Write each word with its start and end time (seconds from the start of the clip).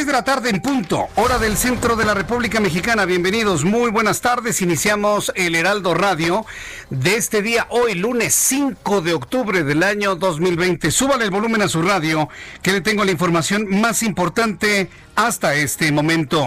Las 0.00 0.06
seis 0.06 0.14
de 0.14 0.18
la 0.18 0.24
tarde 0.24 0.48
en 0.48 0.62
punto, 0.62 1.08
hora 1.16 1.38
del 1.38 1.58
centro 1.58 1.94
de 1.94 2.06
la 2.06 2.14
República 2.14 2.58
Mexicana. 2.58 3.04
Bienvenidos, 3.04 3.64
muy 3.64 3.90
buenas 3.90 4.22
tardes. 4.22 4.62
Iniciamos 4.62 5.30
el 5.34 5.54
Heraldo 5.54 5.92
Radio 5.92 6.46
de 6.88 7.16
este 7.16 7.42
día, 7.42 7.66
hoy 7.68 7.96
lunes 7.96 8.34
5 8.34 9.02
de 9.02 9.12
octubre 9.12 9.62
del 9.62 9.82
año 9.82 10.14
2020. 10.14 10.90
Súbale 10.90 11.24
el 11.24 11.30
volumen 11.30 11.60
a 11.60 11.68
su 11.68 11.82
radio, 11.82 12.30
que 12.62 12.72
le 12.72 12.80
tengo 12.80 13.04
la 13.04 13.10
información 13.10 13.66
más 13.68 14.02
importante 14.02 14.88
hasta 15.16 15.54
este 15.54 15.92
momento. 15.92 16.46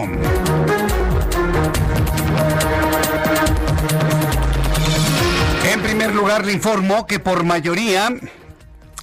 En 5.62 5.80
primer 5.80 6.12
lugar, 6.12 6.44
le 6.44 6.52
informo 6.54 7.06
que 7.06 7.20
por 7.20 7.44
mayoría 7.44 8.12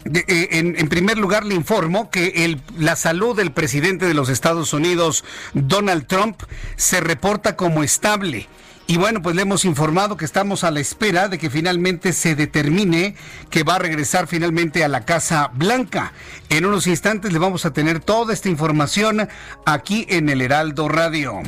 eh, 0.06 0.48
en, 0.52 0.90
primer 0.90 1.18
lugar, 1.18 1.46
le 1.46 1.56
informo 1.56 2.10
que 2.10 2.58
la 2.78 2.96
salud 2.96 3.36
del 3.36 3.52
presidente 3.52 4.06
de 4.06 4.14
los 4.14 4.30
Estados 4.30 4.74
Unidos, 4.74 5.24
Donald 5.54 6.08
Trump, 6.08 6.42
se 6.76 7.02
reporta 7.02 7.56
como 7.56 7.84
estable. 7.84 8.48
Y 8.88 8.98
bueno, 8.98 9.22
pues 9.22 9.36
le 9.36 9.44
hemos 9.44 9.64
informado 9.64 10.18
que 10.18 10.26
estamos 10.26 10.64
a 10.64 10.72
la 10.72 10.82
espera 10.82 11.30
de 11.30 11.38
que 11.38 11.50
finalmente 11.50 12.12
se 12.12 12.36
determine 12.36 13.16
que 13.50 13.64
va 13.64 13.76
a 13.76 13.80
regresar 13.80 14.28
finalmente 14.28 14.84
a 14.84 14.90
la 14.90 15.06
Casa 15.06 15.50
Blanca. 15.54 16.12
En 16.50 16.66
unos 16.66 16.88
instantes 16.88 17.32
le 17.32 17.40
vamos 17.40 17.66
a 17.66 17.72
tener 17.72 18.02
toda 18.02 18.34
esta 18.34 18.50
información 18.50 19.30
aquí 19.66 20.06
en 20.10 20.28
el 20.28 20.42
Heraldo 20.42 20.90
Radio. 20.90 21.42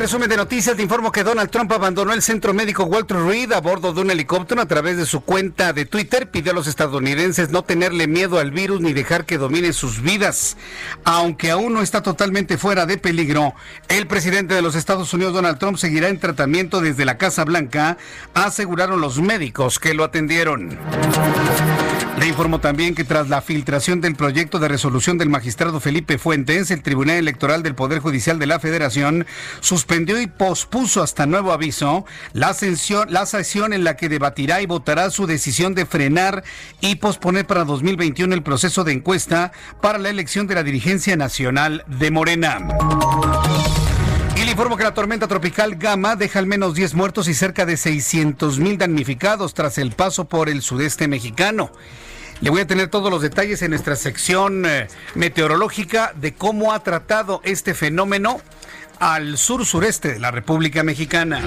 Resumen 0.00 0.30
de 0.30 0.36
noticias 0.38 0.76
te 0.76 0.82
informo 0.82 1.12
que 1.12 1.22
Donald 1.22 1.50
Trump 1.50 1.70
abandonó 1.72 2.14
el 2.14 2.22
centro 2.22 2.54
médico 2.54 2.84
Walter 2.84 3.18
Reed 3.18 3.52
a 3.52 3.60
bordo 3.60 3.92
de 3.92 4.00
un 4.00 4.10
helicóptero 4.10 4.62
a 4.62 4.66
través 4.66 4.96
de 4.96 5.04
su 5.04 5.20
cuenta 5.20 5.74
de 5.74 5.84
Twitter. 5.84 6.30
Pidió 6.30 6.52
a 6.52 6.54
los 6.54 6.66
estadounidenses 6.68 7.50
no 7.50 7.64
tenerle 7.64 8.06
miedo 8.06 8.38
al 8.38 8.50
virus 8.50 8.80
ni 8.80 8.94
dejar 8.94 9.26
que 9.26 9.36
domine 9.36 9.74
sus 9.74 10.00
vidas. 10.00 10.56
Aunque 11.04 11.50
aún 11.50 11.74
no 11.74 11.82
está 11.82 12.02
totalmente 12.02 12.56
fuera 12.56 12.86
de 12.86 12.96
peligro, 12.96 13.52
el 13.88 14.06
presidente 14.06 14.54
de 14.54 14.62
los 14.62 14.74
Estados 14.74 15.12
Unidos, 15.12 15.34
Donald 15.34 15.58
Trump, 15.58 15.76
seguirá 15.76 16.08
en 16.08 16.18
tratamiento 16.18 16.80
desde 16.80 17.04
la 17.04 17.18
Casa 17.18 17.44
Blanca, 17.44 17.98
aseguraron 18.32 19.02
los 19.02 19.20
médicos 19.20 19.78
que 19.78 19.92
lo 19.92 20.04
atendieron. 20.04 20.78
Le 22.20 22.26
informo 22.26 22.60
también 22.60 22.94
que 22.94 23.04
tras 23.04 23.30
la 23.30 23.40
filtración 23.40 24.02
del 24.02 24.14
proyecto 24.14 24.58
de 24.58 24.68
resolución 24.68 25.16
del 25.16 25.30
magistrado 25.30 25.80
Felipe 25.80 26.18
Fuentes, 26.18 26.70
el 26.70 26.82
Tribunal 26.82 27.16
Electoral 27.16 27.62
del 27.62 27.74
Poder 27.74 28.00
Judicial 28.00 28.38
de 28.38 28.44
la 28.44 28.60
Federación 28.60 29.24
suspendió 29.60 30.20
y 30.20 30.26
pospuso 30.26 31.02
hasta 31.02 31.24
nuevo 31.24 31.50
aviso 31.50 32.04
la 32.34 32.52
sesión, 32.52 33.72
en 33.72 33.84
la 33.84 33.96
que 33.96 34.10
debatirá 34.10 34.60
y 34.60 34.66
votará 34.66 35.08
su 35.08 35.26
decisión 35.26 35.74
de 35.74 35.86
frenar 35.86 36.44
y 36.82 36.96
posponer 36.96 37.46
para 37.46 37.64
2021 37.64 38.34
el 38.34 38.42
proceso 38.42 38.84
de 38.84 38.92
encuesta 38.92 39.52
para 39.80 39.98
la 39.98 40.10
elección 40.10 40.46
de 40.46 40.56
la 40.56 40.62
dirigencia 40.62 41.16
nacional 41.16 41.84
de 41.86 42.10
Morena. 42.10 42.58
Y 44.36 44.44
le 44.44 44.50
informo 44.50 44.76
que 44.76 44.84
la 44.84 44.92
tormenta 44.92 45.26
tropical 45.26 45.76
Gama 45.76 46.16
deja 46.16 46.38
al 46.38 46.46
menos 46.46 46.74
10 46.74 46.92
muertos 46.92 47.28
y 47.28 47.34
cerca 47.34 47.64
de 47.64 47.78
600 47.78 48.58
mil 48.58 48.76
damnificados 48.76 49.54
tras 49.54 49.78
el 49.78 49.92
paso 49.92 50.26
por 50.26 50.50
el 50.50 50.60
sudeste 50.60 51.08
mexicano. 51.08 51.72
Le 52.40 52.48
voy 52.48 52.62
a 52.62 52.66
tener 52.66 52.88
todos 52.88 53.10
los 53.10 53.20
detalles 53.20 53.60
en 53.60 53.70
nuestra 53.70 53.96
sección 53.96 54.64
eh, 54.64 54.88
meteorológica 55.14 56.12
de 56.16 56.32
cómo 56.32 56.72
ha 56.72 56.82
tratado 56.82 57.42
este 57.44 57.74
fenómeno 57.74 58.40
al 58.98 59.36
sur 59.36 59.66
sureste 59.66 60.14
de 60.14 60.18
la 60.20 60.30
República 60.30 60.82
Mexicana. 60.82 61.42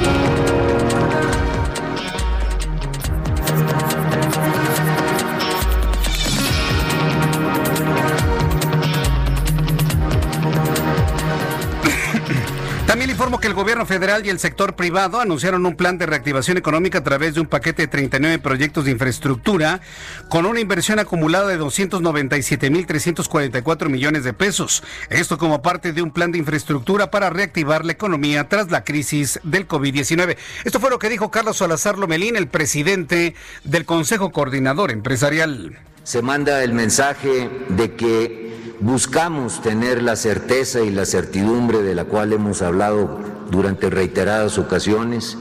Gobierno 13.74 13.88
federal 13.88 14.24
y 14.24 14.30
el 14.30 14.38
sector 14.38 14.76
privado 14.76 15.20
anunciaron 15.20 15.66
un 15.66 15.76
plan 15.76 15.98
de 15.98 16.06
reactivación 16.06 16.58
económica 16.58 17.00
a 17.00 17.04
través 17.04 17.34
de 17.34 17.42
un 17.42 17.48
paquete 17.48 17.82
de 17.82 17.88
39 17.88 18.38
proyectos 18.38 18.86
de 18.86 18.92
infraestructura 18.92 19.82
con 20.30 20.46
una 20.46 20.60
inversión 20.60 21.00
acumulada 21.00 21.48
de 21.48 21.60
297.344 21.60 23.90
millones 23.90 24.26
de 24.26 24.34
pesos. 24.34 24.84
Esto 25.10 25.40
como 25.40 25.64
parte 25.64 25.92
de 25.92 26.04
un 26.04 26.12
plan 26.12 26.32
de 26.32 26.38
infraestructura 26.38 27.10
para 27.10 27.32
reactivar 27.32 27.84
la 27.84 27.94
economía 27.94 28.48
tras 28.48 28.70
la 28.70 28.84
crisis 28.84 29.40
del 29.42 29.68
COVID-19. 29.68 30.38
Esto 30.66 30.80
fue 30.80 30.92
lo 30.92 31.00
que 31.00 31.10
dijo 31.10 31.32
Carlos 31.32 31.58
Salazar 31.58 31.98
Lomelín, 31.98 32.36
el 32.36 32.50
presidente 32.50 33.34
del 33.64 33.86
Consejo 33.86 34.32
Coordinador 34.32 34.92
Empresarial. 34.92 35.80
Se 36.04 36.22
manda 36.22 36.64
el 36.64 36.74
mensaje 36.74 37.50
de 37.70 37.96
que 37.96 38.76
buscamos 38.82 39.64
tener 39.64 40.04
la 40.04 40.16
certeza 40.16 40.82
y 40.82 40.92
la 40.92 41.08
certidumbre 41.08 41.82
de 41.82 41.96
la 41.96 42.06
cual 42.06 42.34
hemos 42.34 42.62
hablado 42.62 43.33
durante 43.50 43.90
reiteradas 43.90 44.58
ocasiones. 44.58 45.38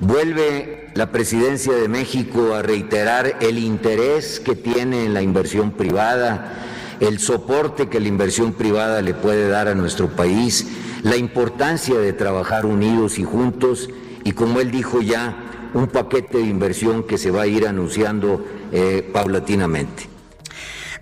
Vuelve 0.00 0.90
la 0.94 1.10
presidencia 1.10 1.74
de 1.74 1.88
México 1.88 2.54
a 2.54 2.62
reiterar 2.62 3.36
el 3.40 3.58
interés 3.58 4.40
que 4.40 4.56
tiene 4.56 5.04
en 5.04 5.14
la 5.14 5.22
inversión 5.22 5.72
privada, 5.72 6.54
el 7.00 7.18
soporte 7.18 7.88
que 7.88 8.00
la 8.00 8.08
inversión 8.08 8.52
privada 8.52 9.02
le 9.02 9.14
puede 9.14 9.48
dar 9.48 9.68
a 9.68 9.74
nuestro 9.74 10.08
país, 10.08 10.66
la 11.02 11.16
importancia 11.16 11.98
de 11.98 12.12
trabajar 12.12 12.66
unidos 12.66 13.18
y 13.18 13.24
juntos 13.24 13.88
y 14.24 14.32
como 14.32 14.60
él 14.60 14.70
dijo 14.70 15.00
ya, 15.00 15.70
un 15.74 15.86
paquete 15.86 16.38
de 16.38 16.44
inversión 16.44 17.04
que 17.04 17.16
se 17.16 17.30
va 17.30 17.42
a 17.42 17.46
ir 17.46 17.66
anunciando 17.66 18.44
eh, 18.72 19.08
paulatinamente. 19.12 20.08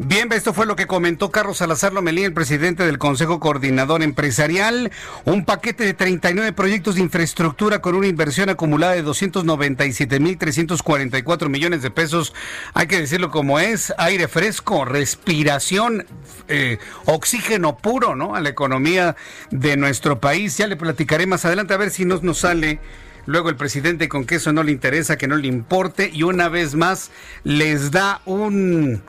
Bien, 0.01 0.33
esto 0.33 0.55
fue 0.55 0.65
lo 0.65 0.77
que 0.77 0.87
comentó 0.87 1.33
Carlos 1.33 1.59
Salazar 1.59 1.93
Lomelí, 1.93 2.23
el 2.23 2.33
presidente 2.33 2.87
del 2.87 2.99
Consejo 2.99 3.41
Coordinador 3.41 4.05
Empresarial. 4.05 4.93
Un 5.25 5.45
paquete 5.45 5.83
de 5.83 5.93
39 5.93 6.53
proyectos 6.53 6.95
de 6.95 7.01
infraestructura 7.01 7.81
con 7.81 7.97
una 7.97 8.07
inversión 8.07 8.49
acumulada 8.49 8.93
de 8.93 9.05
297.344 9.05 11.49
millones 11.49 11.83
de 11.83 11.91
pesos. 11.91 12.33
Hay 12.75 12.87
que 12.87 13.01
decirlo 13.01 13.33
como 13.33 13.59
es, 13.59 13.93
aire 13.99 14.29
fresco, 14.29 14.85
respiración, 14.85 16.07
eh, 16.47 16.79
oxígeno 17.07 17.77
puro, 17.77 18.15
¿no? 18.15 18.37
A 18.37 18.41
la 18.41 18.51
economía 18.51 19.17
de 19.51 19.77
nuestro 19.77 20.21
país. 20.21 20.57
Ya 20.59 20.69
le 20.69 20.77
platicaré 20.77 21.27
más 21.27 21.45
adelante 21.45 21.75
a 21.75 21.77
ver 21.77 21.91
si 21.91 22.05
nos, 22.05 22.23
nos 22.23 22.39
sale 22.39 22.79
luego 23.27 23.49
el 23.49 23.57
presidente 23.57 24.09
con 24.09 24.27
que 24.27 24.37
eso 24.37 24.53
no 24.53 24.63
le 24.63 24.71
interesa, 24.71 25.19
que 25.19 25.27
no 25.27 25.35
le 25.35 25.49
importe 25.49 26.09
y 26.13 26.23
una 26.23 26.49
vez 26.49 26.77
más 26.77 27.11
les 27.43 27.91
da 27.91 28.23
un 28.27 29.03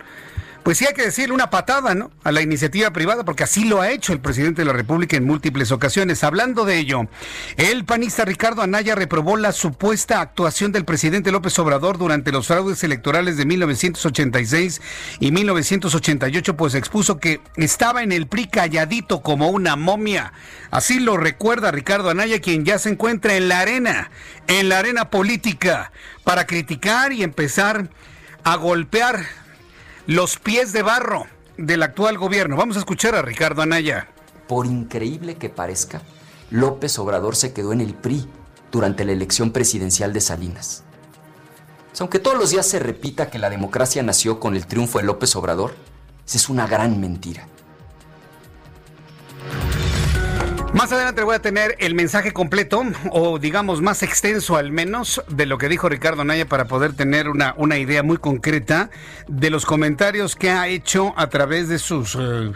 pues 0.64 0.78
sí 0.78 0.86
hay 0.86 0.94
que 0.94 1.04
decirle 1.04 1.34
una 1.34 1.50
patada, 1.50 1.96
¿no? 1.96 2.12
A 2.24 2.32
la 2.32 2.42
iniciativa 2.42 2.92
privada, 2.92 3.24
porque 3.24 3.44
así 3.44 3.66
lo 3.66 3.82
ha 3.82 3.90
hecho 3.90 4.14
el 4.14 4.20
presidente 4.20 4.62
de 4.62 4.66
la 4.66 4.74
República 4.74 5.18
en 5.18 5.26
múltiples 5.26 5.72
ocasiones. 5.72 6.24
Hablando 6.24 6.66
de 6.66 6.78
ello, 6.78 7.08
el 7.58 7.86
panista 7.86 8.26
Ricardo 8.26 8.62
Anaya 8.62 8.96
reprobó 8.96 9.38
la 9.38 9.52
supuesta 9.52 10.22
actuación 10.22 10.72
del 10.72 10.86
presidente 10.86 11.32
López 11.32 11.58
Obrador 11.60 11.98
durante 11.98 12.32
los 12.32 12.48
fraudes 12.48 12.84
electorales 12.84 13.38
de 13.38 13.46
1986 13.46 14.82
y 15.20 15.32
1988, 15.32 16.58
pues 16.58 16.76
expuso 16.76 17.20
que 17.20 17.42
estaba 17.56 18.04
en 18.04 18.12
el 18.12 18.28
PRI 18.28 18.48
calladito 18.48 19.22
como 19.22 19.50
una 19.50 19.76
momia. 19.76 20.34
Así 20.72 21.00
lo 21.00 21.18
recuerda 21.18 21.72
Ricardo 21.72 22.10
Anaya, 22.10 22.42
quien 22.42 22.66
ya 22.66 22.78
se 22.80 22.90
encuentra 22.90 23.36
en 23.36 23.48
la 23.48 23.62
arena, 23.62 24.12
en 24.48 24.70
la 24.70 24.80
arena 24.80 25.10
política, 25.10 25.92
para 26.24 26.46
criticar 26.46 27.12
y 27.12 27.24
empezar 27.24 27.90
a 28.44 28.56
golpear 28.56 29.26
los 30.10 30.40
pies 30.40 30.74
de 30.74 30.82
barro 30.82 31.28
del 31.56 31.84
actual 31.84 32.18
gobierno. 32.18 32.58
Vamos 32.58 32.78
a 32.78 32.80
escuchar 32.80 33.14
a 33.14 33.22
Ricardo 33.22 33.62
Anaya. 33.62 34.08
Por 34.48 34.66
increíble 34.66 35.36
que 35.36 35.50
parezca, 35.50 36.02
López 36.50 36.98
Obrador 36.98 37.36
se 37.36 37.54
quedó 37.54 37.74
en 37.74 37.82
el 37.82 37.94
PRI 37.94 38.28
durante 38.72 39.06
la 39.06 39.12
elección 39.12 39.52
presidencial 39.52 40.12
de 40.12 40.22
Salinas. 40.22 40.84
Aunque 42.00 42.18
todos 42.18 42.40
los 42.40 42.50
días 42.50 42.66
se 42.66 42.80
repita 42.80 43.30
que 43.30 43.38
la 43.38 43.52
democracia 43.52 44.02
nació 44.02 44.40
con 44.40 44.56
el 44.56 44.66
triunfo 44.66 44.98
de 44.98 45.06
López 45.06 45.36
Obrador, 45.36 45.76
es 46.26 46.50
una 46.50 46.66
gran 46.66 47.00
mentira. 47.00 47.48
Más 50.74 50.92
adelante 50.92 51.24
voy 51.24 51.36
a 51.36 51.42
tener 51.42 51.76
el 51.80 51.96
mensaje 51.96 52.32
completo, 52.32 52.84
o 53.12 53.40
digamos 53.40 53.82
más 53.82 54.04
extenso 54.04 54.56
al 54.56 54.72
menos, 54.72 55.24
de 55.28 55.48
lo 55.48 55.58
que 55.58 55.68
dijo 55.68 55.90
Ricardo 55.90 56.24
Naya 56.24 56.48
para 56.48 56.66
poder 56.66 56.94
tener 56.94 57.28
una, 57.28 57.56
una 57.58 57.78
idea 57.80 58.04
muy 58.04 58.18
concreta 58.18 58.92
de 59.28 59.50
los 59.50 59.66
comentarios 59.66 60.36
que 60.36 60.52
ha 60.52 60.68
hecho 60.68 61.14
a 61.18 61.28
través 61.28 61.70
de 61.70 61.80
sus... 61.80 62.16
Eh, 62.16 62.52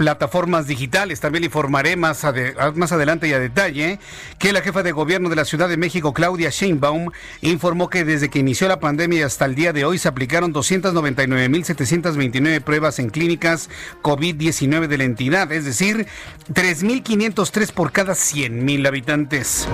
plataformas 0.00 0.66
digitales. 0.66 1.20
También 1.20 1.44
informaré 1.44 1.94
más, 1.94 2.26
más 2.74 2.90
adelante 2.90 3.28
y 3.28 3.34
a 3.34 3.38
detalle 3.38 3.98
que 4.38 4.50
la 4.50 4.62
jefa 4.62 4.82
de 4.82 4.92
gobierno 4.92 5.28
de 5.28 5.36
la 5.36 5.44
Ciudad 5.44 5.68
de 5.68 5.76
México, 5.76 6.14
Claudia 6.14 6.48
Sheinbaum, 6.48 7.10
informó 7.42 7.90
que 7.90 8.06
desde 8.06 8.30
que 8.30 8.38
inició 8.38 8.66
la 8.66 8.80
pandemia 8.80 9.26
hasta 9.26 9.44
el 9.44 9.54
día 9.54 9.74
de 9.74 9.84
hoy 9.84 9.98
se 9.98 10.08
aplicaron 10.08 10.54
299.729 10.54 12.62
pruebas 12.62 12.98
en 12.98 13.10
clínicas 13.10 13.68
COVID-19 14.00 14.86
de 14.86 14.96
la 14.96 15.04
entidad, 15.04 15.52
es 15.52 15.66
decir, 15.66 16.06
3.503 16.50 17.70
por 17.70 17.92
cada 17.92 18.14
100.000 18.14 18.88
habitantes. 18.88 19.68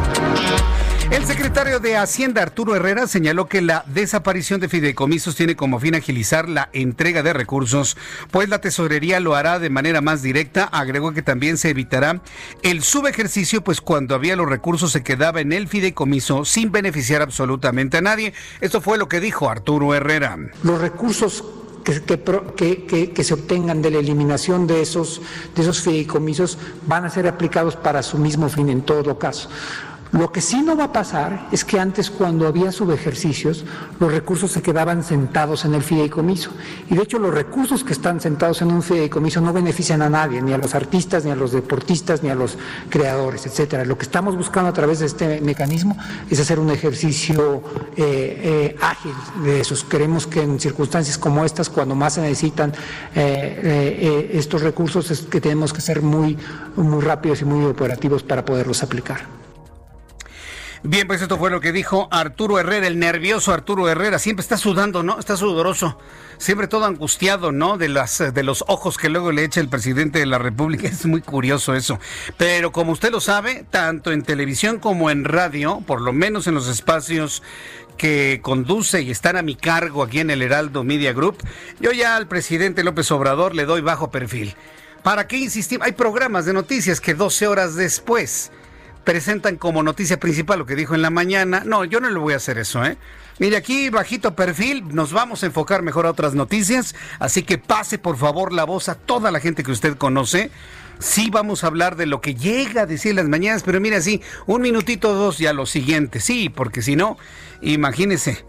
El 1.11 1.25
secretario 1.25 1.79
de 1.79 1.97
Hacienda, 1.97 2.43
Arturo 2.43 2.75
Herrera, 2.75 3.07
señaló 3.07 3.47
que 3.47 3.63
la 3.63 3.85
desaparición 3.87 4.61
de 4.61 4.69
fideicomisos 4.69 5.37
tiene 5.37 5.55
como 5.55 5.79
fin 5.79 5.95
agilizar 5.95 6.49
la 6.49 6.69
entrega 6.73 7.23
de 7.23 7.33
recursos, 7.33 7.97
pues 8.33 8.49
la 8.49 8.61
tesorería 8.61 9.21
lo 9.21 9.37
hará 9.37 9.61
de 9.61 9.71
manera 9.71 10.01
más 10.01 10.23
directa. 10.23 10.65
Agregó 10.65 11.13
que 11.13 11.23
también 11.23 11.59
se 11.59 11.71
evitará 11.71 12.21
el 12.63 12.83
subejercicio, 12.83 13.63
pues 13.63 13.81
cuando 13.81 14.17
había 14.17 14.35
los 14.35 14.49
recursos 14.49 14.91
se 14.91 15.05
quedaba 15.05 15.41
en 15.41 15.53
el 15.53 15.69
fideicomiso 15.69 16.45
sin 16.45 16.73
beneficiar 16.73 17.23
absolutamente 17.23 17.99
a 17.99 18.03
nadie. 18.03 18.35
Esto 18.61 18.81
fue 18.81 18.99
lo 18.99 19.09
que 19.09 19.21
dijo 19.21 19.49
Arturo 19.49 19.95
Herrera. 19.95 20.37
Los 20.65 20.81
recursos 20.81 21.45
que, 21.85 23.13
que, 23.15 23.25
se 23.25 23.35
obtengan 23.35 23.81
de 23.81 23.93
la 23.93 23.99
eliminación 23.99 24.67
de 24.67 24.83
esos, 24.83 25.23
de 25.55 25.63
esos 25.63 25.81
fideicomisos 25.83 26.59
van 26.85 27.05
a 27.05 27.11
ser 27.11 27.29
aplicados 27.29 27.77
para 27.77 28.03
su 28.03 28.19
mismo 28.19 28.49
fin 28.49 28.69
en 28.71 28.83
todo 28.83 29.17
caso. 29.21 29.49
Lo 30.13 30.31
que 30.31 30.41
sí 30.41 30.63
no 30.63 30.77
va 30.77 30.85
a 30.85 30.93
pasar 30.93 31.49
es 31.51 31.65
que 31.65 31.81
antes 31.81 32.11
cuando 32.11 32.47
había 32.47 32.71
subejercicios, 32.71 33.65
los 33.99 34.13
recursos 34.13 34.53
se 34.53 34.63
quedaban 34.63 35.03
sentados 35.03 35.65
en 35.65 35.75
el 35.75 35.83
fideicomiso. 35.83 36.51
Y 36.89 36.95
de 36.95 37.03
hecho 37.03 37.19
los 37.19 37.35
recursos 37.35 37.83
que 37.83 37.93
están 37.93 38.21
sentados 38.21 38.63
en 38.63 38.71
un 38.71 38.83
fideicomiso 38.83 39.41
no 39.41 39.53
benefician 39.53 40.03
a 40.03 40.09
nadie, 40.09 40.41
ni 40.41 40.53
a 40.53 40.59
los 40.59 40.75
artistas, 40.75 41.25
ni 41.25 41.31
a 41.33 41.35
los 41.35 41.53
deportistas, 41.53 42.23
ni 42.23 42.31
a 42.31 42.35
los 42.35 42.57
creadores, 42.89 43.47
etcétera. 43.47 43.85
Lo 43.85 43.99
que 43.99 44.05
estamos 44.05 44.37
buscando 44.37 44.71
a 44.71 44.73
través 44.73 45.01
de 45.01 45.07
este 45.07 45.41
mecanismo 45.41 45.97
es 46.31 46.39
hacer 46.39 46.61
un 46.61 46.71
ejercicio 46.71 47.63
eh, 47.97 48.75
eh, 48.77 48.77
ágil 48.81 49.15
de 49.43 49.61
esos. 49.61 49.85
Queremos 49.85 50.27
que 50.27 50.43
en 50.43 50.61
circunstancias 50.61 51.19
como 51.19 51.45
estas, 51.45 51.69
cuando 51.69 51.95
más 51.95 52.15
se 52.15 52.21
necesitan 52.21 52.73
eh, 53.15 54.31
estos 54.33 54.63
recursos, 54.63 55.11
es 55.11 55.23
que 55.23 55.41
tenemos 55.41 55.73
que 55.73 55.81
ser 55.81 56.01
muy, 56.01 56.39
muy 56.77 57.03
rápidos 57.03 57.43
y 57.43 57.45
muy 57.45 57.65
operativos 57.65 58.23
para 58.23 58.45
poderlos 58.45 58.83
aplicar. 58.83 59.46
Bien, 60.89 61.09
pues 61.09 61.21
esto 61.21 61.37
fue 61.37 61.51
lo 61.51 61.61
que 61.61 61.73
dijo 61.73 62.07
Arturo 62.13 62.61
Herrera, 62.61 62.87
el 62.87 63.01
nervioso 63.01 63.53
Arturo 63.53 63.89
Herrera. 63.89 64.21
Siempre 64.21 64.43
está 64.43 64.57
sudando, 64.57 65.03
¿no? 65.03 65.19
Está 65.19 65.37
sudoroso. 65.37 65.99
Siempre 66.39 66.69
todo 66.69 66.85
angustiado, 66.85 67.51
¿no? 67.51 67.77
De, 67.77 67.89
las, 67.89 68.33
de 68.33 68.43
los 68.45 68.65
ojos 68.69 68.97
que 68.97 69.09
luego 69.09 69.33
le 69.33 69.43
echa 69.43 69.61
el 69.61 69.69
presidente 69.69 70.21
de 70.21 70.27
la 70.27 70.39
República. 70.39 70.87
Es 70.97 71.05
muy 71.05 71.23
curioso 71.23 71.75
eso. 71.75 71.99
Pero 72.37 72.71
como 72.71 72.93
usted 72.93 73.11
lo 73.11 73.21
sabe, 73.21 73.65
tanto 73.69 74.13
en 74.13 74.23
televisión 74.23 74.79
como 74.79 75.11
en 75.11 75.25
radio, 75.25 75.83
por 75.85 76.01
lo 76.01 76.13
menos 76.13 76.47
en 76.47 76.55
los 76.55 76.69
espacios 76.69 77.43
que 77.99 78.39
conduce 78.41 79.03
y 79.03 79.11
están 79.11 79.37
a 79.37 79.43
mi 79.43 79.57
cargo 79.57 80.05
aquí 80.05 80.21
en 80.21 80.31
el 80.31 80.41
Heraldo 80.41 80.85
Media 80.85 81.13
Group, 81.13 81.39
yo 81.81 81.91
ya 81.91 82.15
al 82.15 82.29
presidente 82.29 82.85
López 82.85 83.11
Obrador 83.11 83.57
le 83.57 83.65
doy 83.65 83.81
bajo 83.81 84.13
perfil. 84.13 84.55
¿Para 85.03 85.27
qué 85.27 85.37
insistir? 85.37 85.81
Hay 85.83 85.93
programas 85.93 86.47
de 86.47 86.53
noticias 86.53 87.01
que 87.01 87.15
12 87.15 87.49
horas 87.49 87.75
después 87.75 88.53
presentan 89.07 89.57
como 89.57 89.85
noticia 89.85 90.19
principal 90.19 90.59
lo 90.59 90.67
que 90.67 90.75
dijo 90.75 90.97
en 90.97 91.01
la 91.01 91.11
mañana. 91.11 91.63
No, 91.65 91.85
yo 91.85 92.01
no 92.01 92.11
le 92.11 92.19
voy 92.19 92.35
a 92.35 92.39
hacer 92.39 92.59
eso, 92.59 92.85
¿eh? 92.85 92.99
Mire, 93.39 93.57
aquí 93.57 93.89
bajito 93.89 94.35
perfil, 94.35 94.83
nos 94.89 95.13
vamos 95.13 95.43
a 95.43 95.47
enfocar 95.47 95.83
mejor 95.83 96.07
a 96.07 96.11
otras 96.11 96.35
noticias, 96.35 96.97
así 97.21 97.45
que 97.45 97.57
pase 97.57 97.99
por 97.99 98.17
favor 98.17 98.53
la 98.53 98.65
voz 98.65 98.89
a 98.89 98.97
toda 98.97 99.31
la 99.31 99.39
gente 99.39 99.63
que 99.63 99.71
usted 99.71 99.97
conoce. 99.97 100.51
Sí 100.99 101.31
vamos 101.31 101.63
a 101.63 101.69
hablar 101.69 101.95
de 101.95 102.07
lo 102.07 102.21
que 102.21 102.35
llega 102.35 102.83
a 102.83 102.87
decir 102.87 103.15
las 103.15 103.29
mañanas, 103.29 103.63
pero 103.63 103.81
mire 103.81 103.97
así, 103.97 104.23
un 104.47 104.63
minutito 104.63 105.15
dos 105.15 105.39
ya 105.39 105.53
lo 105.53 105.67
siguiente, 105.67 106.19
sí, 106.19 106.49
porque 106.49 106.83
si 106.83 106.97
no, 106.97 107.17
imagínese 107.61 108.45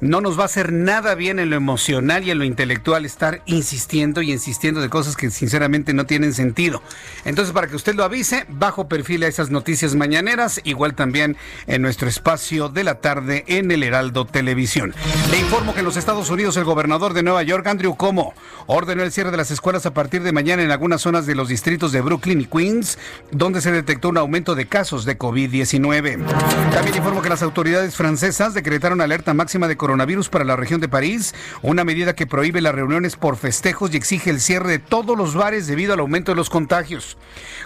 no 0.00 0.20
nos 0.20 0.38
va 0.38 0.42
a 0.42 0.46
hacer 0.46 0.72
nada 0.72 1.14
bien 1.14 1.38
en 1.38 1.50
lo 1.50 1.56
emocional 1.56 2.24
y 2.24 2.30
en 2.30 2.38
lo 2.38 2.44
intelectual 2.44 3.04
estar 3.04 3.42
insistiendo 3.46 4.22
y 4.22 4.32
insistiendo 4.32 4.80
de 4.80 4.88
cosas 4.88 5.16
que 5.16 5.30
sinceramente 5.30 5.92
no 5.92 6.06
tienen 6.06 6.32
sentido. 6.32 6.82
Entonces, 7.24 7.52
para 7.52 7.66
que 7.66 7.76
usted 7.76 7.94
lo 7.94 8.04
avise, 8.04 8.46
bajo 8.48 8.88
perfil 8.88 9.22
a 9.24 9.28
esas 9.28 9.50
noticias 9.50 9.94
mañaneras, 9.94 10.60
igual 10.64 10.94
también 10.94 11.36
en 11.66 11.82
nuestro 11.82 12.08
espacio 12.08 12.68
de 12.68 12.84
la 12.84 12.96
tarde 12.96 13.44
en 13.46 13.70
el 13.70 13.82
Heraldo 13.82 14.24
Televisión. 14.24 14.94
Le 15.30 15.38
informo 15.38 15.74
que 15.74 15.80
en 15.80 15.86
los 15.86 15.96
Estados 15.96 16.30
Unidos 16.30 16.56
el 16.56 16.64
gobernador 16.64 17.12
de 17.12 17.22
Nueva 17.22 17.42
York, 17.42 17.66
Andrew 17.66 17.96
Cuomo, 17.96 18.34
ordenó 18.66 19.02
el 19.02 19.12
cierre 19.12 19.30
de 19.30 19.36
las 19.36 19.50
escuelas 19.50 19.84
a 19.84 19.92
partir 19.92 20.22
de 20.22 20.32
mañana 20.32 20.62
en 20.62 20.70
algunas 20.70 21.02
zonas 21.02 21.26
de 21.26 21.34
los 21.34 21.48
distritos 21.48 21.92
de 21.92 22.00
Brooklyn 22.00 22.40
y 22.40 22.46
Queens, 22.46 22.98
donde 23.30 23.60
se 23.60 23.70
detectó 23.70 24.08
un 24.08 24.16
aumento 24.16 24.54
de 24.54 24.66
casos 24.66 25.04
de 25.04 25.18
COVID-19. 25.18 26.24
También 26.72 26.96
informo 26.96 27.20
que 27.20 27.28
las 27.28 27.42
autoridades 27.42 27.96
francesas 27.96 28.54
decretaron 28.54 29.00
alerta 29.00 29.34
máxima 29.34 29.68
de 29.68 29.76
coronavirus 29.76 29.89
coronavirus 29.90 30.28
para 30.28 30.44
la 30.44 30.54
región 30.54 30.80
de 30.80 30.88
París, 30.88 31.34
una 31.62 31.82
medida 31.82 32.14
que 32.14 32.24
prohíbe 32.24 32.60
las 32.60 32.76
reuniones 32.76 33.16
por 33.16 33.36
festejos 33.36 33.92
y 33.92 33.96
exige 33.96 34.30
el 34.30 34.40
cierre 34.40 34.70
de 34.70 34.78
todos 34.78 35.18
los 35.18 35.34
bares 35.34 35.66
debido 35.66 35.92
al 35.92 35.98
aumento 35.98 36.30
de 36.30 36.36
los 36.36 36.48
contagios. 36.48 37.18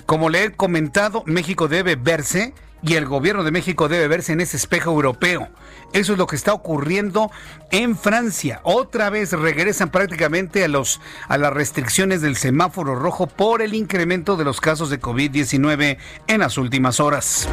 Como 0.07 0.31
le 0.31 0.45
he 0.45 0.53
comentado, 0.53 1.23
México 1.27 1.69
debe 1.69 1.97
verse 1.97 2.55
y 2.83 2.95
el 2.95 3.05
gobierno 3.05 3.45
de 3.45 3.51
México 3.51 3.89
debe 3.89 4.09
verse 4.09 4.33
en 4.33 4.41
ese 4.41 4.57
espejo 4.57 4.91
europeo. 4.93 5.51
Eso 5.93 6.13
es 6.13 6.19
lo 6.19 6.27
que 6.27 6.37
está 6.37 6.55
ocurriendo 6.55 7.31
en 7.71 7.95
Francia. 7.95 8.61
Otra 8.63 9.11
vez 9.11 9.33
regresan 9.33 9.91
prácticamente 9.91 10.65
a 10.65 10.69
los 10.69 11.03
a 11.29 11.37
las 11.37 11.53
restricciones 11.53 12.23
del 12.23 12.37
semáforo 12.37 12.95
rojo 12.95 13.27
por 13.27 13.61
el 13.61 13.75
incremento 13.75 14.39
de 14.39 14.45
los 14.45 14.63
casos 14.63 14.89
de 14.89 14.99
COVID-19 14.99 15.99
en 16.27 16.41
las 16.41 16.57
últimas 16.57 17.01
horas. 17.01 17.47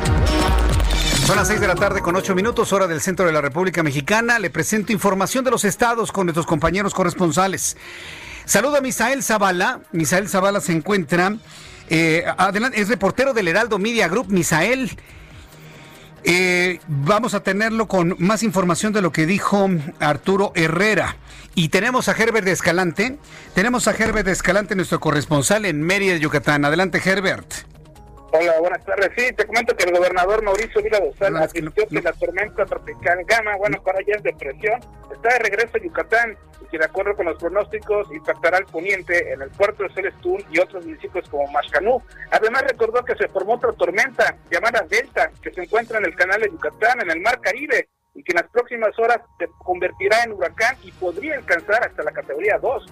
Son 1.31 1.37
las 1.37 1.47
6 1.47 1.61
de 1.61 1.67
la 1.69 1.75
tarde 1.75 2.01
con 2.01 2.13
8 2.13 2.35
minutos, 2.35 2.73
hora 2.73 2.87
del 2.87 2.99
centro 2.99 3.25
de 3.25 3.31
la 3.31 3.39
República 3.39 3.83
Mexicana. 3.83 4.37
Le 4.37 4.49
presento 4.49 4.91
información 4.91 5.45
de 5.45 5.51
los 5.51 5.63
estados 5.63 6.11
con 6.11 6.25
nuestros 6.25 6.45
compañeros 6.45 6.93
corresponsales. 6.93 7.77
Saludo 8.43 8.75
a 8.75 8.81
Misael 8.81 9.23
Zavala. 9.23 9.79
Misael 9.93 10.27
Zavala 10.27 10.59
se 10.59 10.73
encuentra, 10.73 11.37
eh, 11.89 12.25
adelante, 12.37 12.81
es 12.81 12.89
reportero 12.89 13.31
del 13.31 13.47
Heraldo 13.47 13.79
Media 13.79 14.09
Group. 14.09 14.27
Misael, 14.27 14.91
eh, 16.25 16.81
vamos 16.89 17.33
a 17.33 17.39
tenerlo 17.39 17.87
con 17.87 18.17
más 18.19 18.43
información 18.43 18.91
de 18.91 19.01
lo 19.01 19.13
que 19.13 19.25
dijo 19.25 19.69
Arturo 20.01 20.51
Herrera. 20.53 21.15
Y 21.55 21.69
tenemos 21.69 22.09
a 22.09 22.11
Herbert 22.11 22.43
de 22.43 22.51
Escalante. 22.51 23.19
Tenemos 23.55 23.87
a 23.87 23.91
Herbert 23.91 24.25
de 24.25 24.33
Escalante, 24.33 24.75
nuestro 24.75 24.99
corresponsal 24.99 25.63
en 25.63 25.81
Mérida, 25.81 26.17
Yucatán. 26.17 26.65
Adelante, 26.65 27.01
Herbert. 27.01 27.70
Hola, 28.33 28.59
buenas 28.61 28.85
tardes. 28.85 29.11
Sí, 29.17 29.33
te 29.33 29.45
comento 29.45 29.75
que 29.75 29.83
el 29.83 29.91
gobernador 29.91 30.41
Mauricio 30.41 30.81
Vila 30.81 31.01
Dosal 31.01 31.35
advirtió 31.35 31.85
que, 31.85 32.01
la 32.01 32.13
tormenta 32.13 32.65
tropical 32.65 33.25
Gama, 33.25 33.57
bueno, 33.57 33.83
para 33.83 33.99
allá 33.99 34.15
es 34.15 34.23
depresión, 34.23 34.79
está 35.13 35.33
de 35.33 35.39
regreso 35.39 35.75
a 35.75 35.81
Yucatán 35.81 36.37
y 36.61 36.65
que 36.67 36.77
de 36.77 36.85
acuerdo 36.85 37.13
con 37.17 37.25
los 37.25 37.37
pronósticos 37.37 38.09
impactará 38.13 38.59
al 38.59 38.65
poniente 38.67 39.33
en 39.33 39.41
el 39.41 39.49
puerto 39.49 39.83
de 39.83 39.93
Celestún 39.93 40.41
y 40.49 40.59
otros 40.59 40.85
municipios 40.85 41.27
como 41.27 41.51
Mashcanú. 41.51 42.01
Además 42.31 42.63
recordó 42.69 43.03
que 43.03 43.15
se 43.15 43.27
formó 43.27 43.55
otra 43.55 43.73
tormenta 43.73 44.37
llamada 44.49 44.85
Delta 44.89 45.29
que 45.41 45.51
se 45.51 45.63
encuentra 45.63 45.97
en 45.97 46.05
el 46.05 46.15
canal 46.15 46.39
de 46.39 46.51
Yucatán, 46.51 47.01
en 47.01 47.11
el 47.11 47.19
mar 47.19 47.41
Caribe, 47.41 47.89
y 48.15 48.23
que 48.23 48.31
en 48.31 48.37
las 48.37 48.49
próximas 48.49 48.97
horas 48.97 49.19
se 49.39 49.47
convertirá 49.57 50.23
en 50.23 50.31
huracán 50.31 50.77
y 50.83 50.91
podría 50.93 51.35
alcanzar 51.35 51.85
hasta 51.85 52.01
la 52.03 52.11
categoría 52.11 52.57
2. 52.59 52.85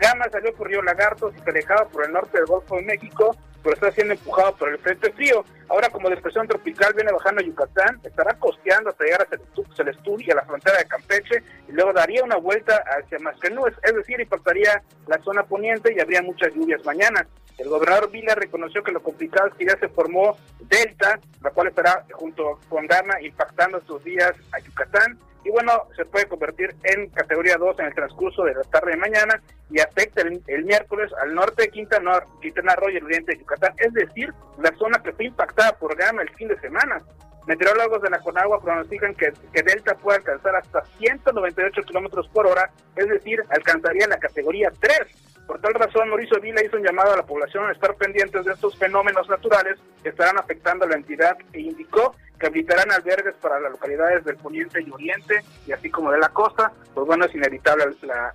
Gama 0.00 0.26
salió 0.30 0.54
por 0.54 0.68
Río 0.68 0.82
Lagartos 0.82 1.34
y 1.36 1.40
se 1.40 1.50
alejaba 1.50 1.86
por 1.88 2.04
el 2.06 2.12
norte 2.12 2.38
del 2.38 2.46
Golfo 2.46 2.76
de 2.76 2.82
México, 2.82 3.36
pero 3.62 3.74
está 3.74 3.92
siendo 3.92 4.14
empujado 4.14 4.56
por 4.56 4.70
el 4.70 4.78
frente 4.78 5.12
frío. 5.12 5.44
Ahora, 5.68 5.90
como 5.90 6.08
depresión 6.08 6.48
tropical 6.48 6.94
viene 6.94 7.12
bajando 7.12 7.42
a 7.42 7.44
Yucatán, 7.44 8.00
estará 8.02 8.34
costeando 8.38 8.88
hasta 8.88 9.04
llegar 9.04 9.22
a 9.30 9.74
Celestún 9.76 10.22
y 10.22 10.30
a 10.30 10.36
la 10.36 10.44
frontera 10.46 10.78
de 10.78 10.86
Campeche, 10.86 11.42
y 11.68 11.72
luego 11.72 11.92
daría 11.92 12.24
una 12.24 12.36
vuelta 12.36 12.82
hacia 12.86 13.18
Mascanúes, 13.18 13.74
es 13.82 13.94
decir, 13.94 14.18
impactaría 14.18 14.82
la 15.06 15.18
zona 15.18 15.42
poniente 15.42 15.92
y 15.94 16.00
habría 16.00 16.22
muchas 16.22 16.54
lluvias 16.54 16.82
mañana. 16.86 17.26
El 17.58 17.68
gobernador 17.68 18.10
Vila 18.10 18.34
reconoció 18.34 18.82
que 18.82 18.92
lo 18.92 19.02
complicado 19.02 19.48
es 19.48 19.54
que 19.54 19.66
ya 19.66 19.78
se 19.78 19.90
formó 19.90 20.38
Delta, 20.60 21.20
la 21.42 21.50
cual 21.50 21.68
estará 21.68 22.06
junto 22.12 22.58
con 22.70 22.86
Gama 22.86 23.20
impactando 23.20 23.78
estos 23.78 24.02
días 24.02 24.32
a 24.52 24.60
Yucatán 24.60 25.18
y 25.44 25.50
bueno, 25.50 25.72
se 25.96 26.04
puede 26.04 26.26
convertir 26.26 26.74
en 26.84 27.08
categoría 27.10 27.56
2 27.56 27.78
en 27.80 27.86
el 27.86 27.94
transcurso 27.94 28.44
de 28.44 28.54
la 28.54 28.62
tarde 28.64 28.92
de 28.92 28.96
mañana 28.96 29.40
y 29.70 29.80
afecta 29.80 30.22
el, 30.22 30.64
miércoles 30.64 31.10
al 31.22 31.34
norte 31.34 31.62
de 31.62 31.70
Quintana, 31.70 32.22
Quintana 32.42 32.76
Roo 32.76 32.90
y 32.90 32.96
el 32.96 33.04
oriente 33.04 33.32
de 33.32 33.38
Yucatán, 33.38 33.72
es 33.78 33.92
decir, 33.92 34.32
la 34.58 34.74
zona 34.76 35.02
que 35.02 35.12
fue 35.12 35.26
impactada 35.26 35.72
por 35.72 35.96
Gama 35.96 36.22
el 36.22 36.30
fin 36.30 36.48
de 36.48 36.60
semana. 36.60 37.00
Meteorólogos 37.46 38.02
de 38.02 38.10
la 38.10 38.20
Conagua 38.20 38.60
pronostican 38.60 39.14
que, 39.14 39.32
que 39.52 39.62
Delta 39.62 39.94
puede 39.94 40.18
alcanzar 40.18 40.56
hasta 40.56 40.84
198 40.98 41.82
kilómetros 41.82 42.28
por 42.28 42.46
hora, 42.46 42.70
es 42.96 43.08
decir, 43.08 43.42
alcanzaría 43.48 44.06
la 44.08 44.18
categoría 44.18 44.70
3. 44.78 45.29
Por 45.50 45.60
tal 45.60 45.74
razón, 45.74 46.08
Mauricio 46.08 46.40
Vila 46.40 46.64
hizo 46.64 46.76
un 46.76 46.84
llamado 46.84 47.12
a 47.12 47.16
la 47.16 47.26
población 47.26 47.66
a 47.66 47.72
estar 47.72 47.96
pendientes 47.96 48.44
de 48.44 48.52
estos 48.52 48.78
fenómenos 48.78 49.28
naturales 49.28 49.80
que 50.00 50.10
estarán 50.10 50.38
afectando 50.38 50.84
a 50.84 50.88
la 50.88 50.94
entidad 50.94 51.36
e 51.52 51.62
indicó 51.62 52.14
que 52.38 52.46
habilitarán 52.46 52.92
albergues 52.92 53.34
para 53.42 53.58
las 53.58 53.72
localidades 53.72 54.24
del 54.24 54.36
poniente 54.36 54.80
y 54.80 54.88
oriente, 54.92 55.42
y 55.66 55.72
así 55.72 55.90
como 55.90 56.12
de 56.12 56.20
la 56.20 56.28
costa, 56.28 56.70
pues 56.94 57.04
bueno, 57.04 57.24
es 57.24 57.34
inevitable 57.34 57.86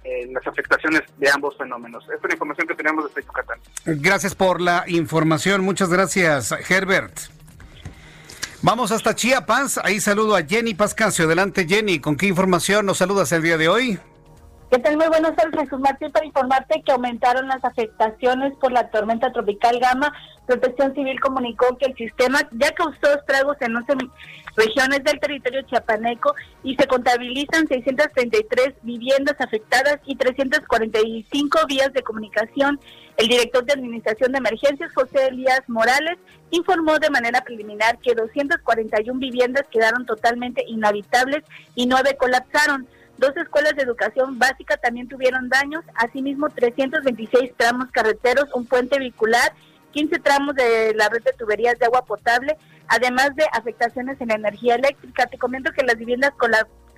eh, 0.04 0.28
las 0.30 0.46
afectaciones 0.46 1.04
de 1.18 1.30
ambos 1.30 1.58
fenómenos. 1.58 2.04
Esta 2.04 2.16
es 2.16 2.24
la 2.24 2.34
información 2.34 2.68
que 2.68 2.76
tenemos 2.76 3.06
desde 3.08 3.26
Yucatán. 3.26 3.60
Gracias 3.86 4.36
por 4.36 4.60
la 4.60 4.84
información, 4.88 5.62
muchas 5.62 5.90
gracias, 5.90 6.54
Herbert. 6.70 7.18
Vamos 8.62 8.92
hasta 8.92 9.16
Chiapas, 9.16 9.80
ahí 9.82 10.02
saludo 10.02 10.36
a 10.36 10.44
Jenny 10.44 10.74
Pascasio. 10.74 11.28
Adelante, 11.28 11.66
Jenny, 11.66 12.02
¿con 12.02 12.18
qué 12.18 12.26
información 12.26 12.86
nos 12.86 12.98
saludas 12.98 13.32
el 13.32 13.42
día 13.42 13.58
de 13.58 13.70
hoy? 13.70 14.00
¿Qué 14.72 14.80
tal? 14.80 14.98
Muy 14.98 15.08
buenos 15.08 15.36
días, 15.36 15.50
Jesús 15.54 15.80
Martín, 15.80 16.12
para 16.12 16.26
informarte 16.26 16.82
que 16.84 16.92
aumentaron 16.92 17.48
las 17.48 17.64
afectaciones 17.64 18.52
por 18.56 18.72
la 18.72 18.90
tormenta 18.90 19.32
tropical 19.32 19.80
Gama. 19.80 20.12
Protección 20.48 20.94
Civil 20.96 21.20
comunicó 21.20 21.78
que 21.78 21.86
el 21.86 21.96
sistema 21.96 22.42
ya 22.52 22.72
causó 22.72 23.14
estragos 23.16 23.58
en 23.62 23.76
11 23.76 23.94
regiones 24.56 25.04
del 25.04 25.20
territorio 25.20 25.62
chiapaneco 25.62 26.34
y 26.64 26.76
se 26.76 26.88
contabilizan 26.88 27.68
633 27.68 28.74
viviendas 28.82 29.36
afectadas 29.40 30.00
y 30.04 30.16
345 30.16 31.60
vías 31.68 31.94
de 31.94 32.02
comunicación. 32.02 32.80
El 33.18 33.28
director 33.28 33.64
de 33.66 33.74
Administración 33.74 34.32
de 34.32 34.40
Emergencias, 34.40 34.92
José 34.96 35.28
Elías 35.28 35.62
Morales, 35.68 36.18
informó 36.50 36.98
de 36.98 37.12
manera 37.12 37.42
preliminar 37.42 38.00
que 38.00 38.16
241 38.16 39.20
viviendas 39.20 39.68
quedaron 39.72 40.08
totalmente 40.08 40.64
inhabitables 40.68 41.44
y 41.76 41.86
9 41.86 42.18
colapsaron. 42.18 42.88
Dos 43.18 43.36
escuelas 43.38 43.76
de 43.76 43.84
educación 43.84 44.38
básica 44.40 44.76
también 44.78 45.08
tuvieron 45.08 45.48
daños, 45.48 45.84
asimismo 45.96 46.50
326 46.50 47.54
tramos 47.56 47.90
carreteros, 47.92 48.54
un 48.54 48.66
puente 48.66 49.00
vehicular, 49.00 49.54
15 49.94 50.20
tramos 50.20 50.56
de 50.56 50.94
la 50.94 51.08
red 51.08 51.24
de 51.24 51.32
tuberías 51.32 51.80
de 51.80 51.86
agua 51.86 52.04
potable, 52.04 52.58
además 52.90 53.34
de 53.36 53.46
afectaciones 53.54 54.20
en 54.20 54.28
la 54.28 54.36
energía 54.36 54.76
eléctrica. 54.76 55.28
Te 55.28 55.38
comento 55.38 55.72
que 55.72 55.86
las 55.86 55.96
viviendas 55.96 56.34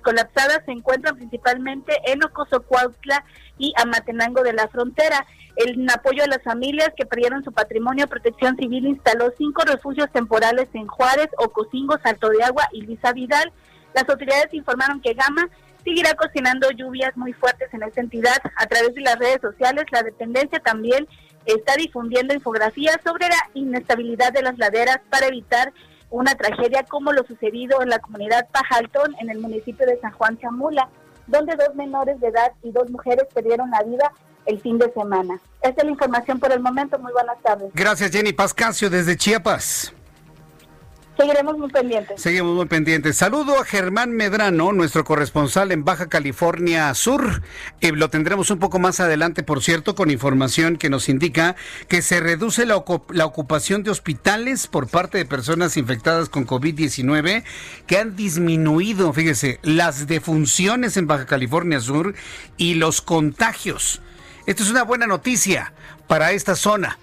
colapsadas 0.02 0.62
se 0.66 0.72
encuentran 0.72 1.14
principalmente 1.14 1.92
en 2.06 2.24
Ocosocuautla 2.24 3.24
y 3.56 3.72
Amatenango 3.76 4.42
de 4.42 4.54
la 4.54 4.66
Frontera. 4.66 5.24
En 5.54 5.88
apoyo 5.88 6.24
a 6.24 6.26
las 6.26 6.42
familias 6.42 6.90
que 6.96 7.06
perdieron 7.06 7.44
su 7.44 7.52
patrimonio, 7.52 8.08
Protección 8.08 8.56
Civil 8.56 8.86
instaló 8.88 9.32
cinco 9.38 9.62
refugios 9.62 10.10
temporales 10.10 10.68
en 10.72 10.88
Juárez, 10.88 11.28
Ocosingo, 11.36 11.98
Salto 12.02 12.28
de 12.30 12.42
Agua 12.42 12.66
y 12.72 12.82
Lisa 12.82 13.12
Vidal. 13.12 13.52
Las 13.94 14.08
autoridades 14.08 14.52
informaron 14.52 15.00
que 15.00 15.14
Gama 15.14 15.48
seguirá 15.88 16.14
cocinando 16.14 16.70
lluvias 16.70 17.16
muy 17.16 17.32
fuertes 17.32 17.72
en 17.72 17.82
esta 17.82 18.02
entidad 18.02 18.36
a 18.56 18.66
través 18.66 18.94
de 18.94 19.00
las 19.00 19.18
redes 19.18 19.40
sociales. 19.40 19.86
La 19.90 20.02
dependencia 20.02 20.60
también 20.60 21.08
está 21.46 21.76
difundiendo 21.76 22.34
infografías 22.34 22.98
sobre 23.02 23.26
la 23.28 23.38
inestabilidad 23.54 24.32
de 24.32 24.42
las 24.42 24.58
laderas 24.58 25.00
para 25.08 25.28
evitar 25.28 25.72
una 26.10 26.34
tragedia 26.34 26.84
como 26.84 27.12
lo 27.12 27.24
sucedido 27.24 27.80
en 27.80 27.88
la 27.88 28.00
comunidad 28.00 28.48
Pajaltón 28.52 29.14
en 29.18 29.30
el 29.30 29.38
municipio 29.38 29.86
de 29.86 29.98
San 30.00 30.12
Juan 30.12 30.38
Chamula, 30.38 30.90
donde 31.26 31.56
dos 31.56 31.74
menores 31.74 32.20
de 32.20 32.28
edad 32.28 32.52
y 32.62 32.70
dos 32.70 32.90
mujeres 32.90 33.24
perdieron 33.32 33.70
la 33.70 33.82
vida 33.82 34.12
el 34.44 34.60
fin 34.60 34.78
de 34.78 34.92
semana. 34.92 35.40
Esta 35.62 35.80
es 35.80 35.84
la 35.84 35.90
información 35.90 36.38
por 36.38 36.52
el 36.52 36.60
momento. 36.60 36.98
Muy 36.98 37.12
buenas 37.12 37.40
tardes. 37.42 37.70
Gracias, 37.72 38.10
Jenny 38.10 38.34
Pascasio, 38.34 38.90
desde 38.90 39.16
Chiapas. 39.16 39.94
Seguiremos 41.18 41.58
muy 41.58 41.68
pendientes. 41.68 42.22
Seguimos 42.22 42.54
muy 42.54 42.66
pendientes. 42.66 43.16
Saludo 43.16 43.58
a 43.58 43.64
Germán 43.64 44.12
Medrano, 44.12 44.72
nuestro 44.72 45.02
corresponsal 45.02 45.72
en 45.72 45.84
Baja 45.84 46.08
California 46.08 46.94
Sur. 46.94 47.42
Eh, 47.80 47.90
lo 47.90 48.08
tendremos 48.08 48.52
un 48.52 48.60
poco 48.60 48.78
más 48.78 49.00
adelante, 49.00 49.42
por 49.42 49.60
cierto, 49.60 49.96
con 49.96 50.12
información 50.12 50.76
que 50.76 50.90
nos 50.90 51.08
indica 51.08 51.56
que 51.88 52.02
se 52.02 52.20
reduce 52.20 52.66
la, 52.66 52.84
la 53.10 53.26
ocupación 53.26 53.82
de 53.82 53.90
hospitales 53.90 54.68
por 54.68 54.86
parte 54.86 55.18
de 55.18 55.24
personas 55.24 55.76
infectadas 55.76 56.28
con 56.28 56.46
COVID-19, 56.46 57.42
que 57.88 57.98
han 57.98 58.14
disminuido, 58.14 59.12
fíjese, 59.12 59.58
las 59.62 60.06
defunciones 60.06 60.96
en 60.96 61.08
Baja 61.08 61.26
California 61.26 61.80
Sur 61.80 62.14
y 62.56 62.74
los 62.74 63.00
contagios. 63.00 64.02
Esto 64.46 64.62
es 64.62 64.70
una 64.70 64.84
buena 64.84 65.08
noticia 65.08 65.72
para 66.06 66.30
esta 66.30 66.54
zona. 66.54 66.96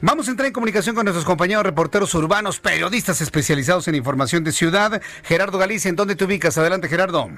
Vamos 0.00 0.28
a 0.28 0.30
entrar 0.30 0.46
en 0.46 0.52
comunicación 0.52 0.94
con 0.94 1.04
nuestros 1.04 1.24
compañeros 1.24 1.64
reporteros 1.64 2.14
urbanos, 2.14 2.60
periodistas 2.60 3.20
especializados 3.20 3.88
en 3.88 3.94
información 3.94 4.44
de 4.44 4.52
ciudad. 4.52 5.00
Gerardo 5.24 5.58
Galicia, 5.58 5.88
¿en 5.88 5.96
dónde 5.96 6.16
te 6.16 6.24
ubicas? 6.24 6.56
Adelante, 6.58 6.88
Gerardo. 6.88 7.30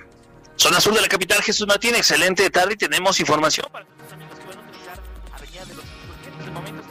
Zona 0.56 0.80
sur 0.80 0.94
de 0.94 1.00
la 1.00 1.08
capital, 1.08 1.42
Jesús 1.42 1.66
Martín. 1.66 1.94
Excelente 1.94 2.48
tarde 2.50 2.76
tenemos 2.76 3.18
información 3.20 3.66
para 3.72 3.86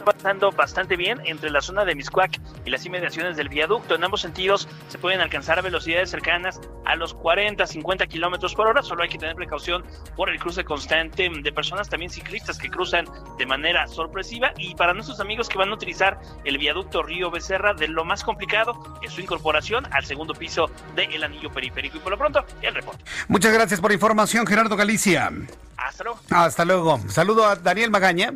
avanzando 0.02 0.50
bastante 0.52 0.96
bien 0.96 1.20
entre 1.24 1.50
la 1.50 1.60
zona 1.60 1.84
de 1.84 1.94
Miscuac 1.94 2.40
y 2.64 2.70
las 2.70 2.84
inmediaciones 2.84 3.36
del 3.36 3.48
viaducto. 3.48 3.94
En 3.94 4.04
ambos 4.04 4.20
sentidos 4.20 4.68
se 4.88 4.98
pueden 4.98 5.20
alcanzar 5.20 5.62
velocidades 5.62 6.10
cercanas 6.10 6.60
a 6.84 6.96
los 6.96 7.14
40, 7.14 7.66
50 7.66 8.06
kilómetros 8.06 8.54
por 8.54 8.66
hora. 8.66 8.82
Solo 8.82 9.02
hay 9.02 9.08
que 9.08 9.18
tener 9.18 9.34
precaución 9.34 9.84
por 10.16 10.28
el 10.28 10.38
cruce 10.38 10.64
constante 10.64 11.30
de 11.30 11.52
personas, 11.52 11.88
también 11.88 12.10
ciclistas 12.10 12.58
que 12.58 12.68
cruzan 12.68 13.06
de 13.38 13.46
manera 13.46 13.86
sorpresiva. 13.86 14.52
Y 14.56 14.74
para 14.74 14.92
nuestros 14.94 15.20
amigos 15.20 15.48
que 15.48 15.58
van 15.58 15.70
a 15.70 15.74
utilizar 15.74 16.20
el 16.44 16.58
viaducto 16.58 17.02
Río 17.02 17.30
Becerra, 17.30 17.74
de 17.74 17.88
lo 17.88 18.04
más 18.04 18.24
complicado 18.24 18.98
es 19.02 19.12
su 19.12 19.20
incorporación 19.20 19.86
al 19.92 20.04
segundo 20.04 20.34
piso 20.34 20.70
del 20.94 21.22
anillo 21.22 21.50
periférico. 21.50 21.96
Y 21.96 22.00
por 22.00 22.12
lo 22.12 22.18
pronto, 22.18 22.44
el 22.60 22.74
reporte. 22.74 23.04
Muchas 23.28 23.52
gracias 23.52 23.80
por 23.80 23.90
la 23.90 23.94
información, 23.94 24.46
Gerardo 24.46 24.76
Galicia. 24.76 25.30
Hasta 25.76 26.04
luego. 26.04 26.20
Hasta 26.30 26.64
luego. 26.64 27.00
Saludo 27.08 27.46
a 27.46 27.56
Daniel 27.56 27.90
Magaña. 27.90 28.34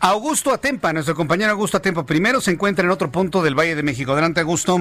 Augusto 0.00 0.52
Atempa, 0.52 0.92
nuestro 0.92 1.14
compañero 1.14 1.52
Augusto 1.52 1.76
Atempa, 1.76 2.04
primero 2.04 2.40
se 2.40 2.50
encuentra 2.50 2.84
en 2.84 2.90
otro 2.90 3.10
punto 3.10 3.42
del 3.42 3.58
Valle 3.58 3.74
de 3.74 3.82
México. 3.82 4.12
Adelante, 4.12 4.40
Augusto. 4.40 4.78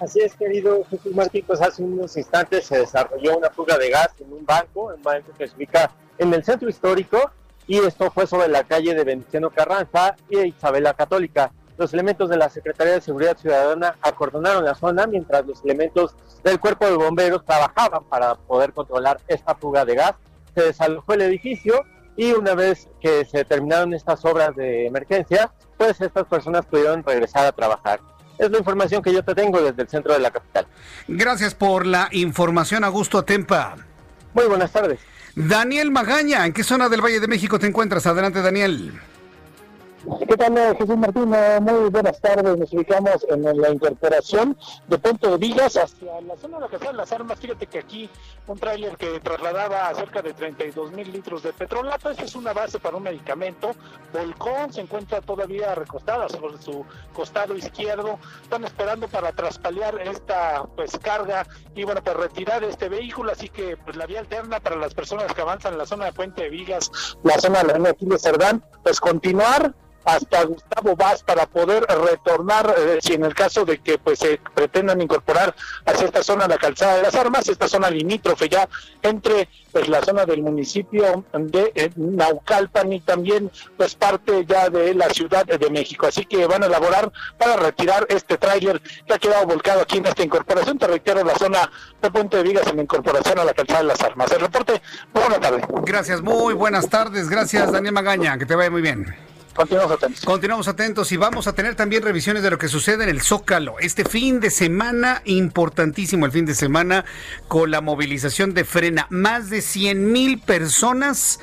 Así 0.00 0.20
es, 0.20 0.34
querido 0.34 0.84
Jesús 0.88 1.12
Martín, 1.14 1.44
pues 1.46 1.60
hace 1.60 1.82
unos 1.82 2.16
instantes 2.16 2.66
se 2.66 2.78
desarrolló 2.78 3.36
una 3.36 3.50
fuga 3.50 3.76
de 3.76 3.90
gas 3.90 4.10
en 4.20 4.32
un 4.32 4.46
banco, 4.46 4.92
un 4.94 5.02
banco 5.02 5.32
que 5.36 5.48
se 5.48 5.56
ubica 5.56 5.90
en 6.18 6.32
el 6.32 6.44
centro 6.44 6.68
histórico, 6.68 7.32
y 7.66 7.78
esto 7.78 8.10
fue 8.10 8.26
sobre 8.26 8.48
la 8.48 8.64
calle 8.64 8.94
de 8.94 9.04
Veneciano 9.04 9.50
Carranza 9.50 10.16
y 10.30 10.38
Isabela 10.38 10.94
Católica. 10.94 11.52
Los 11.76 11.92
elementos 11.94 12.28
de 12.28 12.36
la 12.36 12.48
Secretaría 12.48 12.94
de 12.94 13.00
Seguridad 13.00 13.36
Ciudadana 13.36 13.96
acordonaron 14.02 14.64
la 14.64 14.74
zona 14.74 15.06
mientras 15.06 15.46
los 15.46 15.64
elementos 15.64 16.14
del 16.42 16.58
Cuerpo 16.58 16.86
de 16.86 16.96
Bomberos 16.96 17.44
trabajaban 17.44 18.04
para 18.04 18.34
poder 18.34 18.72
controlar 18.72 19.20
esta 19.28 19.54
fuga 19.54 19.84
de 19.84 19.94
gas. 19.94 20.14
Se 20.54 20.62
desalojó 20.62 21.12
el 21.12 21.22
edificio 21.22 21.84
y 22.18 22.32
una 22.32 22.54
vez 22.56 22.88
que 23.00 23.24
se 23.24 23.44
terminaron 23.44 23.94
estas 23.94 24.24
obras 24.24 24.54
de 24.56 24.86
emergencia, 24.86 25.52
pues 25.76 26.00
estas 26.00 26.26
personas 26.26 26.66
pudieron 26.66 27.04
regresar 27.04 27.46
a 27.46 27.52
trabajar. 27.52 28.00
Es 28.38 28.50
la 28.50 28.58
información 28.58 29.02
que 29.02 29.12
yo 29.12 29.22
te 29.22 29.36
tengo 29.36 29.62
desde 29.62 29.82
el 29.82 29.88
centro 29.88 30.12
de 30.12 30.18
la 30.18 30.32
capital. 30.32 30.66
Gracias 31.06 31.54
por 31.54 31.86
la 31.86 32.08
información, 32.10 32.82
Augusto 32.82 33.18
Atempa. 33.18 33.76
Muy 34.34 34.46
buenas 34.46 34.72
tardes. 34.72 34.98
Daniel 35.36 35.92
Magaña, 35.92 36.44
¿en 36.44 36.52
qué 36.52 36.64
zona 36.64 36.88
del 36.88 37.00
Valle 37.00 37.20
de 37.20 37.28
México 37.28 37.60
te 37.60 37.68
encuentras? 37.68 38.04
Adelante, 38.08 38.42
Daniel. 38.42 39.00
¿Qué 40.00 40.36
tal, 40.36 40.56
eh, 40.56 40.76
Jesús 40.78 40.96
Martín? 40.96 41.34
Eh, 41.34 41.58
muy 41.60 41.90
buenas 41.90 42.20
tardes. 42.20 42.56
Nos 42.56 42.72
ubicamos 42.72 43.26
en 43.28 43.60
la 43.60 43.70
incorporación 43.70 44.56
de 44.86 44.96
Punto 44.96 45.32
de 45.32 45.38
Vigas 45.38 45.76
hacia 45.76 46.20
la 46.20 46.36
zona 46.36 46.58
de 46.58 46.62
la 46.62 46.68
Casa 46.68 46.86
de 46.86 46.92
las 46.92 47.10
Armas. 47.10 47.40
Fíjate 47.40 47.66
que 47.66 47.80
aquí 47.80 48.08
un 48.46 48.58
tráiler 48.58 48.96
que 48.96 49.18
trasladaba 49.18 49.92
cerca 49.94 50.22
de 50.22 50.34
32 50.34 50.92
mil 50.92 51.10
litros 51.10 51.42
de 51.42 51.52
petrolato. 51.52 52.10
Esta 52.10 52.24
es 52.24 52.36
una 52.36 52.52
base 52.52 52.78
para 52.78 52.96
un 52.96 53.02
medicamento. 53.02 53.72
Volcón 54.12 54.72
se 54.72 54.82
encuentra 54.82 55.20
todavía 55.20 55.74
recostada 55.74 56.28
sobre 56.28 56.58
su 56.62 56.84
costado 57.12 57.56
izquierdo. 57.56 58.20
Están 58.42 58.64
esperando 58.64 59.08
para 59.08 59.32
traspalear 59.32 60.00
esta 60.02 60.64
pues 60.76 60.96
carga 60.98 61.44
y 61.74 61.82
bueno, 61.82 62.04
para 62.04 62.20
retirar 62.20 62.62
este 62.62 62.88
vehículo. 62.88 63.32
Así 63.32 63.48
que 63.48 63.76
pues 63.76 63.96
la 63.96 64.06
vía 64.06 64.20
alterna 64.20 64.60
para 64.60 64.76
las 64.76 64.94
personas 64.94 65.34
que 65.34 65.40
avanzan 65.40 65.72
en 65.72 65.78
la 65.78 65.86
zona 65.86 66.04
de 66.04 66.12
Puente 66.12 66.42
de 66.42 66.50
Vigas, 66.50 67.16
la 67.24 67.36
zona 67.40 67.64
de 67.64 67.78
la 67.80 67.88
Aquiles 67.90 68.22
Cerdán, 68.22 68.64
pues 68.84 69.00
continuar 69.00 69.74
hasta 70.08 70.42
Gustavo 70.44 70.96
Vaz 70.96 71.22
para 71.22 71.46
poder 71.46 71.84
retornar, 71.84 72.74
eh, 72.78 72.98
si 73.02 73.12
en 73.12 73.24
el 73.24 73.34
caso 73.34 73.66
de 73.66 73.78
que 73.78 73.98
pues 73.98 74.18
se 74.18 74.40
pretendan 74.54 75.02
incorporar 75.02 75.54
hacia 75.84 76.06
esta 76.06 76.22
zona 76.22 76.48
la 76.48 76.56
calzada 76.56 76.96
de 76.96 77.02
las 77.02 77.14
armas, 77.14 77.46
esta 77.48 77.68
zona 77.68 77.90
limítrofe 77.90 78.48
ya 78.48 78.68
entre 79.02 79.48
pues 79.70 79.86
la 79.88 80.02
zona 80.02 80.24
del 80.24 80.42
municipio 80.42 81.24
de 81.34 81.72
eh, 81.74 81.90
Naucalpan 81.96 82.90
y 82.90 83.00
también 83.00 83.50
pues 83.76 83.94
parte 83.94 84.46
ya 84.46 84.70
de 84.70 84.94
la 84.94 85.10
Ciudad 85.10 85.44
de 85.44 85.70
México. 85.70 86.06
Así 86.06 86.24
que 86.24 86.46
van 86.46 86.62
a 86.62 86.66
elaborar 86.66 87.12
para 87.36 87.56
retirar 87.56 88.06
este 88.08 88.38
tráiler 88.38 88.80
que 89.06 89.12
ha 89.12 89.18
quedado 89.18 89.46
volcado 89.46 89.82
aquí 89.82 89.98
en 89.98 90.06
esta 90.06 90.22
incorporación. 90.22 90.78
Te 90.78 90.86
reitero, 90.86 91.22
la 91.22 91.36
zona 91.36 91.70
de 92.00 92.10
Puente 92.10 92.38
de 92.38 92.44
Vigas 92.44 92.66
en 92.66 92.76
la 92.76 92.82
incorporación 92.82 93.38
a 93.38 93.44
la 93.44 93.52
calzada 93.52 93.80
de 93.80 93.86
las 93.88 94.00
armas. 94.00 94.32
El 94.32 94.40
reporte, 94.40 94.80
buenas 95.12 95.40
tardes. 95.40 95.64
Gracias, 95.84 96.22
muy 96.22 96.54
buenas 96.54 96.88
tardes. 96.88 97.28
Gracias, 97.28 97.70
Daniel 97.70 97.92
Magaña. 97.92 98.38
Que 98.38 98.46
te 98.46 98.54
vaya 98.54 98.70
muy 98.70 98.80
bien. 98.80 99.14
Continuamos 99.58 99.90
atentos. 99.90 100.24
Continuamos 100.24 100.68
atentos 100.68 101.10
y 101.10 101.16
vamos 101.16 101.48
a 101.48 101.52
tener 101.52 101.74
también 101.74 102.04
revisiones 102.04 102.44
de 102.44 102.50
lo 102.50 102.58
que 102.58 102.68
sucede 102.68 103.02
en 103.02 103.10
el 103.10 103.20
Zócalo. 103.20 103.80
Este 103.80 104.04
fin 104.04 104.38
de 104.38 104.50
semana, 104.50 105.20
importantísimo 105.24 106.26
el 106.26 106.30
fin 106.30 106.46
de 106.46 106.54
semana, 106.54 107.04
con 107.48 107.72
la 107.72 107.80
movilización 107.80 108.54
de 108.54 108.64
frena. 108.64 109.08
Más 109.10 109.50
de 109.50 109.60
100 109.60 110.12
mil 110.12 110.38
personas 110.38 111.40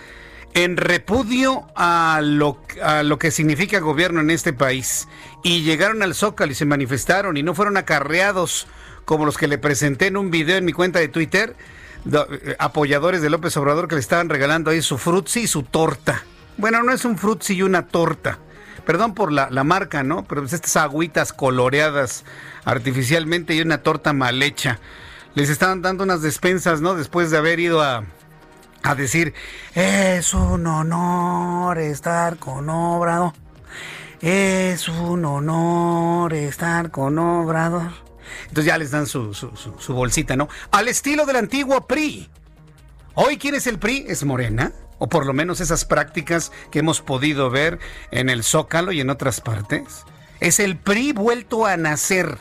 en 0.54 0.78
repudio 0.78 1.68
a 1.76 2.22
lo, 2.24 2.62
a 2.82 3.04
lo 3.04 3.20
que 3.20 3.32
significa 3.32 3.82
gobierno 3.82 4.22
en 4.22 4.30
este 4.30 4.54
país. 4.54 5.10
Y 5.44 5.64
llegaron 5.64 6.02
al 6.02 6.16
Zócalo 6.16 6.54
y 6.54 6.56
se 6.56 6.64
manifestaron 6.64 7.36
y 7.36 7.44
no 7.44 7.54
fueron 7.54 7.76
acarreados 7.76 8.66
como 9.04 9.26
los 9.26 9.38
que 9.38 9.50
le 9.50 9.58
presenté 9.58 10.08
en 10.08 10.16
un 10.16 10.32
video 10.32 10.56
en 10.56 10.64
mi 10.64 10.72
cuenta 10.72 11.00
de 11.00 11.10
Twitter, 11.10 11.54
eh, 12.10 12.56
apoyadores 12.60 13.22
de 13.22 13.30
López 13.30 13.58
Obrador 13.58 13.90
que 13.90 13.96
le 13.96 14.02
estaban 14.02 14.30
regalando 14.30 14.72
ahí 14.72 14.82
su 14.82 14.98
frutzi 14.98 15.42
y 15.42 15.48
su 15.48 15.64
torta. 15.64 16.24
Bueno, 16.58 16.84
no 16.84 16.94
es 16.94 17.04
un 17.06 17.18
frutzi 17.18 17.56
y 17.56 17.64
una 17.64 17.88
torta. 17.88 18.40
Perdón 18.86 19.14
por 19.14 19.32
la, 19.32 19.50
marca, 19.64 20.04
¿no? 20.04 20.26
Pero 20.26 20.42
pues 20.42 20.54
estas 20.54 20.78
agüitas 20.78 21.34
coloreadas 21.34 22.24
artificialmente 22.64 23.56
y 23.56 23.62
una 23.62 23.80
torta 23.80 24.14
mal 24.14 24.42
hecha. 24.44 24.80
Les 25.34 25.50
estaban 25.50 25.82
dando 25.82 26.04
unas 26.04 26.22
despensas, 26.22 26.82
¿no? 26.82 26.96
Después 26.96 27.32
de 27.32 27.38
haber 27.38 27.60
ido 27.60 27.82
a, 27.82 28.06
a 28.84 28.96
decir, 28.96 29.34
es 29.74 30.34
un 30.34 30.68
honor 30.68 31.80
estar 31.80 32.38
con 32.38 32.70
Obrador. 32.70 33.34
Es 34.22 34.88
un 34.88 35.26
honor 35.26 36.34
estar 36.34 36.92
con 36.92 37.18
Obrador. 37.18 37.92
Entonces 38.44 38.66
ya 38.66 38.78
les 38.78 38.92
dan 38.92 39.08
su, 39.08 39.34
su, 39.34 39.52
su 39.56 39.94
bolsita, 39.94 40.36
¿no? 40.36 40.48
Al 40.72 40.88
estilo 40.88 41.26
del 41.26 41.38
antiguo 41.38 41.86
PRI. 41.86 42.30
Hoy, 43.16 43.38
¿quién 43.38 43.56
es 43.56 43.66
el 43.68 43.80
PRI? 43.80 44.06
Es 44.08 44.24
Morena 44.24 44.72
o 44.98 45.08
por 45.08 45.26
lo 45.26 45.34
menos 45.34 45.62
esas 45.62 45.86
prácticas 45.86 46.52
que 46.72 46.80
hemos 46.80 47.02
podido 47.02 47.50
ver 47.50 47.80
en 48.12 48.30
el 48.30 48.44
Zócalo 48.44 48.92
y 48.92 49.02
en 49.02 49.10
otras 49.10 49.42
partes. 49.42 50.04
Es 50.40 50.60
el 50.60 50.78
PRI 50.78 51.14
vuelto 51.14 51.66
a 51.66 51.78
nacer. 51.78 52.38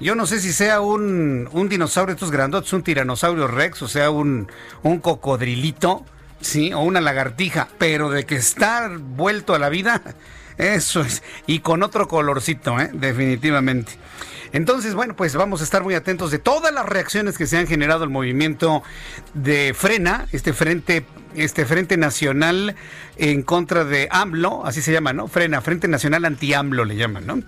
Yo 0.00 0.14
no 0.14 0.26
sé 0.26 0.40
si 0.40 0.52
sea 0.52 0.80
un, 0.80 1.48
un 1.52 1.68
dinosaurio 1.68 2.14
estos 2.14 2.30
grandotes, 2.30 2.72
un 2.72 2.82
tiranosaurio 2.82 3.46
rex, 3.46 3.80
o 3.82 3.88
sea, 3.88 4.10
un, 4.10 4.50
un 4.82 4.98
cocodrilito, 4.98 6.04
¿sí? 6.40 6.72
O 6.72 6.80
una 6.80 7.00
lagartija, 7.00 7.68
pero 7.78 8.10
de 8.10 8.26
que 8.26 8.36
está 8.36 8.90
vuelto 8.98 9.54
a 9.54 9.58
la 9.58 9.68
vida, 9.68 10.02
eso 10.58 11.00
es. 11.00 11.22
Y 11.46 11.60
con 11.60 11.82
otro 11.82 12.08
colorcito, 12.08 12.78
¿eh? 12.80 12.90
definitivamente. 12.92 13.92
Entonces, 14.52 14.94
bueno, 14.94 15.16
pues 15.16 15.34
vamos 15.34 15.60
a 15.60 15.64
estar 15.64 15.82
muy 15.82 15.94
atentos 15.94 16.30
de 16.30 16.38
todas 16.38 16.72
las 16.72 16.86
reacciones 16.86 17.36
que 17.36 17.46
se 17.46 17.58
han 17.58 17.66
generado 17.66 18.04
el 18.04 18.10
movimiento 18.10 18.84
de 19.34 19.74
Frena, 19.74 20.28
este 20.30 20.52
frente, 20.52 21.04
este 21.34 21.64
frente 21.66 21.96
nacional 21.96 22.76
en 23.16 23.42
contra 23.42 23.84
de 23.84 24.06
AMLO, 24.12 24.64
así 24.64 24.80
se 24.80 24.92
llama, 24.92 25.12
¿no? 25.12 25.26
Frena, 25.26 25.60
Frente 25.60 25.88
Nacional 25.88 26.24
Anti-AMLO 26.24 26.84
le 26.84 26.94
llaman, 26.94 27.26
¿no? 27.26 27.42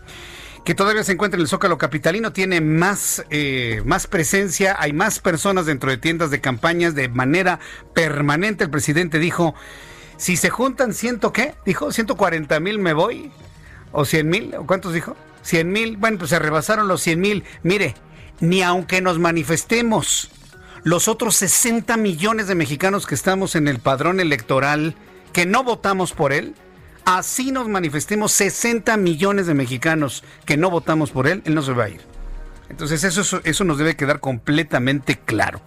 que 0.66 0.74
todavía 0.74 1.04
se 1.04 1.12
encuentra 1.12 1.38
en 1.38 1.42
el 1.42 1.48
Zócalo 1.48 1.78
Capitalino, 1.78 2.32
tiene 2.32 2.60
más, 2.60 3.24
eh, 3.30 3.82
más 3.84 4.08
presencia, 4.08 4.74
hay 4.76 4.92
más 4.92 5.20
personas 5.20 5.64
dentro 5.64 5.90
de 5.90 5.96
tiendas 5.96 6.32
de 6.32 6.40
campañas 6.40 6.96
de 6.96 7.08
manera 7.08 7.60
permanente. 7.94 8.64
El 8.64 8.70
presidente 8.70 9.20
dijo, 9.20 9.54
si 10.16 10.36
se 10.36 10.50
juntan 10.50 10.94
ciento 10.94 11.32
qué, 11.32 11.54
dijo, 11.64 11.92
140 11.92 12.58
mil 12.60 12.78
me 12.78 12.92
voy, 12.92 13.30
o 13.92 14.04
100 14.04 14.28
mil, 14.28 14.54
¿o 14.54 14.66
cuántos 14.66 14.92
dijo? 14.92 15.16
100 15.42 15.70
mil, 15.70 15.96
bueno, 15.96 16.18
pues 16.18 16.30
se 16.30 16.38
rebasaron 16.38 16.88
los 16.88 17.02
100 17.02 17.20
mil. 17.20 17.44
Mire, 17.62 17.94
ni 18.40 18.62
aunque 18.62 19.00
nos 19.00 19.18
manifestemos, 19.18 20.30
los 20.82 21.08
otros 21.08 21.36
60 21.36 21.96
millones 21.96 22.46
de 22.48 22.54
mexicanos 22.54 23.06
que 23.06 23.14
estamos 23.14 23.54
en 23.56 23.68
el 23.68 23.78
padrón 23.78 24.20
electoral, 24.20 24.94
que 25.32 25.46
no 25.46 25.64
votamos 25.64 26.12
por 26.12 26.32
él, 26.32 26.54
así 27.04 27.52
nos 27.52 27.68
manifestemos 27.68 28.32
60 28.32 28.96
millones 28.96 29.46
de 29.46 29.54
mexicanos 29.54 30.24
que 30.44 30.56
no 30.56 30.70
votamos 30.70 31.10
por 31.10 31.26
él, 31.26 31.42
él 31.44 31.54
no 31.54 31.62
se 31.62 31.72
va 31.72 31.84
a 31.84 31.88
ir. 31.90 32.00
Entonces 32.68 33.04
eso, 33.04 33.40
eso 33.44 33.64
nos 33.64 33.78
debe 33.78 33.96
quedar 33.96 34.20
completamente 34.20 35.18
claro. 35.18 35.60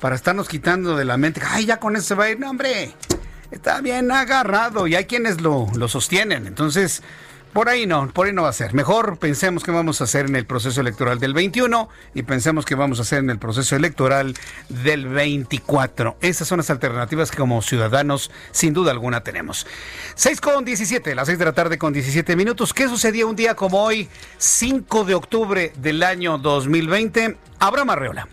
Para 0.00 0.16
estarnos 0.16 0.48
quitando 0.48 0.96
de 0.96 1.04
la 1.04 1.16
mente, 1.16 1.40
ay, 1.46 1.66
ya 1.66 1.78
con 1.78 1.96
eso 1.96 2.08
se 2.08 2.14
va 2.14 2.24
a 2.24 2.30
ir, 2.30 2.40
no, 2.40 2.50
hombre, 2.50 2.94
está 3.54 3.80
bien 3.80 4.10
agarrado 4.10 4.86
y 4.86 4.94
hay 4.94 5.04
quienes 5.04 5.40
lo, 5.40 5.68
lo 5.74 5.88
sostienen. 5.88 6.46
Entonces, 6.46 7.02
por 7.54 7.68
ahí 7.68 7.86
no, 7.86 8.08
por 8.08 8.26
ahí 8.26 8.32
no 8.32 8.42
va 8.42 8.48
a 8.48 8.52
ser. 8.52 8.74
Mejor 8.74 9.16
pensemos 9.18 9.62
qué 9.62 9.70
vamos 9.70 10.00
a 10.00 10.04
hacer 10.04 10.26
en 10.26 10.34
el 10.34 10.44
proceso 10.44 10.80
electoral 10.80 11.20
del 11.20 11.34
21 11.34 11.88
y 12.12 12.24
pensemos 12.24 12.64
qué 12.64 12.74
vamos 12.74 12.98
a 12.98 13.02
hacer 13.02 13.20
en 13.20 13.30
el 13.30 13.38
proceso 13.38 13.76
electoral 13.76 14.34
del 14.68 15.06
24. 15.06 16.16
Esas 16.20 16.48
son 16.48 16.58
las 16.58 16.68
alternativas 16.70 17.30
que 17.30 17.36
como 17.36 17.62
ciudadanos 17.62 18.32
sin 18.50 18.74
duda 18.74 18.90
alguna 18.90 19.22
tenemos. 19.22 19.68
6 20.16 20.40
con 20.40 20.64
17, 20.64 21.14
las 21.14 21.28
6 21.28 21.38
de 21.38 21.44
la 21.44 21.52
tarde 21.52 21.78
con 21.78 21.92
17 21.92 22.34
minutos. 22.34 22.74
¿Qué 22.74 22.88
sucedía 22.88 23.24
un 23.24 23.36
día 23.36 23.54
como 23.54 23.84
hoy, 23.84 24.08
5 24.38 25.04
de 25.04 25.14
octubre 25.14 25.72
del 25.76 26.02
año 26.02 26.38
2020? 26.38 27.36
Abraham 27.60 27.90
Arreola. 27.90 28.28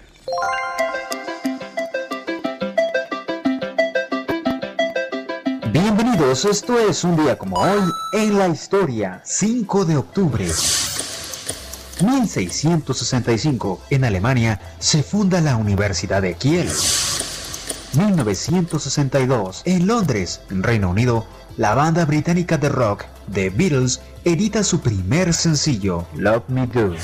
Esto 6.30 6.80
es 6.80 7.04
un 7.04 7.18
día 7.18 7.36
como 7.36 7.58
hoy 7.58 7.82
en 8.14 8.38
la 8.38 8.48
historia, 8.48 9.22
5 9.26 9.86
de 9.86 9.98
octubre. 9.98 10.46
1665, 12.00 13.82
en 13.90 14.06
Alemania, 14.06 14.62
se 14.78 15.02
funda 15.02 15.42
la 15.42 15.56
Universidad 15.58 16.22
de 16.22 16.36
Kiel. 16.36 16.70
1962, 17.94 19.64
en 19.66 19.88
Londres, 19.88 20.42
Reino 20.50 20.92
Unido, 20.92 21.26
la 21.58 21.74
banda 21.74 22.06
británica 22.06 22.58
de 22.58 22.70
rock 22.70 23.06
The 23.34 23.50
Beatles 23.50 24.00
edita 24.24 24.64
su 24.64 24.80
primer 24.80 25.34
sencillo, 25.34 26.06
Love 26.14 26.44
Me 26.48 26.68
Do. 26.68 26.96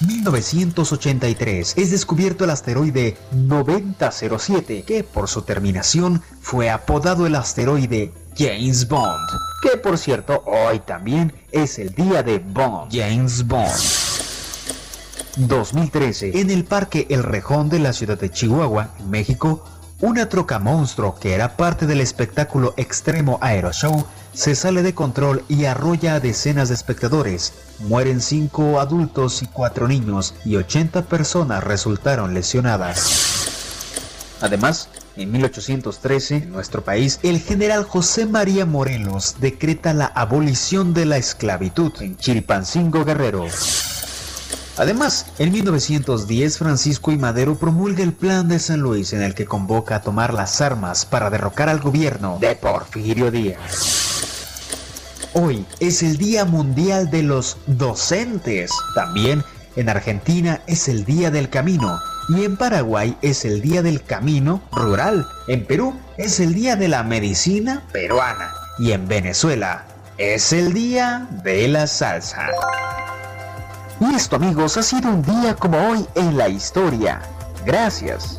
1983 0.00 1.74
es 1.76 1.90
descubierto 1.90 2.44
el 2.44 2.50
asteroide 2.50 3.16
9007, 3.32 4.84
que 4.86 5.04
por 5.04 5.28
su 5.28 5.42
terminación 5.42 6.22
fue 6.40 6.70
apodado 6.70 7.26
el 7.26 7.34
asteroide 7.34 8.12
James 8.36 8.88
Bond, 8.88 9.28
que 9.62 9.76
por 9.78 9.96
cierto 9.98 10.42
hoy 10.46 10.80
también 10.80 11.32
es 11.52 11.78
el 11.78 11.94
día 11.94 12.22
de 12.22 12.38
Bond, 12.38 12.92
James 12.92 13.46
Bond. 13.46 13.70
2013, 15.36 16.40
en 16.40 16.50
el 16.50 16.64
Parque 16.64 17.06
El 17.10 17.22
Rejón 17.22 17.68
de 17.68 17.80
la 17.80 17.92
ciudad 17.92 18.18
de 18.18 18.30
Chihuahua, 18.30 18.90
México, 19.08 19.64
una 20.00 20.28
troca 20.28 20.58
monstruo 20.58 21.14
que 21.14 21.34
era 21.34 21.56
parte 21.56 21.86
del 21.86 22.00
espectáculo 22.00 22.74
Extremo 22.76 23.38
Aero 23.40 23.72
Show 23.72 24.04
se 24.32 24.54
sale 24.54 24.82
de 24.82 24.94
control 24.94 25.44
y 25.48 25.64
arrolla 25.66 26.14
a 26.14 26.20
decenas 26.20 26.68
de 26.68 26.74
espectadores. 26.74 27.52
Mueren 27.80 28.20
5 28.20 28.80
adultos 28.80 29.42
y 29.42 29.46
4 29.46 29.88
niños 29.88 30.34
y 30.44 30.56
80 30.56 31.02
personas 31.02 31.62
resultaron 31.62 32.34
lesionadas. 32.34 33.46
Además, 34.40 34.88
en 35.16 35.30
1813, 35.30 36.36
en 36.36 36.52
nuestro 36.52 36.82
país, 36.82 37.20
el 37.22 37.38
general 37.38 37.84
José 37.84 38.26
María 38.26 38.66
Morelos 38.66 39.36
decreta 39.40 39.94
la 39.94 40.06
abolición 40.06 40.92
de 40.92 41.06
la 41.06 41.16
esclavitud 41.16 41.92
en 42.00 42.16
Chilpancingo 42.16 43.04
Guerrero. 43.04 43.46
Además, 44.76 45.26
en 45.38 45.52
1910 45.52 46.58
Francisco 46.58 47.12
y 47.12 47.16
Madero 47.16 47.56
promulga 47.56 48.02
el 48.02 48.12
Plan 48.12 48.48
de 48.48 48.58
San 48.58 48.80
Luis 48.80 49.12
en 49.12 49.22
el 49.22 49.34
que 49.34 49.46
convoca 49.46 49.96
a 49.96 50.02
tomar 50.02 50.34
las 50.34 50.60
armas 50.60 51.06
para 51.06 51.30
derrocar 51.30 51.68
al 51.68 51.80
gobierno 51.80 52.38
de 52.40 52.56
Porfirio 52.56 53.30
Díaz. 53.30 54.14
Hoy 55.32 55.64
es 55.78 56.02
el 56.02 56.16
Día 56.16 56.44
Mundial 56.44 57.10
de 57.10 57.22
los 57.22 57.56
Docentes. 57.66 58.72
También 58.94 59.44
en 59.76 59.88
Argentina 59.88 60.60
es 60.66 60.88
el 60.88 61.04
Día 61.04 61.30
del 61.30 61.50
Camino 61.50 62.00
y 62.28 62.44
en 62.44 62.56
Paraguay 62.56 63.16
es 63.22 63.44
el 63.44 63.60
Día 63.60 63.82
del 63.82 64.02
Camino 64.02 64.62
Rural. 64.72 65.26
En 65.46 65.66
Perú 65.66 65.94
es 66.18 66.40
el 66.40 66.52
Día 66.52 66.74
de 66.74 66.88
la 66.88 67.04
Medicina 67.04 67.84
Peruana 67.92 68.52
y 68.78 68.90
en 68.92 69.06
Venezuela 69.06 69.84
es 70.18 70.52
el 70.52 70.72
Día 70.72 71.28
de 71.44 71.68
la 71.68 71.86
Salsa. 71.86 72.48
Y 74.00 74.14
esto 74.14 74.36
amigos 74.36 74.76
ha 74.76 74.82
sido 74.82 75.08
un 75.08 75.22
día 75.22 75.54
como 75.54 75.78
hoy 75.88 76.06
en 76.14 76.36
la 76.36 76.48
historia. 76.48 77.22
Gracias. 77.64 78.38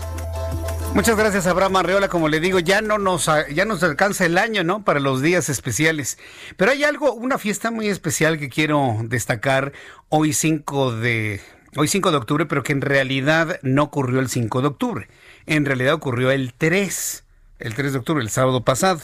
Muchas 0.93 1.17
gracias, 1.17 1.47
Abraham 1.47 1.77
Arreola. 1.77 2.07
Como 2.07 2.29
le 2.29 2.39
digo, 2.39 2.59
ya 2.59 2.81
no 2.81 2.97
nos 2.97 3.29
ya 3.53 3.65
nos 3.65 3.83
alcanza 3.83 4.25
el 4.25 4.37
año, 4.37 4.63
¿no? 4.63 4.83
Para 4.83 4.99
los 4.99 5.21
días 5.21 5.49
especiales. 5.49 6.17
Pero 6.55 6.71
hay 6.71 6.83
algo, 6.83 7.13
una 7.13 7.37
fiesta 7.37 7.69
muy 7.71 7.89
especial 7.89 8.39
que 8.39 8.49
quiero 8.49 8.97
destacar 9.03 9.73
hoy 10.09 10.33
5 10.33 10.93
de 10.93 11.41
hoy 11.75 11.87
5 11.87 12.11
de 12.11 12.17
octubre, 12.17 12.45
pero 12.45 12.63
que 12.63 12.71
en 12.71 12.81
realidad 12.81 13.59
no 13.61 13.83
ocurrió 13.83 14.19
el 14.19 14.29
5 14.29 14.61
de 14.61 14.67
octubre. 14.67 15.07
En 15.45 15.65
realidad 15.65 15.93
ocurrió 15.93 16.31
el 16.31 16.53
3, 16.53 17.23
el 17.59 17.75
3 17.75 17.91
de 17.93 17.99
octubre, 17.99 18.23
el 18.23 18.29
sábado 18.29 18.63
pasado. 18.63 19.01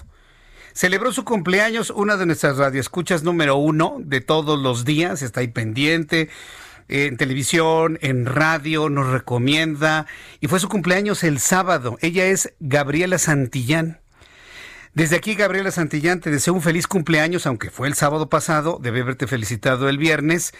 Celebró 0.73 1.11
su 1.11 1.25
cumpleaños 1.25 1.89
una 1.89 2.17
de 2.17 2.25
nuestras 2.25 2.57
radioescuchas 2.57 3.23
número 3.23 3.55
uno 3.55 3.97
de 3.99 4.21
todos 4.21 4.59
los 4.59 4.85
días, 4.85 5.21
está 5.21 5.41
ahí 5.41 5.47
pendiente 5.47 6.29
en 6.91 7.15
televisión, 7.17 7.97
en 8.01 8.25
radio, 8.25 8.89
nos 8.89 9.07
recomienda. 9.07 10.05
Y 10.41 10.47
fue 10.47 10.59
su 10.59 10.67
cumpleaños 10.69 11.23
el 11.23 11.39
sábado. 11.39 11.97
Ella 12.01 12.25
es 12.25 12.53
Gabriela 12.59 13.17
Santillán. 13.17 14.01
Desde 14.93 15.15
aquí, 15.15 15.35
Gabriela 15.35 15.71
Santillán, 15.71 16.19
te 16.19 16.31
deseo 16.31 16.53
un 16.53 16.61
feliz 16.61 16.85
cumpleaños, 16.87 17.47
aunque 17.47 17.69
fue 17.69 17.87
el 17.87 17.93
sábado 17.93 18.27
pasado, 18.27 18.77
debe 18.81 19.01
haberte 19.01 19.25
felicitado 19.25 19.87
el 19.87 19.97
viernes. 19.97 20.53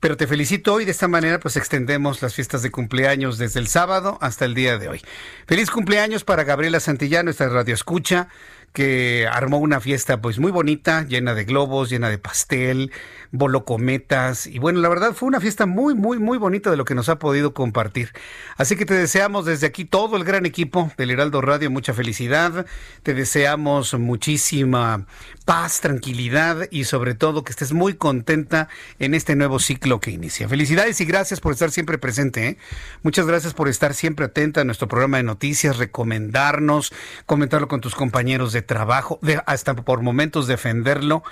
Pero 0.00 0.16
te 0.16 0.26
felicito 0.26 0.74
hoy, 0.74 0.84
de 0.84 0.92
esta 0.92 1.08
manera 1.08 1.40
pues 1.40 1.56
extendemos 1.56 2.22
las 2.22 2.34
fiestas 2.34 2.62
de 2.62 2.70
cumpleaños 2.70 3.36
desde 3.36 3.58
el 3.58 3.66
sábado 3.66 4.16
hasta 4.20 4.44
el 4.44 4.54
día 4.54 4.78
de 4.78 4.88
hoy. 4.88 5.02
Feliz 5.46 5.70
cumpleaños 5.70 6.22
para 6.22 6.44
Gabriela 6.44 6.78
Santillán, 6.78 7.24
nuestra 7.24 7.48
radio 7.48 7.74
escucha 7.74 8.28
que 8.72 9.26
armó 9.30 9.58
una 9.58 9.80
fiesta 9.80 10.20
pues 10.20 10.38
muy 10.38 10.50
bonita, 10.50 11.04
llena 11.04 11.34
de 11.34 11.44
globos, 11.44 11.90
llena 11.90 12.10
de 12.10 12.18
pastel, 12.18 12.92
voló 13.30 13.64
cometas 13.64 14.46
y 14.46 14.58
bueno, 14.58 14.80
la 14.80 14.88
verdad 14.88 15.12
fue 15.12 15.28
una 15.28 15.40
fiesta 15.40 15.66
muy 15.66 15.94
muy 15.94 16.18
muy 16.18 16.38
bonita 16.38 16.70
de 16.70 16.76
lo 16.76 16.84
que 16.84 16.94
nos 16.94 17.08
ha 17.08 17.18
podido 17.18 17.54
compartir. 17.54 18.12
Así 18.56 18.76
que 18.76 18.86
te 18.86 18.94
deseamos 18.94 19.44
desde 19.44 19.66
aquí 19.66 19.84
todo 19.84 20.16
el 20.16 20.24
gran 20.24 20.46
equipo 20.46 20.90
del 20.96 21.10
Heraldo 21.10 21.40
Radio 21.40 21.70
mucha 21.70 21.94
felicidad, 21.94 22.66
te 23.02 23.14
deseamos 23.14 23.94
muchísima 23.94 25.06
paz, 25.44 25.80
tranquilidad 25.80 26.68
y 26.70 26.84
sobre 26.84 27.14
todo 27.14 27.44
que 27.44 27.52
estés 27.52 27.72
muy 27.72 27.94
contenta 27.94 28.68
en 28.98 29.14
este 29.14 29.34
nuevo 29.36 29.58
ciclo 29.58 30.00
que 30.00 30.10
inicia. 30.10 30.48
Felicidades 30.48 31.00
y 31.00 31.04
gracias 31.04 31.40
por 31.40 31.52
estar 31.52 31.70
siempre 31.70 31.98
presente. 31.98 32.48
¿eh? 32.48 32.58
Muchas 33.02 33.26
gracias 33.26 33.54
por 33.54 33.68
estar 33.68 33.94
siempre 33.94 34.26
atenta 34.26 34.60
a 34.60 34.64
nuestro 34.64 34.88
programa 34.88 35.16
de 35.18 35.22
noticias, 35.22 35.78
recomendarnos, 35.78 36.92
comentarlo 37.26 37.68
con 37.68 37.80
tus 37.80 37.94
compañeros 37.94 38.52
de 38.52 38.62
trabajo, 38.62 39.18
de, 39.22 39.40
hasta 39.46 39.74
por 39.74 40.02
momentos 40.02 40.46
defenderlo. 40.46 41.22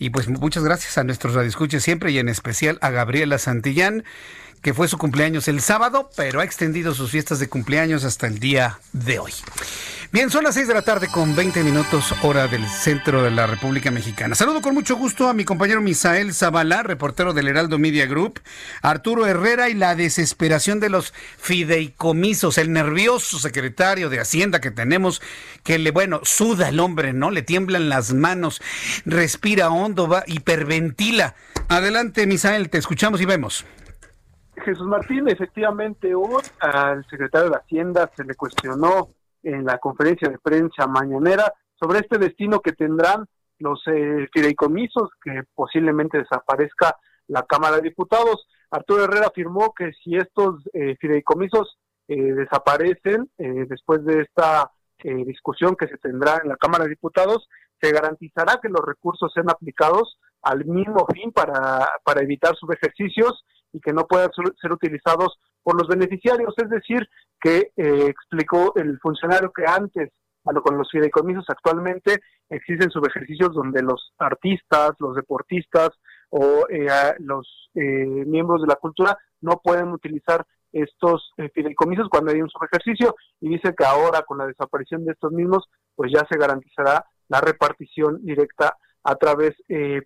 Y 0.00 0.08
pues 0.08 0.28
muchas 0.28 0.64
gracias 0.64 0.96
a 0.96 1.04
nuestros 1.04 1.34
radioescuches 1.34 1.84
siempre 1.84 2.10
y 2.10 2.18
en 2.18 2.30
especial 2.30 2.78
a 2.80 2.88
Gabriela 2.88 3.36
Santillán, 3.36 4.02
que 4.62 4.74
fue 4.74 4.88
su 4.88 4.98
cumpleaños 4.98 5.48
el 5.48 5.60
sábado, 5.60 6.10
pero 6.16 6.40
ha 6.40 6.44
extendido 6.44 6.94
sus 6.94 7.10
fiestas 7.10 7.38
de 7.38 7.48
cumpleaños 7.48 8.04
hasta 8.04 8.26
el 8.26 8.38
día 8.38 8.78
de 8.92 9.18
hoy. 9.18 9.32
Bien, 10.12 10.28
son 10.28 10.42
las 10.42 10.54
6 10.56 10.66
de 10.66 10.74
la 10.74 10.82
tarde 10.82 11.06
con 11.06 11.36
20 11.36 11.62
minutos 11.62 12.12
hora 12.22 12.48
del 12.48 12.66
centro 12.66 13.22
de 13.22 13.30
la 13.30 13.46
República 13.46 13.92
Mexicana. 13.92 14.34
Saludo 14.34 14.60
con 14.60 14.74
mucho 14.74 14.96
gusto 14.96 15.28
a 15.28 15.34
mi 15.34 15.44
compañero 15.44 15.80
Misael 15.80 16.34
Zavala, 16.34 16.82
reportero 16.82 17.32
del 17.32 17.46
Heraldo 17.46 17.78
Media 17.78 18.06
Group, 18.06 18.40
Arturo 18.82 19.28
Herrera 19.28 19.68
y 19.68 19.74
la 19.74 19.94
desesperación 19.94 20.80
de 20.80 20.90
los 20.90 21.14
fideicomisos, 21.38 22.58
el 22.58 22.72
nervioso 22.72 23.38
secretario 23.38 24.10
de 24.10 24.18
Hacienda 24.18 24.60
que 24.60 24.72
tenemos, 24.72 25.22
que 25.62 25.78
le, 25.78 25.92
bueno, 25.92 26.20
suda 26.24 26.70
el 26.70 26.80
hombre, 26.80 27.12
¿no? 27.12 27.30
Le 27.30 27.42
tiemblan 27.42 27.88
las 27.88 28.12
manos, 28.12 28.60
respira 29.04 29.70
hondo, 29.70 30.08
va, 30.08 30.24
hiperventila. 30.26 31.36
Adelante, 31.68 32.26
Misael, 32.26 32.68
te 32.68 32.78
escuchamos 32.78 33.20
y 33.20 33.26
vemos. 33.26 33.64
Jesús 34.60 34.86
Martín, 34.86 35.28
efectivamente, 35.28 36.14
hoy 36.14 36.42
al 36.60 37.04
secretario 37.08 37.50
de 37.50 37.56
Hacienda 37.56 38.10
se 38.16 38.24
le 38.24 38.34
cuestionó 38.34 39.10
en 39.42 39.64
la 39.64 39.78
conferencia 39.78 40.28
de 40.28 40.38
prensa 40.38 40.86
mañanera 40.86 41.52
sobre 41.78 42.00
este 42.00 42.18
destino 42.18 42.60
que 42.60 42.72
tendrán 42.72 43.26
los 43.58 43.82
eh, 43.86 44.28
fideicomisos, 44.32 45.10
que 45.22 45.42
posiblemente 45.54 46.18
desaparezca 46.18 46.96
la 47.28 47.42
Cámara 47.44 47.76
de 47.76 47.82
Diputados. 47.82 48.46
Arturo 48.70 49.04
Herrera 49.04 49.28
afirmó 49.28 49.72
que 49.72 49.92
si 50.02 50.16
estos 50.16 50.62
eh, 50.72 50.96
fideicomisos 51.00 51.78
eh, 52.08 52.16
desaparecen 52.16 53.30
después 53.38 54.04
de 54.04 54.22
esta 54.22 54.70
discusión 55.02 55.76
que 55.76 55.86
se 55.86 55.96
tendrá 55.96 56.40
en 56.42 56.50
la 56.50 56.56
Cámara 56.56 56.84
de 56.84 56.90
Diputados, 56.90 57.48
se 57.80 57.90
garantizará 57.90 58.58
que 58.60 58.68
los 58.68 58.84
recursos 58.84 59.32
sean 59.32 59.48
aplicados 59.48 60.18
al 60.42 60.66
mismo 60.66 61.06
fin 61.14 61.32
para, 61.32 61.88
para 62.04 62.22
evitar 62.22 62.54
subejercicios 62.56 63.42
y 63.72 63.80
que 63.80 63.92
no 63.92 64.06
puedan 64.06 64.30
ser 64.60 64.72
utilizados 64.72 65.38
por 65.62 65.78
los 65.78 65.88
beneficiarios, 65.88 66.54
es 66.56 66.70
decir, 66.70 67.08
que 67.40 67.72
eh, 67.76 68.06
explicó 68.06 68.72
el 68.76 68.98
funcionario 69.00 69.52
que 69.52 69.64
antes, 69.66 70.10
a 70.44 70.52
lo 70.52 70.62
con 70.62 70.78
los 70.78 70.90
fideicomisos 70.90 71.44
actualmente 71.48 72.20
existen 72.48 72.90
subejercicios 72.90 73.52
donde 73.54 73.82
los 73.82 74.12
artistas, 74.18 74.92
los 74.98 75.14
deportistas 75.14 75.90
o 76.30 76.66
eh, 76.70 76.88
los 77.18 77.70
eh, 77.74 78.24
miembros 78.26 78.62
de 78.62 78.68
la 78.68 78.76
cultura 78.76 79.18
no 79.42 79.60
pueden 79.62 79.88
utilizar 79.88 80.44
estos 80.72 81.32
fideicomisos 81.52 82.08
cuando 82.08 82.30
hay 82.30 82.40
un 82.40 82.48
subejercicio. 82.48 83.16
Y 83.40 83.48
dice 83.48 83.74
que 83.76 83.84
ahora 83.84 84.22
con 84.22 84.38
la 84.38 84.46
desaparición 84.46 85.04
de 85.04 85.12
estos 85.12 85.32
mismos 85.32 85.68
pues 85.96 86.12
ya 86.12 86.24
se 86.30 86.38
garantizará 86.38 87.04
la 87.28 87.40
repartición 87.40 88.24
directa 88.24 88.76
a 89.02 89.16
través 89.16 89.56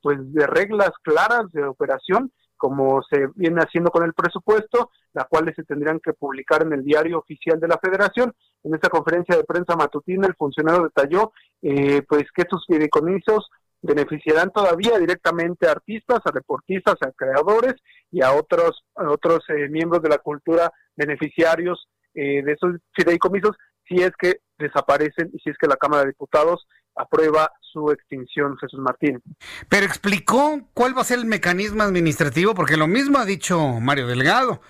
pues 0.03 0.19
de 0.33 0.47
reglas 0.47 0.91
claras 1.03 1.53
de 1.53 1.65
operación 1.65 2.33
como 2.65 3.03
se 3.03 3.27
viene 3.35 3.61
haciendo 3.61 3.91
con 3.91 4.05
el 4.05 4.15
presupuesto, 4.15 4.91
las 5.13 5.27
cuales 5.27 5.55
se 5.55 5.65
tendrían 5.65 6.01
que 6.01 6.15
publicar 6.15 6.63
en 6.63 6.73
el 6.73 6.83
diario 6.83 7.19
oficial 7.19 7.61
de 7.61 7.69
la 7.69 7.77
Federación. 7.77 8.33
En 8.63 8.75
esta 8.75 8.89
conferencia 8.89 9.37
de 9.37 9.45
prensa 9.45 9.77
matutina, 9.77 10.27
el 10.27 10.35
funcionario 10.35 10.85
detalló 10.85 11.35
eh, 11.61 12.01
pues 12.09 12.23
que 12.35 12.41
estos 12.41 12.65
fideicomisos 12.67 13.51
beneficiarán 13.83 14.51
todavía 14.51 14.99
directamente 14.99 15.69
a 15.69 15.73
artistas, 15.73 16.21
a 16.25 16.31
deportistas, 16.33 16.95
a 17.03 17.13
creadores 17.13 17.75
y 18.11 18.23
a 18.23 18.33
otros, 18.33 18.83
otros 18.95 19.45
eh, 19.51 19.69
miembros 19.69 20.01
de 20.01 20.09
la 20.09 20.17
cultura 20.17 20.73
beneficiarios 20.97 21.87
eh, 22.15 22.43
de 22.43 22.53
esos 22.53 22.77
fideicomisos 22.95 23.59
si 23.87 23.97
es 23.97 24.13
que 24.19 24.37
desaparecen 24.57 25.29
y 25.35 25.39
si 25.41 25.51
es 25.51 25.59
que 25.59 25.67
la 25.67 25.77
Cámara 25.77 26.05
de 26.05 26.13
Diputados 26.13 26.67
aprueba 26.97 27.53
su 27.61 27.91
extinción, 27.91 28.57
Jesús 28.59 28.81
Martín. 28.81 29.23
Pero 29.69 29.87
explicó 29.87 30.61
cuál 30.75 30.97
va 30.97 31.03
a 31.03 31.05
ser 31.05 31.19
el 31.19 31.27
mecanismo 31.27 31.83
administrativo, 31.83 32.55
porque 32.55 32.77
lo 32.77 32.87
mismo 32.87 33.19
ha 33.19 33.25
dicho 33.25 33.81
Mario 33.81 34.07
Delgado. 34.07 34.61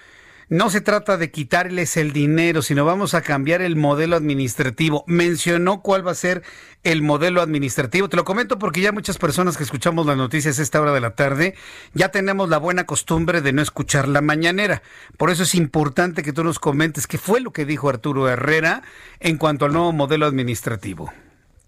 No 0.51 0.69
se 0.69 0.83
trata 0.83 1.17
de 1.17 1.31
quitarles 1.31 1.97
el 1.97 2.13
dinero, 2.13 2.61
sino 2.61 2.85
vamos 2.85 3.15
a 3.15 3.23
cambiar 3.23 3.63
el 3.63 3.77
modelo 3.77 4.15
administrativo. 4.15 5.03
Mencionó 5.07 5.81
cuál 5.81 6.07
va 6.07 6.11
a 6.11 6.15
ser 6.15 6.43
el 6.83 7.01
modelo 7.01 7.41
administrativo. 7.41 8.11
Te 8.11 8.17
lo 8.17 8.25
comento 8.25 8.59
porque 8.59 8.83
ya 8.83 8.93
muchas 8.93 9.17
personas 9.17 9.57
que 9.57 9.65
escuchamos 9.65 10.05
las 10.05 10.19
noticias 10.19 10.59
a 10.59 10.63
esta 10.63 10.83
hora 10.83 10.93
de 10.93 11.01
la 11.01 11.15
tarde 11.15 11.55
ya 11.95 12.11
tenemos 12.11 12.51
la 12.51 12.59
buena 12.59 12.85
costumbre 12.85 13.41
de 13.41 13.55
no 13.55 13.63
escuchar 13.63 14.07
la 14.07 14.21
mañanera. 14.21 14.83
Por 15.17 15.31
eso 15.31 15.45
es 15.45 15.55
importante 15.55 16.23
que 16.23 16.35
tú 16.35 16.45
nos 16.45 16.59
comentes 16.59 17.07
qué 17.07 17.17
fue 17.17 17.41
lo 17.41 17.53
que 17.53 17.65
dijo 17.65 17.89
Arturo 17.89 18.29
Herrera 18.29 18.83
en 19.21 19.39
cuanto 19.39 19.65
al 19.65 19.73
nuevo 19.73 19.93
modelo 19.93 20.27
administrativo 20.27 21.11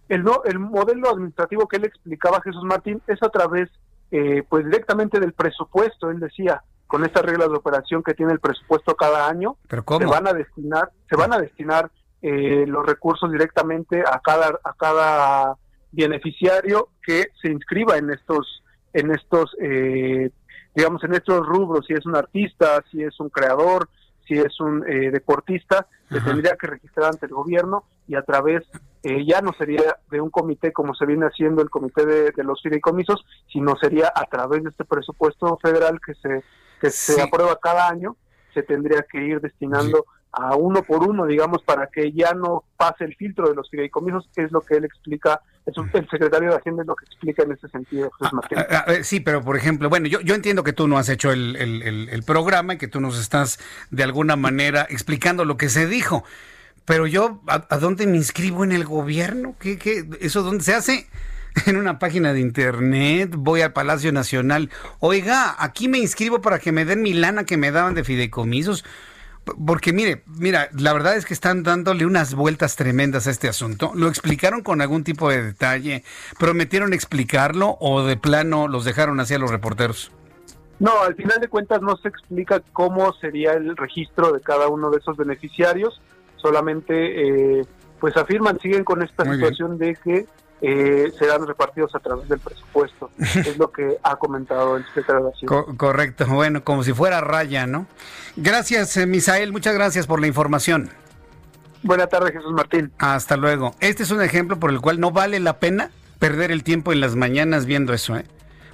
el, 0.09 0.25
el 0.45 0.59
modelo 0.59 1.11
administrativo 1.11 1.67
que 1.67 1.77
él 1.77 1.85
explicaba 1.85 2.41
Jesús 2.43 2.63
Martín 2.65 3.03
es 3.07 3.23
a 3.23 3.29
través, 3.29 3.69
eh, 4.11 4.43
pues 4.49 4.65
directamente 4.65 5.19
del 5.19 5.33
presupuesto, 5.33 6.11
él 6.11 6.21
decía, 6.21 6.63
con 6.87 7.05
estas 7.05 7.25
reglas 7.25 7.51
de 7.51 7.57
operación 7.57 8.03
que 8.03 8.15
tiene 8.15 8.33
el 8.33 8.41
presupuesto 8.41 8.95
cada 8.95 9.29
año, 9.29 9.57
se 9.69 10.07
van 10.07 10.29
a 10.29 10.33
destinar, 10.33 10.91
se 11.09 11.17
van 11.17 11.33
a 11.33 11.39
destinar 11.39 11.91
eh, 12.23 12.65
los 12.67 12.87
recursos 12.87 13.31
directamente 13.31 14.01
a 14.01 14.21
cada, 14.21 14.59
a 14.63 14.73
cada 14.79 15.57
beneficiario 15.91 16.89
que 17.03 17.31
se 17.43 17.49
inscriba 17.51 17.97
en 17.97 18.11
estos, 18.11 18.63
en 18.93 19.11
estos, 19.11 19.57
eh, 19.61 20.31
digamos, 20.75 21.03
en 21.03 21.15
estos 21.15 21.45
rubros, 21.45 21.87
si 21.87 21.95
es 21.95 22.07
un 22.07 22.15
artista, 22.15 22.85
si 22.93 23.03
es 23.03 23.19
un 23.19 23.31
creador, 23.31 23.89
si 24.29 24.35
es 24.35 24.61
un 24.61 24.81
deportista, 24.81 25.87
se 26.11 26.21
tendría 26.21 26.57
que 26.57 26.67
registrar 26.67 27.11
ante 27.13 27.27
el 27.27 27.33
gobierno 27.33 27.85
y 28.09 28.17
a 28.17 28.23
través 28.23 28.65
eh, 29.07 29.25
ya 29.25 29.41
no 29.41 29.53
sería 29.53 29.97
de 30.11 30.21
un 30.21 30.31
comité 30.31 30.73
como 30.73 30.93
se 30.93 31.07
viene 31.07 31.27
haciendo 31.27 31.63
el 31.63 31.71
comité 31.71 32.05
de, 32.05 32.33
los 32.43 32.61
fideicomisos, 32.61 33.25
sino 33.53 33.77
sería 33.77 34.13
a 34.13 34.25
través 34.25 34.65
de 34.65 34.71
este 34.71 34.85
presupuesto 34.85 35.57
federal 35.63 36.01
que 36.05 36.15
se, 36.15 36.43
que 36.81 36.91
se 36.91 37.23
aprueba 37.23 37.57
cada 37.63 37.89
año, 37.89 38.17
se 38.53 38.65
tendría 38.65 39.05
que 39.09 39.25
ir 39.25 39.41
destinando 39.41 40.07
a 40.33 40.57
uno 40.57 40.83
por 40.83 41.07
uno, 41.09 41.25
digamos, 41.25 41.63
para 41.63 41.87
que 41.87 42.11
ya 42.11 42.33
no 42.35 42.65
pase 42.77 43.05
el 43.05 43.15
filtro 43.15 43.49
de 43.49 43.55
los 43.55 43.71
fideicomisos, 43.71 44.29
que 44.35 44.43
es 44.43 44.51
lo 44.51 44.61
que 44.61 44.75
él 44.75 44.85
explica 44.85 45.41
el 45.67 46.09
secretario 46.09 46.51
de 46.51 46.57
Hacienda 46.57 46.83
es 46.83 46.89
lo 46.89 46.97
que 46.97 47.05
explica 47.05 47.43
en 47.45 47.53
ese 47.53 47.69
sentido, 47.69 48.11
Jesús 48.19 48.39
ah. 48.57 48.67
Ah, 48.71 48.85
ah, 48.87 48.93
sí, 49.03 49.21
pero 49.21 49.43
por 49.43 49.57
ejemplo, 49.57 49.89
bueno, 49.89 50.07
yo, 50.07 50.21
yo 50.21 50.35
entiendo 50.35 50.63
que 50.63 50.73
tú 50.73 50.87
no 50.89 50.99
has 50.99 51.09
hecho 51.09 51.31
el, 51.33 51.57
el, 51.57 52.23
programa 52.23 52.75
y 52.75 52.79
que 52.79 52.89
tú 52.89 53.01
nos 53.01 53.19
estás 53.19 53.59
de 53.91 54.03
alguna 54.03 54.37
manera 54.37 54.87
explicando 54.91 55.45
lo 55.45 55.57
que 55.57 55.69
se 55.69 55.87
dijo, 55.87 56.25
pero 56.87 57.07
yo, 57.07 57.43
¿a, 57.49 57.79
dónde 57.79 58.07
me 58.07 58.17
inscribo 58.17 58.65
en 58.65 58.73
el 58.73 58.85
gobierno? 58.85 59.57
¿Qué, 59.59 59.77
qué, 59.77 60.09
¿Eso 60.21 60.43
dónde 60.43 60.65
se 60.65 60.75
hace? 60.75 61.07
En 61.67 61.79
una 61.79 61.99
página 61.99 62.35
de 62.35 62.41
internet, 62.41 63.33
voy 63.35 63.63
al 63.63 63.73
Palacio 63.73 64.13
Nacional. 64.13 64.71
Oiga, 65.01 65.57
aquí 65.59 65.89
me 65.89 65.97
inscribo 65.97 66.43
para 66.43 66.59
que 66.59 66.71
me 66.71 66.85
den 66.85 67.01
mi 67.01 67.15
lana 67.15 67.45
que 67.45 67.57
me 67.57 67.71
daban 67.71 67.95
de 67.95 68.05
fideicomisos. 68.05 68.85
Porque 69.65 69.93
mire, 69.93 70.23
mira, 70.27 70.69
la 70.79 70.93
verdad 70.93 71.17
es 71.17 71.25
que 71.25 71.33
están 71.33 71.63
dándole 71.63 72.05
unas 72.05 72.35
vueltas 72.35 72.77
tremendas 72.77 73.27
a 73.27 73.31
este 73.31 73.49
asunto. 73.49 73.93
¿Lo 73.95 74.09
explicaron 74.09 74.63
con 74.63 74.83
algún 74.83 75.03
tipo 75.03 75.31
de 75.31 75.43
detalle? 75.43 76.05
¿Prometieron 76.39 76.93
explicarlo 76.93 77.79
o 77.81 78.03
de 78.03 78.17
plano 78.17 78.69
los 78.69 78.85
dejaron 78.85 79.19
así 79.21 79.35
a 79.35 79.39
los 79.39 79.51
reporteros? 79.51 80.11
No, 80.79 81.01
al 81.01 81.15
final 81.15 81.41
de 81.41 81.49
cuentas 81.49 81.81
no 81.81 81.97
se 81.97 82.09
explica 82.09 82.61
cómo 82.73 83.13
sería 83.15 83.53
el 83.53 83.77
registro 83.77 84.33
de 84.33 84.41
cada 84.41 84.69
uno 84.69 84.91
de 84.91 84.99
esos 84.99 85.17
beneficiarios. 85.17 86.03
Solamente, 86.47 87.59
eh, 87.59 87.67
pues 87.99 88.17
afirman, 88.17 88.61
siguen 88.61 88.85
con 88.85 89.03
esta 89.03 89.25
situación 89.25 89.79
de 89.79 89.97
que 89.97 90.27
eh, 90.63 91.13
serán 91.19 91.45
repartidos 91.45 91.93
a 91.97 91.99
través 91.99 92.29
del 92.29 92.39
presupuesto. 92.39 93.11
es 93.19 93.59
lo 93.59 93.73
que 93.73 93.99
ha 94.01 94.15
comentado 94.15 94.77
el 94.77 94.87
secretario 94.87 95.25
de 95.25 95.31
Hacienda. 95.33 95.77
correcto, 95.77 96.25
bueno, 96.29 96.63
como 96.63 96.85
si 96.85 96.93
fuera 96.93 97.21
raya, 97.21 97.67
¿no? 97.67 97.89
Gracias, 98.37 98.97
eh, 98.97 99.07
Misael, 99.07 99.51
muchas 99.51 99.75
gracias 99.75 100.07
por 100.07 100.21
la 100.21 100.29
información. 100.29 100.89
Buenas 101.83 102.11
tardes, 102.11 102.33
Jesús 102.33 102.53
Martín. 102.53 102.93
Hasta 102.99 103.37
luego. 103.37 103.75
Este 103.81 104.05
es 104.05 104.13
un 104.13 104.23
ejemplo 104.23 104.61
por 104.61 104.71
el 104.71 104.81
cual 104.81 105.01
no 105.01 105.11
vale 105.11 105.41
la 105.41 105.59
pena 105.59 105.91
perder 106.21 106.53
el 106.53 106.63
tiempo 106.63 106.93
en 106.93 107.01
las 107.01 107.17
mañanas 107.17 107.67
viendo 107.67 107.93
eso, 107.93 108.17
¿eh? 108.17 108.25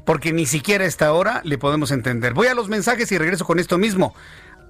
Porque 0.05 0.35
ni 0.35 0.45
siquiera 0.45 0.85
a 0.85 0.89
esta 0.89 1.11
hora 1.15 1.41
le 1.43 1.57
podemos 1.57 1.91
entender. 1.91 2.35
Voy 2.35 2.49
a 2.49 2.55
los 2.55 2.69
mensajes 2.69 3.11
y 3.13 3.17
regreso 3.17 3.47
con 3.47 3.59
esto 3.59 3.79
mismo. 3.79 4.15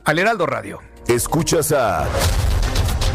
Al 0.04 0.20
Heraldo 0.20 0.46
Radio. 0.46 0.78
Escuchas 1.08 1.72
a 1.72 2.06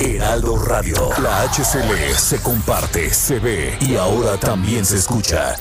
Heraldo 0.00 0.56
Radio. 0.56 1.10
La 1.22 1.42
HCL 1.42 2.14
se 2.16 2.40
comparte, 2.40 3.12
se 3.12 3.38
ve 3.38 3.76
y 3.80 3.96
ahora 3.96 4.38
también 4.38 4.86
se 4.86 4.96
escucha. 4.96 5.56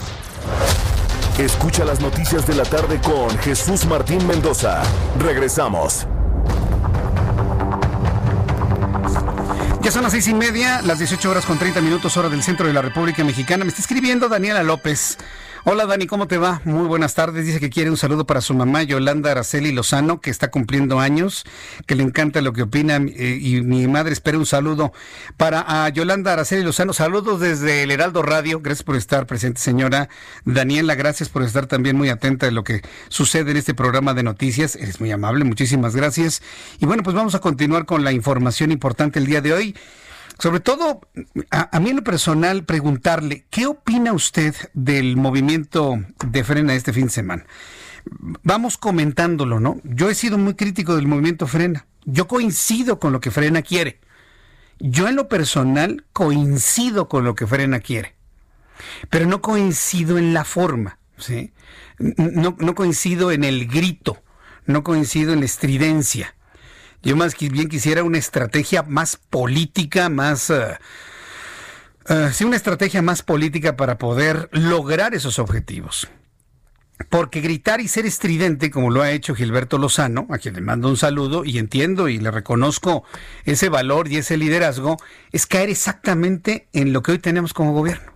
Escucha 1.37 1.83
las 1.83 1.99
noticias 1.99 2.47
de 2.47 2.55
la 2.55 2.63
tarde 2.63 3.01
con 3.01 3.37
Jesús 3.39 3.85
Martín 3.85 4.25
Mendoza. 4.25 4.81
Regresamos. 5.19 6.07
Ya 9.81 9.91
son 9.91 10.03
las 10.03 10.13
seis 10.13 10.29
y 10.29 10.33
media, 10.33 10.81
las 10.83 10.99
18 10.99 11.29
horas 11.29 11.45
con 11.45 11.57
30 11.57 11.81
minutos, 11.81 12.15
hora 12.15 12.29
del 12.29 12.41
centro 12.41 12.65
de 12.65 12.71
la 12.73 12.81
República 12.81 13.25
Mexicana. 13.25 13.65
Me 13.65 13.69
está 13.69 13.81
escribiendo 13.81 14.29
Daniela 14.29 14.63
López. 14.63 15.17
Hola 15.65 15.85
Dani, 15.85 16.07
¿cómo 16.07 16.25
te 16.25 16.37
va? 16.37 16.61
Muy 16.63 16.87
buenas 16.87 17.15
tardes. 17.15 17.45
Dice 17.45 17.59
que 17.59 17.69
quiere 17.69 17.89
un 17.89 17.97
saludo 17.97 18.25
para 18.25 18.39
su 18.39 18.53
mamá 18.53 18.83
Yolanda 18.83 19.31
Araceli 19.31 19.73
Lozano, 19.73 20.21
que 20.21 20.29
está 20.29 20.51
cumpliendo 20.51 21.01
años, 21.01 21.43
que 21.85 21.95
le 21.95 22.03
encanta 22.03 22.39
lo 22.39 22.53
que 22.53 22.61
opina 22.61 22.95
eh, 22.95 23.37
y 23.41 23.61
mi 23.61 23.85
madre 23.87 24.13
espera 24.13 24.37
un 24.37 24.45
saludo 24.45 24.93
para 25.35 25.65
a 25.67 25.89
Yolanda 25.89 26.31
Araceli 26.31 26.63
Lozano. 26.63 26.93
Saludos 26.93 27.41
desde 27.41 27.83
el 27.83 27.91
Heraldo 27.91 28.21
Radio. 28.21 28.61
Gracias 28.61 28.83
por 28.83 28.95
estar 28.95 29.27
presente, 29.27 29.59
señora 29.59 30.07
Daniela. 30.45 30.95
Gracias 30.95 31.27
por 31.27 31.43
estar 31.43 31.67
también 31.67 31.97
muy 31.97 32.07
atenta 32.07 32.45
de 32.45 32.53
lo 32.53 32.63
que 32.63 32.81
sucede 33.09 33.51
en 33.51 33.57
este 33.57 33.73
programa 33.73 34.13
de 34.13 34.23
noticias. 34.23 34.77
Eres 34.77 35.01
muy 35.01 35.11
amable, 35.11 35.43
muchísimas 35.43 35.93
gracias. 35.93 36.41
Y 36.79 36.85
bueno, 36.85 37.03
pues 37.03 37.17
vamos 37.17 37.35
a 37.35 37.39
continuar 37.39 37.85
con 37.85 38.05
la 38.05 38.13
información 38.13 38.71
importante 38.71 39.19
el 39.19 39.25
día 39.25 39.41
de 39.41 39.51
hoy. 39.51 39.75
Sobre 40.39 40.61
todo, 40.61 41.01
a, 41.51 41.79
mí 41.81 41.89
en 41.89 41.97
lo 41.97 42.03
personal, 42.03 42.63
preguntarle, 42.63 43.45
¿qué 43.49 43.65
opina 43.65 44.13
usted 44.13 44.55
del 44.73 45.17
movimiento 45.17 46.01
de 46.25 46.43
Frena 46.45 46.75
este 46.75 46.93
fin 46.93 47.05
de 47.05 47.11
semana? 47.11 47.45
Vamos 48.43 48.77
comentándolo, 48.77 49.59
¿no? 49.59 49.81
Yo 49.83 50.09
he 50.09 50.15
sido 50.15 50.37
muy 50.37 50.53
crítico 50.53 50.95
del 50.95 51.07
movimiento 51.07 51.45
Frena. 51.45 51.87
Yo 52.05 52.29
coincido 52.29 52.99
con 52.99 53.11
lo 53.11 53.19
que 53.19 53.31
Frena 53.31 53.61
quiere. 53.61 53.99
Yo 54.79 55.09
en 55.09 55.17
lo 55.17 55.27
personal 55.27 56.05
coincido 56.13 57.09
con 57.09 57.25
lo 57.25 57.35
que 57.35 57.45
Frena 57.45 57.81
quiere. 57.81 58.15
Pero 59.09 59.25
no 59.25 59.41
coincido 59.41 60.17
en 60.17 60.33
la 60.33 60.45
forma, 60.45 60.99
¿sí? 61.17 61.51
No, 61.97 62.55
no 62.57 62.75
coincido 62.75 63.33
en 63.33 63.43
el 63.43 63.67
grito, 63.67 64.23
no 64.65 64.85
coincido 64.85 65.33
en 65.33 65.39
la 65.39 65.45
estridencia. 65.45 66.33
Yo 67.01 67.15
más 67.15 67.37
bien 67.37 67.69
quisiera 67.69 68.03
una 68.03 68.17
estrategia 68.17 68.83
más 68.83 69.17
política, 69.17 70.09
más... 70.09 70.49
Uh, 70.49 72.31
sí, 72.33 72.43
una 72.43 72.55
estrategia 72.55 73.01
más 73.01 73.21
política 73.21 73.77
para 73.77 73.97
poder 73.97 74.49
lograr 74.51 75.13
esos 75.13 75.39
objetivos. 75.39 76.09
Porque 77.09 77.39
gritar 77.39 77.79
y 77.79 77.87
ser 77.87 78.05
estridente, 78.05 78.69
como 78.69 78.89
lo 78.89 79.01
ha 79.01 79.11
hecho 79.11 79.33
Gilberto 79.33 79.77
Lozano, 79.77 80.27
a 80.29 80.37
quien 80.37 80.55
le 80.55 80.61
mando 80.61 80.89
un 80.89 80.97
saludo 80.97 81.45
y 81.45 81.57
entiendo 81.57 82.09
y 82.09 82.17
le 82.17 82.31
reconozco 82.31 83.05
ese 83.45 83.69
valor 83.69 84.09
y 84.09 84.17
ese 84.17 84.35
liderazgo, 84.35 84.97
es 85.31 85.45
caer 85.45 85.69
exactamente 85.69 86.67
en 86.73 86.91
lo 86.91 87.01
que 87.01 87.13
hoy 87.13 87.19
tenemos 87.19 87.53
como 87.53 87.71
gobierno. 87.71 88.11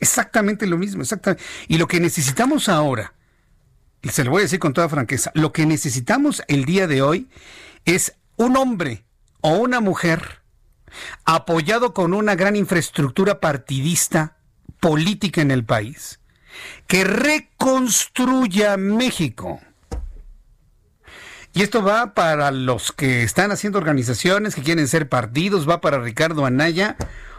Exactamente 0.00 0.66
lo 0.66 0.78
mismo, 0.78 1.02
exactamente. 1.02 1.44
Y 1.68 1.76
lo 1.76 1.86
que 1.86 2.00
necesitamos 2.00 2.70
ahora, 2.70 3.12
y 4.00 4.08
se 4.08 4.24
lo 4.24 4.30
voy 4.30 4.40
a 4.40 4.42
decir 4.44 4.58
con 4.58 4.72
toda 4.72 4.88
franqueza, 4.88 5.30
lo 5.34 5.52
que 5.52 5.66
necesitamos 5.66 6.42
el 6.48 6.64
día 6.64 6.86
de 6.86 7.02
hoy 7.02 7.28
es 7.84 8.14
un 8.36 8.56
hombre 8.56 9.04
o 9.40 9.54
una 9.54 9.80
mujer 9.80 10.40
apoyado 11.24 11.94
con 11.94 12.14
una 12.14 12.34
gran 12.34 12.56
infraestructura 12.56 13.40
partidista 13.40 14.36
política 14.80 15.40
en 15.40 15.50
el 15.50 15.64
país, 15.64 16.20
que 16.86 17.04
reconstruya 17.04 18.76
México. 18.76 19.60
Y 21.52 21.62
esto 21.62 21.82
va 21.82 22.14
para 22.14 22.50
los 22.50 22.92
que 22.92 23.22
están 23.22 23.50
haciendo 23.50 23.78
organizaciones, 23.78 24.54
que 24.54 24.62
quieren 24.62 24.86
ser 24.86 25.08
partidos, 25.08 25.68
va 25.68 25.80
para 25.80 25.98
Ricardo 25.98 26.46
Anaya. 26.46 26.96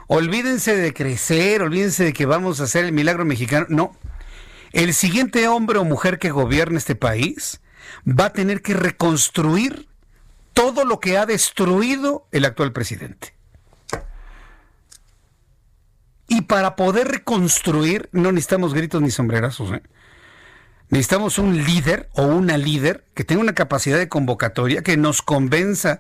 Olvídense 0.08 0.76
de 0.76 0.94
crecer, 0.94 1.62
olvídense 1.62 2.04
de 2.04 2.14
que 2.14 2.26
vamos 2.26 2.60
a 2.60 2.66
hacer 2.66 2.84
el 2.86 2.92
milagro 2.92 3.24
mexicano. 3.24 3.66
No. 3.70 3.96
El 4.74 4.94
siguiente 4.94 5.48
hombre 5.48 5.80
o 5.80 5.86
mujer 5.86 6.20
que 6.20 6.30
gobierne 6.30 6.78
este 6.78 6.96
país 6.96 7.62
va 8.08 8.26
a 8.26 8.34
tener 8.34 8.62
que 8.62 8.74
reconstruir 8.74 9.88
todo 10.54 10.86
lo 10.86 11.00
que 11.00 11.18
ha 11.18 11.26
destruido 11.26 12.28
el 12.32 12.46
actual 12.46 12.72
presidente. 12.72 13.34
Y 16.28 16.42
para 16.42 16.76
poder 16.76 17.10
reconstruir 17.10 18.10
no 18.12 18.32
necesitamos 18.32 18.74
gritos 18.74 19.02
ni 19.02 19.12
sombrerazos. 19.12 19.74
¿eh? 19.74 19.84
Necesitamos 20.90 21.38
un 21.38 21.64
líder 21.66 22.10
o 22.14 22.24
una 22.24 22.58
líder 22.58 23.06
que 23.14 23.24
tenga 23.24 23.42
una 23.42 23.54
capacidad 23.54 23.98
de 23.98 24.08
convocatoria 24.08 24.82
que 24.82 24.98
nos 24.98 25.22
convenza 25.22 26.00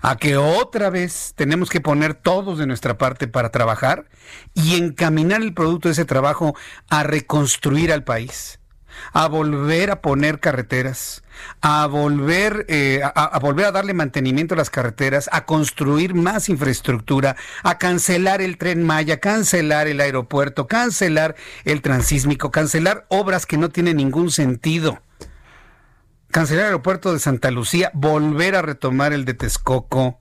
a 0.00 0.16
que 0.16 0.36
otra 0.36 0.90
vez 0.90 1.32
tenemos 1.36 1.70
que 1.70 1.80
poner 1.80 2.14
todos 2.14 2.58
de 2.58 2.66
nuestra 2.66 2.98
parte 2.98 3.28
para 3.28 3.50
trabajar 3.50 4.08
y 4.54 4.76
encaminar 4.76 5.42
el 5.42 5.54
producto 5.54 5.88
de 5.88 5.92
ese 5.92 6.04
trabajo 6.04 6.56
a 6.88 7.02
reconstruir 7.02 7.92
al 7.92 8.04
país 8.04 8.58
a 9.12 9.28
volver 9.28 9.90
a 9.90 10.00
poner 10.00 10.40
carreteras, 10.40 11.22
a 11.60 11.86
volver, 11.86 12.66
eh, 12.68 13.00
a, 13.02 13.38
volver 13.38 13.66
a 13.66 13.72
darle 13.72 13.94
mantenimiento 13.94 14.54
a 14.54 14.56
las 14.56 14.70
carreteras, 14.70 15.28
a 15.32 15.44
construir 15.44 16.14
más 16.14 16.48
infraestructura, 16.48 17.36
a 17.62 17.78
cancelar 17.78 18.40
el 18.40 18.58
tren 18.58 18.84
Maya, 18.84 19.20
cancelar 19.20 19.88
el 19.88 20.00
aeropuerto, 20.00 20.66
cancelar 20.66 21.36
el 21.64 21.82
transísmico, 21.82 22.50
cancelar 22.50 23.06
obras 23.08 23.46
que 23.46 23.58
no 23.58 23.70
tienen 23.70 23.96
ningún 23.96 24.30
sentido. 24.30 25.02
Cancelar 26.30 26.64
el 26.64 26.66
aeropuerto 26.66 27.12
de 27.12 27.18
Santa 27.18 27.50
Lucía, 27.50 27.90
volver 27.94 28.54
a 28.54 28.62
retomar 28.62 29.12
el 29.12 29.24
de 29.24 29.34
Texcoco, 29.34 30.20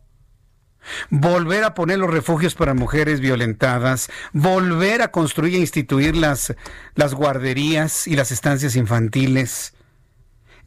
volver 1.10 1.64
a 1.64 1.74
poner 1.74 2.00
los 2.00 2.10
refugios 2.10 2.56
para 2.56 2.74
mujeres 2.74 3.20
violentadas, 3.20 4.10
volver 4.34 5.02
a 5.02 5.12
construir 5.12 5.56
e 5.56 5.60
instituir 5.60 6.16
las, 6.16 6.56
las 6.96 7.14
guarderías 7.14 8.08
y 8.08 8.16
las 8.16 8.32
estancias 8.32 8.76
infantiles. 8.76 9.74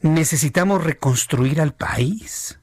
Necesitamos 0.00 0.82
reconstruir 0.82 1.60
al 1.60 1.74
país. 1.74 2.58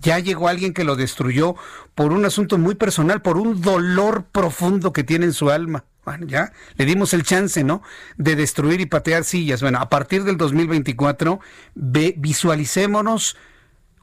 Ya 0.00 0.18
llegó 0.18 0.48
alguien 0.48 0.74
que 0.74 0.84
lo 0.84 0.96
destruyó 0.96 1.54
por 1.94 2.12
un 2.12 2.24
asunto 2.24 2.58
muy 2.58 2.74
personal, 2.74 3.22
por 3.22 3.36
un 3.36 3.60
dolor 3.60 4.24
profundo 4.24 4.92
que 4.92 5.04
tiene 5.04 5.26
en 5.26 5.32
su 5.32 5.50
alma. 5.50 5.84
Bueno, 6.04 6.26
ya 6.26 6.52
le 6.76 6.84
dimos 6.84 7.14
el 7.14 7.22
chance, 7.22 7.62
¿no? 7.62 7.82
De 8.16 8.34
destruir 8.34 8.80
y 8.80 8.86
patear 8.86 9.22
sillas. 9.22 9.62
Bueno, 9.62 9.78
a 9.78 9.88
partir 9.88 10.24
del 10.24 10.36
2024, 10.36 11.38
ve, 11.74 12.14
visualicémonos 12.18 13.36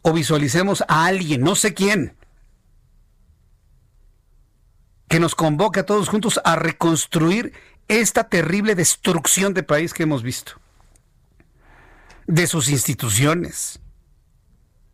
o 0.01 0.13
visualicemos 0.13 0.83
a 0.87 1.05
alguien, 1.05 1.41
no 1.41 1.55
sé 1.55 1.73
quién, 1.73 2.15
que 5.09 5.19
nos 5.19 5.35
convoque 5.35 5.81
a 5.81 5.85
todos 5.85 6.07
juntos 6.07 6.39
a 6.45 6.55
reconstruir 6.55 7.51
esta 7.89 8.29
terrible 8.29 8.75
destrucción 8.75 9.53
de 9.53 9.63
país 9.63 9.93
que 9.93 10.03
hemos 10.03 10.23
visto. 10.23 10.53
De 12.29 12.45
sus 12.45 12.69
instituciones, 12.69 13.79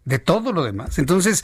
de 0.06 0.19
todo 0.19 0.54
lo 0.54 0.63
demás. 0.63 0.98
Entonces, 1.00 1.43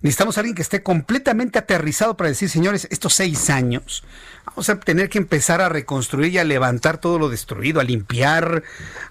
necesitamos 0.00 0.36
a 0.36 0.40
alguien 0.40 0.54
que 0.54 0.62
esté 0.62 0.84
completamente 0.84 1.58
aterrizado 1.58 2.16
para 2.16 2.28
decir, 2.28 2.48
señores, 2.48 2.86
estos 2.92 3.14
seis 3.14 3.50
años, 3.50 4.04
vamos 4.46 4.68
a 4.68 4.78
tener 4.78 5.08
que 5.08 5.18
empezar 5.18 5.60
a 5.60 5.68
reconstruir 5.68 6.32
y 6.32 6.38
a 6.38 6.44
levantar 6.44 6.98
todo 6.98 7.18
lo 7.18 7.28
destruido, 7.28 7.80
a 7.80 7.84
limpiar, 7.84 8.62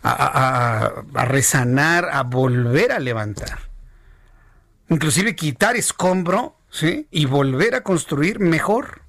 a, 0.03 1.03
resanar, 1.25 2.07
a 2.09 2.23
volver 2.23 2.93
a 2.93 2.99
levantar. 2.99 3.69
Inclusive 4.87 5.35
quitar 5.35 5.75
escombro, 5.75 6.55
¿sí? 6.69 7.07
Y 7.11 7.25
volver 7.25 7.75
a 7.75 7.83
construir 7.83 8.39
mejor. 8.39 9.01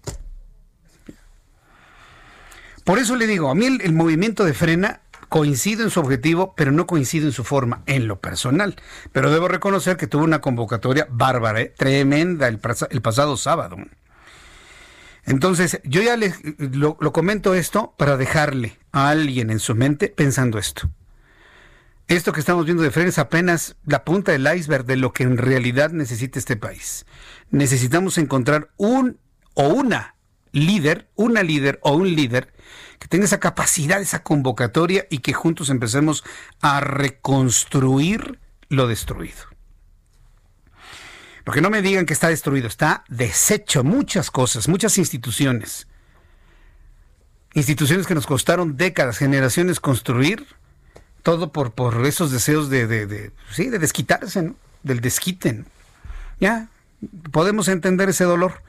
Por 2.82 2.98
eso 2.98 3.14
le 3.14 3.28
digo, 3.28 3.48
a 3.48 3.54
mí 3.54 3.66
el, 3.66 3.92
movimiento 3.92 4.44
de 4.44 4.54
frena 4.54 5.02
coincido 5.32 5.82
en 5.82 5.88
su 5.88 5.98
objetivo, 5.98 6.52
pero 6.54 6.72
no 6.72 6.86
coincido 6.86 7.26
en 7.26 7.32
su 7.32 7.42
forma, 7.42 7.82
en 7.86 8.06
lo 8.06 8.20
personal. 8.20 8.76
Pero 9.12 9.30
debo 9.30 9.48
reconocer 9.48 9.96
que 9.96 10.06
tuvo 10.06 10.24
una 10.24 10.42
convocatoria 10.42 11.08
bárbara, 11.10 11.62
¿eh? 11.62 11.72
tremenda 11.74 12.48
el, 12.48 12.58
pasado 12.58 13.38
sábado. 13.38 13.78
Entonces, 15.24 15.80
yo 15.84 16.02
ya 16.02 16.18
les 16.18 16.38
lo, 16.58 16.98
comento 17.14 17.54
esto 17.54 17.94
para 17.96 18.18
dejarle 18.18 18.78
a 18.92 19.08
alguien 19.08 19.48
en 19.48 19.58
su 19.58 19.74
mente 19.74 20.08
pensando 20.08 20.58
esto. 20.58 20.90
Esto 22.08 22.34
que 22.34 22.40
estamos 22.40 22.66
viendo 22.66 22.82
de 22.82 22.90
frena 22.90 23.08
es 23.08 23.18
apenas 23.18 23.76
la 23.86 24.04
punta 24.04 24.32
del 24.32 24.46
iceberg 24.54 24.84
de 24.84 24.96
lo 24.96 25.14
que 25.14 25.22
en 25.22 25.38
realidad 25.38 25.92
necesita 25.92 26.38
este 26.38 26.56
país. 26.56 27.06
Necesitamos 27.50 28.18
encontrar 28.18 28.68
un 28.76 29.18
o 29.54 29.68
una 29.68 30.14
líder, 30.52 31.08
una 31.14 31.42
líder 31.42 31.80
o 31.82 31.94
un 31.94 32.14
líder 32.14 32.52
que 33.02 33.08
tenga 33.08 33.24
esa 33.24 33.40
capacidad, 33.40 34.00
esa 34.00 34.22
convocatoria 34.22 35.08
y 35.10 35.18
que 35.18 35.32
juntos 35.32 35.70
empecemos 35.70 36.22
a 36.60 36.78
reconstruir 36.78 38.38
lo 38.68 38.86
destruido. 38.86 39.40
Porque 41.42 41.60
no 41.60 41.68
me 41.68 41.82
digan 41.82 42.06
que 42.06 42.12
está 42.12 42.28
destruido, 42.28 42.68
está 42.68 43.02
deshecho 43.08 43.82
muchas 43.82 44.30
cosas, 44.30 44.68
muchas 44.68 44.98
instituciones. 44.98 45.88
Instituciones 47.54 48.06
que 48.06 48.14
nos 48.14 48.28
costaron 48.28 48.76
décadas, 48.76 49.18
generaciones 49.18 49.80
construir, 49.80 50.46
todo 51.24 51.50
por, 51.50 51.72
por 51.72 52.06
esos 52.06 52.30
deseos 52.30 52.70
de, 52.70 52.86
de, 52.86 53.32
sí, 53.50 53.68
de 53.68 53.80
desquitarse, 53.80 54.42
¿no? 54.42 54.54
del 54.84 55.00
desquite. 55.00 55.64
Ya, 56.38 56.68
podemos 57.32 57.66
entender 57.66 58.10
ese 58.10 58.22
dolor 58.22 58.62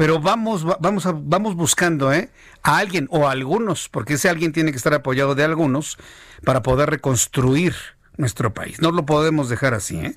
pero 0.00 0.18
vamos, 0.18 0.64
vamos, 0.80 1.06
vamos 1.28 1.54
buscando 1.56 2.10
¿eh? 2.10 2.30
a 2.62 2.78
alguien 2.78 3.06
o 3.10 3.28
a 3.28 3.32
algunos, 3.32 3.90
porque 3.90 4.14
ese 4.14 4.30
alguien 4.30 4.50
tiene 4.50 4.70
que 4.70 4.78
estar 4.78 4.94
apoyado 4.94 5.34
de 5.34 5.44
algunos 5.44 5.98
para 6.42 6.62
poder 6.62 6.88
reconstruir 6.88 7.74
nuestro 8.16 8.54
país. 8.54 8.80
No 8.80 8.92
lo 8.92 9.04
podemos 9.04 9.50
dejar 9.50 9.74
así. 9.74 9.98
¿eh? 9.98 10.14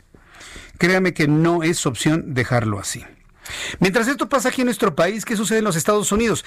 Créame 0.77 1.13
que 1.13 1.27
no 1.27 1.63
es 1.63 1.85
opción 1.85 2.33
dejarlo 2.33 2.79
así. 2.79 3.03
Mientras 3.81 4.07
esto 4.07 4.29
pasa 4.29 4.47
aquí 4.47 4.61
en 4.61 4.67
nuestro 4.67 4.95
país, 4.95 5.25
¿qué 5.25 5.35
sucede 5.35 5.57
en 5.57 5.65
los 5.65 5.75
Estados 5.75 6.13
Unidos? 6.13 6.45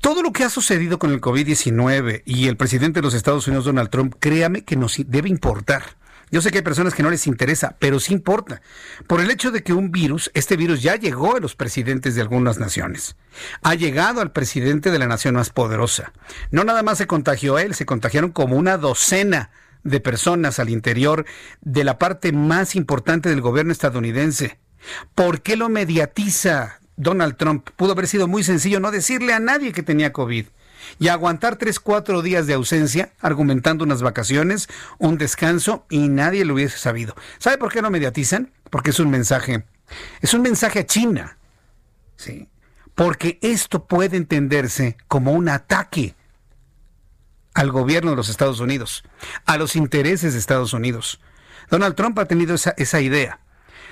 Todo 0.00 0.22
lo 0.22 0.32
que 0.32 0.44
ha 0.44 0.48
sucedido 0.48 0.98
con 0.98 1.12
el 1.12 1.20
COVID-19 1.20 2.22
y 2.24 2.48
el 2.48 2.56
presidente 2.56 3.00
de 3.00 3.04
los 3.04 3.12
Estados 3.12 3.46
Unidos, 3.48 3.66
Donald 3.66 3.90
Trump, 3.90 4.14
créame 4.18 4.64
que 4.64 4.76
nos 4.76 4.96
debe 4.96 5.28
importar. 5.28 5.98
Yo 6.32 6.40
sé 6.40 6.50
que 6.50 6.58
hay 6.58 6.64
personas 6.64 6.94
que 6.94 7.02
no 7.02 7.10
les 7.10 7.26
interesa, 7.26 7.76
pero 7.78 8.00
sí 8.00 8.14
importa. 8.14 8.62
Por 9.06 9.20
el 9.20 9.30
hecho 9.30 9.50
de 9.50 9.62
que 9.62 9.74
un 9.74 9.92
virus, 9.92 10.30
este 10.32 10.56
virus 10.56 10.80
ya 10.80 10.96
llegó 10.96 11.36
a 11.36 11.40
los 11.40 11.54
presidentes 11.54 12.14
de 12.14 12.22
algunas 12.22 12.58
naciones. 12.58 13.16
Ha 13.62 13.74
llegado 13.74 14.22
al 14.22 14.32
presidente 14.32 14.90
de 14.90 14.98
la 14.98 15.06
nación 15.06 15.34
más 15.34 15.50
poderosa. 15.50 16.14
No 16.50 16.64
nada 16.64 16.82
más 16.82 16.96
se 16.96 17.06
contagió 17.06 17.58
él, 17.58 17.74
se 17.74 17.84
contagiaron 17.84 18.30
como 18.30 18.56
una 18.56 18.78
docena 18.78 19.50
de 19.84 20.00
personas 20.00 20.58
al 20.58 20.70
interior 20.70 21.26
de 21.60 21.84
la 21.84 21.98
parte 21.98 22.32
más 22.32 22.76
importante 22.76 23.28
del 23.28 23.42
gobierno 23.42 23.70
estadounidense. 23.70 24.58
¿Por 25.14 25.42
qué 25.42 25.56
lo 25.56 25.68
mediatiza 25.68 26.80
Donald 26.96 27.36
Trump? 27.36 27.68
Pudo 27.76 27.92
haber 27.92 28.08
sido 28.08 28.26
muy 28.26 28.42
sencillo 28.42 28.80
no 28.80 28.90
decirle 28.90 29.34
a 29.34 29.38
nadie 29.38 29.72
que 29.72 29.82
tenía 29.82 30.14
COVID 30.14 30.46
y 30.98 31.08
aguantar 31.08 31.56
tres, 31.56 31.80
cuatro 31.80 32.22
días 32.22 32.46
de 32.46 32.54
ausencia, 32.54 33.12
argumentando 33.20 33.84
unas 33.84 34.02
vacaciones, 34.02 34.68
un 34.98 35.18
descanso, 35.18 35.86
y 35.90 36.08
nadie 36.08 36.44
lo 36.44 36.54
hubiese 36.54 36.78
sabido. 36.78 37.14
¿Sabe 37.38 37.58
por 37.58 37.72
qué 37.72 37.82
no 37.82 37.90
mediatizan? 37.90 38.52
Porque 38.70 38.90
es 38.90 39.00
un 39.00 39.10
mensaje, 39.10 39.64
es 40.20 40.34
un 40.34 40.42
mensaje 40.42 40.80
a 40.80 40.86
China, 40.86 41.38
¿sí? 42.16 42.48
Porque 42.94 43.38
esto 43.42 43.86
puede 43.86 44.16
entenderse 44.16 44.96
como 45.08 45.32
un 45.32 45.48
ataque 45.48 46.14
al 47.54 47.70
gobierno 47.70 48.10
de 48.10 48.16
los 48.16 48.28
Estados 48.28 48.60
Unidos, 48.60 49.04
a 49.46 49.56
los 49.56 49.76
intereses 49.76 50.32
de 50.32 50.38
Estados 50.38 50.72
Unidos. 50.72 51.20
Donald 51.70 51.94
Trump 51.94 52.18
ha 52.18 52.26
tenido 52.26 52.54
esa, 52.54 52.74
esa 52.76 53.00
idea. 53.00 53.40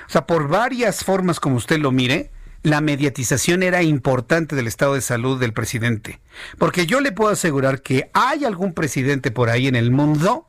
O 0.06 0.10
sea, 0.10 0.26
por 0.26 0.48
varias 0.48 1.04
formas 1.04 1.40
como 1.40 1.56
usted 1.56 1.78
lo 1.78 1.92
mire, 1.92 2.30
la 2.62 2.80
mediatización 2.80 3.62
era 3.62 3.82
importante 3.82 4.54
del 4.54 4.66
estado 4.66 4.94
de 4.94 5.00
salud 5.00 5.40
del 5.40 5.52
presidente. 5.52 6.20
Porque 6.58 6.86
yo 6.86 7.00
le 7.00 7.12
puedo 7.12 7.30
asegurar 7.30 7.82
que 7.82 8.10
hay 8.12 8.44
algún 8.44 8.74
presidente 8.74 9.30
por 9.30 9.48
ahí 9.48 9.66
en 9.66 9.76
el 9.76 9.90
mundo 9.90 10.46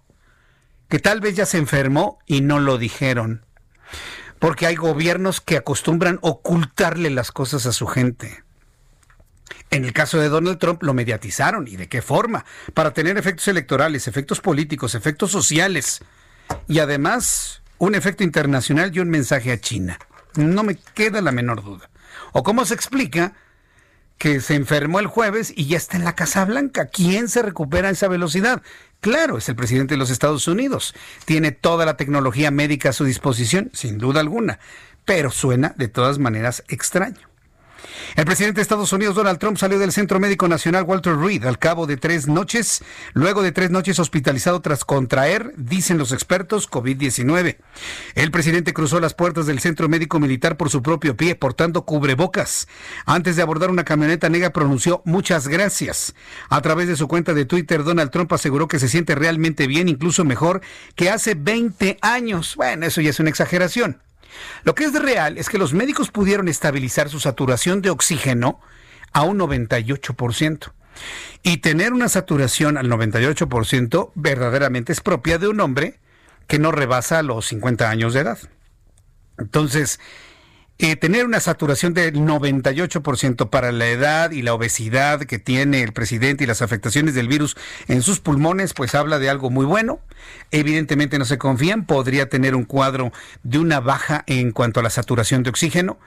que 0.89 0.99
tal 0.99 1.21
vez 1.21 1.35
ya 1.35 1.45
se 1.45 1.57
enfermó 1.57 2.19
y 2.25 2.41
no 2.41 2.59
lo 2.59 2.77
dijeron. 2.77 3.45
Porque 4.39 4.65
hay 4.65 4.75
gobiernos 4.75 5.39
que 5.39 5.55
acostumbran 5.55 6.19
ocultarle 6.21 7.09
las 7.09 7.31
cosas 7.31 7.65
a 7.65 7.71
su 7.71 7.87
gente. 7.87 8.43
En 9.69 9.85
el 9.85 9.93
caso 9.93 10.19
de 10.19 10.27
Donald 10.27 10.57
Trump 10.59 10.83
lo 10.83 10.93
mediatizaron. 10.93 11.67
¿Y 11.67 11.77
de 11.77 11.87
qué 11.87 12.01
forma? 12.01 12.43
Para 12.73 12.91
tener 12.91 13.17
efectos 13.17 13.47
electorales, 13.47 14.07
efectos 14.07 14.41
políticos, 14.41 14.95
efectos 14.95 15.31
sociales. 15.31 16.01
Y 16.67 16.79
además 16.79 17.61
un 17.77 17.95
efecto 17.95 18.23
internacional 18.23 18.91
y 18.93 18.99
un 18.99 19.09
mensaje 19.09 19.51
a 19.51 19.61
China. 19.61 19.97
No 20.35 20.63
me 20.63 20.75
queda 20.75 21.21
la 21.21 21.31
menor 21.31 21.63
duda. 21.63 21.90
¿O 22.31 22.43
cómo 22.43 22.65
se 22.65 22.73
explica 22.73 23.33
que 24.17 24.39
se 24.39 24.55
enfermó 24.55 24.99
el 24.99 25.07
jueves 25.07 25.51
y 25.55 25.65
ya 25.65 25.77
está 25.77 25.97
en 25.97 26.03
la 26.03 26.15
Casa 26.15 26.45
Blanca? 26.45 26.87
¿Quién 26.87 27.27
se 27.27 27.41
recupera 27.41 27.87
a 27.87 27.91
esa 27.91 28.07
velocidad? 28.07 28.61
Claro, 28.99 29.37
es 29.37 29.49
el 29.49 29.55
presidente 29.55 29.95
de 29.95 29.97
los 29.97 30.11
Estados 30.11 30.47
Unidos. 30.47 30.93
Tiene 31.25 31.51
toda 31.51 31.85
la 31.85 31.97
tecnología 31.97 32.51
médica 32.51 32.89
a 32.89 32.93
su 32.93 33.03
disposición, 33.03 33.71
sin 33.73 33.97
duda 33.97 34.19
alguna, 34.19 34.59
pero 35.05 35.31
suena 35.31 35.73
de 35.75 35.87
todas 35.87 36.19
maneras 36.19 36.63
extraño. 36.67 37.30
El 38.15 38.25
presidente 38.25 38.57
de 38.57 38.61
Estados 38.63 38.93
Unidos, 38.93 39.15
Donald 39.15 39.39
Trump, 39.39 39.57
salió 39.57 39.79
del 39.79 39.91
Centro 39.91 40.19
Médico 40.19 40.47
Nacional 40.47 40.83
Walter 40.83 41.15
Reed 41.15 41.45
al 41.45 41.59
cabo 41.59 41.87
de 41.87 41.97
tres 41.97 42.27
noches, 42.27 42.83
luego 43.13 43.41
de 43.41 43.51
tres 43.51 43.71
noches 43.71 43.99
hospitalizado 43.99 44.61
tras 44.61 44.85
contraer, 44.85 45.53
dicen 45.57 45.97
los 45.97 46.11
expertos, 46.11 46.69
COVID-19. 46.69 47.57
El 48.15 48.31
presidente 48.31 48.73
cruzó 48.73 48.99
las 48.99 49.13
puertas 49.13 49.45
del 49.45 49.59
Centro 49.59 49.89
Médico 49.89 50.19
Militar 50.19 50.57
por 50.57 50.69
su 50.69 50.81
propio 50.81 51.15
pie, 51.15 51.35
portando 51.35 51.85
cubrebocas. 51.85 52.67
Antes 53.05 53.35
de 53.35 53.41
abordar 53.41 53.69
una 53.69 53.85
camioneta 53.85 54.29
negra, 54.29 54.51
pronunció 54.51 55.01
muchas 55.05 55.47
gracias. 55.47 56.13
A 56.49 56.61
través 56.61 56.87
de 56.87 56.95
su 56.95 57.07
cuenta 57.07 57.33
de 57.33 57.45
Twitter, 57.45 57.83
Donald 57.83 58.11
Trump 58.11 58.31
aseguró 58.33 58.67
que 58.67 58.79
se 58.79 58.87
siente 58.87 59.15
realmente 59.15 59.67
bien, 59.67 59.89
incluso 59.89 60.23
mejor 60.25 60.61
que 60.95 61.09
hace 61.09 61.35
20 61.35 61.97
años. 62.01 62.55
Bueno, 62.55 62.85
eso 62.85 63.01
ya 63.01 63.09
es 63.09 63.19
una 63.19 63.29
exageración. 63.29 64.01
Lo 64.63 64.75
que 64.75 64.85
es 64.85 64.93
real 64.93 65.37
es 65.37 65.49
que 65.49 65.57
los 65.57 65.73
médicos 65.73 66.11
pudieron 66.11 66.47
estabilizar 66.47 67.09
su 67.09 67.19
saturación 67.19 67.81
de 67.81 67.89
oxígeno 67.89 68.59
a 69.11 69.23
un 69.23 69.39
98%. 69.39 70.71
Y 71.43 71.57
tener 71.57 71.93
una 71.93 72.09
saturación 72.09 72.77
al 72.77 72.89
98% 72.89 74.11
verdaderamente 74.15 74.91
es 74.91 75.01
propia 75.01 75.37
de 75.37 75.47
un 75.47 75.59
hombre 75.59 75.99
que 76.47 76.59
no 76.59 76.71
rebasa 76.71 77.23
los 77.23 77.47
50 77.47 77.89
años 77.89 78.13
de 78.13 78.19
edad. 78.21 78.39
Entonces, 79.37 79.99
eh, 80.83 80.95
tener 80.95 81.27
una 81.27 81.39
saturación 81.39 81.93
del 81.93 82.15
98% 82.15 83.51
para 83.51 83.71
la 83.71 83.87
edad 83.87 84.31
y 84.31 84.41
la 84.41 84.55
obesidad 84.55 85.21
que 85.25 85.37
tiene 85.37 85.83
el 85.83 85.93
presidente 85.93 86.43
y 86.43 86.47
las 86.47 86.63
afectaciones 86.63 87.13
del 87.13 87.27
virus 87.27 87.55
en 87.87 88.01
sus 88.01 88.19
pulmones, 88.19 88.73
pues 88.73 88.95
habla 88.95 89.19
de 89.19 89.29
algo 89.29 89.51
muy 89.51 89.63
bueno. 89.67 89.99
Evidentemente 90.49 91.19
no 91.19 91.25
se 91.25 91.37
confían, 91.37 91.85
podría 91.85 92.29
tener 92.29 92.55
un 92.55 92.63
cuadro 92.63 93.13
de 93.43 93.59
una 93.59 93.79
baja 93.79 94.23
en 94.25 94.51
cuanto 94.51 94.79
a 94.79 94.83
la 94.83 94.89
saturación 94.89 95.43
de 95.43 95.51
oxígeno. 95.51 95.99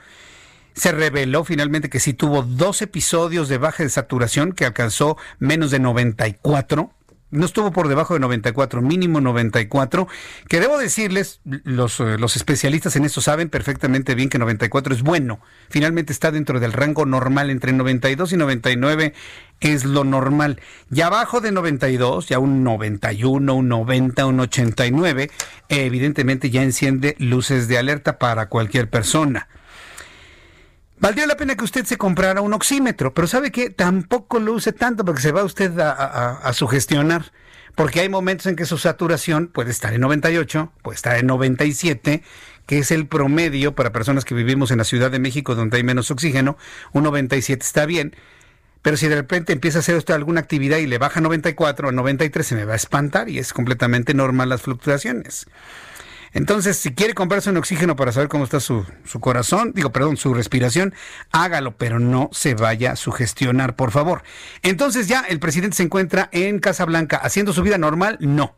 Se 0.73 0.91
reveló 0.91 1.45
finalmente 1.45 1.89
que 1.89 2.01
sí 2.01 2.13
tuvo 2.13 2.43
dos 2.43 2.81
episodios 2.81 3.47
de 3.47 3.57
baja 3.57 3.81
de 3.81 3.89
saturación 3.89 4.51
que 4.51 4.65
alcanzó 4.65 5.15
menos 5.39 5.71
de 5.71 5.79
94 5.79 6.91
no 7.31 7.45
estuvo 7.45 7.71
por 7.71 7.87
debajo 7.87 8.13
de 8.13 8.19
94, 8.19 8.81
mínimo 8.81 9.19
94, 9.21 10.07
que 10.47 10.59
debo 10.59 10.77
decirles, 10.77 11.41
los, 11.43 11.99
eh, 11.99 12.17
los 12.17 12.35
especialistas 12.35 12.95
en 12.95 13.05
esto 13.05 13.21
saben 13.21 13.49
perfectamente 13.49 14.15
bien 14.15 14.29
que 14.29 14.39
94 14.39 14.93
es 14.93 15.01
bueno, 15.01 15.39
finalmente 15.69 16.13
está 16.13 16.31
dentro 16.31 16.59
del 16.59 16.73
rango 16.73 17.05
normal, 17.05 17.49
entre 17.49 17.73
92 17.73 18.33
y 18.33 18.37
99 18.37 19.13
es 19.59 19.85
lo 19.85 20.03
normal, 20.03 20.61
y 20.91 21.01
abajo 21.01 21.41
de 21.41 21.51
92, 21.51 22.27
ya 22.27 22.39
un 22.39 22.63
91, 22.63 23.53
un 23.53 23.67
90, 23.67 24.25
un 24.25 24.39
89, 24.39 25.31
evidentemente 25.69 26.49
ya 26.49 26.63
enciende 26.63 27.15
luces 27.19 27.67
de 27.67 27.77
alerta 27.77 28.19
para 28.19 28.49
cualquier 28.49 28.89
persona. 28.89 29.47
Valdría 30.99 31.27
la 31.27 31.35
pena 31.35 31.55
que 31.55 31.63
usted 31.63 31.85
se 31.85 31.97
comprara 31.97 32.41
un 32.41 32.53
oxímetro, 32.53 33.13
pero 33.13 33.27
¿sabe 33.27 33.51
qué? 33.51 33.69
Tampoco 33.69 34.39
lo 34.39 34.53
use 34.53 34.71
tanto 34.71 35.03
porque 35.03 35.21
se 35.21 35.31
va 35.31 35.43
usted 35.43 35.77
a, 35.79 36.51
sugestionar. 36.53 37.31
Porque 37.75 37.99
hay 37.99 38.07
momentos 38.07 38.45
en 38.45 38.55
que 38.55 38.65
su 38.65 38.77
saturación 38.77 39.47
puede 39.47 39.71
estar 39.71 39.93
en 39.93 39.99
98, 39.99 40.71
puede 40.81 40.95
estar 40.95 41.17
en 41.17 41.27
97, 41.27 42.23
que 42.65 42.79
es 42.79 42.91
el 42.91 43.05
promedio 43.05 43.75
para 43.75 43.91
personas 43.91 44.23
que 44.23 44.33
vivimos 44.33 44.71
en 44.71 44.77
la 44.77 44.85
Ciudad 44.85 45.11
de 45.11 45.19
México 45.19 45.55
donde 45.55 45.75
hay 45.75 45.83
menos 45.83 46.09
oxígeno. 46.09 46.57
Un 46.93 47.03
97 47.03 47.61
está 47.61 47.85
bien. 47.85 48.15
Pero 48.81 48.95
si 48.95 49.09
de 49.09 49.15
repente 49.15 49.51
empieza 49.51 49.79
a 49.79 49.81
hacer 49.81 49.95
usted 49.95 50.13
alguna 50.13 50.39
actividad 50.39 50.77
y 50.77 50.85
le 50.85 50.99
baja 50.99 51.19
a 51.19 51.23
94 51.23 51.89
o 51.89 51.91
93, 51.91 52.47
se 52.47 52.55
me 52.55 52.63
va 52.63 52.73
a 52.73 52.77
espantar 52.77 53.27
y 53.27 53.39
es 53.39 53.51
completamente 53.51 54.13
normal 54.13 54.47
las 54.47 54.61
fluctuaciones. 54.61 55.47
Entonces, 56.35 56.75
si 56.75 56.93
quiere 56.93 57.13
comprarse 57.13 57.49
un 57.49 57.55
oxígeno 57.55 57.95
para 57.95 58.11
saber 58.11 58.27
cómo 58.27 58.43
está 58.43 58.59
su, 58.59 58.85
su, 59.05 59.21
corazón, 59.21 59.71
digo, 59.73 59.93
perdón, 59.93 60.17
su 60.17 60.33
respiración, 60.33 60.93
hágalo, 61.31 61.77
pero 61.77 61.97
no 61.97 62.29
se 62.33 62.55
vaya 62.55 62.91
a 62.91 62.95
sugestionar, 62.97 63.77
por 63.77 63.91
favor. 63.91 64.21
Entonces 64.61 65.07
ya 65.07 65.21
el 65.21 65.39
presidente 65.39 65.77
se 65.77 65.83
encuentra 65.83 66.27
en 66.33 66.59
Casa 66.59 66.83
Blanca 66.83 67.15
haciendo 67.15 67.53
su 67.53 67.61
vida 67.61 67.77
normal, 67.77 68.17
no. 68.19 68.53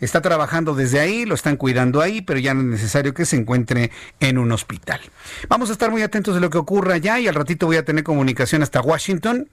Está 0.00 0.22
trabajando 0.22 0.74
desde 0.74 0.98
ahí, 0.98 1.24
lo 1.24 1.36
están 1.36 1.56
cuidando 1.56 2.00
ahí, 2.00 2.20
pero 2.20 2.40
ya 2.40 2.52
no 2.52 2.62
es 2.62 2.66
necesario 2.66 3.14
que 3.14 3.26
se 3.26 3.36
encuentre 3.36 3.92
en 4.18 4.36
un 4.36 4.50
hospital. 4.50 5.00
Vamos 5.48 5.70
a 5.70 5.72
estar 5.72 5.92
muy 5.92 6.02
atentos 6.02 6.34
de 6.34 6.40
lo 6.40 6.50
que 6.50 6.58
ocurra 6.58 6.94
allá 6.94 7.20
y 7.20 7.28
al 7.28 7.36
ratito 7.36 7.66
voy 7.66 7.76
a 7.76 7.84
tener 7.84 8.02
comunicación 8.02 8.64
hasta 8.64 8.80
Washington 8.80 9.48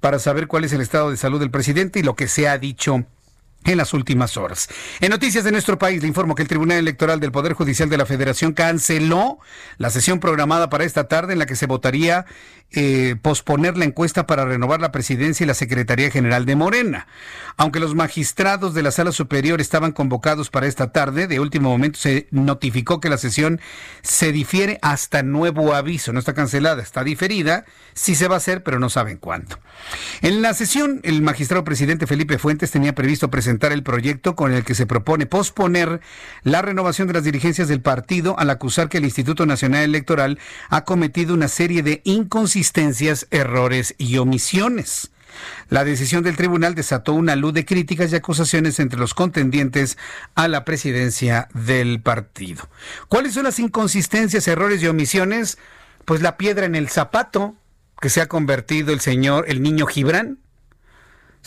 para 0.00 0.18
saber 0.18 0.48
cuál 0.48 0.64
es 0.64 0.74
el 0.74 0.82
estado 0.82 1.10
de 1.10 1.16
salud 1.16 1.40
del 1.40 1.50
presidente 1.50 1.98
y 1.98 2.02
lo 2.02 2.14
que 2.14 2.28
se 2.28 2.46
ha 2.46 2.58
dicho 2.58 3.06
en 3.66 3.76
las 3.76 3.92
últimas 3.92 4.36
horas. 4.36 4.68
En 5.00 5.10
noticias 5.10 5.44
de 5.44 5.52
nuestro 5.52 5.78
país, 5.78 6.00
le 6.00 6.08
informo 6.08 6.34
que 6.34 6.42
el 6.42 6.48
Tribunal 6.48 6.78
Electoral 6.78 7.20
del 7.20 7.32
Poder 7.32 7.52
Judicial 7.52 7.88
de 7.88 7.98
la 7.98 8.06
Federación 8.06 8.52
canceló 8.52 9.38
la 9.78 9.90
sesión 9.90 10.20
programada 10.20 10.70
para 10.70 10.84
esta 10.84 11.08
tarde 11.08 11.32
en 11.32 11.38
la 11.38 11.46
que 11.46 11.56
se 11.56 11.66
votaría 11.66 12.26
eh, 12.72 13.16
posponer 13.22 13.76
la 13.76 13.84
encuesta 13.84 14.26
para 14.26 14.44
renovar 14.44 14.80
la 14.80 14.92
presidencia 14.92 15.44
y 15.44 15.46
la 15.46 15.54
Secretaría 15.54 16.10
General 16.10 16.44
de 16.46 16.56
Morena. 16.56 17.06
Aunque 17.56 17.80
los 17.80 17.94
magistrados 17.94 18.74
de 18.74 18.82
la 18.82 18.90
Sala 18.90 19.12
Superior 19.12 19.60
estaban 19.60 19.92
convocados 19.92 20.50
para 20.50 20.66
esta 20.66 20.92
tarde, 20.92 21.26
de 21.26 21.40
último 21.40 21.70
momento 21.70 21.98
se 21.98 22.26
notificó 22.30 23.00
que 23.00 23.08
la 23.08 23.18
sesión 23.18 23.60
se 24.02 24.32
difiere 24.32 24.78
hasta 24.82 25.22
nuevo 25.22 25.74
aviso. 25.74 26.12
No 26.12 26.18
está 26.18 26.34
cancelada, 26.34 26.82
está 26.82 27.04
diferida. 27.04 27.64
Sí 27.94 28.14
se 28.14 28.28
va 28.28 28.34
a 28.34 28.38
hacer, 28.38 28.62
pero 28.62 28.78
no 28.78 28.90
saben 28.90 29.16
cuánto. 29.16 29.58
En 30.20 30.42
la 30.42 30.52
sesión, 30.52 31.00
el 31.02 31.22
magistrado 31.22 31.64
presidente 31.64 32.06
Felipe 32.06 32.38
Fuentes 32.38 32.70
tenía 32.70 32.94
previsto 32.94 33.30
presentar 33.30 33.55
el 33.72 33.82
proyecto 33.82 34.36
con 34.36 34.52
el 34.52 34.64
que 34.64 34.74
se 34.74 34.86
propone 34.86 35.26
posponer 35.26 36.00
la 36.42 36.62
renovación 36.62 37.08
de 37.08 37.14
las 37.14 37.24
dirigencias 37.24 37.68
del 37.68 37.80
partido 37.80 38.38
al 38.38 38.50
acusar 38.50 38.88
que 38.88 38.98
el 38.98 39.04
Instituto 39.04 39.46
Nacional 39.46 39.82
Electoral 39.82 40.38
ha 40.68 40.84
cometido 40.84 41.34
una 41.34 41.48
serie 41.48 41.82
de 41.82 42.02
inconsistencias, 42.04 43.26
errores 43.30 43.94
y 43.98 44.18
omisiones. 44.18 45.10
La 45.68 45.84
decisión 45.84 46.22
del 46.22 46.36
tribunal 46.36 46.74
desató 46.74 47.12
una 47.12 47.36
luz 47.36 47.52
de 47.52 47.64
críticas 47.64 48.12
y 48.12 48.16
acusaciones 48.16 48.78
entre 48.80 48.98
los 48.98 49.14
contendientes 49.14 49.98
a 50.34 50.48
la 50.48 50.64
presidencia 50.64 51.48
del 51.52 52.00
partido. 52.00 52.68
¿Cuáles 53.08 53.34
son 53.34 53.44
las 53.44 53.58
inconsistencias, 53.58 54.48
errores 54.48 54.82
y 54.82 54.86
omisiones? 54.86 55.58
Pues 56.04 56.22
la 56.22 56.36
piedra 56.36 56.66
en 56.66 56.74
el 56.74 56.88
zapato 56.88 57.56
que 58.00 58.10
se 58.10 58.20
ha 58.20 58.26
convertido 58.26 58.92
el 58.92 59.00
señor, 59.00 59.46
el 59.48 59.62
niño 59.62 59.86
Gibran. 59.86 60.38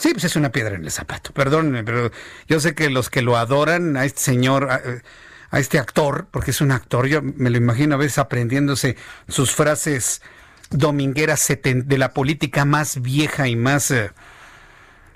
Sí, 0.00 0.12
pues 0.14 0.24
es 0.24 0.34
una 0.34 0.50
piedra 0.50 0.76
en 0.76 0.84
el 0.84 0.90
zapato. 0.90 1.30
Perdónenme, 1.34 1.84
pero 1.84 2.10
yo 2.48 2.58
sé 2.58 2.74
que 2.74 2.88
los 2.88 3.10
que 3.10 3.20
lo 3.20 3.36
adoran 3.36 3.98
a 3.98 4.06
este 4.06 4.22
señor, 4.22 4.70
a, 4.70 5.58
este 5.58 5.78
actor, 5.78 6.26
porque 6.30 6.52
es 6.52 6.62
un 6.62 6.72
actor, 6.72 7.06
yo 7.06 7.20
me 7.20 7.50
lo 7.50 7.58
imagino 7.58 7.96
a 7.96 7.98
veces 7.98 8.16
aprendiéndose 8.16 8.96
sus 9.28 9.54
frases 9.54 10.22
domingueras 10.70 11.46
de 11.62 11.98
la 11.98 12.14
política 12.14 12.64
más 12.64 13.02
vieja 13.02 13.46
y 13.48 13.56
más... 13.56 13.90
Eh, 13.90 14.10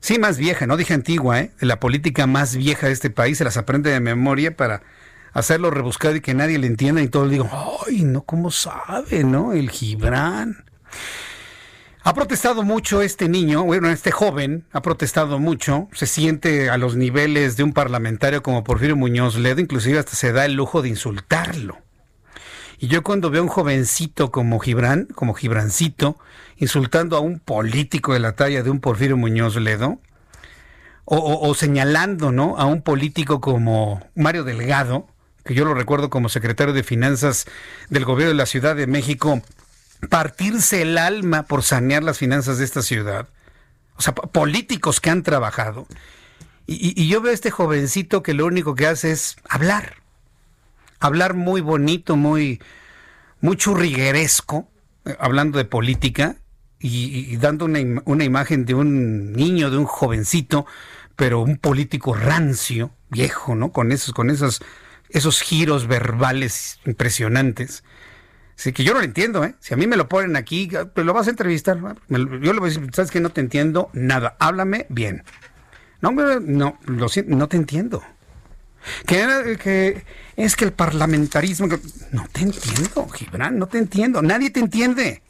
sí, 0.00 0.18
más 0.18 0.36
vieja, 0.36 0.66
no 0.66 0.76
dije 0.76 0.92
antigua, 0.92 1.40
¿eh? 1.40 1.50
De 1.58 1.64
la 1.66 1.80
política 1.80 2.26
más 2.26 2.54
vieja 2.54 2.88
de 2.88 2.92
este 2.92 3.08
país, 3.08 3.38
se 3.38 3.44
las 3.44 3.56
aprende 3.56 3.88
de 3.88 4.00
memoria 4.00 4.54
para 4.54 4.82
hacerlo 5.32 5.70
rebuscado 5.70 6.14
y 6.16 6.20
que 6.20 6.34
nadie 6.34 6.58
le 6.58 6.66
entienda 6.66 7.00
y 7.00 7.08
todo 7.08 7.24
le 7.24 7.32
digo, 7.32 7.48
ay, 7.86 8.02
no, 8.02 8.20
¿cómo 8.20 8.50
sabe, 8.50 9.24
no? 9.24 9.54
El 9.54 9.70
Gibran. 9.70 10.62
Ha 12.06 12.12
protestado 12.12 12.64
mucho 12.64 13.00
este 13.00 13.30
niño, 13.30 13.64
bueno, 13.64 13.88
este 13.88 14.10
joven 14.10 14.66
ha 14.72 14.82
protestado 14.82 15.38
mucho, 15.38 15.88
se 15.94 16.06
siente 16.06 16.68
a 16.68 16.76
los 16.76 16.96
niveles 16.96 17.56
de 17.56 17.62
un 17.62 17.72
parlamentario 17.72 18.42
como 18.42 18.62
Porfirio 18.62 18.94
Muñoz 18.94 19.36
Ledo, 19.36 19.62
inclusive 19.62 19.98
hasta 19.98 20.14
se 20.14 20.30
da 20.30 20.44
el 20.44 20.52
lujo 20.52 20.82
de 20.82 20.90
insultarlo. 20.90 21.78
Y 22.78 22.88
yo 22.88 23.02
cuando 23.02 23.30
veo 23.30 23.40
a 23.40 23.44
un 23.44 23.48
jovencito 23.48 24.30
como 24.30 24.58
Gibran, 24.58 25.06
como 25.14 25.32
Gibrancito, 25.32 26.18
insultando 26.58 27.16
a 27.16 27.20
un 27.20 27.40
político 27.40 28.12
de 28.12 28.20
la 28.20 28.32
talla 28.32 28.62
de 28.62 28.68
un 28.68 28.80
Porfirio 28.80 29.16
Muñoz 29.16 29.56
Ledo, 29.56 29.98
o, 31.06 31.54
señalando 31.54 32.32
¿no? 32.32 32.58
a 32.58 32.66
un 32.66 32.82
político 32.82 33.40
como 33.40 34.06
Mario 34.14 34.44
Delgado, 34.44 35.06
que 35.42 35.54
yo 35.54 35.64
lo 35.64 35.72
recuerdo 35.72 36.10
como 36.10 36.28
secretario 36.28 36.74
de 36.74 36.82
Finanzas 36.82 37.46
del 37.88 38.04
gobierno 38.04 38.32
de 38.32 38.38
la 38.38 38.46
Ciudad 38.46 38.76
de 38.76 38.86
México, 38.86 39.40
partirse 40.10 40.82
el 40.82 40.98
alma 40.98 41.44
por 41.44 41.62
sanear 41.62 42.02
las 42.02 42.18
finanzas 42.18 42.58
de 42.58 42.64
esta 42.64 42.82
ciudad. 42.82 43.28
O 43.96 44.02
sea, 44.02 44.14
políticos 44.14 45.00
que 45.00 45.10
han 45.10 45.22
trabajado. 45.22 45.86
Y, 46.66 47.08
yo 47.08 47.20
veo 47.20 47.30
a 47.30 47.34
este 47.34 47.50
jovencito 47.50 48.22
que 48.22 48.34
lo 48.34 48.46
único 48.46 48.74
que 48.74 48.86
hace 48.86 49.12
es 49.12 49.36
hablar. 49.48 49.96
Hablar 50.98 51.34
muy 51.34 51.60
bonito, 51.60 52.16
muy, 52.16 52.60
muy 53.40 53.56
churrigueresco, 53.56 54.68
eh, 55.04 55.16
hablando 55.20 55.58
de 55.58 55.66
política 55.66 56.36
y, 56.78 57.36
dando 57.36 57.66
una, 57.66 57.80
una, 58.04 58.24
imagen 58.24 58.64
de 58.64 58.74
un 58.74 59.32
niño, 59.32 59.70
de 59.70 59.76
un 59.76 59.84
jovencito, 59.84 60.66
pero 61.16 61.40
un 61.40 61.58
político 61.58 62.14
rancio, 62.14 62.90
viejo, 63.10 63.54
¿no? 63.54 63.70
Con 63.72 63.92
esos, 63.92 64.14
con 64.14 64.30
esos, 64.30 64.62
esos 65.10 65.40
giros 65.40 65.86
verbales 65.86 66.80
impresionantes. 66.86 67.84
Sí, 68.56 68.72
que 68.72 68.84
yo 68.84 68.92
no 68.92 69.00
lo 69.00 69.04
entiendo, 69.04 69.44
¿eh? 69.44 69.54
Si 69.60 69.74
a 69.74 69.76
mí 69.76 69.86
me 69.86 69.96
lo 69.96 70.08
ponen 70.08 70.36
aquí, 70.36 70.70
pues 70.94 71.04
lo 71.06 71.12
vas 71.12 71.26
a 71.26 71.30
entrevistar. 71.30 71.78
Yo 72.08 72.18
le 72.18 72.60
voy 72.60 72.70
a 72.70 72.72
decir, 72.72 72.88
¿sabes 72.92 73.10
que 73.10 73.20
No 73.20 73.30
te 73.30 73.40
entiendo 73.40 73.90
nada. 73.92 74.36
Háblame 74.38 74.86
bien. 74.88 75.24
No, 76.00 76.12
no, 76.12 76.78
lo 76.84 77.08
siento, 77.08 77.34
no 77.34 77.48
te 77.48 77.56
entiendo. 77.56 78.02
Que, 79.06 79.58
que 79.60 80.04
es 80.36 80.56
que 80.56 80.66
el 80.66 80.72
parlamentarismo... 80.72 81.66
No 82.12 82.26
te 82.30 82.42
entiendo, 82.42 83.08
Gibran, 83.08 83.58
no 83.58 83.66
te 83.66 83.78
entiendo. 83.78 84.22
Nadie 84.22 84.50
te 84.50 84.60
entiende. 84.60 85.22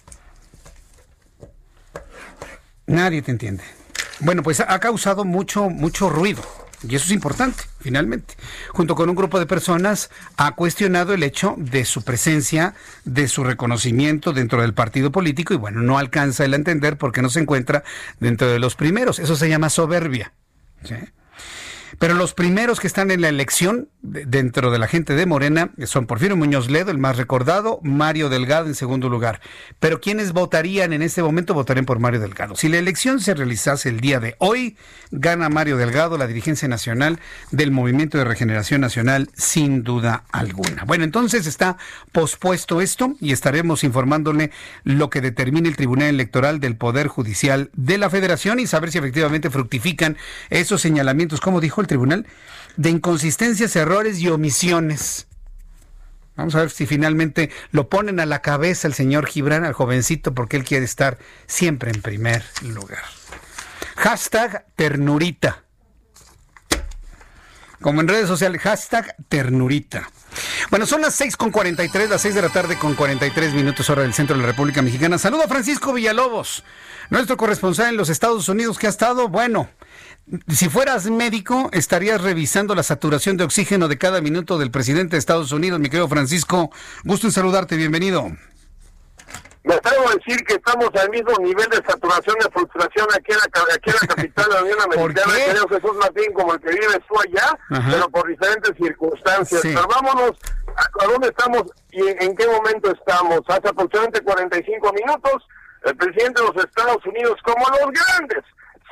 Nadie 2.87 3.23
te 3.23 3.31
entiende. 3.31 3.65
Bueno, 4.21 4.43
pues 4.43 4.61
ha 4.61 4.79
causado 4.81 5.25
mucho, 5.25 5.71
mucho 5.71 6.11
ruido 6.11 6.43
y 6.89 6.95
eso 6.95 7.07
es 7.07 7.13
importante, 7.13 7.65
finalmente. 7.81 8.35
Junto 8.71 8.95
con 8.95 9.09
un 9.09 9.17
grupo 9.17 9.39
de 9.39 9.47
personas 9.47 10.11
ha 10.37 10.55
cuestionado 10.55 11.15
el 11.15 11.23
hecho 11.23 11.55
de 11.59 11.85
su 11.85 12.03
presencia, 12.03 12.75
de 13.05 13.29
su 13.29 13.45
reconocimiento 13.45 14.33
dentro 14.33 14.61
del 14.63 14.75
partido 14.75 15.11
político 15.11 15.55
y 15.55 15.57
bueno, 15.57 15.81
no 15.81 15.99
alcanza 15.99 16.45
el 16.45 16.55
entender 16.55 16.99
porque 16.99 17.23
no 17.23 17.31
se 17.31 17.41
encuentra 17.41 17.85
dentro 18.21 18.49
de 18.49 18.59
los 18.59 18.75
primeros. 18.75 19.19
Eso 19.19 19.37
se 19.37 19.49
llama 19.49 19.71
soberbia. 19.71 20.33
¿sí? 20.85 20.97
Pero 21.99 22.15
los 22.15 22.35
primeros 22.35 22.81
que 22.81 22.87
están 22.87 23.11
en 23.11 23.21
la 23.21 23.29
elección 23.29 23.89
dentro 24.03 24.71
de 24.71 24.79
la 24.79 24.87
gente 24.87 25.15
de 25.15 25.27
Morena 25.27 25.71
son 25.85 26.07
Porfirio 26.07 26.37
Muñoz 26.37 26.71
Ledo, 26.71 26.91
el 26.91 26.99
más 26.99 27.17
recordado, 27.17 27.81
Mario 27.83 28.29
Delgado 28.29 28.67
en 28.67 28.75
segundo 28.75 29.09
lugar. 29.09 29.41
Pero 29.81 30.01
quienes 30.01 30.33
votarían 30.33 30.93
en 30.93 31.03
este 31.03 31.23
momento 31.23 31.55
votarían 31.55 31.87
por 31.87 31.99
Mario 31.99 32.21
Delgado. 32.21 32.57
Si 32.57 32.69
la 32.69 32.79
elección 32.79 33.21
se 33.21 33.35
realizase 33.35 33.89
el 33.89 34.01
día 34.01 34.21
de 34.21 34.37
hoy, 34.39 34.77
gana 35.11 35.49
Mario 35.49 35.77
Delgado 35.77 36.19
la 36.19 36.27
dirigencia 36.27 36.69
nacional 36.69 37.21
del 37.51 37.71
Movimiento 37.71 38.19
de 38.19 38.25
Regeneración 38.25 38.81
Nacional 38.81 39.31
sin 39.35 39.83
duda 39.83 40.25
alguna. 40.33 40.85
Bueno, 40.85 41.05
entonces 41.05 41.47
está 41.47 41.77
pospuesto 42.13 42.81
esto 42.81 43.15
y 43.21 43.33
estaremos 43.33 43.85
informándole 43.85 44.51
lo 44.83 45.11
que 45.11 45.21
determine 45.21 45.69
el 45.69 45.77
Tribunal 45.77 46.09
Electoral 46.09 46.61
del 46.61 46.77
Poder 46.77 47.09
Judicial 47.09 47.71
de 47.75 47.99
la 47.99 48.11
Federación 48.11 48.61
y 48.61 48.67
saber 48.67 48.91
si 48.91 48.99
efectivamente 48.99 49.51
fructifican 49.51 50.17
esos 50.51 50.81
señalamientos, 50.81 51.41
como 51.41 51.61
dijo 51.61 51.81
el 51.85 51.89
tribunal, 51.89 52.27
de 52.77 52.91
inconsistencias, 52.91 53.77
errores 53.77 54.19
y 54.19 54.29
omisiones. 54.29 55.27
Vamos 56.37 56.55
a 56.57 56.61
ver 56.61 56.71
si 56.71 56.87
finalmente 56.87 57.51
lo 57.71 57.89
ponen 57.89 58.19
a 58.19 58.27
la 58.27 58.43
cabeza 58.43 58.89
el 58.89 58.95
señor 58.95 59.27
Gibran, 59.27 59.65
al 59.65 59.73
jovencito, 59.73 60.35
porque 60.35 60.57
él 60.57 60.65
quiere 60.65 60.85
estar 60.85 61.19
siempre 61.47 61.93
en 61.93 62.03
primer 62.03 62.45
lugar. 62.63 63.05
Hashtag 63.97 64.67
ternurita. 64.75 65.63
como 67.81 68.01
en 68.01 68.09
redes 68.09 68.27
sociales, 68.27 68.63
hashtag 68.63 69.15
ternurita. 69.29 70.09
Bueno, 70.71 70.87
son 70.87 71.03
las 71.03 71.15
6 71.15 71.37
con 71.37 71.51
43, 71.51 72.09
las 72.09 72.23
6 72.23 72.35
de 72.35 72.43
la 72.43 72.49
tarde 72.49 72.79
con 72.79 72.95
43 72.95 73.53
minutos 73.53 73.89
hora 73.91 74.03
del 74.03 74.15
centro 74.15 74.35
de 74.35 74.43
la 74.43 74.49
República 74.49 74.83
Mexicana. 74.83 75.19
Saludo 75.19 75.45
a 75.45 75.49
Francisco 75.49 75.93
Villalobos, 75.93 76.65
nuestro 77.11 77.37
corresponsal 77.37 77.91
en 77.91 77.97
los 77.97 78.09
Estados 78.09 78.49
Unidos 78.49 78.79
que 78.79 78.87
ha 78.87 78.91
estado, 78.91 79.29
bueno, 79.29 79.69
si 80.49 80.69
fueras 80.69 81.11
médico, 81.11 81.69
estarías 81.73 82.21
revisando 82.21 82.75
la 82.75 82.83
saturación 82.83 83.37
de 83.37 83.45
oxígeno 83.45 83.89
de 83.89 83.99
cada 83.99 84.21
minuto 84.21 84.59
del 84.59 84.71
presidente 84.71 85.17
de 85.17 85.19
Estados 85.19 85.53
Unidos, 85.53 85.81
mi 85.81 85.89
querido 85.91 86.09
Francisco. 86.09 86.71
Gusto 87.05 87.27
en 87.27 87.33
saludarte, 87.33 87.77
bienvenido. 87.77 88.31
Me 89.65 89.75
atrevo 89.75 90.09
a 90.09 90.15
decir 90.15 90.45
que 90.45 90.55
estamos 90.55 90.91
al 90.95 91.09
mismo 91.09 91.33
nivel 91.39 91.69
de 91.71 91.77
saturación 91.77 92.37
de 92.39 92.51
frustración 92.51 93.07
aquí 93.15 93.33
en 93.33 93.39
la, 93.39 93.75
aquí 93.75 93.91
en 93.91 93.97
la 94.01 94.15
capital 94.15 94.45
de 94.49 94.55
la 94.55 94.63
Unión 94.63 94.79
Americana, 94.85 95.35
querido 95.35 95.69
Jesús 95.69 95.97
Martín, 95.97 96.33
como 96.35 96.53
el 96.55 96.61
que 96.61 96.71
vive 96.71 97.03
tú 97.09 97.15
allá, 97.21 97.59
pero 97.91 98.09
por 98.11 98.29
diferentes 98.29 98.77
circunstancias. 98.77 99.63
Pero 99.63 99.87
vámonos 99.89 100.33
a, 100.77 101.07
dónde 101.07 101.29
estamos 101.29 101.63
y 101.93 102.07
en, 102.07 102.37
qué 102.37 102.47
momento 102.47 102.93
estamos. 102.93 103.41
Hace 103.49 103.69
aproximadamente 103.69 104.21
45 104.23 104.93
minutos, 104.93 105.49
el 105.85 105.97
presidente 105.97 106.43
de 106.43 106.49
los 106.49 106.65
Estados 106.65 107.05
Unidos, 107.07 107.39
como 107.43 107.65
los 107.69 107.91
grandes, 107.91 108.45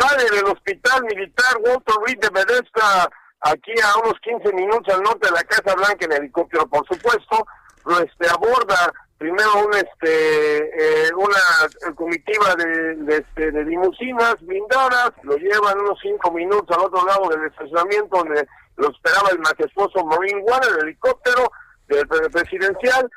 sale 0.02 0.24
del 0.30 0.44
hospital 0.46 1.04
militar 1.04 1.56
Walter 1.64 1.94
Reed 2.06 2.18
de 2.18 2.30
Bethesda, 2.30 3.08
aquí 3.40 3.72
a 3.82 3.98
unos 3.98 4.18
15 4.20 4.52
minutos 4.52 4.94
al 4.94 5.02
norte 5.02 5.28
de 5.28 5.32
la 5.32 5.42
Casa 5.44 5.74
Blanca 5.74 6.04
en 6.04 6.12
helicóptero, 6.12 6.66
por 6.66 6.86
supuesto, 6.86 7.46
este, 8.02 8.30
aborda 8.30 8.92
primero 9.18 9.66
un, 9.66 9.74
este, 9.74 11.06
eh, 11.06 11.10
una 11.14 11.94
comitiva 11.94 12.54
de, 12.56 13.16
este, 13.18 13.52
de 13.52 13.64
limusinas 13.64 14.34
blindadas, 14.40 15.12
lo 15.22 15.36
llevan 15.36 15.78
unos 15.78 15.98
cinco 16.02 16.32
minutos 16.32 16.76
al 16.76 16.86
otro 16.86 17.04
lado 17.06 17.28
del 17.28 17.46
estacionamiento 17.46 18.16
donde 18.16 18.46
lo 18.76 18.90
esperaba 18.90 19.28
el 19.30 19.38
majestuoso 19.38 20.04
Marine 20.04 20.42
One, 20.42 20.66
el 20.74 20.88
helicóptero 20.88 21.52
del, 21.86 22.08
presidencial, 22.32 23.08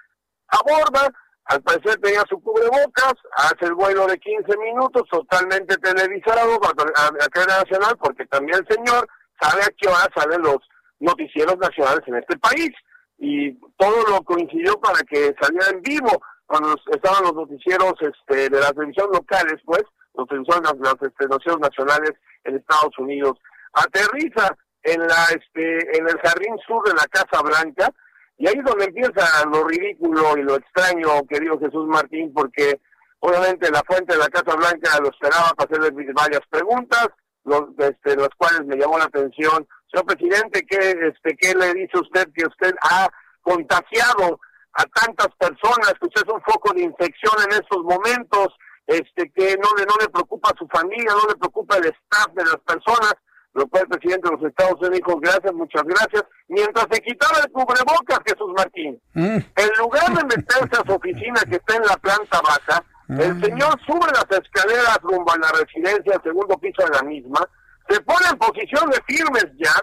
aborda, 0.50 1.12
al 1.46 1.62
parecer 1.62 2.00
tenía 2.02 2.24
su 2.28 2.42
cubrebocas, 2.42 3.14
hace 3.36 3.66
el 3.66 3.76
vuelo 3.76 4.08
de 4.08 4.18
15 4.18 4.58
minutos, 4.58 5.04
totalmente 5.10 5.78
televisado 5.78 6.60
a, 6.64 7.08
a 7.08 7.30
cadena 7.30 7.60
nacional, 7.60 7.98
porque 8.00 8.26
también 8.26 8.60
el 8.60 8.76
señor 8.76 9.08
sabe 9.40 9.62
a 9.62 9.74
qué 9.78 9.88
hora 9.88 10.10
salen 10.16 10.42
los 10.42 10.58
noticieros 11.00 11.58
nacionales 11.58 12.02
en 12.08 12.16
este 12.16 12.38
país 12.38 12.72
y 13.18 13.54
todo 13.78 14.08
lo 14.10 14.24
coincidió 14.24 14.80
para 14.80 15.00
que 15.04 15.36
saliera 15.40 15.70
en 15.72 15.82
vivo 15.82 16.22
cuando 16.46 16.76
estaban 16.92 17.24
los 17.24 17.34
noticieros 17.34 17.94
este, 18.02 18.50
de 18.50 18.60
la 18.60 18.72
televisión 18.72 19.10
locales, 19.12 19.62
pues, 19.66 19.84
los 20.14 20.28
televisiones, 20.28 20.72
las, 20.80 20.96
este, 21.02 21.28
noticieros 21.28 21.60
nacionales 21.60 22.12
en 22.44 22.56
Estados 22.56 22.98
Unidos. 22.98 23.38
Aterriza 23.74 24.56
en 24.84 25.02
la 25.02 25.26
este 25.30 25.98
en 25.98 26.08
el 26.08 26.18
jardín 26.20 26.56
sur 26.66 26.84
de 26.88 26.94
la 26.94 27.06
Casa 27.08 27.42
Blanca 27.42 27.92
y 28.38 28.48
ahí 28.48 28.56
es 28.58 28.64
donde 28.64 28.86
empieza 28.86 29.46
lo 29.46 29.64
ridículo 29.66 30.38
y 30.38 30.44
lo 30.44 30.56
extraño, 30.56 31.26
querido 31.30 31.60
Jesús 31.60 31.88
Martín, 31.88 32.34
porque 32.34 32.80
obviamente 33.20 33.72
la 33.72 33.82
fuente 33.88 34.14
de 34.14 34.20
la 34.20 34.28
Casa 34.28 34.56
Blanca 34.56 35.00
lo 35.02 35.10
esperaba 35.10 35.52
para 35.56 35.70
hacerle 35.70 36.14
varias 36.14 36.42
preguntas, 36.50 37.08
los, 37.44 37.64
este, 37.78 38.16
las 38.16 38.30
cuales 38.38 38.66
me 38.66 38.76
llamó 38.76 38.98
la 38.98 39.06
atención 39.06 39.68
Señor 39.96 40.06
presidente, 40.08 40.66
¿qué, 40.68 40.94
este, 41.08 41.38
¿qué 41.38 41.56
le 41.56 41.74
dice 41.74 41.98
usted 41.98 42.28
que 42.36 42.46
usted 42.46 42.76
ha 42.82 43.08
contagiado 43.42 44.40
a 44.74 44.84
tantas 44.88 45.30
personas, 45.40 45.94
que 46.00 46.08
usted 46.08 46.24
es 46.26 46.34
un 46.34 46.42
foco 46.42 46.74
de 46.74 46.84
infección 46.84 47.34
en 47.46 47.62
estos 47.62 47.82
momentos, 47.84 48.48
este, 48.88 49.32
que 49.32 49.56
no 49.56 49.70
le, 49.78 49.86
no 49.86 49.96
le 50.02 50.10
preocupa 50.10 50.50
a 50.50 50.58
su 50.58 50.68
familia, 50.68 51.12
no 51.12 51.30
le 51.30 51.38
preocupa 51.38 51.78
el 51.78 51.86
staff 51.86 52.28
de 52.34 52.44
las 52.44 52.58
personas? 52.68 53.14
Lo 53.56 53.66
cual 53.68 53.84
el 53.84 53.98
presidente 53.98 54.30
de 54.30 54.36
los 54.36 54.44
Estados 54.44 54.76
Unidos 54.82 54.98
dijo, 54.98 55.20
gracias, 55.20 55.54
muchas 55.54 55.84
gracias, 55.84 56.24
mientras 56.50 56.88
se 56.92 57.02
quitaba 57.02 57.40
el 57.40 57.52
cubrebocas, 57.52 58.20
Jesús 58.26 58.52
Martín. 58.56 59.02
Mm. 59.14 59.38
En 59.56 59.70
lugar 59.80 60.10
de 60.14 60.24
meterse 60.26 60.76
a 60.76 60.86
su 60.86 60.94
oficina 60.94 61.40
que 61.50 61.56
está 61.56 61.76
en 61.78 61.84
la 61.84 61.96
planta 61.96 62.42
baja, 62.42 62.84
el 63.08 63.36
mm. 63.36 63.42
señor 63.42 63.80
sube 63.86 64.08
las 64.12 64.28
escaleras 64.30 65.00
rumbo 65.02 65.32
a 65.32 65.38
la 65.38 65.52
residencia, 65.58 66.22
segundo 66.22 66.58
piso 66.58 66.84
de 66.84 66.98
la 66.98 67.04
misma, 67.04 67.48
se 67.88 68.02
pone 68.02 68.28
en 68.30 68.38
posición 68.38 68.90
de 68.90 69.02
firmes 69.08 69.48
ya 69.58 69.74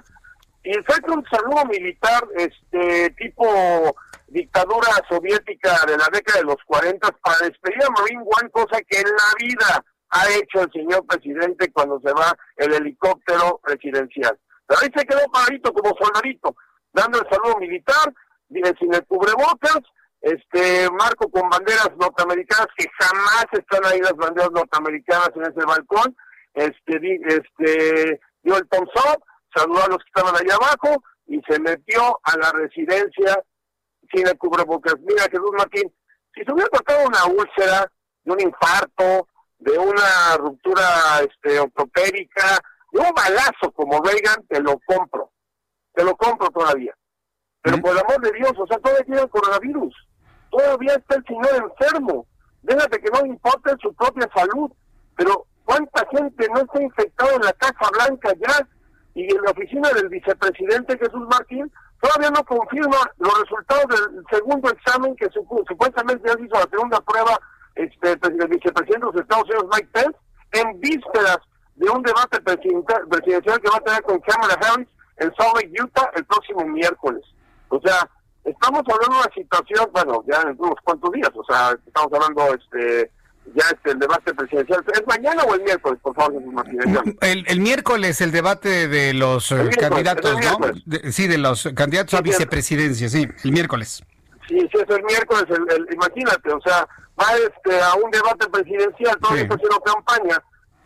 y 0.65 0.75
saca 0.87 1.13
un 1.13 1.25
saludo 1.31 1.65
militar 1.65 2.23
este 2.37 3.11
tipo 3.11 3.97
dictadura 4.29 4.89
soviética 5.09 5.85
de 5.87 5.97
la 5.97 6.09
década 6.13 6.41
de 6.41 6.45
los 6.45 6.57
40 6.67 7.11
para 7.23 7.39
despedir 7.47 7.83
a 7.85 7.91
Marine 7.91 8.23
One, 8.23 8.51
cosa 8.51 8.81
que 8.89 9.01
en 9.01 9.09
la 9.09 9.47
vida 9.47 9.85
ha 10.13 10.29
hecho 10.31 10.63
el 10.63 10.71
señor 10.73 11.07
presidente 11.07 11.73
cuando 11.73 12.01
se 12.01 12.13
va 12.13 12.37
el 12.57 12.73
helicóptero 12.75 13.61
presidencial. 13.63 14.39
Pero 14.67 14.81
ahí 14.81 14.89
se 14.95 15.07
quedó 15.07 15.21
paradito 15.33 15.73
como 15.73 15.97
soldadito, 15.99 16.55
dando 16.93 17.19
el 17.19 17.29
saludo 17.29 17.57
militar, 17.59 18.13
sin 18.79 18.95
el 18.95 19.07
cubrebocas, 19.07 19.81
este 20.21 20.89
marco 20.91 21.29
con 21.31 21.49
banderas 21.49 21.91
norteamericanas 21.99 22.69
que 22.77 22.87
jamás 23.01 23.47
están 23.53 23.85
ahí 23.87 24.01
las 24.01 24.15
banderas 24.15 24.51
norteamericanas 24.53 25.31
en 25.35 25.43
ese 25.43 25.67
balcón, 25.67 26.17
este, 26.55 27.21
este, 27.27 28.21
dio 28.43 28.57
el 28.57 28.69
thumbs 28.69 28.91
saludó 29.55 29.85
a 29.85 29.89
los 29.89 29.99
que 29.99 30.11
estaban 30.15 30.35
allá 30.37 30.55
abajo 30.55 31.03
y 31.27 31.41
se 31.49 31.59
metió 31.61 32.21
a 32.23 32.37
la 32.37 32.53
residencia 32.53 33.43
sin 34.13 34.27
el 34.27 34.37
cubrebocas. 34.39 34.95
Mira, 35.01 35.25
Jesús 35.25 35.51
Martín, 35.57 35.93
si 36.35 36.45
se 36.45 36.53
hubiera 36.53 36.69
tratado 36.69 37.09
una 37.09 37.25
úlcera, 37.27 37.91
de 38.25 38.33
un 38.33 38.41
infarto, 38.41 39.29
de 39.63 39.79
una 39.79 40.37
ruptura 40.39 40.85
este, 41.21 41.59
ortopédica, 41.59 42.59
de 42.93 43.01
un 43.01 43.13
balazo 43.15 43.73
como 43.75 44.01
Reagan, 44.03 44.47
te 44.49 44.61
lo 44.61 44.79
compro. 44.87 45.31
Te 45.95 46.05
lo 46.05 46.17
compro 46.17 46.49
todavía. 46.51 46.95
Pero 47.63 47.79
por 47.79 47.93
el 47.93 47.99
amor 47.99 48.21
de 48.21 48.33
Dios, 48.33 48.53
o 48.59 48.67
sea, 48.67 48.79
todavía 48.79 49.05
tiene 49.05 49.21
el 49.23 49.31
coronavirus. 49.31 49.95
Todavía 50.51 50.95
está 50.95 51.17
el 51.17 51.25
señor 51.25 51.71
enfermo. 51.71 52.27
Déjate 52.63 53.01
que 53.01 53.11
no 53.11 53.23
le 53.23 53.29
importe 53.29 53.73
su 53.81 53.95
propia 53.95 54.29
salud. 54.35 54.71
Pero 55.17 55.47
¿Cuánta 55.65 56.07
gente 56.11 56.49
no 56.53 56.61
está 56.61 56.83
infectada 56.83 57.35
en 57.35 57.43
la 57.43 57.53
Casa 57.55 57.91
Blanca 57.93 58.33
ya? 58.41 58.69
Y 59.15 59.23
en 59.25 59.43
la 59.43 59.51
oficina 59.51 59.89
del 59.91 60.09
vicepresidente 60.09 60.99
Jesús 60.99 61.27
Martín 61.31 61.71
todavía 62.01 62.31
no 62.31 62.45
confirma 62.45 62.99
los 63.19 63.41
resultados 63.41 63.85
del 63.89 64.25
segundo 64.31 64.71
examen 64.71 65.15
que 65.17 65.29
supuestamente 65.31 66.29
ya 66.29 66.35
se 66.35 66.45
hizo 66.45 66.55
la 66.55 66.69
segunda 66.71 67.01
prueba 67.03 67.39
este, 67.75 68.13
el 68.13 68.49
vicepresidente 68.49 69.07
de 69.07 69.13
los 69.13 69.17
Estados 69.17 69.45
Unidos, 69.45 69.67
Mike 69.73 69.89
Pence, 69.93 70.19
en 70.53 70.81
vísperas 70.81 71.39
de 71.77 71.91
un 71.91 72.03
debate 72.03 72.41
presidencial 72.41 73.61
que 73.61 73.71
va 73.71 73.77
a 73.77 73.81
tener 73.81 74.03
con 74.03 74.21
Kamala 74.21 74.55
Harris 74.55 74.89
en 75.19 75.35
Salt 75.35 75.57
Lake, 75.57 75.83
Utah, 75.83 76.11
el 76.15 76.25
próximo 76.25 76.67
miércoles. 76.67 77.23
O 77.69 77.81
sea, 77.81 78.09
estamos 78.45 78.83
hablando 78.87 79.17
de 79.17 79.21
una 79.23 79.35
situación, 79.35 79.89
bueno, 79.93 80.25
ya 80.27 80.43
en 80.43 80.57
unos 80.59 80.77
cuantos 80.85 81.11
días, 81.13 81.31
o 81.35 81.45
sea, 81.45 81.77
estamos 81.87 82.13
hablando 82.13 82.55
este 82.55 83.11
ya 83.55 83.65
es 83.67 83.93
el 83.93 83.99
debate 83.99 84.33
presidencial. 84.35 84.85
¿Es 84.93 85.03
mañana 85.07 85.43
o 85.43 85.55
el 85.55 85.63
miércoles, 85.63 85.99
por 86.03 86.15
favor, 86.15 86.41
El, 87.21 87.45
el 87.47 87.61
miércoles 87.61 88.21
el 88.21 88.31
debate 88.31 88.89
de 88.89 89.15
los 89.15 89.51
eh, 89.53 89.69
candidatos, 89.79 90.39
¿no? 90.41 91.11
sí, 91.11 91.27
de 91.27 91.39
los 91.39 91.69
candidatos 91.75 92.15
a 92.15 92.23
vicepresidencia, 92.23 93.09
sí, 93.09 93.29
el 93.45 93.53
miércoles. 93.53 94.05
Sí, 94.49 94.59
sí, 94.59 94.79
es 94.79 94.97
el 94.97 95.05
miércoles, 95.05 95.45
el, 95.49 95.87
imagínate, 95.93 96.53
o 96.53 96.61
sea, 96.61 96.87
va 97.21 97.27
este, 97.37 97.81
a 97.81 97.95
un 97.95 98.11
debate 98.11 98.49
presidencial, 98.49 99.17
todo 99.21 99.37
sí. 99.37 99.47
haciendo 99.49 99.81
campaña, 99.81 100.43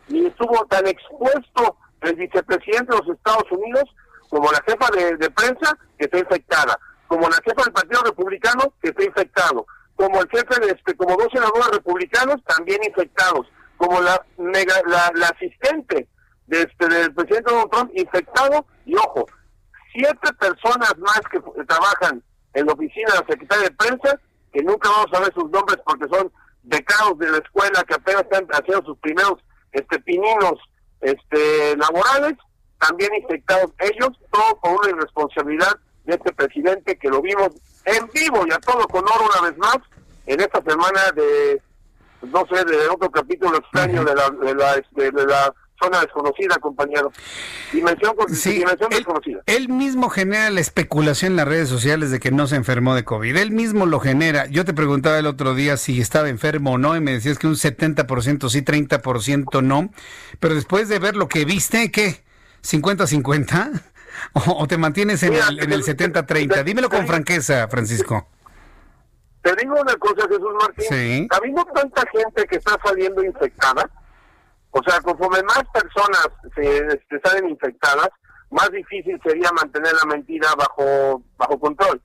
y 0.09 0.27
estuvo 0.27 0.65
tan 0.67 0.87
expuesto 0.87 1.77
el 2.03 2.15
vicepresidente 2.17 2.93
de 2.93 2.99
los 2.99 3.17
Estados 3.17 3.51
Unidos 3.51 3.85
como 4.29 4.51
la 4.53 4.63
jefa 4.67 4.89
de, 4.95 5.17
de 5.17 5.31
prensa 5.31 5.77
que 5.99 6.05
está 6.05 6.19
infectada, 6.19 6.79
como 7.07 7.29
la 7.29 7.37
jefa 7.37 7.63
del 7.65 7.73
Partido 7.73 8.03
Republicano 8.05 8.73
que 8.83 8.89
está 8.91 9.05
infectado, 9.05 9.67
como 9.95 10.21
el 10.21 10.29
jefe 10.29 10.61
de 10.61 10.73
este, 10.73 10.95
como 10.97 11.17
dos 11.17 11.29
senadores 11.33 11.71
republicanos 11.71 12.37
también 12.45 12.81
infectados, 12.85 13.47
como 13.77 14.01
la 14.01 14.25
la, 14.37 15.29
asistente 15.29 16.09
de 16.47 16.63
este, 16.63 16.89
del 16.89 17.15
presidente 17.15 17.51
Donald 17.51 17.71
Trump 17.71 17.91
infectado, 17.95 18.67
y 18.85 18.95
ojo, 18.97 19.27
siete 19.93 20.33
personas 20.39 20.97
más 20.99 21.21
que 21.31 21.41
trabajan 21.65 22.23
en 22.57 22.67
la 22.67 22.73
oficina 22.73 23.13
de 23.13 23.21
la 23.21 23.27
secretaria 23.27 23.65
de 23.65 23.75
prensa, 23.75 24.21
que 24.53 24.63
nunca 24.63 24.89
vamos 24.89 25.13
a 25.13 25.21
ver 25.21 25.35
sus 25.35 25.51
nombres 25.51 25.79
porque 25.85 26.09
son 26.09 26.33
becados 26.63 27.19
de 27.19 27.31
la 27.31 27.39
escuela 27.39 27.85
que 27.85 27.95
apenas 27.95 28.23
están 28.23 28.47
haciendo 28.51 28.85
sus 28.85 28.99
primeros 28.99 29.39
este 29.73 30.01
pininos 30.01 30.55
este 31.03 31.77
laborales, 31.77 32.35
también 32.79 33.15
infectados 33.15 33.71
ellos, 33.79 34.09
todo 34.33 34.59
por 34.61 34.73
una 34.73 34.91
irresponsabilidad 34.91 35.77
de 36.05 36.15
este 36.15 36.33
presidente 36.33 36.97
que 36.97 37.09
lo 37.09 37.21
vimos 37.21 37.51
en 37.85 38.09
vivo 38.15 38.47
y 38.47 38.53
a 38.53 38.59
todo 38.59 38.89
color 38.89 39.21
una 39.21 39.49
vez 39.49 39.59
más 39.59 39.79
en 40.25 40.41
esta 40.41 40.63
semana 40.63 41.13
de 41.15 41.61
no 42.23 42.47
sé 42.47 42.65
de 42.65 42.89
otro 42.89 43.11
capítulo 43.11 43.59
extraño 43.59 44.03
de 44.03 44.15
la 44.15 44.31
de 44.31 44.55
la, 44.55 44.75
este, 44.75 45.11
de 45.11 45.27
la 45.27 45.55
zona 45.83 46.01
desconocida, 46.01 46.57
compañero. 46.57 47.13
Dimensión, 47.73 48.15
dimensión 48.45 48.91
desconocida. 48.91 49.43
Él 49.47 49.69
mismo 49.69 50.09
genera 50.09 50.51
la 50.51 50.61
especulación 50.61 51.33
en 51.33 51.37
las 51.37 51.49
redes 51.49 51.69
sociales 51.69 52.11
de 52.11 52.21
que 52.21 52.31
no 52.31 52.47
se 52.47 52.57
enfermó 52.57 52.95
de 52.95 53.05
COVID. 53.05 53.37
Él 53.37 53.51
mismo 53.51 53.87
lo 53.87 54.01
genera. 54.01 54.47
Yo 54.47 54.65
te 54.65 54.75
preguntaba 54.75 55.19
el 55.19 55.27
otro 55.27 55.55
día 55.55 55.77
si 55.77 56.01
estaba 56.01 56.29
enfermo 56.29 56.73
o 56.73 56.79
no 56.79 56.97
y 56.97 57.01
me 57.01 57.13
decías 57.13 57.39
que 57.39 57.47
un 57.47 57.55
70% 57.55 58.49
sí, 58.49 58.63
30% 58.63 59.63
no. 59.63 59.91
Pero 60.41 60.55
después 60.55 60.89
de 60.89 60.99
ver 60.99 61.17
lo 61.17 61.29
que 61.29 61.45
viste, 61.45 61.91
¿qué? 61.91 62.25
¿50-50? 62.63 63.83
o, 64.33 64.67
te 64.67 64.79
mantienes 64.79 65.23
en 65.23 65.35
el, 65.35 65.61
en 65.61 65.73
el 65.73 65.83
70-30? 65.83 66.65
Dímelo 66.65 66.89
con 66.89 67.07
franqueza, 67.07 67.69
Francisco. 67.69 68.29
Te 69.47 69.55
digo 69.55 69.81
una 69.81 69.95
cosa, 69.95 70.27
Jesús 70.29 70.53
Martín. 70.61 70.87
Sí. 70.89 71.29
Habiendo 71.31 71.65
tanta 71.67 72.03
gente 72.11 72.45
que 72.47 72.57
está 72.57 72.77
saliendo 72.83 73.23
infectada, 73.23 73.89
o 74.77 74.83
sea, 74.83 75.01
conforme 75.01 75.43
más 75.45 75.63
personas 75.73 76.29
se, 76.55 76.77
este, 76.87 77.19
salen 77.25 77.49
infectadas, 77.49 78.11
más 78.51 78.71
difícil 78.71 79.19
sería 79.25 79.51
mantener 79.53 79.95
la 79.95 80.15
mentira 80.15 80.49
bajo, 80.55 81.23
bajo 81.39 81.59
control. 81.59 82.01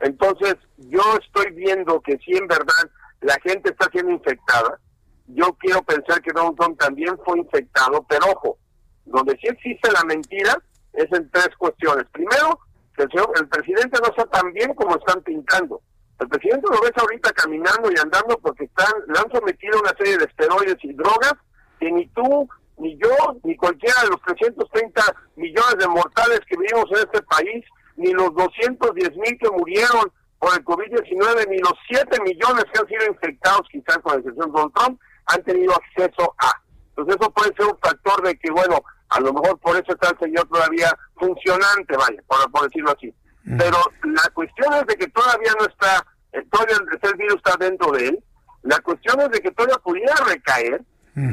Entonces, 0.00 0.56
yo 0.78 1.00
estoy 1.22 1.52
viendo 1.52 2.00
que 2.00 2.18
si 2.18 2.36
en 2.36 2.48
verdad 2.48 2.90
la 3.20 3.36
gente 3.44 3.70
está 3.70 3.88
siendo 3.92 4.10
infectada, 4.10 4.80
yo 5.28 5.52
quiero 5.60 5.80
pensar 5.82 6.20
que 6.20 6.32
Donald 6.32 6.56
Trump 6.58 6.80
también 6.80 7.16
fue 7.24 7.38
infectado, 7.38 8.04
pero 8.08 8.26
ojo, 8.32 8.58
donde 9.04 9.38
sí 9.40 9.46
existe 9.46 9.92
la 9.92 10.02
mentira 10.02 10.60
es 10.94 11.06
en 11.12 11.30
tres 11.30 11.50
cuestiones. 11.56 12.04
Primero, 12.10 12.58
que 12.96 13.04
el, 13.04 13.10
señor, 13.10 13.32
el 13.38 13.48
presidente 13.48 14.00
no 14.02 14.08
está 14.08 14.24
tan 14.26 14.52
bien 14.52 14.74
como 14.74 14.96
están 14.96 15.22
pintando. 15.22 15.80
El 16.18 16.28
presidente 16.28 16.66
lo 16.68 16.80
ves 16.80 16.92
ahorita 16.96 17.30
caminando 17.30 17.92
y 17.92 18.00
andando 18.00 18.36
porque 18.38 18.64
están, 18.64 18.92
le 19.06 19.20
han 19.20 19.30
sometido 19.30 19.78
una 19.78 19.94
serie 19.96 20.18
de 20.18 20.24
esteroides 20.24 20.78
y 20.82 20.92
drogas 20.94 21.34
que 21.78 21.90
ni 21.90 22.06
tú, 22.08 22.48
ni 22.78 22.96
yo, 22.98 23.14
ni 23.42 23.56
cualquiera 23.56 24.02
de 24.02 24.10
los 24.10 24.22
330 24.22 25.02
millones 25.36 25.76
de 25.78 25.88
mortales 25.88 26.40
que 26.48 26.56
vivimos 26.56 26.86
en 26.90 26.98
este 26.98 27.22
país, 27.22 27.64
ni 27.96 28.12
los 28.12 28.34
210 28.34 29.16
mil 29.16 29.38
que 29.38 29.50
murieron 29.50 30.12
por 30.38 30.54
el 30.54 30.64
COVID-19, 30.64 31.48
ni 31.48 31.58
los 31.58 31.74
7 31.88 32.22
millones 32.22 32.64
que 32.72 32.80
han 32.80 32.86
sido 32.86 33.06
infectados, 33.06 33.62
quizás 33.70 33.98
con 33.98 34.12
la 34.12 34.18
excepción 34.20 34.52
de 34.52 34.62
Trump, 34.74 35.00
han 35.26 35.42
tenido 35.42 35.74
acceso 35.74 36.34
a. 36.38 36.52
Entonces 36.90 37.16
eso 37.20 37.30
puede 37.30 37.54
ser 37.56 37.66
un 37.66 37.78
factor 37.78 38.22
de 38.22 38.38
que, 38.38 38.50
bueno, 38.50 38.82
a 39.08 39.20
lo 39.20 39.32
mejor 39.32 39.58
por 39.58 39.76
eso 39.76 39.92
está 39.92 40.10
el 40.10 40.18
señor 40.18 40.46
todavía 40.48 40.96
funcionante, 41.16 41.96
vaya, 41.96 42.22
por, 42.26 42.62
decirlo 42.62 42.92
así. 42.96 43.12
Pero 43.44 43.78
la 44.04 44.28
cuestión 44.34 44.74
es 44.74 44.86
de 44.86 44.96
que 44.96 45.08
todavía 45.08 45.52
no 45.58 45.66
está, 45.66 46.04
eh, 46.32 46.44
todavía 46.50 46.76
el 46.76 47.16
virus 47.16 47.36
está 47.36 47.56
dentro 47.58 47.92
de 47.92 48.08
él. 48.08 48.24
La 48.62 48.78
cuestión 48.80 49.20
es 49.20 49.30
de 49.30 49.40
que 49.40 49.50
todavía 49.52 49.78
pudiera 49.78 50.14
recaer 50.26 50.82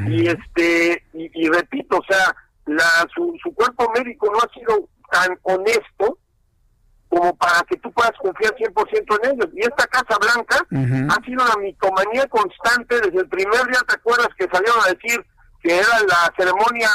y 0.08 0.28
este 0.28 1.04
y, 1.12 1.48
repito, 1.48 1.98
o 1.98 2.04
sea, 2.08 2.34
la, 2.66 3.06
su, 3.14 3.36
su 3.42 3.54
cuerpo 3.54 3.90
médico 3.94 4.30
no 4.32 4.38
ha 4.38 4.52
sido 4.52 4.88
tan 5.10 5.38
honesto 5.42 6.18
como 7.08 7.34
para 7.36 7.62
que 7.68 7.76
tú 7.76 7.90
puedas 7.92 8.12
confiar 8.20 8.54
100% 8.56 9.20
en 9.22 9.30
ellos. 9.32 9.48
Y 9.54 9.60
esta 9.60 9.86
Casa 9.86 10.18
Blanca 10.20 10.56
ha 10.58 11.24
sido 11.24 11.44
una 11.44 11.56
mitomanía 11.62 12.26
constante 12.28 13.00
desde 13.00 13.20
el 13.20 13.28
primer 13.28 13.64
día, 13.66 13.80
¿te 13.86 13.94
acuerdas 13.94 14.28
que 14.36 14.48
salieron 14.52 14.80
a 14.84 14.92
decir 14.92 15.24
que 15.62 15.78
era 15.78 16.00
la 16.08 16.32
ceremonia 16.36 16.90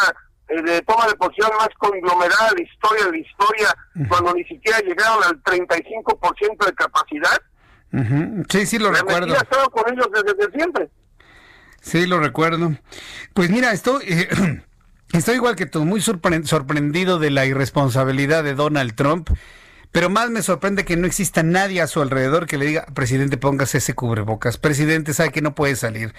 eh, 0.50 0.62
de 0.62 0.82
toma 0.82 1.08
de 1.08 1.16
posición 1.16 1.50
más 1.58 1.70
conglomerada 1.78 2.50
de 2.50 2.56
la 2.58 2.70
historia 2.70 3.06
de 3.06 3.12
la 3.12 3.18
historia, 3.18 3.76
cuando 4.10 4.34
ni 4.34 4.44
siquiera 4.46 4.80
llegaron 4.80 5.24
al 5.24 5.42
35% 5.44 6.66
de 6.66 6.74
capacidad? 6.74 7.42
Sí, 8.50 8.66
sí, 8.66 8.80
lo 8.80 8.92
recuerdo. 8.92 9.34
Ha 9.34 9.38
estado 9.38 9.70
con 9.70 9.92
ellos 9.92 10.08
desde, 10.14 10.52
siempre. 10.52 10.90
Sí, 11.82 12.06
lo 12.06 12.20
recuerdo. 12.20 12.78
Pues 13.34 13.50
mira, 13.50 13.72
estoy... 13.72 14.04
Estoy 15.14 15.36
igual 15.36 15.58
que 15.58 15.66
tú, 15.66 15.84
muy 15.84 16.00
sorprendido 16.00 17.20
de 17.20 17.32
la 17.32 17.46
irresponsabilidad 17.46 18.46
de 18.46 18.56
Donald 18.56 18.96
Trump 18.96 19.30
pero 19.92 20.10
más 20.10 20.30
me 20.30 20.42
sorprende 20.42 20.86
que 20.86 20.96
no 20.96 21.06
exista 21.06 21.44
nadie 21.44 21.82
a 21.82 21.88
su 21.88 22.02
alrededor 22.02 22.48
que 22.48 22.58
le 22.58 22.66
diga, 22.66 22.86
presidente, 22.94 23.38
póngase 23.38 23.80
ese 23.80 23.94
cubrebocas. 23.94 24.58
Presidente, 24.58 25.14
sabe 25.14 25.32
que 25.32 25.42
no 25.42 25.54
puede 25.54 25.76
salir. 25.76 26.14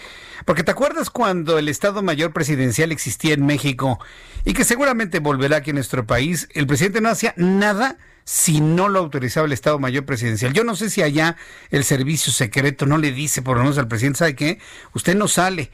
Porque 0.45 0.63
te 0.63 0.71
acuerdas 0.71 1.09
cuando 1.09 1.59
el 1.59 1.69
Estado 1.69 2.03
Mayor 2.03 2.33
Presidencial 2.33 2.93
existía 2.93 3.33
en 3.33 3.47
México 3.47 3.99
y 4.45 4.53
que 4.53 4.65
seguramente 4.65 5.21
volverá 5.21 5.59
aquí 5.59 5.71
en 5.71 5.77
nuestro 5.77 6.07
país, 6.07 6.49
el 6.53 6.67
presidente 6.67 7.01
no 7.01 7.09
hacía 7.09 7.33
nada 7.37 7.97
si 8.25 8.61
no 8.61 8.89
lo 8.89 9.01
autorizaba 9.01 9.47
el 9.47 9.53
Estado 9.53 9.79
Mayor 9.79 10.05
Presidencial. 10.05 10.53
Yo 10.53 10.65
no 10.65 10.77
sé 10.77 10.91
si 10.91 11.03
allá 11.03 11.37
el 11.71 11.85
servicio 11.85 12.33
secreto 12.33 12.87
no 12.87 12.99
le 12.99 13.13
dice 13.13 13.43
por 13.43 13.57
lo 13.57 13.63
menos 13.63 13.79
al 13.79 13.89
presidente, 13.89 14.19
¿sabe 14.19 14.37
qué? 14.37 14.59
Usted 14.95 15.15
no 15.15 15.29
sale, 15.29 15.71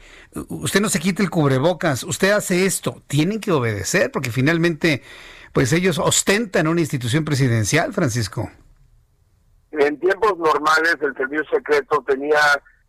usted 0.49 0.81
no 0.81 0.89
se 0.89 0.99
quita 0.99 1.23
el 1.23 1.29
cubrebocas, 1.29 2.03
usted 2.03 2.31
hace 2.31 2.65
esto. 2.65 3.01
Tienen 3.07 3.39
que 3.39 3.51
obedecer 3.51 4.11
porque 4.11 4.31
finalmente 4.31 5.03
pues 5.53 5.73
ellos 5.73 5.97
ostentan 5.99 6.67
una 6.67 6.81
institución 6.81 7.25
presidencial, 7.25 7.93
Francisco. 7.93 8.49
En 9.71 9.99
tiempos 9.99 10.37
normales 10.37 10.97
el 11.01 11.15
servicio 11.15 11.45
secreto 11.51 12.03
tenía, 12.07 12.39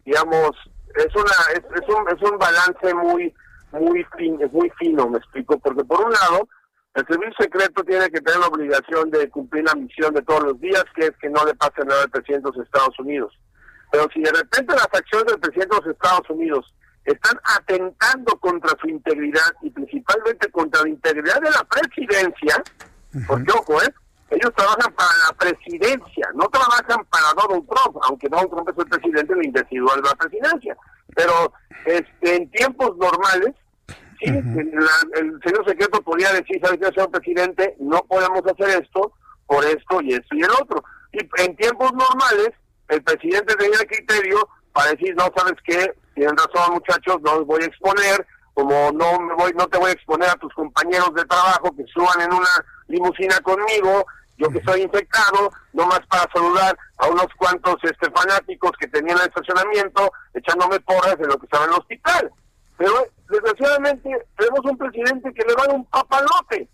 digamos, 0.04 0.50
es 0.96 1.14
una 1.14 1.32
es, 1.54 1.88
un 1.88 2.08
es 2.08 2.30
un 2.30 2.38
balance 2.38 2.94
muy 2.94 3.34
muy 3.72 4.04
muy 4.52 4.70
fino, 4.78 5.08
me 5.08 5.18
explico, 5.18 5.58
porque 5.58 5.84
por 5.84 6.04
un 6.04 6.12
lado 6.12 6.48
el 6.94 7.06
servicio 7.06 7.34
secreto 7.38 7.84
tiene 7.84 8.10
que 8.10 8.20
tener 8.20 8.40
la 8.40 8.48
obligación 8.48 9.10
de 9.10 9.28
cumplir 9.30 9.64
la 9.64 9.74
misión 9.74 10.12
de 10.12 10.22
todos 10.22 10.42
los 10.42 10.60
días, 10.60 10.84
que 10.94 11.06
es 11.06 11.12
que 11.20 11.28
no 11.28 11.44
le 11.44 11.54
pase 11.54 11.84
nada 11.84 12.02
al 12.02 12.10
presidente 12.10 12.50
de 12.50 12.56
los 12.56 12.66
Estados 12.66 12.98
Unidos. 12.98 13.38
Pero 13.92 14.08
si 14.12 14.20
de 14.22 14.32
repente 14.32 14.74
las 14.74 14.88
acciones 14.92 15.26
del 15.26 15.40
presidente 15.40 15.76
de 15.76 15.82
los 15.82 15.94
Estados 15.94 16.30
Unidos 16.30 16.74
están 17.04 17.38
atentando 17.58 18.36
contra 18.38 18.70
su 18.80 18.88
integridad 18.88 19.52
y 19.62 19.70
principalmente 19.70 20.50
contra 20.50 20.82
la 20.82 20.88
integridad 20.88 21.40
de 21.40 21.50
la 21.50 21.64
presidencia, 21.64 22.62
porque 23.26 23.52
ojo, 23.52 23.82
¿eh? 23.82 23.94
ellos 24.30 24.52
trabajan 24.54 24.92
para 24.94 25.10
la 25.28 25.36
presidencia, 25.36 26.28
no 26.34 26.48
trabajan 26.48 27.04
para 27.06 27.32
Donald 27.34 27.68
Trump, 27.68 27.98
aunque 28.02 28.28
Donald 28.28 28.50
Trump 28.50 28.68
es 28.68 28.78
el 28.78 28.86
presidente 28.86 29.34
del 29.34 29.44
individual 29.46 30.02
de 30.02 30.08
la 30.08 30.14
presidencia. 30.14 30.76
Pero 31.14 31.52
este, 31.84 32.36
en 32.36 32.50
tiempos 32.50 32.96
normales, 32.96 33.54
sí, 34.20 34.26
el 34.28 35.40
señor 35.44 35.64
secreto 35.66 36.02
podría 36.02 36.32
decir, 36.32 36.60
¿sabes 36.62 36.78
qué, 36.80 36.86
señor 36.86 37.10
presidente? 37.10 37.76
No 37.78 38.00
podemos 38.08 38.42
hacer 38.46 38.82
esto 38.82 39.12
por 39.46 39.64
esto 39.64 40.00
y 40.02 40.12
esto 40.12 40.34
y 40.34 40.42
el 40.42 40.50
otro. 40.50 40.82
Y 41.12 41.18
en 41.42 41.56
tiempos 41.56 41.92
normales, 41.92 42.50
el 42.88 43.02
presidente 43.02 43.54
tenía 43.56 43.78
el 43.80 43.86
criterio 43.86 44.48
para 44.72 44.90
decir, 44.92 45.14
no, 45.16 45.28
¿sabes 45.36 45.56
qué? 45.64 45.92
tienen 46.14 46.36
razón 46.36 46.74
muchachos, 46.74 47.16
no 47.22 47.38
los 47.38 47.46
voy 47.46 47.62
a 47.62 47.66
exponer, 47.66 48.26
como 48.54 48.92
no 48.92 49.20
me 49.20 49.34
voy, 49.34 49.52
no 49.56 49.66
te 49.68 49.78
voy 49.78 49.90
a 49.90 49.94
exponer 49.94 50.28
a 50.28 50.34
tus 50.34 50.52
compañeros 50.52 51.14
de 51.14 51.24
trabajo 51.24 51.74
que 51.74 51.84
suban 51.86 52.20
en 52.20 52.32
una 52.34 52.48
limusina 52.88 53.40
conmigo, 53.40 54.04
yo 54.36 54.48
que 54.50 54.58
estoy 54.58 54.82
infectado, 54.82 55.50
no 55.72 55.86
más 55.86 56.00
para 56.08 56.30
saludar 56.32 56.76
a 56.98 57.08
unos 57.08 57.26
cuantos 57.38 57.76
este 57.84 58.10
fanáticos 58.10 58.72
que 58.78 58.88
tenían 58.88 59.18
el 59.18 59.28
estacionamiento, 59.28 60.12
echándome 60.34 60.80
porras 60.80 61.16
de 61.18 61.26
lo 61.26 61.38
que 61.38 61.46
estaba 61.46 61.64
en 61.64 61.70
el 61.70 61.78
hospital. 61.78 62.30
Pero 62.80 62.94
desgraciadamente 63.28 64.08
tenemos 64.38 64.60
un 64.64 64.78
presidente 64.78 65.34
que 65.34 65.44
le 65.46 65.54
va 65.54 65.64
a 65.64 65.74
un 65.74 65.84
papalote. 65.84 66.66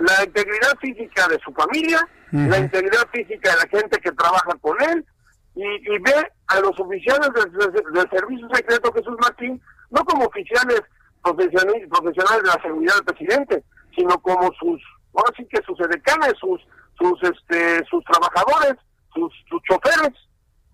La 0.00 0.24
integridad 0.24 0.76
física 0.80 1.28
de 1.28 1.38
su 1.44 1.52
familia, 1.52 2.00
la 2.32 2.58
integridad 2.58 3.06
física 3.12 3.52
de 3.52 3.56
la 3.58 3.68
gente 3.68 4.00
que 4.00 4.10
trabaja 4.10 4.50
con 4.60 4.76
él, 4.82 5.06
y, 5.54 5.98
ve 6.00 6.32
a 6.48 6.58
los 6.58 6.72
oficiales 6.80 7.30
del, 7.32 8.10
Servicio 8.10 8.48
Secreto 8.52 8.92
Jesús 8.92 9.16
Martín 9.22 9.62
no 9.90 10.04
como 10.04 10.24
oficiales 10.24 10.82
profesionales, 11.22 11.88
profesionales 11.88 12.42
de 12.42 12.48
la 12.48 12.60
seguridad 12.60 12.94
del 12.96 13.14
presidente, 13.14 13.64
sino 13.94 14.18
como 14.22 14.50
sus, 14.58 14.82
ahora 15.14 15.32
sí 15.36 15.46
que 15.48 15.62
sus 15.62 15.78
edecanes, 15.78 16.34
sus, 16.40 16.60
sus, 16.98 17.22
este, 17.22 17.84
sus 17.88 18.02
trabajadores, 18.06 18.74
sus, 19.14 19.32
sus 19.48 19.62
choferes. 19.70 20.18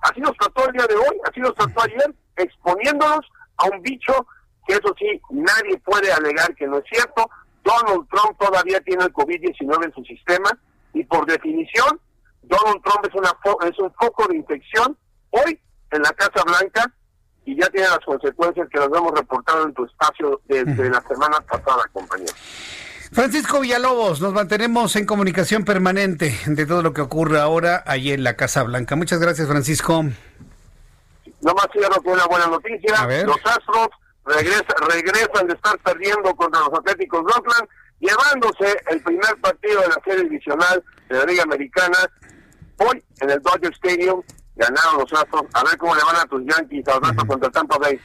Así 0.00 0.22
nos 0.22 0.34
trató 0.38 0.66
el 0.68 0.72
día 0.72 0.86
de 0.86 0.96
hoy, 0.96 1.20
así 1.28 1.40
nos 1.40 1.54
trató 1.54 1.82
ayer, 1.82 2.14
exponiéndonos 2.36 3.20
a 3.58 3.66
un 3.66 3.82
bicho 3.82 4.26
eso 4.72 4.94
sí, 4.98 5.20
nadie 5.30 5.78
puede 5.78 6.12
alegar 6.12 6.54
que 6.54 6.66
no 6.66 6.78
es 6.78 6.84
cierto. 6.90 7.28
Donald 7.64 8.08
Trump 8.08 8.38
todavía 8.38 8.80
tiene 8.80 9.04
el 9.04 9.12
COVID-19 9.12 9.84
en 9.84 9.94
su 9.94 10.04
sistema 10.04 10.50
y 10.94 11.04
por 11.04 11.26
definición 11.26 12.00
Donald 12.42 12.82
Trump 12.82 13.06
es, 13.06 13.14
una 13.14 13.68
es 13.68 13.78
un 13.78 13.92
foco 13.94 14.26
de 14.28 14.36
infección 14.36 14.96
hoy 15.30 15.60
en 15.90 16.02
la 16.02 16.10
Casa 16.10 16.42
Blanca 16.44 16.92
y 17.44 17.58
ya 17.60 17.68
tiene 17.68 17.88
las 17.88 18.00
consecuencias 18.00 18.68
que 18.68 18.78
nos 18.78 18.88
hemos 18.88 19.12
reportado 19.12 19.64
en 19.66 19.74
tu 19.74 19.84
espacio 19.84 20.40
desde 20.46 20.90
la 20.90 21.02
semana 21.02 21.40
pasada, 21.40 21.82
compañero. 21.92 22.32
Francisco 23.12 23.60
Villalobos, 23.60 24.20
nos 24.20 24.32
mantenemos 24.32 24.94
en 24.94 25.04
comunicación 25.04 25.64
permanente 25.64 26.38
de 26.46 26.66
todo 26.66 26.82
lo 26.82 26.92
que 26.92 27.00
ocurre 27.00 27.40
ahora 27.40 27.82
allí 27.86 28.12
en 28.12 28.22
la 28.22 28.36
Casa 28.36 28.62
Blanca. 28.62 28.94
Muchas 28.94 29.18
gracias, 29.18 29.48
Francisco. 29.48 30.04
Nomás 31.40 31.66
cierro 31.72 32.00
con 32.02 32.12
una 32.12 32.26
buena 32.26 32.46
noticia. 32.46 33.24
Los 33.24 33.38
Astros 33.44 33.88
regresan 34.24 35.46
de 35.46 35.54
estar 35.54 35.78
perdiendo 35.78 36.34
contra 36.36 36.60
los 36.60 36.78
Atléticos 36.78 37.24
de 37.24 37.32
Oakland, 37.32 37.68
llevándose 37.98 38.76
el 38.90 39.02
primer 39.02 39.36
partido 39.40 39.80
de 39.80 39.88
la 39.88 40.00
serie 40.04 40.24
divisional 40.24 40.82
de 41.08 41.18
la 41.18 41.24
Liga 41.24 41.42
Americana 41.42 41.98
Hoy 42.80 43.02
en 43.20 43.30
el 43.30 43.42
Dodger 43.42 43.72
Stadium 43.74 44.22
ganaron 44.56 44.98
los 45.00 45.12
Astros. 45.12 45.42
A 45.52 45.64
ver 45.64 45.76
cómo 45.76 45.94
le 45.94 46.02
van 46.02 46.16
a 46.16 46.24
tus 46.24 46.42
Yankees 46.44 46.88
a 46.88 46.98
los 46.98 47.10
Astros 47.10 47.26
contra 47.26 47.50
Tampa 47.50 47.76
Bay. 47.78 48.00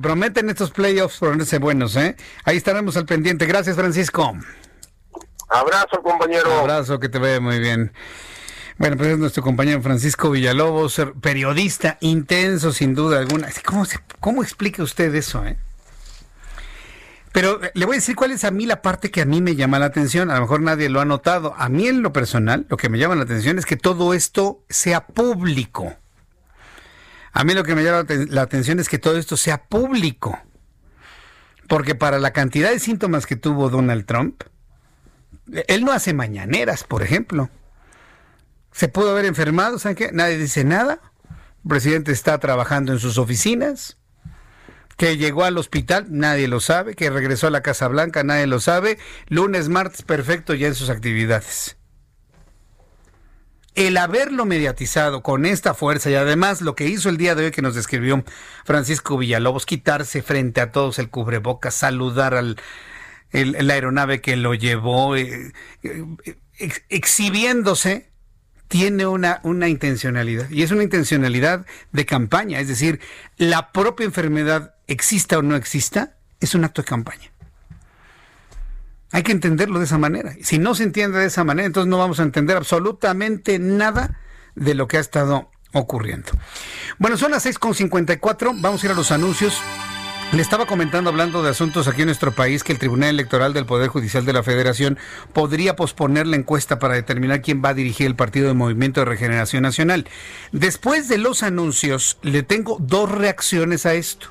prometen 0.00 0.48
estos 0.48 0.70
playoffs 0.70 1.18
ponerse 1.18 1.58
buenos, 1.58 1.94
¿eh? 1.96 2.16
Ahí 2.44 2.56
estaremos 2.56 2.96
al 2.96 3.04
pendiente. 3.04 3.44
Gracias, 3.44 3.76
Francisco. 3.76 4.32
Abrazo, 5.50 6.02
compañero. 6.02 6.52
Abrazo, 6.60 6.98
que 6.98 7.10
te 7.10 7.18
vea 7.18 7.38
muy 7.38 7.58
bien. 7.58 7.92
Bueno, 8.76 8.96
pues 8.96 9.10
es 9.10 9.18
nuestro 9.18 9.42
compañero 9.42 9.80
Francisco 9.82 10.30
Villalobos, 10.30 11.00
periodista 11.20 11.96
intenso 12.00 12.72
sin 12.72 12.94
duda 12.94 13.20
alguna. 13.20 13.48
¿Cómo, 13.64 13.86
cómo 14.18 14.42
explica 14.42 14.82
usted 14.82 15.14
eso, 15.14 15.44
eh? 15.46 15.56
Pero 17.34 17.62
eh, 17.62 17.70
le 17.74 17.84
voy 17.84 17.94
a 17.94 17.98
decir 17.98 18.14
cuál 18.14 18.30
es 18.30 18.44
a 18.44 18.50
mí 18.50 18.66
la 18.66 18.80
parte 18.80 19.10
que 19.10 19.20
a 19.20 19.24
mí 19.24 19.40
me 19.40 19.56
llama 19.56 19.78
la 19.78 19.86
atención. 19.86 20.30
A 20.30 20.36
lo 20.36 20.42
mejor 20.42 20.60
nadie 20.60 20.88
lo 20.88 21.00
ha 21.00 21.04
notado. 21.04 21.54
A 21.56 21.68
mí 21.68 21.86
en 21.86 22.02
lo 22.02 22.12
personal, 22.12 22.66
lo 22.68 22.76
que 22.76 22.88
me 22.88 22.98
llama 22.98 23.16
la 23.16 23.22
atención 23.22 23.58
es 23.58 23.66
que 23.66 23.76
todo 23.76 24.14
esto 24.14 24.64
sea 24.68 25.06
público. 25.06 25.96
A 27.32 27.42
mí 27.42 27.54
lo 27.54 27.64
que 27.64 27.74
me 27.74 27.82
llama 27.82 28.06
la 28.28 28.42
atención 28.42 28.78
es 28.78 28.88
que 28.88 28.98
todo 28.98 29.18
esto 29.18 29.36
sea 29.36 29.64
público. 29.64 30.38
Porque 31.68 31.94
para 31.96 32.20
la 32.20 32.32
cantidad 32.32 32.70
de 32.70 32.78
síntomas 32.78 33.26
que 33.26 33.34
tuvo 33.34 33.68
Donald 33.68 34.04
Trump, 34.06 34.42
él 35.66 35.84
no 35.84 35.90
hace 35.90 36.14
mañaneras, 36.14 36.84
por 36.84 37.02
ejemplo. 37.02 37.50
Se 38.74 38.88
pudo 38.88 39.12
haber 39.12 39.24
enfermado, 39.24 39.78
¿saben 39.78 39.94
qué? 39.94 40.10
Nadie 40.12 40.36
dice 40.36 40.64
nada. 40.64 41.00
El 41.62 41.68
presidente 41.68 42.10
está 42.10 42.38
trabajando 42.40 42.92
en 42.92 42.98
sus 42.98 43.18
oficinas. 43.18 43.98
Que 44.96 45.16
llegó 45.16 45.44
al 45.44 45.58
hospital, 45.58 46.06
nadie 46.10 46.48
lo 46.48 46.58
sabe. 46.58 46.94
Que 46.94 47.08
regresó 47.08 47.46
a 47.46 47.50
la 47.50 47.62
Casa 47.62 47.86
Blanca, 47.86 48.24
nadie 48.24 48.48
lo 48.48 48.58
sabe. 48.58 48.98
Lunes, 49.28 49.68
martes, 49.68 50.02
perfecto 50.02 50.54
ya 50.54 50.66
en 50.66 50.74
sus 50.74 50.90
actividades. 50.90 51.76
El 53.76 53.96
haberlo 53.96 54.44
mediatizado 54.44 55.22
con 55.22 55.46
esta 55.46 55.74
fuerza 55.74 56.10
y 56.10 56.16
además 56.16 56.60
lo 56.60 56.74
que 56.74 56.88
hizo 56.88 57.08
el 57.08 57.16
día 57.16 57.36
de 57.36 57.46
hoy 57.46 57.50
que 57.52 57.62
nos 57.62 57.76
describió 57.76 58.24
Francisco 58.64 59.16
Villalobos, 59.16 59.66
quitarse 59.66 60.20
frente 60.20 60.60
a 60.60 60.72
todos 60.72 60.98
el 60.98 61.10
cubrebocas, 61.10 61.74
saludar 61.74 62.34
al, 62.34 62.56
la 63.30 63.74
aeronave 63.74 64.20
que 64.20 64.36
lo 64.36 64.54
llevó, 64.54 65.16
eh, 65.16 65.52
eh, 65.82 66.04
exhibiéndose, 66.88 68.13
tiene 68.74 69.06
una, 69.06 69.38
una 69.44 69.68
intencionalidad. 69.68 70.50
Y 70.50 70.64
es 70.64 70.72
una 70.72 70.82
intencionalidad 70.82 71.64
de 71.92 72.06
campaña. 72.06 72.58
Es 72.58 72.66
decir, 72.66 72.98
la 73.36 73.70
propia 73.70 74.04
enfermedad, 74.04 74.74
exista 74.88 75.38
o 75.38 75.42
no 75.42 75.54
exista, 75.54 76.16
es 76.40 76.56
un 76.56 76.64
acto 76.64 76.82
de 76.82 76.86
campaña. 76.86 77.30
Hay 79.12 79.22
que 79.22 79.30
entenderlo 79.30 79.78
de 79.78 79.84
esa 79.84 79.96
manera. 79.96 80.34
Si 80.42 80.58
no 80.58 80.74
se 80.74 80.82
entiende 80.82 81.20
de 81.20 81.26
esa 81.26 81.44
manera, 81.44 81.66
entonces 81.66 81.88
no 81.88 81.98
vamos 81.98 82.18
a 82.18 82.24
entender 82.24 82.56
absolutamente 82.56 83.60
nada 83.60 84.18
de 84.56 84.74
lo 84.74 84.88
que 84.88 84.96
ha 84.96 85.00
estado 85.00 85.52
ocurriendo. 85.72 86.32
Bueno, 86.98 87.16
son 87.16 87.30
las 87.30 87.46
6.54, 87.46 88.60
vamos 88.60 88.82
a 88.82 88.86
ir 88.86 88.90
a 88.90 88.96
los 88.96 89.12
anuncios. 89.12 89.62
Le 90.34 90.42
estaba 90.42 90.66
comentando, 90.66 91.10
hablando 91.10 91.44
de 91.44 91.50
asuntos 91.50 91.86
aquí 91.86 92.02
en 92.02 92.06
nuestro 92.06 92.32
país, 92.32 92.64
que 92.64 92.72
el 92.72 92.80
Tribunal 92.80 93.10
Electoral 93.10 93.52
del 93.52 93.66
Poder 93.66 93.86
Judicial 93.86 94.24
de 94.24 94.32
la 94.32 94.42
Federación 94.42 94.98
podría 95.32 95.76
posponer 95.76 96.26
la 96.26 96.34
encuesta 96.34 96.80
para 96.80 96.94
determinar 96.94 97.40
quién 97.40 97.62
va 97.64 97.68
a 97.68 97.74
dirigir 97.74 98.08
el 98.08 98.16
Partido 98.16 98.48
de 98.48 98.54
Movimiento 98.54 99.00
de 99.00 99.04
Regeneración 99.04 99.62
Nacional. 99.62 100.08
Después 100.50 101.06
de 101.06 101.18
los 101.18 101.44
anuncios, 101.44 102.18
le 102.22 102.42
tengo 102.42 102.78
dos 102.80 103.12
reacciones 103.12 103.86
a 103.86 103.94
esto. 103.94 104.26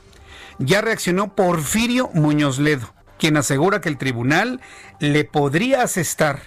Ya 0.60 0.82
reaccionó 0.82 1.36
Porfirio 1.36 2.10
Muñoz 2.14 2.60
Ledo, 2.60 2.94
quien 3.18 3.38
asegura 3.38 3.80
que 3.80 3.88
el 3.88 3.98
tribunal 3.98 4.60
le 5.00 5.24
podría 5.24 5.84
asestar 5.84 6.42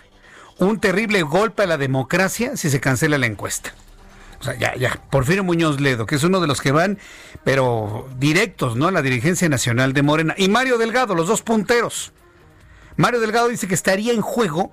un 0.58 0.80
terrible 0.80 1.22
golpe 1.22 1.62
a 1.62 1.66
la 1.66 1.78
democracia 1.78 2.58
si 2.58 2.68
se 2.68 2.80
cancela 2.80 3.16
la 3.16 3.24
encuesta. 3.24 3.72
Sea, 4.46 4.56
ya, 4.56 4.74
ya, 4.76 5.00
Porfirio 5.10 5.44
Muñoz 5.44 5.80
Ledo, 5.80 6.06
que 6.06 6.14
es 6.14 6.24
uno 6.24 6.40
de 6.40 6.46
los 6.46 6.60
que 6.60 6.72
van, 6.72 6.98
pero 7.44 8.08
directos, 8.18 8.76
¿no? 8.76 8.88
A 8.88 8.92
la 8.92 9.02
dirigencia 9.02 9.48
nacional 9.48 9.92
de 9.92 10.02
Morena. 10.02 10.34
Y 10.38 10.48
Mario 10.48 10.78
Delgado, 10.78 11.14
los 11.14 11.28
dos 11.28 11.42
punteros. 11.42 12.12
Mario 12.96 13.20
Delgado 13.20 13.48
dice 13.48 13.68
que 13.68 13.74
estaría 13.74 14.12
en 14.12 14.22
juego 14.22 14.72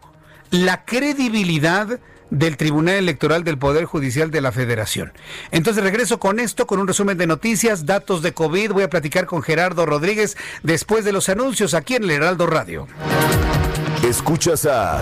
la 0.51 0.85
credibilidad 0.85 1.99
del 2.29 2.57
Tribunal 2.57 2.95
Electoral 2.95 3.43
del 3.43 3.57
Poder 3.57 3.85
Judicial 3.85 4.31
de 4.31 4.41
la 4.41 4.51
Federación. 4.51 5.13
Entonces 5.51 5.83
regreso 5.83 6.19
con 6.19 6.39
esto, 6.39 6.65
con 6.65 6.79
un 6.79 6.87
resumen 6.87 7.17
de 7.17 7.27
noticias, 7.27 7.85
datos 7.85 8.21
de 8.21 8.33
COVID. 8.33 8.71
Voy 8.71 8.83
a 8.83 8.89
platicar 8.89 9.25
con 9.25 9.43
Gerardo 9.43 9.85
Rodríguez 9.85 10.37
después 10.63 11.05
de 11.05 11.11
los 11.11 11.29
anuncios 11.29 11.73
aquí 11.73 11.95
en 11.95 12.03
el 12.03 12.11
Heraldo 12.11 12.47
Radio. 12.47 12.87
Escuchas 14.03 14.65
a... 14.65 15.01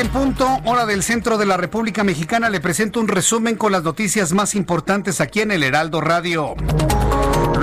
En 0.00 0.08
punto, 0.08 0.46
hora 0.64 0.84
del 0.84 1.02
centro 1.02 1.38
de 1.38 1.46
la 1.46 1.56
República 1.56 2.04
Mexicana, 2.04 2.50
le 2.50 2.60
presento 2.60 3.00
un 3.00 3.08
resumen 3.08 3.56
con 3.56 3.72
las 3.72 3.82
noticias 3.82 4.32
más 4.32 4.54
importantes 4.54 5.20
aquí 5.20 5.40
en 5.40 5.50
el 5.50 5.62
Heraldo 5.62 6.00
Radio. 6.00 6.54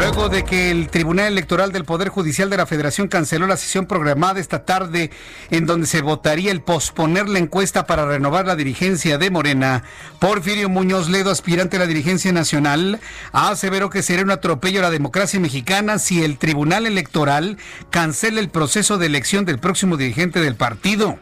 Luego 0.03 0.27
de 0.27 0.43
que 0.43 0.69
el 0.69 0.89
Tribunal 0.89 1.27
Electoral 1.27 1.71
del 1.71 1.85
Poder 1.85 2.09
Judicial 2.09 2.49
de 2.49 2.57
la 2.57 2.65
Federación 2.65 3.07
canceló 3.07 3.47
la 3.47 3.55
sesión 3.55 3.85
programada 3.85 4.41
esta 4.41 4.65
tarde 4.65 5.11
en 5.49 5.65
donde 5.65 5.87
se 5.87 6.01
votaría 6.01 6.51
el 6.51 6.59
posponer 6.59 7.29
la 7.29 7.39
encuesta 7.39 7.87
para 7.87 8.05
renovar 8.05 8.45
la 8.45 8.57
dirigencia 8.57 9.17
de 9.17 9.31
Morena, 9.31 9.83
Porfirio 10.19 10.67
Muñoz 10.67 11.09
Ledo, 11.09 11.31
aspirante 11.31 11.77
a 11.77 11.79
la 11.79 11.87
dirigencia 11.87 12.33
nacional, 12.33 12.99
aseveró 13.31 13.89
que 13.89 14.03
sería 14.03 14.25
un 14.25 14.31
atropello 14.31 14.79
a 14.79 14.83
la 14.83 14.89
democracia 14.89 15.39
mexicana 15.39 15.97
si 15.99 16.21
el 16.21 16.37
Tribunal 16.37 16.85
Electoral 16.85 17.57
cancela 17.89 18.41
el 18.41 18.49
proceso 18.49 18.97
de 18.97 19.05
elección 19.05 19.45
del 19.45 19.59
próximo 19.59 19.95
dirigente 19.95 20.41
del 20.41 20.57
partido. 20.57 21.17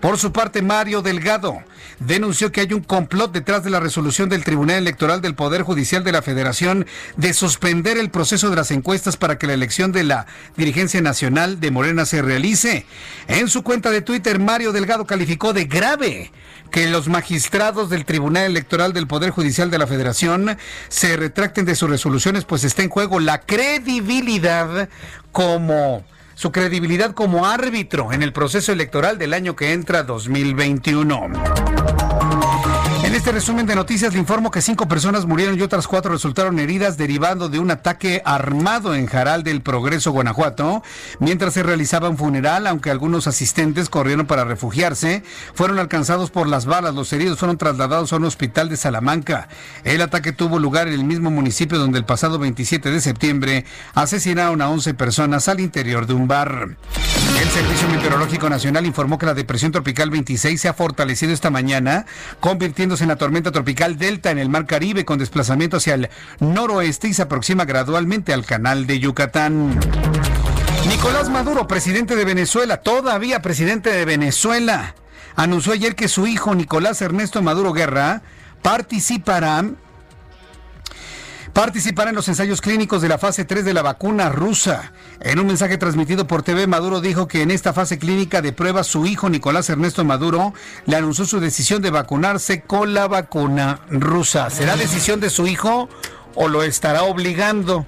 Por 0.00 0.18
su 0.18 0.32
parte, 0.32 0.60
Mario 0.60 1.00
Delgado 1.00 1.62
denunció 2.00 2.52
que 2.52 2.60
hay 2.60 2.72
un 2.74 2.82
complot 2.82 3.32
detrás 3.32 3.64
de 3.64 3.70
la 3.70 3.80
resolución 3.80 4.28
del 4.28 4.44
Tribunal 4.44 4.76
Electoral 4.76 5.22
del 5.22 5.34
Poder 5.34 5.62
Judicial 5.62 6.04
de 6.04 6.12
la 6.12 6.20
Federación 6.20 6.86
de 7.16 7.32
suspender 7.32 7.96
el 7.96 8.10
proceso 8.26 8.50
de 8.50 8.56
las 8.56 8.72
encuestas 8.72 9.16
para 9.16 9.38
que 9.38 9.46
la 9.46 9.52
elección 9.52 9.92
de 9.92 10.02
la 10.02 10.26
dirigencia 10.56 11.00
nacional 11.00 11.60
de 11.60 11.70
Morena 11.70 12.04
se 12.06 12.22
realice. 12.22 12.84
En 13.28 13.46
su 13.46 13.62
cuenta 13.62 13.92
de 13.92 14.02
Twitter, 14.02 14.40
Mario 14.40 14.72
Delgado 14.72 15.06
calificó 15.06 15.52
de 15.52 15.66
grave 15.66 16.32
que 16.72 16.90
los 16.90 17.06
magistrados 17.06 17.88
del 17.88 18.04
Tribunal 18.04 18.46
Electoral 18.46 18.92
del 18.92 19.06
Poder 19.06 19.30
Judicial 19.30 19.70
de 19.70 19.78
la 19.78 19.86
Federación 19.86 20.58
se 20.88 21.16
retracten 21.16 21.66
de 21.66 21.76
sus 21.76 21.88
resoluciones, 21.88 22.44
pues 22.44 22.64
está 22.64 22.82
en 22.82 22.88
juego 22.88 23.20
la 23.20 23.42
credibilidad 23.42 24.88
como 25.30 26.04
su 26.34 26.50
credibilidad 26.50 27.12
como 27.12 27.46
árbitro 27.46 28.12
en 28.12 28.24
el 28.24 28.32
proceso 28.32 28.72
electoral 28.72 29.18
del 29.18 29.34
año 29.34 29.54
que 29.54 29.72
entra 29.72 30.02
2021. 30.02 31.30
Este 33.16 33.32
resumen 33.32 33.64
de 33.64 33.74
noticias 33.74 34.12
le 34.12 34.18
informo 34.18 34.50
que 34.50 34.60
cinco 34.60 34.88
personas 34.88 35.24
murieron 35.24 35.58
y 35.58 35.62
otras 35.62 35.88
cuatro 35.88 36.12
resultaron 36.12 36.58
heridas 36.58 36.98
derivando 36.98 37.48
de 37.48 37.58
un 37.58 37.70
ataque 37.70 38.20
armado 38.26 38.94
en 38.94 39.06
Jaral 39.06 39.42
del 39.42 39.62
Progreso, 39.62 40.12
Guanajuato. 40.12 40.82
Mientras 41.18 41.54
se 41.54 41.62
realizaba 41.62 42.10
un 42.10 42.18
funeral, 42.18 42.66
aunque 42.66 42.90
algunos 42.90 43.26
asistentes 43.26 43.88
corrieron 43.88 44.26
para 44.26 44.44
refugiarse, 44.44 45.22
fueron 45.54 45.78
alcanzados 45.78 46.30
por 46.30 46.46
las 46.46 46.66
balas. 46.66 46.94
Los 46.94 47.10
heridos 47.14 47.38
fueron 47.38 47.56
trasladados 47.56 48.12
a 48.12 48.16
un 48.16 48.26
hospital 48.26 48.68
de 48.68 48.76
Salamanca. 48.76 49.48
El 49.82 50.02
ataque 50.02 50.32
tuvo 50.32 50.58
lugar 50.58 50.86
en 50.86 50.92
el 50.92 51.04
mismo 51.04 51.30
municipio 51.30 51.78
donde 51.78 51.98
el 51.98 52.04
pasado 52.04 52.38
27 52.38 52.90
de 52.90 53.00
septiembre 53.00 53.64
asesinaron 53.94 54.60
a 54.60 54.68
11 54.68 54.92
personas 54.92 55.48
al 55.48 55.60
interior 55.60 56.06
de 56.06 56.12
un 56.12 56.28
bar. 56.28 56.76
El 57.46 57.52
Servicio 57.52 57.88
Meteorológico 57.88 58.50
Nacional 58.50 58.86
informó 58.86 59.18
que 59.18 59.26
la 59.26 59.32
depresión 59.32 59.70
tropical 59.70 60.10
26 60.10 60.60
se 60.60 60.68
ha 60.68 60.74
fortalecido 60.74 61.32
esta 61.32 61.48
mañana, 61.48 62.04
convirtiendo 62.40 62.96
en 62.98 63.06
la 63.06 63.14
tormenta 63.14 63.52
tropical 63.52 63.96
Delta 63.98 64.32
en 64.32 64.38
el 64.38 64.48
Mar 64.48 64.66
Caribe 64.66 65.04
con 65.04 65.20
desplazamiento 65.20 65.76
hacia 65.76 65.94
el 65.94 66.10
noroeste 66.40 67.06
y 67.06 67.14
se 67.14 67.22
aproxima 67.22 67.64
gradualmente 67.64 68.32
al 68.32 68.44
canal 68.44 68.88
de 68.88 68.98
Yucatán. 68.98 69.78
Nicolás 70.88 71.28
Maduro, 71.28 71.68
presidente 71.68 72.16
de 72.16 72.24
Venezuela, 72.24 72.78
todavía 72.78 73.42
presidente 73.42 73.90
de 73.90 74.04
Venezuela, 74.04 74.96
anunció 75.36 75.72
ayer 75.72 75.94
que 75.94 76.08
su 76.08 76.26
hijo 76.26 76.52
Nicolás 76.56 77.00
Ernesto 77.00 77.42
Maduro 77.42 77.72
Guerra 77.72 78.22
participarán 78.62 79.76
participará 81.56 82.10
en 82.10 82.16
los 82.16 82.28
ensayos 82.28 82.60
clínicos 82.60 83.00
de 83.00 83.08
la 83.08 83.16
fase 83.16 83.46
3 83.46 83.64
de 83.64 83.72
la 83.72 83.80
vacuna 83.80 84.28
rusa. 84.28 84.92
En 85.20 85.38
un 85.38 85.46
mensaje 85.46 85.78
transmitido 85.78 86.26
por 86.26 86.42
TV, 86.42 86.66
Maduro 86.66 87.00
dijo 87.00 87.28
que 87.28 87.40
en 87.40 87.50
esta 87.50 87.72
fase 87.72 87.98
clínica 87.98 88.42
de 88.42 88.52
prueba 88.52 88.84
su 88.84 89.06
hijo 89.06 89.30
Nicolás 89.30 89.70
Ernesto 89.70 90.04
Maduro 90.04 90.52
le 90.84 90.96
anunció 90.96 91.24
su 91.24 91.40
decisión 91.40 91.80
de 91.80 91.88
vacunarse 91.88 92.60
con 92.60 92.92
la 92.92 93.08
vacuna 93.08 93.80
rusa. 93.88 94.50
¿Será 94.50 94.76
decisión 94.76 95.18
de 95.18 95.30
su 95.30 95.46
hijo 95.46 95.88
o 96.34 96.48
lo 96.48 96.62
estará 96.62 97.04
obligando? 97.04 97.86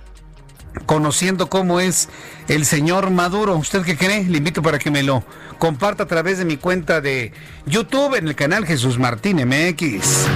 Conociendo 0.87 1.51
cómo 1.51 1.79
es 1.79 2.09
el 2.49 2.64
señor 2.64 3.11
Maduro, 3.11 3.55
¿usted 3.55 3.83
qué 3.83 3.99
cree? 3.99 4.25
Le 4.25 4.39
invito 4.39 4.62
para 4.62 4.79
que 4.79 4.91
me 4.91 5.03
lo 5.03 5.25
comparta 5.59 6.05
a 6.05 6.07
través 6.07 6.39
de 6.39 6.47
mi 6.47 6.57
cuenta 6.57 7.03
de 7.03 7.35
YouTube 7.66 8.14
en 8.14 8.29
el 8.29 8.35
canal 8.35 8.64
Jesús 8.64 8.99
Martín 8.99 9.47
MX. 9.47 10.27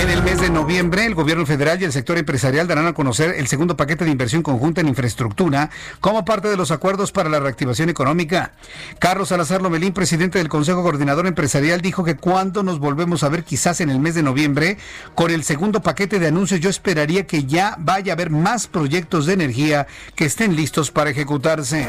En 0.00 0.10
el 0.10 0.22
mes 0.22 0.40
de 0.40 0.50
noviembre, 0.50 1.06
el 1.06 1.14
gobierno 1.14 1.46
federal 1.46 1.80
y 1.80 1.84
el 1.84 1.92
sector 1.92 2.18
empresarial 2.18 2.66
darán 2.66 2.86
a 2.86 2.94
conocer 2.94 3.36
el 3.38 3.46
segundo 3.46 3.76
paquete 3.76 4.04
de 4.04 4.10
inversión 4.10 4.42
conjunta 4.42 4.80
en 4.80 4.88
infraestructura 4.88 5.70
como 6.00 6.24
parte 6.24 6.48
de 6.48 6.56
los 6.56 6.72
acuerdos 6.72 7.12
para 7.12 7.28
la 7.28 7.38
reactivación 7.38 7.88
económica. 7.88 8.52
Carlos 8.98 9.28
Salazar 9.28 9.62
Lomelín, 9.62 9.92
presidente 9.92 10.38
del 10.38 10.48
Consejo 10.48 10.82
Coordinador 10.82 11.28
Empresarial, 11.28 11.80
dijo 11.80 12.02
que 12.02 12.16
cuando 12.16 12.64
nos 12.64 12.80
volvemos 12.80 13.22
a 13.22 13.28
ver, 13.28 13.44
quizás 13.44 13.80
en 13.80 13.88
el 13.88 14.00
mes 14.00 14.16
de 14.16 14.24
noviembre, 14.24 14.78
con 15.14 15.30
el 15.30 15.44
segundo 15.44 15.80
paquete 15.80 16.18
de 16.18 16.26
anuncios, 16.26 16.60
yo 16.60 16.70
esperaría 16.70 17.26
que 17.26 17.44
ya 17.44 17.76
vaya 17.78 18.12
a 18.12 18.14
haber 18.14 18.30
más 18.30 18.66
proyectos 18.66 19.26
de 19.26 19.34
energía 19.34 19.86
que 20.16 20.24
estén 20.24 20.56
listos 20.56 20.90
para 20.90 21.10
ejecutarse. 21.10 21.86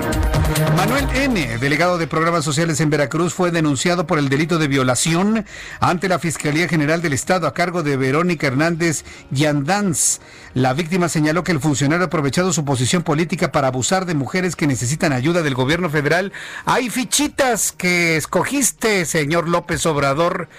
Manuel 0.77 1.07
N., 1.15 1.57
delegado 1.57 1.97
de 1.97 2.07
programas 2.07 2.45
sociales 2.45 2.79
en 2.79 2.91
Veracruz, 2.91 3.33
fue 3.33 3.49
denunciado 3.49 4.05
por 4.05 4.19
el 4.19 4.29
delito 4.29 4.59
de 4.59 4.67
violación 4.67 5.45
ante 5.79 6.07
la 6.07 6.19
Fiscalía 6.19 6.67
General 6.67 7.01
del 7.01 7.13
Estado 7.13 7.47
a 7.47 7.53
cargo 7.53 7.81
de 7.81 7.94
Verónica 7.97 8.47
Hernández 8.47 9.03
Yandans. 9.31 10.21
La 10.53 10.73
víctima 10.73 11.09
señaló 11.09 11.43
que 11.43 11.51
el 11.51 11.59
funcionario 11.59 12.03
ha 12.03 12.07
aprovechado 12.07 12.53
su 12.53 12.65
posición 12.65 13.03
política 13.03 13.51
para 13.51 13.67
abusar 13.67 14.05
de 14.05 14.13
mujeres 14.13 14.55
que 14.55 14.67
necesitan 14.67 15.13
ayuda 15.13 15.41
del 15.41 15.55
gobierno 15.55 15.89
federal. 15.89 16.31
Hay 16.65 16.89
fichitas 16.89 17.71
que 17.71 18.17
escogiste, 18.17 19.05
señor 19.05 19.49
López 19.49 19.85
Obrador. 19.85 20.49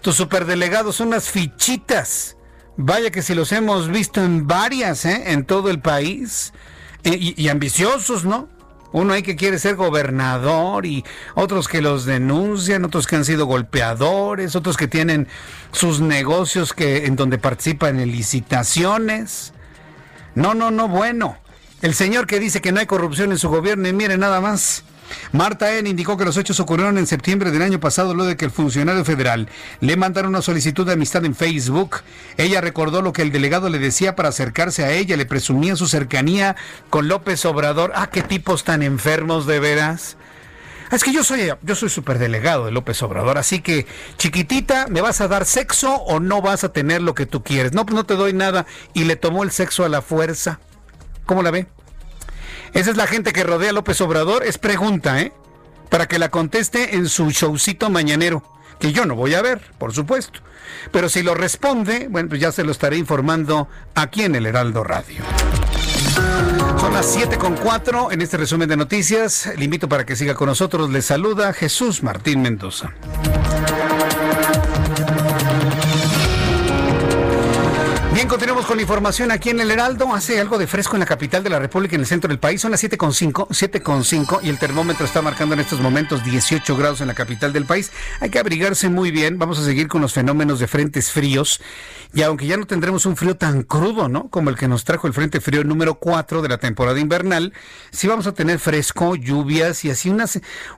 Tus 0.00 0.16
superdelegados 0.16 0.96
son 0.96 1.08
unas 1.08 1.28
fichitas. 1.28 2.36
Vaya 2.76 3.10
que 3.10 3.22
si 3.22 3.34
los 3.34 3.52
hemos 3.52 3.88
visto 3.88 4.22
en 4.22 4.46
varias, 4.46 5.04
¿eh? 5.04 5.32
en 5.32 5.44
todo 5.44 5.70
el 5.70 5.80
país. 5.80 6.52
y, 7.04 7.40
y 7.40 7.48
ambiciosos, 7.48 8.24
¿no? 8.24 8.48
Uno 8.92 9.14
hay 9.14 9.22
que 9.22 9.36
quiere 9.36 9.58
ser 9.58 9.76
gobernador 9.76 10.86
y 10.86 11.04
otros 11.34 11.68
que 11.68 11.80
los 11.80 12.04
denuncian, 12.04 12.84
otros 12.84 13.06
que 13.06 13.16
han 13.16 13.24
sido 13.24 13.46
golpeadores, 13.46 14.54
otros 14.54 14.76
que 14.76 14.88
tienen 14.88 15.28
sus 15.72 16.00
negocios 16.00 16.72
que 16.72 17.06
en 17.06 17.16
donde 17.16 17.38
participan 17.38 17.98
en 18.00 18.12
licitaciones. 18.12 19.54
No, 20.34 20.54
no, 20.54 20.70
no, 20.70 20.88
bueno. 20.88 21.38
El 21.80 21.94
señor 21.94 22.26
que 22.26 22.38
dice 22.38 22.60
que 22.60 22.70
no 22.70 22.80
hay 22.80 22.86
corrupción 22.86 23.32
en 23.32 23.38
su 23.38 23.48
gobierno 23.48 23.88
y 23.88 23.92
mire 23.92 24.16
nada 24.16 24.40
más. 24.40 24.84
Marta 25.32 25.76
N. 25.76 25.88
indicó 25.88 26.16
que 26.16 26.24
los 26.24 26.36
hechos 26.36 26.60
ocurrieron 26.60 26.98
en 26.98 27.06
septiembre 27.06 27.50
del 27.50 27.62
año 27.62 27.80
pasado, 27.80 28.14
luego 28.14 28.28
de 28.28 28.36
que 28.36 28.44
el 28.44 28.50
funcionario 28.50 29.04
federal 29.04 29.48
le 29.80 29.96
mandara 29.96 30.28
una 30.28 30.42
solicitud 30.42 30.86
de 30.86 30.92
amistad 30.92 31.24
en 31.24 31.34
Facebook. 31.34 31.98
Ella 32.36 32.60
recordó 32.60 33.02
lo 33.02 33.12
que 33.12 33.22
el 33.22 33.32
delegado 33.32 33.68
le 33.68 33.78
decía 33.78 34.16
para 34.16 34.30
acercarse 34.30 34.84
a 34.84 34.92
ella, 34.92 35.16
le 35.16 35.26
presumía 35.26 35.76
su 35.76 35.86
cercanía 35.86 36.56
con 36.90 37.08
López 37.08 37.44
Obrador. 37.44 37.92
Ah, 37.94 38.10
qué 38.10 38.22
tipos 38.22 38.64
tan 38.64 38.82
enfermos 38.82 39.46
de 39.46 39.60
veras. 39.60 40.16
Es 40.92 41.02
que 41.02 41.12
yo 41.12 41.24
soy, 41.24 41.50
yo 41.62 41.74
soy 41.74 41.88
superdelegado 41.88 42.66
de 42.66 42.70
López 42.70 43.02
Obrador, 43.02 43.38
así 43.38 43.60
que 43.62 43.86
chiquitita, 44.18 44.88
¿me 44.88 45.00
vas 45.00 45.22
a 45.22 45.28
dar 45.28 45.46
sexo 45.46 45.94
o 45.94 46.20
no 46.20 46.42
vas 46.42 46.64
a 46.64 46.72
tener 46.72 47.00
lo 47.00 47.14
que 47.14 47.24
tú 47.24 47.42
quieres? 47.42 47.72
No, 47.72 47.86
pues 47.86 47.94
no 47.94 48.04
te 48.04 48.14
doy 48.14 48.34
nada. 48.34 48.66
Y 48.92 49.04
le 49.04 49.16
tomó 49.16 49.42
el 49.42 49.52
sexo 49.52 49.86
a 49.86 49.88
la 49.88 50.02
fuerza. 50.02 50.60
¿Cómo 51.24 51.42
la 51.42 51.50
ve? 51.50 51.66
Esa 52.74 52.90
es 52.90 52.96
la 52.96 53.06
gente 53.06 53.32
que 53.32 53.44
rodea 53.44 53.70
a 53.70 53.72
López 53.72 54.00
Obrador. 54.00 54.44
Es 54.44 54.58
pregunta, 54.58 55.20
¿eh? 55.20 55.32
Para 55.90 56.06
que 56.06 56.18
la 56.18 56.30
conteste 56.30 56.96
en 56.96 57.08
su 57.08 57.30
showcito 57.30 57.90
mañanero. 57.90 58.42
Que 58.78 58.92
yo 58.92 59.04
no 59.04 59.14
voy 59.14 59.34
a 59.34 59.42
ver, 59.42 59.60
por 59.78 59.92
supuesto. 59.92 60.40
Pero 60.90 61.08
si 61.08 61.22
lo 61.22 61.34
responde, 61.34 62.08
bueno, 62.10 62.30
pues 62.30 62.40
ya 62.40 62.50
se 62.50 62.64
lo 62.64 62.72
estaré 62.72 62.96
informando 62.96 63.68
aquí 63.94 64.22
en 64.22 64.34
el 64.34 64.46
Heraldo 64.46 64.84
Radio. 64.84 65.22
Son 66.80 66.92
las 66.94 67.06
7 67.12 67.36
con 67.36 67.56
4 67.56 68.10
en 68.10 68.22
este 68.22 68.38
resumen 68.38 68.68
de 68.68 68.76
noticias. 68.76 69.52
Le 69.56 69.64
invito 69.64 69.88
para 69.88 70.04
que 70.06 70.16
siga 70.16 70.34
con 70.34 70.48
nosotros. 70.48 70.90
Le 70.90 71.02
saluda 71.02 71.52
Jesús 71.52 72.02
Martín 72.02 72.42
Mendoza. 72.42 72.92
Bien, 78.22 78.30
continuamos 78.30 78.66
con 78.66 78.76
la 78.76 78.82
información 78.82 79.32
aquí 79.32 79.50
en 79.50 79.58
el 79.58 79.68
Heraldo. 79.72 80.14
Hace 80.14 80.40
algo 80.40 80.56
de 80.56 80.68
fresco 80.68 80.94
en 80.94 81.00
la 81.00 81.06
capital 81.06 81.42
de 81.42 81.50
la 81.50 81.58
República, 81.58 81.96
en 81.96 82.02
el 82.02 82.06
centro 82.06 82.28
del 82.28 82.38
país. 82.38 82.60
Son 82.60 82.70
las 82.70 82.80
7.5, 82.84 83.48
7.5 83.48 84.38
y 84.44 84.48
el 84.48 84.60
termómetro 84.60 85.04
está 85.04 85.22
marcando 85.22 85.54
en 85.54 85.60
estos 85.60 85.80
momentos 85.80 86.22
18 86.22 86.76
grados 86.76 87.00
en 87.00 87.08
la 87.08 87.14
capital 87.14 87.52
del 87.52 87.64
país. 87.64 87.90
Hay 88.20 88.30
que 88.30 88.38
abrigarse 88.38 88.88
muy 88.88 89.10
bien. 89.10 89.40
Vamos 89.40 89.58
a 89.58 89.64
seguir 89.64 89.88
con 89.88 90.02
los 90.02 90.12
fenómenos 90.12 90.60
de 90.60 90.68
frentes 90.68 91.10
fríos. 91.10 91.60
Y 92.14 92.22
aunque 92.22 92.46
ya 92.46 92.56
no 92.56 92.66
tendremos 92.66 93.06
un 93.06 93.16
frío 93.16 93.36
tan 93.36 93.62
crudo, 93.62 94.08
¿no? 94.08 94.28
Como 94.28 94.50
el 94.50 94.56
que 94.56 94.68
nos 94.68 94.84
trajo 94.84 95.06
el 95.06 95.12
frente 95.12 95.40
frío 95.40 95.64
número 95.64 95.94
4 95.96 96.42
de 96.42 96.48
la 96.48 96.58
temporada 96.58 97.00
invernal, 97.00 97.52
sí 97.90 98.06
vamos 98.06 98.26
a 98.26 98.32
tener 98.32 98.58
fresco, 98.58 99.16
lluvias 99.16 99.84
y 99.84 99.90
así 99.90 100.10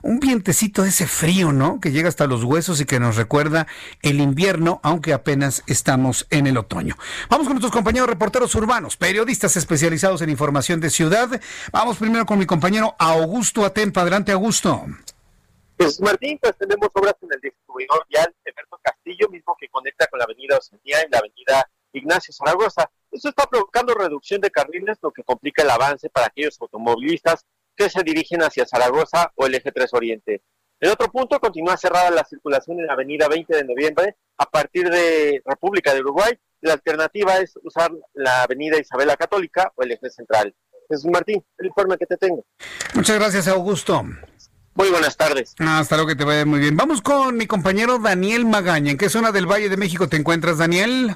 un 0.01 0.19
vientecito 0.19 0.83
de 0.83 0.89
ese 0.89 1.07
frío, 1.07 1.51
¿no? 1.51 1.79
Que 1.79 1.91
llega 1.91 2.09
hasta 2.09 2.27
los 2.27 2.43
huesos 2.43 2.79
y 2.79 2.85
que 2.85 2.99
nos 2.99 3.17
recuerda 3.17 3.67
el 4.01 4.21
invierno, 4.21 4.79
aunque 4.83 5.13
apenas 5.13 5.63
estamos 5.67 6.25
en 6.29 6.47
el 6.47 6.57
otoño. 6.57 6.97
Vamos 7.29 7.47
con 7.47 7.55
nuestros 7.55 7.73
compañeros 7.73 8.09
reporteros 8.09 8.55
urbanos, 8.55 8.97
periodistas 8.97 9.57
especializados 9.57 10.21
en 10.21 10.29
información 10.29 10.79
de 10.79 10.89
ciudad. 10.89 11.41
Vamos 11.71 11.97
primero 11.97 12.25
con 12.25 12.39
mi 12.39 12.45
compañero 12.45 12.95
Augusto 12.97 13.65
Atempa. 13.65 14.01
Adelante, 14.01 14.31
Augusto. 14.31 14.85
Pues 15.77 15.99
Martín, 15.99 16.39
pues 16.41 16.55
tenemos 16.57 16.89
obras 16.93 17.15
en 17.21 17.29
el 17.33 17.41
distribuidor 17.41 18.05
vial 18.09 18.33
Eberto 18.45 18.79
Castillo, 18.81 19.27
mismo 19.29 19.55
que 19.59 19.67
conecta 19.67 20.07
con 20.07 20.19
la 20.19 20.25
avenida 20.25 20.57
Oceanía 20.57 21.05
y 21.05 21.11
la 21.11 21.19
avenida 21.19 21.69
Ignacio 21.91 22.33
Zaragoza. 22.33 22.89
Esto 23.11 23.29
está 23.29 23.45
provocando 23.45 23.93
reducción 23.93 24.39
de 24.39 24.51
carriles, 24.51 24.97
lo 25.01 25.11
que 25.11 25.23
complica 25.23 25.63
el 25.63 25.69
avance 25.69 26.09
para 26.09 26.27
aquellos 26.27 26.57
automovilistas 26.61 27.45
que 27.75 27.89
se 27.89 28.03
dirigen 28.03 28.41
hacia 28.41 28.65
Zaragoza 28.65 29.31
o 29.35 29.45
el 29.45 29.55
eje 29.55 29.71
3 29.71 29.93
Oriente. 29.93 30.41
En 30.79 30.91
otro 30.91 31.11
punto, 31.11 31.39
continúa 31.39 31.77
cerrada 31.77 32.09
la 32.09 32.23
circulación 32.23 32.79
en 32.79 32.87
la 32.87 32.93
avenida 32.93 33.27
20 33.27 33.55
de 33.55 33.63
noviembre 33.63 34.15
a 34.37 34.45
partir 34.45 34.89
de 34.89 35.41
República 35.45 35.93
de 35.93 36.01
Uruguay. 36.01 36.33
La 36.61 36.73
alternativa 36.73 37.37
es 37.37 37.57
usar 37.63 37.91
la 38.13 38.43
avenida 38.43 38.77
Isabela 38.77 39.15
Católica 39.17 39.71
o 39.75 39.83
el 39.83 39.91
eje 39.91 40.09
central. 40.09 40.55
Jesús 40.89 41.09
Martín, 41.11 41.43
el 41.57 41.67
informe 41.67 41.97
que 41.97 42.05
te 42.05 42.17
tengo. 42.17 42.45
Muchas 42.93 43.17
gracias, 43.17 43.47
Augusto. 43.47 44.03
Muy 44.75 44.89
buenas 44.89 45.15
tardes. 45.15 45.55
Hasta 45.57 45.95
luego, 45.95 46.09
que 46.09 46.15
te 46.15 46.25
vaya 46.25 46.45
muy 46.45 46.59
bien. 46.59 46.75
Vamos 46.75 47.01
con 47.01 47.37
mi 47.37 47.47
compañero 47.47 47.97
Daniel 47.97 48.45
Magaña. 48.45 48.91
¿En 48.91 48.97
qué 48.97 49.09
zona 49.09 49.31
del 49.31 49.49
Valle 49.49 49.69
de 49.69 49.77
México 49.77 50.09
te 50.09 50.17
encuentras, 50.17 50.57
Daniel? 50.57 51.15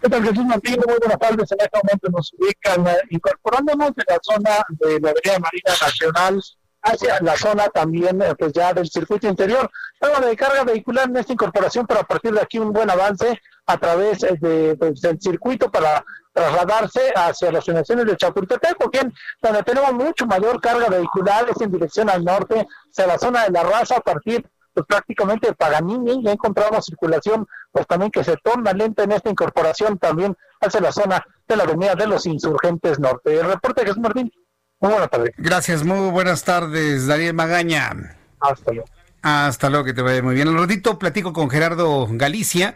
¿Qué 0.00 0.08
tal, 0.08 0.22
Jesús 0.22 0.46
Martín? 0.46 0.76
Muy 0.86 0.96
buenas 0.98 1.18
tardes. 1.18 1.52
En 1.52 1.58
este 1.60 1.78
momento 1.82 2.08
nos 2.10 2.32
ubican 2.38 2.86
eh, 2.86 2.96
incorporándonos 3.10 3.94
de 3.94 4.04
la 4.08 4.18
zona 4.22 4.64
de 4.68 4.98
la 4.98 5.10
Avenida 5.10 5.38
Marina 5.38 5.72
Nacional 5.80 6.42
hacia 6.84 7.18
la 7.20 7.36
zona 7.36 7.68
también, 7.68 8.20
eh, 8.22 8.34
pues 8.38 8.52
ya 8.52 8.72
del 8.72 8.88
circuito 8.88 9.26
interior. 9.26 9.70
Bueno, 10.00 10.20
de 10.26 10.36
carga 10.36 10.64
vehicular 10.64 11.08
en 11.08 11.16
esta 11.16 11.32
incorporación, 11.32 11.86
pero 11.86 12.00
a 12.00 12.04
partir 12.04 12.32
de 12.32 12.40
aquí 12.40 12.58
un 12.58 12.72
buen 12.72 12.90
avance 12.90 13.40
a 13.66 13.78
través 13.78 14.22
eh, 14.22 14.36
de, 14.38 14.76
pues, 14.78 15.00
del 15.00 15.18
circuito 15.20 15.70
para 15.70 16.04
trasladarse 16.32 17.12
hacia 17.14 17.52
las 17.52 17.66
estaciones 17.66 18.06
de 18.06 18.16
Chapultepec, 18.16 18.76
bien 18.92 19.12
donde 19.40 19.62
tenemos 19.62 19.92
mucho 19.92 20.26
mayor 20.26 20.60
carga 20.60 20.88
vehicular 20.88 21.46
es 21.48 21.60
en 21.60 21.70
dirección 21.70 22.10
al 22.10 22.24
norte, 22.24 22.66
hacia 22.90 23.06
la 23.06 23.18
zona 23.18 23.44
de 23.44 23.50
la 23.50 23.62
raza, 23.62 23.96
a 23.96 24.00
partir 24.00 24.44
pues 24.74 24.86
prácticamente 24.86 25.46
de 25.46 25.54
Paganini, 25.54 26.22
ya 26.24 26.32
encontramos 26.32 26.84
circulación, 26.84 27.46
pues 27.70 27.86
también 27.86 28.10
que 28.10 28.24
se 28.24 28.36
torna 28.38 28.72
lenta 28.72 29.04
en 29.04 29.12
esta 29.12 29.30
incorporación 29.30 29.98
también 29.98 30.36
hacia 30.60 30.80
la 30.80 30.90
zona 30.90 31.24
de 31.46 31.56
la 31.56 31.62
avenida 31.62 31.94
de 31.94 32.08
los 32.08 32.26
insurgentes 32.26 32.98
norte. 32.98 33.38
El 33.38 33.46
reporte 33.46 33.82
Jesús 33.82 33.98
Martín. 33.98 34.32
Muy 34.80 34.90
buenas 34.90 35.10
tardes. 35.10 35.34
Gracias, 35.38 35.84
muy 35.84 36.10
buenas 36.10 36.44
tardes, 36.44 37.06
Daniel 37.06 37.34
Magaña. 37.34 38.16
Hasta 38.40 38.72
luego. 38.72 38.88
Hasta 39.22 39.70
luego, 39.70 39.84
que 39.84 39.94
te 39.94 40.02
vaya 40.02 40.22
muy 40.22 40.34
bien. 40.34 40.48
Al 40.48 40.58
ratito 40.58 40.98
platico 40.98 41.32
con 41.32 41.48
Gerardo 41.48 42.06
Galicia. 42.10 42.74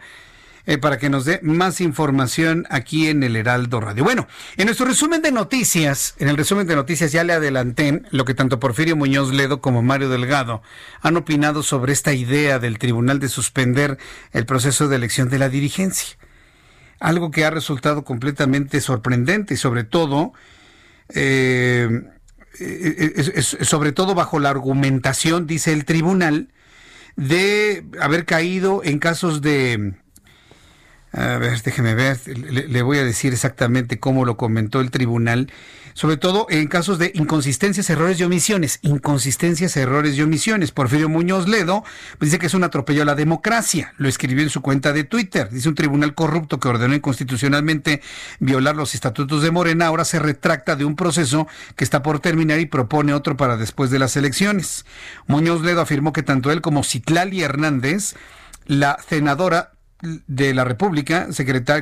Eh, 0.65 0.77
para 0.77 0.99
que 0.99 1.09
nos 1.09 1.25
dé 1.25 1.39
más 1.41 1.81
información 1.81 2.67
aquí 2.69 3.07
en 3.07 3.23
el 3.23 3.35
Heraldo 3.35 3.79
Radio. 3.79 4.03
Bueno, 4.03 4.27
en 4.55 4.65
nuestro 4.65 4.85
resumen 4.85 5.23
de 5.23 5.31
noticias, 5.31 6.13
en 6.19 6.27
el 6.27 6.37
resumen 6.37 6.67
de 6.67 6.75
noticias 6.75 7.11
ya 7.11 7.23
le 7.23 7.33
adelanté 7.33 8.03
lo 8.11 8.23
que 8.23 8.35
tanto 8.35 8.59
Porfirio 8.59 8.95
Muñoz 8.95 9.33
Ledo 9.33 9.61
como 9.61 9.81
Mario 9.81 10.09
Delgado 10.09 10.61
han 11.01 11.17
opinado 11.17 11.63
sobre 11.63 11.91
esta 11.91 12.13
idea 12.13 12.59
del 12.59 12.77
tribunal 12.77 13.19
de 13.19 13.29
suspender 13.29 13.97
el 14.31 14.45
proceso 14.45 14.87
de 14.87 14.97
elección 14.97 15.29
de 15.29 15.39
la 15.39 15.49
dirigencia. 15.49 16.17
Algo 16.99 17.31
que 17.31 17.45
ha 17.45 17.49
resultado 17.49 18.03
completamente 18.03 18.79
sorprendente 18.79 19.55
y 19.55 19.57
sobre 19.57 19.85
todo 19.85 20.33
eh, 21.13 21.89
sobre 23.41 23.91
todo 23.91 24.15
bajo 24.15 24.39
la 24.39 24.49
argumentación, 24.49 25.47
dice 25.47 25.73
el 25.73 25.85
tribunal, 25.85 26.49
de 27.15 27.85
haber 28.01 28.25
caído 28.25 28.81
en 28.83 28.99
casos 28.99 29.41
de 29.41 29.93
A 31.11 31.37
ver, 31.37 31.61
déjeme 31.63 31.95
ver, 31.95 32.17
le, 32.27 32.81
voy 32.81 32.99
a 32.99 33.03
decir 33.03 33.33
exactamente 33.33 33.99
cómo 33.99 34.25
lo 34.25 34.37
comentó 34.37 34.79
el 34.79 34.91
tribunal, 34.91 35.51
sobre 35.99 36.15
todo 36.15 36.47
en 36.49 36.69
casos 36.69 36.97
de 36.97 37.11
inconsistencias, 37.13 37.89
errores 37.89 38.17
y 38.21 38.23
omisiones. 38.23 38.79
Inconsistencias, 38.83 39.75
errores 39.75 40.15
y 40.15 40.21
omisiones. 40.21 40.71
Porfirio 40.71 41.09
Muñoz 41.09 41.49
Ledo 41.49 41.83
pues, 42.17 42.31
dice 42.31 42.39
que 42.39 42.45
es 42.45 42.53
un 42.53 42.63
atropello 42.63 43.01
a 43.01 43.05
la 43.05 43.15
democracia. 43.15 43.93
Lo 43.97 44.07
escribió 44.07 44.41
en 44.41 44.49
su 44.49 44.61
cuenta 44.61 44.93
de 44.93 45.03
Twitter. 45.03 45.49
Dice 45.49 45.67
un 45.67 45.75
tribunal 45.75 46.15
corrupto 46.15 46.57
que 46.57 46.69
ordenó 46.69 46.95
inconstitucionalmente 46.95 48.01
violar 48.39 48.77
los 48.77 48.95
estatutos 48.95 49.43
de 49.43 49.51
Morena, 49.51 49.87
ahora 49.87 50.05
se 50.05 50.19
retracta 50.19 50.77
de 50.77 50.85
un 50.85 50.95
proceso 50.95 51.49
que 51.75 51.83
está 51.83 52.01
por 52.01 52.21
terminar 52.21 52.61
y 52.61 52.65
propone 52.65 53.13
otro 53.13 53.35
para 53.35 53.57
después 53.57 53.91
de 53.91 53.99
las 53.99 54.15
elecciones. 54.15 54.85
Muñoz 55.27 55.63
Ledo 55.63 55.81
afirmó 55.81 56.13
que 56.13 56.23
tanto 56.23 56.49
él 56.49 56.61
como 56.61 56.85
Citlali 56.85 57.43
Hernández, 57.43 58.15
la 58.67 58.99
senadora 59.05 59.73
de 60.01 60.53
la 60.53 60.63
República, 60.63 61.27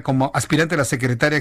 como 0.01 0.31
aspirante 0.33 0.75
a 0.75 0.77
la 0.77 0.85
Secretaría 0.85 1.39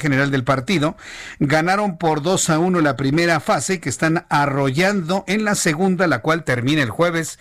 General 0.00 0.30
del 0.30 0.44
partido, 0.44 0.96
ganaron 1.38 1.98
por 1.98 2.22
2 2.22 2.50
a 2.50 2.58
1 2.58 2.80
la 2.80 2.96
primera 2.96 3.38
fase 3.40 3.80
que 3.80 3.88
están 3.88 4.26
arrollando 4.28 5.24
en 5.28 5.44
la 5.44 5.54
segunda, 5.54 6.06
la 6.08 6.20
cual 6.20 6.44
termina 6.44 6.82
el 6.82 6.90
jueves, 6.90 7.38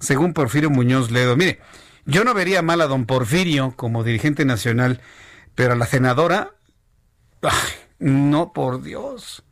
según 0.00 0.34
Porfirio 0.34 0.68
Muñoz 0.68 1.10
Ledo. 1.10 1.36
Mire, 1.36 1.60
yo 2.04 2.24
no 2.24 2.34
vería 2.34 2.60
mal 2.62 2.80
a 2.82 2.86
don 2.86 3.06
Porfirio 3.06 3.72
como 3.76 4.04
dirigente 4.04 4.44
nacional, 4.44 5.00
pero 5.54 5.72
a 5.72 5.76
la 5.76 5.86
senadora, 5.86 6.50
no, 7.98 8.52
por 8.52 8.82
Dios. 8.82 9.44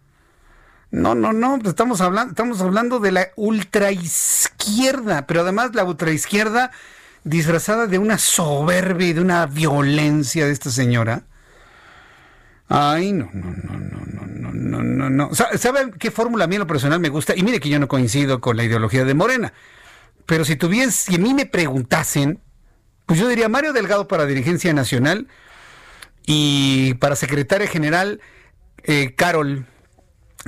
No, 0.90 1.14
no, 1.14 1.32
no, 1.32 1.56
estamos 1.64 2.00
hablando, 2.00 2.32
estamos 2.32 2.60
hablando 2.60 2.98
de 2.98 3.12
la 3.12 3.28
ultraizquierda, 3.36 5.26
pero 5.26 5.42
además 5.42 5.74
la 5.74 5.84
ultraizquierda 5.84 6.72
disfrazada 7.24 7.86
de 7.86 7.98
una 7.98 8.18
soberbia 8.18 9.08
y 9.08 9.12
de 9.12 9.20
una 9.20 9.46
violencia 9.46 10.46
de 10.46 10.52
esta 10.52 10.70
señora. 10.70 11.22
Ay, 12.68 13.12
no, 13.12 13.28
no, 13.32 13.50
no, 13.50 13.78
no, 13.78 14.06
no, 14.06 14.52
no, 14.52 14.82
no, 14.82 15.10
no. 15.10 15.30
¿Saben 15.34 15.90
qué 15.92 16.10
fórmula 16.10 16.44
a 16.44 16.46
mí 16.46 16.54
en 16.54 16.60
lo 16.60 16.66
personal 16.66 17.00
me 17.00 17.08
gusta? 17.08 17.34
Y 17.36 17.42
mire 17.42 17.58
que 17.58 17.68
yo 17.68 17.80
no 17.80 17.88
coincido 17.88 18.40
con 18.40 18.56
la 18.56 18.64
ideología 18.64 19.04
de 19.04 19.14
Morena. 19.14 19.52
Pero 20.26 20.44
si 20.44 20.54
tuviese, 20.54 20.92
si 20.92 21.16
a 21.16 21.18
mí 21.18 21.34
me 21.34 21.46
preguntasen, 21.46 22.40
pues 23.06 23.18
yo 23.18 23.26
diría 23.26 23.48
Mario 23.48 23.72
Delgado 23.72 24.06
para 24.06 24.24
Dirigencia 24.26 24.72
Nacional 24.72 25.26
y 26.26 26.94
para 26.94 27.16
Secretaria 27.16 27.66
General, 27.66 28.20
eh, 28.84 29.14
Carol, 29.16 29.66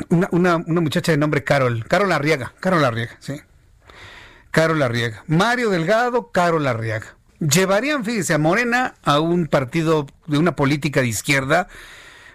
una, 0.08 0.28
una, 0.30 0.56
una 0.56 0.80
muchacha 0.80 1.10
de 1.10 1.18
nombre 1.18 1.42
Carol, 1.42 1.84
Carol 1.88 2.12
Arriaga, 2.12 2.54
Carol 2.60 2.84
Arriaga, 2.84 3.16
sí. 3.18 3.40
Carol 4.53 4.82
Arriaga. 4.82 5.24
Mario 5.26 5.70
Delgado, 5.70 6.30
Carol 6.30 6.66
Arriaga. 6.66 7.16
Llevarían, 7.40 8.05
fíjese, 8.05 8.34
a 8.34 8.38
Morena 8.38 8.94
a 9.03 9.18
un 9.18 9.48
partido 9.48 10.07
de 10.28 10.38
una 10.38 10.55
política 10.55 11.00
de 11.00 11.09
izquierda, 11.09 11.66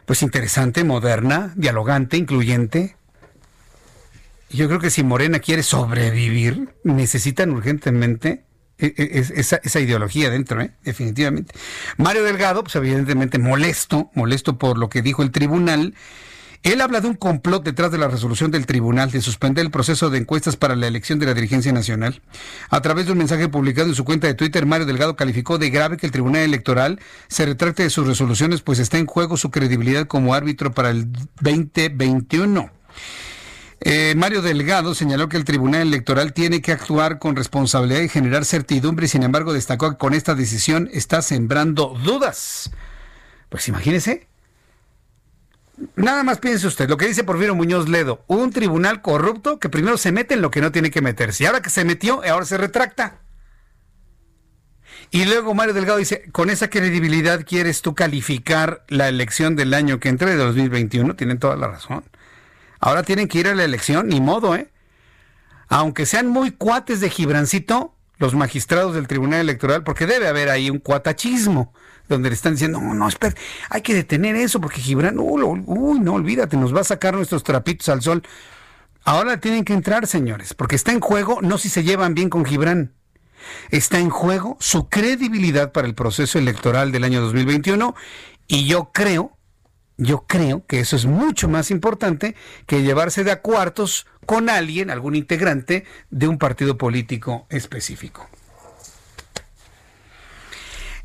pues 0.06 0.22
interesante, 0.24 0.84
moderna, 0.84 1.54
dialogante, 1.56 2.18
incluyente. 2.18 2.98
Yo 4.50 4.68
creo 4.68 4.80
que 4.80 4.90
si 4.90 5.04
Morena 5.04 5.40
quiere 5.40 5.64
sobrevivir, 5.64 6.74
necesitan 6.84 7.52
urgentemente 7.52 8.44
e, 8.80 8.94
e, 8.98 9.20
esa, 9.40 9.62
esa, 9.64 9.80
ideología 9.80 10.30
dentro, 10.30 10.62
¿eh? 10.62 10.72
definitivamente. 10.84 11.54
Mario 11.98 12.24
Delgado, 12.24 12.64
pues 12.64 12.76
evidentemente 12.76 13.38
molesto, 13.38 14.10
molesto 14.16 14.58
por 14.58 14.78
lo 14.78 14.90
que 14.90 15.02
dijo 15.02 15.22
el 15.22 15.32
tribunal 15.32 15.94
él 16.64 16.82
habla 16.82 17.02
de 17.02 17.08
un 17.08 17.16
complot 17.16 17.64
detrás 17.64 17.92
de 17.92 17.98
la 17.98 18.08
resolución 18.08 18.52
del 18.52 18.66
tribunal 18.66 19.12
de 19.12 19.22
suspender 19.22 19.66
el 19.66 19.72
proceso 19.72 20.10
de 20.10 20.18
encuestas 20.18 20.56
para 20.58 20.76
la 20.76 20.88
elección 20.88 21.20
de 21.20 21.26
la 21.26 21.34
dirigencia 21.34 21.72
nacional. 21.72 22.22
A 22.70 22.82
través 22.82 23.06
de 23.06 23.12
un 23.12 23.18
mensaje 23.18 23.48
publicado 23.48 23.90
en 23.90 23.96
su 23.96 24.06
cuenta 24.06 24.28
de 24.28 24.34
Twitter, 24.34 24.66
Mario 24.66 24.86
Delgado 24.86 25.16
calificó 25.16 25.58
de 25.58 25.70
grave 25.70 25.98
que 25.98 26.06
el 26.06 26.12
Tribunal 26.12 26.42
Electoral 26.42 27.00
se 27.28 27.46
retracte 27.46 27.84
de 27.84 27.90
sus 27.90 28.08
resoluciones, 28.08 28.62
pues 28.62 28.80
está 28.80 28.98
en 28.98 29.06
juego 29.06 29.38
su 29.38 29.52
credibilidad 29.52 30.08
como 30.08 30.34
árbitro 30.34 30.74
para 30.74 30.90
el 30.90 31.12
2021. 31.42 32.72
Eh, 33.80 34.16
Mario 34.18 34.42
Delgado 34.42 34.96
señaló 34.96 35.30
que 35.30 35.38
el 35.38 35.46
Tribunal 35.46 35.84
Electoral 35.84 36.34
tiene 36.34 36.62
que 36.62 36.72
actuar 36.72 37.20
con 37.20 37.36
responsabilidad 37.36 38.02
y 38.02 38.10
generar 38.10 38.44
certidumbre, 38.44 39.06
y 39.06 39.10
sin 39.10 39.24
embargo 39.24 39.54
destacó 39.54 39.92
que 39.92 39.98
con 39.98 40.14
esta 40.14 40.34
decisión 40.34 40.90
está 40.92 41.22
sembrando 41.22 41.96
dudas. 42.04 42.72
Pues 43.50 43.68
imagínese, 43.68 44.28
Nada 45.96 46.24
más 46.24 46.40
piense 46.40 46.66
usted, 46.66 46.90
lo 46.90 46.98
que 46.98 47.08
dice 47.08 47.24
Porfirio 47.24 47.54
Muñoz 47.54 47.88
Ledo, 47.88 48.24
un 48.28 48.52
tribunal 48.52 49.04
corrupto 49.04 49.60
que 49.60 49.70
primero 49.70 49.98
se 49.98 50.12
mete 50.12 50.34
en 50.34 50.42
lo 50.42 50.50
que 50.50 50.62
no 50.62 50.72
tiene 50.72 50.90
que 50.90 51.02
meterse, 51.02 51.44
y 51.44 51.48
ahora 51.48 51.62
que 51.62 51.70
se 51.70 51.86
metió, 51.86 52.24
ahora 52.28 52.46
se 52.46 52.58
retracta. 52.58 53.20
Y 55.12 55.26
luego 55.26 55.54
Mario 55.54 55.76
Delgado 55.76 56.00
dice, 56.00 56.30
con 56.32 56.50
esa 56.50 56.70
credibilidad 56.70 57.46
quieres 57.46 57.82
tú 57.82 57.94
calificar 57.94 58.84
la 58.88 59.08
elección 59.08 59.56
del 59.56 59.74
año 59.74 60.00
que 60.00 60.10
entre 60.10 60.32
de 60.32 60.38
2021, 60.38 61.16
tienen 61.16 61.38
toda 61.38 61.56
la 61.56 61.68
razón. 61.68 62.04
Ahora 62.80 63.04
tienen 63.04 63.28
que 63.28 63.40
ir 63.40 63.48
a 63.48 63.56
la 63.56 63.64
elección, 63.64 64.08
ni 64.08 64.20
modo, 64.20 64.56
¿eh? 64.56 64.72
Aunque 65.70 66.06
sean 66.06 66.28
muy 66.28 66.52
cuates 66.52 67.02
de 67.02 67.10
Gibrancito, 67.10 67.94
los 68.18 68.34
magistrados 68.34 68.96
del 68.96 69.08
Tribunal 69.08 69.42
Electoral, 69.42 69.84
porque 69.84 70.08
debe 70.08 70.28
haber 70.28 70.50
ahí 70.50 70.70
un 70.70 70.80
cuatachismo 70.80 71.74
donde 72.08 72.30
le 72.30 72.36
están 72.36 72.54
diciendo, 72.54 72.80
no, 72.80 72.94
no, 72.94 73.08
espera, 73.08 73.36
hay 73.70 73.82
que 73.82 73.94
detener 73.94 74.36
eso 74.36 74.62
porque 74.62 74.82
Gibran, 74.82 75.18
uy, 75.20 76.00
no, 76.00 76.14
olvídate, 76.14 76.58
nos 76.58 76.76
va 76.76 76.82
a 76.82 76.86
sacar 76.86 77.14
nuestros 77.14 77.44
trapitos 77.44 77.90
al 77.90 78.02
sol. 78.02 78.24
Ahora 79.04 79.40
tienen 79.40 79.64
que 79.64 79.74
entrar, 79.74 80.08
señores, 80.08 80.54
porque 80.54 80.76
está 80.76 80.92
en 80.92 81.00
juego 81.00 81.40
no 81.42 81.58
si 81.58 81.70
se 81.70 81.84
llevan 81.84 82.14
bien 82.14 82.30
con 82.30 82.46
Gibran. 82.46 82.94
Está 83.70 84.00
en 84.00 84.10
juego 84.10 84.58
su 84.60 84.90
credibilidad 84.90 85.72
para 85.72 85.88
el 85.88 85.96
proceso 85.96 86.40
electoral 86.40 86.92
del 86.92 87.04
año 87.04 87.22
2021 87.22 87.96
y 88.48 88.66
yo 88.66 88.92
creo, 88.94 89.38
yo 89.98 90.26
creo 90.28 90.66
que 90.66 90.80
eso 90.80 90.96
es 90.96 91.06
mucho 91.06 91.48
más 91.48 91.72
importante 91.72 92.36
que 92.66 92.82
llevarse 92.82 93.24
de 93.24 93.32
a 93.32 93.42
cuartos 93.42 94.08
con 94.26 94.50
alguien, 94.50 94.90
algún 94.90 95.16
integrante 95.16 95.86
de 96.10 96.28
un 96.28 96.38
partido 96.38 96.78
político 96.78 97.48
específico. 97.50 98.28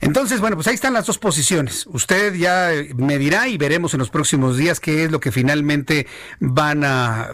Entonces, 0.02 0.40
bueno, 0.40 0.56
pues 0.56 0.66
ahí 0.66 0.74
están 0.74 0.94
las 0.94 1.06
dos 1.06 1.18
posiciones. 1.18 1.86
Usted 1.86 2.34
ya 2.34 2.70
me 2.96 3.18
dirá 3.18 3.46
y 3.46 3.56
veremos 3.56 3.94
en 3.94 4.00
los 4.00 4.10
próximos 4.10 4.56
días 4.56 4.80
qué 4.80 5.04
es 5.04 5.12
lo 5.12 5.20
que 5.20 5.30
finalmente 5.30 6.08
van 6.40 6.82
a 6.84 7.30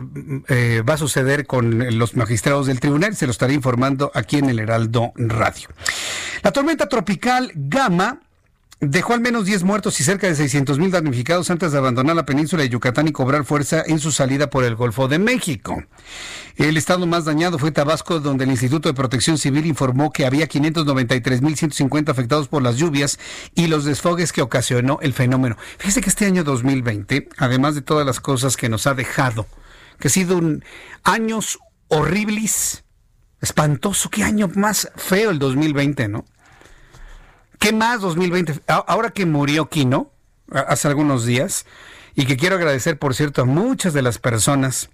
eh, 0.48 0.82
va 0.86 0.94
a 0.94 0.98
suceder 0.98 1.46
con 1.46 1.98
los 1.98 2.14
magistrados 2.14 2.66
del 2.66 2.78
tribunal. 2.78 3.16
Se 3.16 3.24
lo 3.24 3.32
estaré 3.32 3.54
informando 3.54 4.12
aquí 4.14 4.36
en 4.36 4.50
el 4.50 4.58
Heraldo 4.58 5.12
Radio. 5.16 5.70
La 6.42 6.52
tormenta 6.52 6.90
tropical 6.90 7.50
Gama 7.54 8.20
dejó 8.80 9.12
al 9.12 9.20
menos 9.20 9.44
10 9.44 9.64
muertos 9.64 9.98
y 10.00 10.04
cerca 10.04 10.28
de 10.28 10.36
600 10.36 10.78
mil 10.78 10.90
damnificados 10.90 11.50
antes 11.50 11.72
de 11.72 11.78
abandonar 11.78 12.14
la 12.14 12.24
península 12.24 12.62
de 12.62 12.68
Yucatán 12.68 13.08
y 13.08 13.12
cobrar 13.12 13.44
fuerza 13.44 13.82
en 13.84 13.98
su 13.98 14.12
salida 14.12 14.50
por 14.50 14.64
el 14.64 14.76
Golfo 14.76 15.08
de 15.08 15.18
México. 15.18 15.82
El 16.56 16.76
estado 16.76 17.06
más 17.06 17.24
dañado 17.24 17.58
fue 17.58 17.72
Tabasco, 17.72 18.20
donde 18.20 18.44
el 18.44 18.50
Instituto 18.50 18.88
de 18.88 18.94
Protección 18.94 19.36
Civil 19.38 19.66
informó 19.66 20.12
que 20.12 20.26
había 20.26 20.46
593 20.46 21.42
mil 21.42 21.56
150 21.56 22.12
afectados 22.12 22.48
por 22.48 22.62
las 22.62 22.76
lluvias 22.76 23.18
y 23.54 23.66
los 23.66 23.84
desfogues 23.84 24.32
que 24.32 24.42
ocasionó 24.42 24.98
el 25.02 25.12
fenómeno. 25.12 25.56
Fíjese 25.78 26.00
que 26.00 26.10
este 26.10 26.26
año 26.26 26.44
2020, 26.44 27.28
además 27.36 27.74
de 27.74 27.82
todas 27.82 28.06
las 28.06 28.20
cosas 28.20 28.56
que 28.56 28.68
nos 28.68 28.86
ha 28.86 28.94
dejado, 28.94 29.46
que 29.98 30.08
ha 30.08 30.10
sido 30.10 30.36
un 30.36 30.64
años 31.02 31.58
horribles, 31.88 32.84
espantoso, 33.40 34.08
qué 34.10 34.22
año 34.22 34.48
más 34.54 34.90
feo 34.94 35.30
el 35.30 35.38
2020, 35.40 36.08
¿no? 36.08 36.24
¿Qué 37.58 37.72
más 37.72 38.00
2020? 38.00 38.60
Ahora 38.66 39.10
que 39.10 39.26
murió 39.26 39.68
Kino, 39.68 40.12
hace 40.50 40.88
algunos 40.88 41.26
días, 41.26 41.66
y 42.14 42.26
que 42.26 42.36
quiero 42.36 42.56
agradecer, 42.56 42.98
por 42.98 43.14
cierto, 43.14 43.42
a 43.42 43.44
muchas 43.44 43.92
de 43.92 44.02
las 44.02 44.18
personas, 44.18 44.90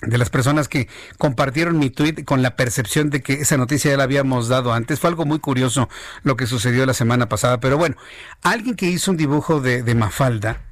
de 0.00 0.18
las 0.18 0.28
personas 0.28 0.68
que 0.68 0.88
compartieron 1.18 1.78
mi 1.78 1.90
tweet 1.90 2.24
con 2.24 2.42
la 2.42 2.56
percepción 2.56 3.10
de 3.10 3.22
que 3.22 3.34
esa 3.34 3.56
noticia 3.56 3.92
ya 3.92 3.96
la 3.96 4.04
habíamos 4.04 4.48
dado 4.48 4.72
antes. 4.72 5.00
Fue 5.00 5.08
algo 5.08 5.24
muy 5.24 5.38
curioso 5.38 5.88
lo 6.22 6.36
que 6.36 6.46
sucedió 6.46 6.84
la 6.84 6.94
semana 6.94 7.28
pasada, 7.28 7.60
pero 7.60 7.78
bueno, 7.78 7.96
alguien 8.42 8.74
que 8.74 8.86
hizo 8.86 9.10
un 9.10 9.16
dibujo 9.16 9.60
de, 9.60 9.82
de 9.82 9.94
Mafalda 9.94 10.62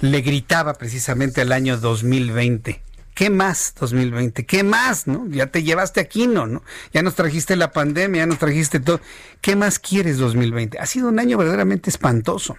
le 0.00 0.20
gritaba 0.22 0.74
precisamente 0.74 1.40
al 1.40 1.52
año 1.52 1.76
2020 1.78 2.82
¿Qué 3.14 3.28
más 3.28 3.74
2020? 3.78 4.46
¿Qué 4.46 4.62
más? 4.62 5.06
¿No? 5.06 5.26
Ya 5.28 5.48
te 5.48 5.62
llevaste 5.62 6.00
aquí, 6.00 6.26
¿no? 6.26 6.46
¿no? 6.46 6.62
Ya 6.92 7.02
nos 7.02 7.14
trajiste 7.14 7.56
la 7.56 7.72
pandemia, 7.72 8.22
ya 8.22 8.26
nos 8.26 8.38
trajiste 8.38 8.80
todo. 8.80 9.00
¿Qué 9.40 9.56
más 9.56 9.78
quieres 9.78 10.18
2020? 10.18 10.78
Ha 10.78 10.86
sido 10.86 11.08
un 11.08 11.18
año 11.18 11.36
verdaderamente 11.36 11.90
espantoso. 11.90 12.56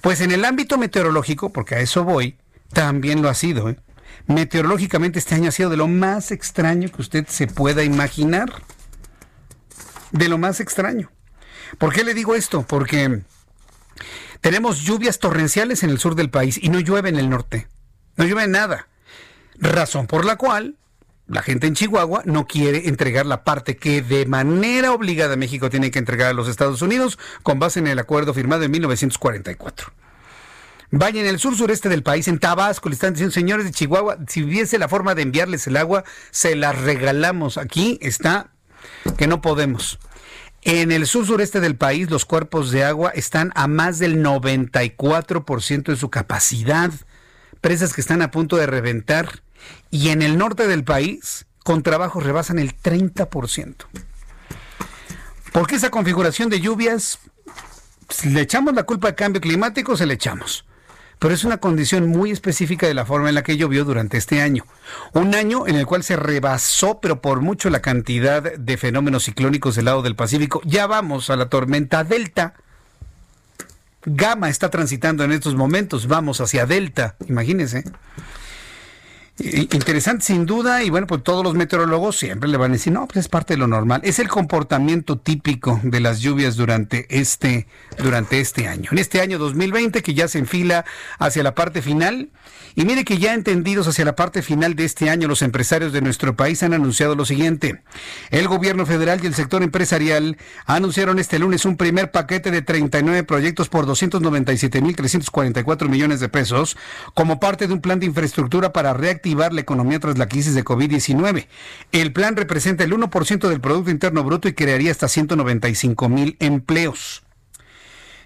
Pues 0.00 0.20
en 0.20 0.30
el 0.30 0.44
ámbito 0.44 0.78
meteorológico, 0.78 1.50
porque 1.50 1.74
a 1.74 1.80
eso 1.80 2.04
voy, 2.04 2.36
también 2.72 3.22
lo 3.22 3.28
ha 3.28 3.34
sido. 3.34 3.68
¿eh? 3.68 3.76
Meteorológicamente 4.26 5.18
este 5.18 5.34
año 5.34 5.48
ha 5.48 5.52
sido 5.52 5.70
de 5.70 5.76
lo 5.76 5.88
más 5.88 6.30
extraño 6.30 6.90
que 6.90 7.02
usted 7.02 7.26
se 7.28 7.46
pueda 7.46 7.82
imaginar. 7.82 8.50
De 10.12 10.28
lo 10.28 10.38
más 10.38 10.60
extraño. 10.60 11.10
¿Por 11.76 11.92
qué 11.92 12.02
le 12.02 12.14
digo 12.14 12.34
esto? 12.34 12.62
Porque 12.62 13.22
tenemos 14.40 14.80
lluvias 14.80 15.18
torrenciales 15.18 15.82
en 15.82 15.90
el 15.90 15.98
sur 15.98 16.14
del 16.14 16.30
país 16.30 16.58
y 16.62 16.70
no 16.70 16.80
llueve 16.80 17.10
en 17.10 17.18
el 17.18 17.28
norte. 17.28 17.68
No 18.16 18.24
llueve 18.24 18.46
nada. 18.48 18.88
Razón 19.60 20.06
por 20.06 20.24
la 20.24 20.36
cual 20.36 20.76
la 21.26 21.42
gente 21.42 21.66
en 21.66 21.74
Chihuahua 21.74 22.22
no 22.24 22.46
quiere 22.46 22.88
entregar 22.88 23.26
la 23.26 23.44
parte 23.44 23.76
que 23.76 24.00
de 24.02 24.24
manera 24.24 24.92
obligada 24.92 25.36
México 25.36 25.68
tiene 25.68 25.90
que 25.90 25.98
entregar 25.98 26.28
a 26.28 26.32
los 26.32 26.48
Estados 26.48 26.80
Unidos 26.80 27.18
con 27.42 27.58
base 27.58 27.80
en 27.80 27.86
el 27.86 27.98
acuerdo 27.98 28.32
firmado 28.32 28.64
en 28.64 28.70
1944. 28.70 29.92
Vaya 30.90 31.20
en 31.20 31.26
el 31.26 31.38
sur 31.38 31.54
sureste 31.54 31.90
del 31.90 32.02
país, 32.02 32.28
en 32.28 32.38
Tabasco, 32.38 32.88
le 32.88 32.94
están 32.94 33.12
diciendo, 33.12 33.34
señores 33.34 33.66
de 33.66 33.72
Chihuahua, 33.72 34.16
si 34.26 34.42
hubiese 34.42 34.78
la 34.78 34.88
forma 34.88 35.14
de 35.14 35.20
enviarles 35.20 35.66
el 35.66 35.76
agua, 35.76 36.02
se 36.30 36.56
la 36.56 36.72
regalamos. 36.72 37.58
Aquí 37.58 37.98
está 38.00 38.50
que 39.18 39.26
no 39.26 39.42
podemos. 39.42 39.98
En 40.62 40.90
el 40.90 41.06
sur 41.06 41.26
sureste 41.26 41.60
del 41.60 41.76
país, 41.76 42.10
los 42.10 42.24
cuerpos 42.24 42.70
de 42.70 42.84
agua 42.84 43.10
están 43.10 43.52
a 43.54 43.68
más 43.68 43.98
del 43.98 44.24
94% 44.24 45.82
de 45.84 45.96
su 45.96 46.08
capacidad. 46.08 46.90
Presas 47.60 47.92
que 47.92 48.00
están 48.00 48.22
a 48.22 48.30
punto 48.30 48.56
de 48.56 48.66
reventar. 48.66 49.42
Y 49.90 50.10
en 50.10 50.22
el 50.22 50.38
norte 50.38 50.66
del 50.66 50.84
país, 50.84 51.46
con 51.64 51.82
trabajos 51.82 52.24
rebasan 52.24 52.58
el 52.58 52.76
30%. 52.76 53.74
¿Por 55.52 55.66
qué 55.66 55.76
esa 55.76 55.90
configuración 55.90 56.48
de 56.50 56.60
lluvias? 56.60 57.18
Si 58.08 58.30
le 58.30 58.42
echamos 58.42 58.74
la 58.74 58.84
culpa 58.84 59.08
al 59.08 59.14
cambio 59.14 59.40
climático, 59.40 59.96
se 59.96 60.06
le 60.06 60.14
echamos 60.14 60.64
pero 61.18 61.34
es 61.34 61.44
una 61.44 61.58
condición 61.58 62.08
muy 62.08 62.30
específica 62.30 62.86
de 62.86 62.94
la 62.94 63.04
forma 63.04 63.28
en 63.28 63.34
la 63.34 63.42
que 63.42 63.56
llovió 63.56 63.84
durante 63.84 64.16
este 64.16 64.40
año. 64.40 64.64
Un 65.12 65.34
año 65.34 65.66
en 65.66 65.76
el 65.76 65.86
cual 65.86 66.04
se 66.04 66.16
rebasó, 66.16 67.00
pero 67.00 67.20
por 67.20 67.40
mucho, 67.40 67.70
la 67.70 67.80
cantidad 67.80 68.42
de 68.42 68.76
fenómenos 68.76 69.24
ciclónicos 69.24 69.74
del 69.74 69.86
lado 69.86 70.02
del 70.02 70.14
Pacífico. 70.14 70.60
Ya 70.64 70.86
vamos 70.86 71.30
a 71.30 71.36
la 71.36 71.48
tormenta 71.48 72.04
Delta. 72.04 72.54
Gama 74.04 74.48
está 74.48 74.70
transitando 74.70 75.24
en 75.24 75.32
estos 75.32 75.56
momentos, 75.56 76.06
vamos 76.06 76.40
hacia 76.40 76.66
Delta, 76.66 77.16
imagínense. 77.26 77.84
Interesante 79.40 80.24
sin 80.24 80.46
duda 80.46 80.82
y 80.82 80.90
bueno, 80.90 81.06
pues 81.06 81.22
todos 81.22 81.44
los 81.44 81.54
meteorólogos 81.54 82.16
siempre 82.16 82.48
le 82.48 82.56
van 82.56 82.72
a 82.72 82.74
decir, 82.74 82.92
no, 82.92 83.06
pues 83.06 83.18
es 83.18 83.28
parte 83.28 83.54
de 83.54 83.58
lo 83.58 83.68
normal. 83.68 84.00
Es 84.02 84.18
el 84.18 84.26
comportamiento 84.26 85.16
típico 85.16 85.80
de 85.84 86.00
las 86.00 86.18
lluvias 86.18 86.56
durante 86.56 87.06
este, 87.08 87.68
durante 87.98 88.40
este 88.40 88.66
año. 88.66 88.90
En 88.90 88.98
este 88.98 89.20
año 89.20 89.38
2020 89.38 90.02
que 90.02 90.14
ya 90.14 90.26
se 90.26 90.40
enfila 90.40 90.84
hacia 91.20 91.44
la 91.44 91.54
parte 91.54 91.82
final, 91.82 92.30
y 92.74 92.84
mire 92.84 93.04
que 93.04 93.18
ya 93.18 93.34
entendidos 93.34 93.86
hacia 93.86 94.04
la 94.04 94.16
parte 94.16 94.42
final 94.42 94.74
de 94.74 94.84
este 94.84 95.08
año, 95.08 95.28
los 95.28 95.42
empresarios 95.42 95.92
de 95.92 96.00
nuestro 96.00 96.34
país 96.34 96.64
han 96.64 96.74
anunciado 96.74 97.14
lo 97.14 97.24
siguiente. 97.24 97.80
El 98.30 98.48
gobierno 98.48 98.86
federal 98.86 99.20
y 99.22 99.26
el 99.26 99.34
sector 99.34 99.62
empresarial 99.62 100.36
anunciaron 100.66 101.20
este 101.20 101.38
lunes 101.38 101.64
un 101.64 101.76
primer 101.76 102.10
paquete 102.10 102.50
de 102.50 102.62
39 102.62 103.22
proyectos 103.22 103.68
por 103.68 103.86
297.344 103.86 105.88
millones 105.88 106.18
de 106.20 106.28
pesos 106.28 106.76
como 107.14 107.40
parte 107.40 107.68
de 107.68 107.74
un 107.74 107.80
plan 107.80 108.00
de 108.00 108.06
infraestructura 108.06 108.72
para 108.72 108.94
reactivar 108.94 109.27
la 109.34 109.60
economía 109.60 110.00
tras 110.00 110.18
la 110.18 110.28
crisis 110.28 110.54
de 110.54 110.64
COVID-19. 110.64 111.46
El 111.92 112.12
plan 112.12 112.36
representa 112.36 112.84
el 112.84 112.92
1% 112.92 113.48
del 113.48 113.60
Producto 113.60 113.90
Interno 113.90 114.24
Bruto 114.24 114.48
y 114.48 114.54
crearía 114.54 114.90
hasta 114.90 115.08
195 115.08 116.08
mil 116.08 116.36
empleos. 116.40 117.22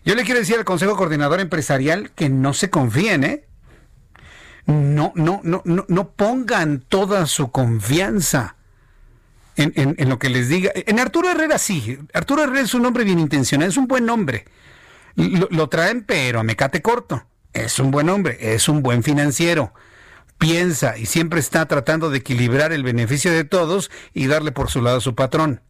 Yo 0.04 0.14
le 0.14 0.24
quiero 0.24 0.40
decir 0.40 0.56
al 0.56 0.64
Consejo 0.64 0.96
Coordinador 0.96 1.40
Empresarial 1.40 2.10
que 2.12 2.28
no 2.28 2.54
se 2.54 2.70
confíen, 2.70 3.24
¿eh? 3.24 3.44
no, 4.66 5.12
no, 5.14 5.40
no, 5.44 5.62
no, 5.64 6.10
pongan 6.10 6.80
toda 6.80 7.26
su 7.26 7.50
confianza 7.50 8.56
en, 9.56 10.08
lo 10.08 10.18
que 10.18 10.30
les 10.30 10.48
diga. 10.48 10.70
En 10.74 10.98
Arturo 10.98 11.30
Herrera 11.30 11.58
sí. 11.58 11.98
Arturo 12.14 12.44
Herrera 12.44 12.60
es 12.60 12.74
un 12.74 12.86
hombre 12.86 13.04
bien 13.04 13.18
intencionado, 13.18 13.70
es 13.70 13.76
un 13.76 13.86
buen 13.86 14.08
hombre. 14.08 14.44
Lo, 15.14 15.68
traen, 15.68 16.04
pero 16.04 16.40
a 16.40 16.42
mecate 16.42 16.80
corto. 16.80 17.24
Es 17.52 17.78
un 17.78 17.90
buen 17.90 18.08
hombre, 18.08 18.54
es 18.54 18.68
un 18.68 18.82
buen 18.82 19.02
financiero. 19.02 19.74
Piensa 20.42 20.98
y 20.98 21.06
siempre 21.06 21.38
está 21.38 21.66
tratando 21.66 22.10
de 22.10 22.18
equilibrar 22.18 22.72
el 22.72 22.82
beneficio 22.82 23.30
de 23.30 23.44
todos 23.44 23.92
y 24.12 24.26
darle 24.26 24.50
por 24.50 24.70
su 24.70 24.82
lado 24.82 24.96
a 24.96 25.00
su 25.00 25.14
patrón. 25.14 25.62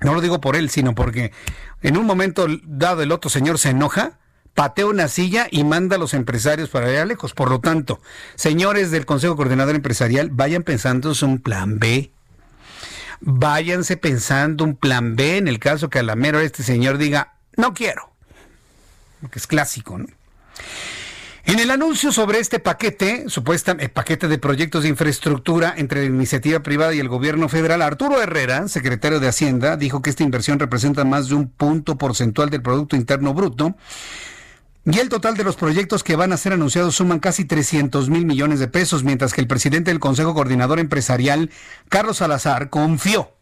No 0.00 0.14
lo 0.14 0.20
digo 0.20 0.40
por 0.40 0.56
él, 0.56 0.68
sino 0.68 0.96
porque 0.96 1.30
en 1.80 1.96
un 1.96 2.06
momento 2.06 2.48
dado 2.64 3.02
el 3.02 3.12
otro 3.12 3.30
señor 3.30 3.60
se 3.60 3.68
enoja 3.70 4.18
patea 4.54 4.86
una 4.86 5.06
silla 5.06 5.46
y 5.48 5.62
manda 5.62 5.94
a 5.94 5.98
los 6.00 6.12
empresarios 6.12 6.70
para 6.70 6.88
allá 6.88 7.04
lejos. 7.04 7.34
Por 7.34 7.50
lo 7.50 7.60
tanto, 7.60 8.00
señores 8.34 8.90
del 8.90 9.06
Consejo 9.06 9.36
Coordinador 9.36 9.76
Empresarial, 9.76 10.30
vayan 10.30 10.64
pensando 10.64 11.12
un 11.22 11.38
plan 11.38 11.78
B. 11.78 12.10
Váyanse 13.20 13.96
pensando 13.96 14.64
un 14.64 14.74
plan 14.74 15.14
B 15.14 15.36
en 15.36 15.46
el 15.46 15.60
caso 15.60 15.88
que 15.88 16.00
a 16.00 16.02
la 16.02 16.16
mera 16.16 16.42
este 16.42 16.64
señor 16.64 16.98
diga, 16.98 17.34
no 17.56 17.74
quiero. 17.74 18.10
Que 19.30 19.38
es 19.38 19.46
clásico, 19.46 19.98
¿no? 19.98 20.06
En 21.44 21.58
el 21.58 21.70
anuncio 21.70 22.12
sobre 22.12 22.38
este 22.38 22.58
paquete, 22.58 23.24
supuesta 23.28 23.74
eh, 23.78 23.88
paquete 23.88 24.28
de 24.28 24.38
proyectos 24.38 24.82
de 24.82 24.90
infraestructura 24.90 25.72
entre 25.76 26.02
la 26.02 26.06
iniciativa 26.06 26.60
privada 26.60 26.94
y 26.94 27.00
el 27.00 27.08
gobierno 27.08 27.48
federal, 27.48 27.80
Arturo 27.80 28.20
Herrera, 28.20 28.68
secretario 28.68 29.20
de 29.20 29.28
Hacienda, 29.28 29.76
dijo 29.76 30.02
que 30.02 30.10
esta 30.10 30.22
inversión 30.22 30.58
representa 30.58 31.04
más 31.04 31.28
de 31.28 31.36
un 31.36 31.48
punto 31.48 31.96
porcentual 31.96 32.50
del 32.50 32.62
Producto 32.62 32.94
Interno 32.94 33.32
Bruto 33.32 33.74
y 34.84 34.98
el 34.98 35.08
total 35.08 35.36
de 35.36 35.44
los 35.44 35.56
proyectos 35.56 36.04
que 36.04 36.16
van 36.16 36.32
a 36.32 36.36
ser 36.36 36.52
anunciados 36.52 36.96
suman 36.96 37.20
casi 37.20 37.44
300 37.44 38.10
mil 38.10 38.26
millones 38.26 38.60
de 38.60 38.68
pesos, 38.68 39.02
mientras 39.02 39.32
que 39.32 39.40
el 39.40 39.46
presidente 39.46 39.90
del 39.90 40.00
Consejo 40.00 40.34
Coordinador 40.34 40.78
Empresarial, 40.78 41.50
Carlos 41.88 42.18
Salazar, 42.18 42.68
confió, 42.68 43.32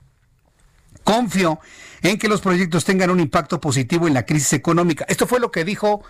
confió 1.05 1.59
en 2.03 2.19
que 2.19 2.29
los 2.29 2.43
proyectos 2.43 2.85
tengan 2.85 3.11
un 3.11 3.19
impacto 3.21 3.61
positivo 3.61 4.07
en 4.07 4.15
la 4.15 4.25
crisis 4.25 4.53
económica. 4.53 5.05
Esto 5.09 5.27
fue 5.27 5.41
lo 5.41 5.51
que 5.51 5.65
dijo 5.65 6.03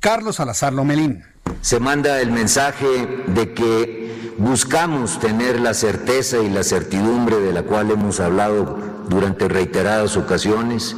Carlos 0.00 0.36
Salazar 0.36 0.72
Lomelín. 0.72 1.24
Se 1.60 1.78
manda 1.78 2.22
el 2.22 2.30
mensaje 2.30 3.22
de 3.26 3.52
que 3.52 4.34
buscamos 4.38 5.20
tener 5.20 5.60
la 5.60 5.74
certeza 5.74 6.38
y 6.38 6.48
la 6.48 6.64
certidumbre 6.64 7.38
de 7.38 7.52
la 7.52 7.64
cual 7.64 7.90
hemos 7.90 8.18
hablado 8.18 8.78
durante 9.10 9.46
reiteradas 9.46 10.16
ocasiones. 10.16 10.96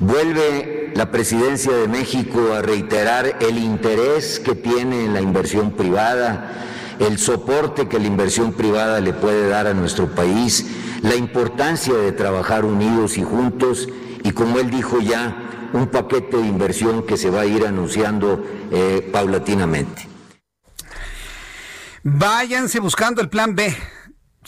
Vuelve 0.00 0.92
la 0.96 1.12
presidencia 1.12 1.72
de 1.72 1.86
México 1.86 2.54
a 2.54 2.60
reiterar 2.60 3.36
el 3.40 3.56
interés 3.56 4.40
que 4.40 4.56
tiene 4.56 5.04
en 5.04 5.14
la 5.14 5.20
inversión 5.20 5.70
privada, 5.70 6.50
el 6.98 7.20
soporte 7.20 7.86
que 7.86 8.00
la 8.00 8.08
inversión 8.08 8.52
privada 8.52 9.00
le 9.00 9.12
puede 9.12 9.48
dar 9.48 9.68
a 9.68 9.74
nuestro 9.74 10.12
país, 10.12 10.66
la 11.02 11.14
importancia 11.14 11.94
de 11.94 12.10
trabajar 12.10 12.64
unidos 12.64 13.16
y 13.16 13.22
juntos 13.22 13.88
y 14.24 14.32
como 14.32 14.58
él 14.58 14.70
dijo 14.70 14.98
ya, 14.98 15.47
un 15.72 15.88
paquete 15.88 16.36
de 16.36 16.46
inversión 16.46 17.04
que 17.04 17.16
se 17.16 17.30
va 17.30 17.42
a 17.42 17.46
ir 17.46 17.66
anunciando 17.66 18.44
eh, 18.70 19.08
paulatinamente. 19.12 20.08
Váyanse 22.02 22.80
buscando 22.80 23.20
el 23.20 23.28
plan 23.28 23.54
B 23.54 23.74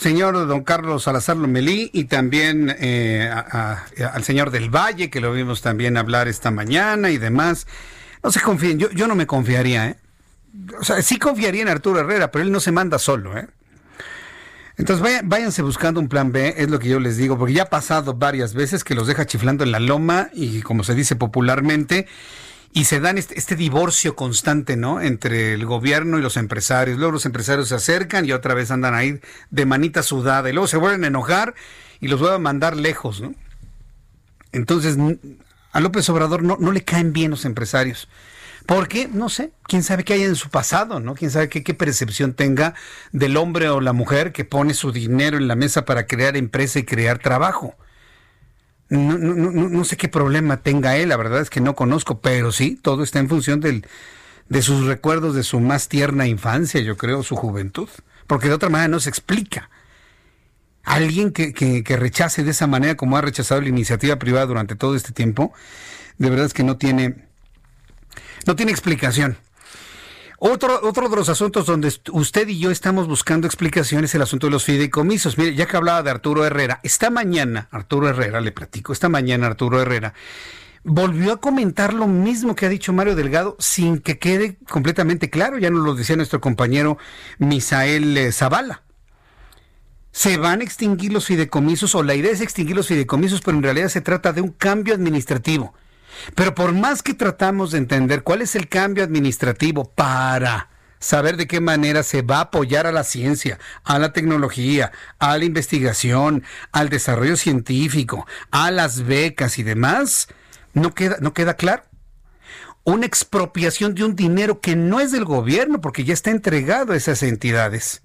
señor 0.01 0.47
don 0.47 0.63
Carlos 0.63 1.03
Salazar 1.03 1.37
Lomelí 1.37 1.91
y 1.93 2.05
también 2.05 2.75
eh, 2.79 3.29
al 3.29 4.23
señor 4.23 4.49
del 4.49 4.69
Valle, 4.69 5.11
que 5.11 5.21
lo 5.21 5.31
vimos 5.31 5.61
también 5.61 5.95
hablar 5.95 6.27
esta 6.27 6.49
mañana 6.49 7.11
y 7.11 7.19
demás. 7.19 7.67
No 8.23 8.31
se 8.31 8.41
confíen, 8.41 8.79
yo, 8.79 8.89
yo 8.91 9.07
no 9.07 9.15
me 9.15 9.27
confiaría, 9.27 9.89
¿eh? 9.89 9.97
O 10.79 10.83
sea, 10.83 11.01
sí 11.03 11.17
confiaría 11.17 11.61
en 11.61 11.69
Arturo 11.69 11.99
Herrera, 11.99 12.31
pero 12.31 12.43
él 12.43 12.51
no 12.51 12.59
se 12.59 12.71
manda 12.71 12.97
solo, 12.97 13.37
¿eh? 13.37 13.47
Entonces 14.81 15.21
váyanse 15.25 15.61
buscando 15.61 15.99
un 15.99 16.07
plan 16.07 16.31
B, 16.31 16.55
es 16.57 16.67
lo 16.71 16.79
que 16.79 16.89
yo 16.89 16.99
les 16.99 17.15
digo, 17.15 17.37
porque 17.37 17.53
ya 17.53 17.63
ha 17.63 17.69
pasado 17.69 18.15
varias 18.15 18.55
veces 18.55 18.83
que 18.83 18.95
los 18.95 19.05
deja 19.05 19.27
chiflando 19.27 19.63
en 19.63 19.71
la 19.71 19.79
loma 19.79 20.31
y 20.33 20.63
como 20.63 20.83
se 20.83 20.95
dice 20.95 21.15
popularmente, 21.15 22.07
y 22.73 22.85
se 22.85 22.99
dan 22.99 23.19
este, 23.19 23.37
este, 23.37 23.55
divorcio 23.55 24.15
constante, 24.15 24.77
¿no? 24.77 24.99
Entre 24.99 25.53
el 25.53 25.67
gobierno 25.67 26.17
y 26.17 26.23
los 26.23 26.35
empresarios. 26.35 26.97
Luego 26.97 27.11
los 27.11 27.27
empresarios 27.27 27.67
se 27.67 27.75
acercan 27.75 28.25
y 28.25 28.31
otra 28.31 28.55
vez 28.55 28.71
andan 28.71 28.95
ahí 28.95 29.19
de 29.51 29.65
manita 29.67 30.01
sudada 30.01 30.49
y 30.49 30.53
luego 30.53 30.65
se 30.65 30.77
vuelven 30.77 31.03
a 31.03 31.07
enojar 31.09 31.53
y 31.99 32.07
los 32.07 32.19
vuelven 32.19 32.37
a 32.37 32.43
mandar 32.43 32.75
lejos, 32.75 33.21
¿no? 33.21 33.35
Entonces, 34.51 34.97
a 35.73 35.79
López 35.79 36.09
Obrador 36.09 36.41
no 36.41 36.71
le 36.71 36.83
caen 36.83 37.13
bien 37.13 37.29
los 37.29 37.45
empresarios. 37.45 38.07
¿Por 38.65 38.87
qué? 38.87 39.07
No 39.07 39.29
sé. 39.29 39.51
¿Quién 39.63 39.83
sabe 39.83 40.03
qué 40.03 40.13
hay 40.13 40.23
en 40.23 40.35
su 40.35 40.49
pasado, 40.49 40.99
no? 40.99 41.15
¿Quién 41.15 41.31
sabe 41.31 41.49
qué, 41.49 41.63
qué 41.63 41.73
percepción 41.73 42.33
tenga 42.33 42.73
del 43.11 43.37
hombre 43.37 43.69
o 43.69 43.81
la 43.81 43.93
mujer 43.93 44.31
que 44.31 44.45
pone 44.45 44.73
su 44.73 44.91
dinero 44.91 45.37
en 45.37 45.47
la 45.47 45.55
mesa 45.55 45.85
para 45.85 46.05
crear 46.05 46.37
empresa 46.37 46.79
y 46.79 46.83
crear 46.83 47.19
trabajo? 47.19 47.75
No, 48.89 49.17
no, 49.17 49.33
no, 49.33 49.69
no 49.69 49.83
sé 49.85 49.95
qué 49.95 50.09
problema 50.09 50.57
tenga 50.57 50.97
él, 50.97 51.09
la 51.09 51.17
verdad 51.17 51.39
es 51.39 51.49
que 51.49 51.61
no 51.61 51.75
conozco, 51.75 52.19
pero 52.19 52.51
sí, 52.51 52.77
todo 52.81 53.03
está 53.03 53.19
en 53.19 53.29
función 53.29 53.61
del, 53.61 53.87
de 54.49 54.61
sus 54.61 54.85
recuerdos 54.85 55.33
de 55.33 55.43
su 55.43 55.61
más 55.61 55.87
tierna 55.87 56.27
infancia, 56.27 56.81
yo 56.81 56.97
creo, 56.97 57.23
su 57.23 57.37
juventud, 57.37 57.87
porque 58.27 58.49
de 58.49 58.53
otra 58.53 58.67
manera 58.67 58.89
no 58.89 58.99
se 58.99 59.07
explica. 59.07 59.69
Alguien 60.83 61.31
que, 61.31 61.53
que, 61.53 61.85
que 61.85 61.95
rechace 61.95 62.43
de 62.43 62.51
esa 62.51 62.67
manera 62.67 62.95
como 62.95 63.15
ha 63.15 63.21
rechazado 63.21 63.61
la 63.61 63.69
iniciativa 63.69 64.17
privada 64.17 64.45
durante 64.45 64.75
todo 64.75 64.97
este 64.97 65.13
tiempo, 65.13 65.53
de 66.17 66.29
verdad 66.29 66.47
es 66.47 66.53
que 66.53 66.63
no 66.63 66.75
tiene, 66.75 67.29
no 68.45 68.55
tiene 68.55 68.71
explicación. 68.71 69.37
Otro, 70.37 70.79
otro 70.81 71.07
de 71.07 71.15
los 71.15 71.29
asuntos 71.29 71.67
donde 71.67 71.93
usted 72.11 72.47
y 72.47 72.57
yo 72.57 72.71
estamos 72.71 73.07
buscando 73.07 73.45
explicaciones 73.45 74.09
es 74.09 74.15
el 74.15 74.23
asunto 74.23 74.47
de 74.47 74.51
los 74.51 74.63
fideicomisos. 74.63 75.37
Mire, 75.37 75.53
ya 75.53 75.67
que 75.67 75.77
hablaba 75.77 76.01
de 76.01 76.09
Arturo 76.09 76.43
Herrera, 76.43 76.79
esta 76.81 77.11
mañana, 77.11 77.67
Arturo 77.71 78.09
Herrera, 78.09 78.41
le 78.41 78.51
platico, 78.51 78.91
esta 78.91 79.07
mañana 79.07 79.45
Arturo 79.45 79.79
Herrera 79.79 80.15
volvió 80.83 81.33
a 81.33 81.37
comentar 81.37 81.93
lo 81.93 82.07
mismo 82.07 82.55
que 82.55 82.65
ha 82.65 82.69
dicho 82.69 82.93
Mario 82.93 83.15
Delgado 83.15 83.55
sin 83.59 83.99
que 83.99 84.17
quede 84.17 84.57
completamente 84.69 85.29
claro, 85.29 85.57
ya 85.57 85.69
nos 85.69 85.83
lo 85.83 85.93
decía 85.93 86.15
nuestro 86.15 86.41
compañero 86.41 86.97
Misael 87.37 88.17
eh, 88.17 88.31
Zavala. 88.31 88.81
se 90.11 90.37
van 90.37 90.61
a 90.61 90.63
extinguir 90.63 91.13
los 91.13 91.25
fideicomisos 91.25 91.93
o 91.95 92.03
la 92.03 92.15
idea 92.15 92.31
es 92.31 92.41
extinguir 92.41 92.75
los 92.75 92.87
fideicomisos, 92.87 93.41
pero 93.41 93.57
en 93.57 93.63
realidad 93.63 93.89
se 93.89 94.01
trata 94.01 94.33
de 94.33 94.41
un 94.41 94.49
cambio 94.49 94.93
administrativo. 94.95 95.73
Pero 96.35 96.55
por 96.55 96.73
más 96.73 97.03
que 97.03 97.13
tratamos 97.13 97.71
de 97.71 97.79
entender 97.79 98.23
cuál 98.23 98.41
es 98.41 98.55
el 98.55 98.67
cambio 98.67 99.03
administrativo 99.03 99.89
para 99.89 100.69
saber 100.99 101.35
de 101.35 101.47
qué 101.47 101.59
manera 101.59 102.03
se 102.03 102.21
va 102.21 102.37
a 102.37 102.41
apoyar 102.41 102.87
a 102.87 102.91
la 102.91 103.03
ciencia, 103.03 103.59
a 103.83 103.99
la 103.99 104.13
tecnología, 104.13 104.91
a 105.19 105.37
la 105.37 105.45
investigación, 105.45 106.43
al 106.71 106.89
desarrollo 106.89 107.35
científico, 107.35 108.25
a 108.51 108.71
las 108.71 109.05
becas 109.05 109.57
y 109.57 109.63
demás, 109.63 110.27
no 110.73 110.93
queda, 110.93 111.17
no 111.19 111.33
queda 111.33 111.55
claro. 111.55 111.83
Una 112.83 113.05
expropiación 113.05 113.93
de 113.93 114.03
un 114.03 114.15
dinero 114.15 114.61
que 114.61 114.75
no 114.75 114.99
es 114.99 115.11
del 115.11 115.25
gobierno 115.25 115.81
porque 115.81 116.03
ya 116.03 116.13
está 116.13 116.31
entregado 116.31 116.93
a 116.93 116.95
esas 116.95 117.21
entidades. 117.23 118.03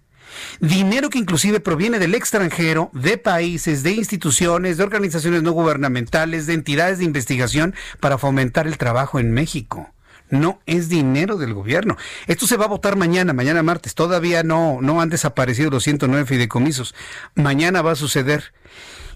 Dinero 0.61 1.11
que 1.11 1.19
inclusive 1.19 1.61
proviene 1.61 1.99
del 1.99 2.15
extranjero, 2.15 2.91
de 2.93 3.19
países, 3.19 3.83
de 3.83 3.93
instituciones, 3.93 4.77
de 4.77 4.85
organizaciones 4.85 5.43
no 5.43 5.53
gubernamentales, 5.53 6.47
de 6.47 6.55
entidades 6.55 6.99
de 6.99 7.05
investigación 7.05 7.75
para 8.01 8.19
fomentar 8.19 8.67
el 8.67 8.79
trabajo 8.79 9.19
en 9.19 9.33
México. 9.33 9.93
No 10.29 10.61
es 10.67 10.89
dinero 10.89 11.37
del 11.37 11.55
gobierno. 11.55 11.97
Esto 12.27 12.47
se 12.47 12.57
va 12.57 12.65
a 12.65 12.69
votar 12.69 12.97
mañana, 12.97 13.33
mañana 13.33 13.63
martes. 13.63 13.95
Todavía 13.95 14.43
no, 14.43 14.79
no 14.83 15.01
han 15.01 15.09
desaparecido 15.09 15.71
los 15.71 15.85
109 15.85 16.27
fideicomisos. 16.27 16.95
Mañana 17.37 17.81
va 17.83 17.93
a 17.93 17.97
suceder. 17.97 18.53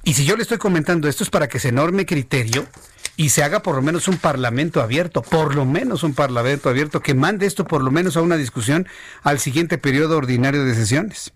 Y 0.04 0.14
si 0.14 0.24
yo 0.24 0.36
le 0.36 0.42
estoy 0.42 0.58
comentando 0.58 1.08
esto 1.08 1.24
es 1.24 1.30
para 1.30 1.48
que 1.48 1.58
se 1.58 1.72
norme 1.72 2.06
criterio 2.06 2.66
y 3.20 3.28
se 3.28 3.42
haga 3.42 3.60
por 3.60 3.74
lo 3.74 3.82
menos 3.82 4.09
un 4.09 4.16
parlamento 4.16 4.80
abierto, 4.80 5.20
por 5.20 5.55
lo 5.55 5.66
menos 5.66 6.05
un 6.05 6.14
parlamento 6.14 6.70
abierto 6.70 7.01
que 7.01 7.12
mande 7.12 7.44
esto 7.44 7.66
por 7.66 7.82
lo 7.82 7.90
menos 7.90 8.16
a 8.16 8.22
una 8.22 8.38
discusión 8.38 8.88
al 9.22 9.38
siguiente 9.38 9.76
periodo 9.76 10.16
ordinario 10.16 10.64
de 10.64 10.74
sesiones. 10.74 11.30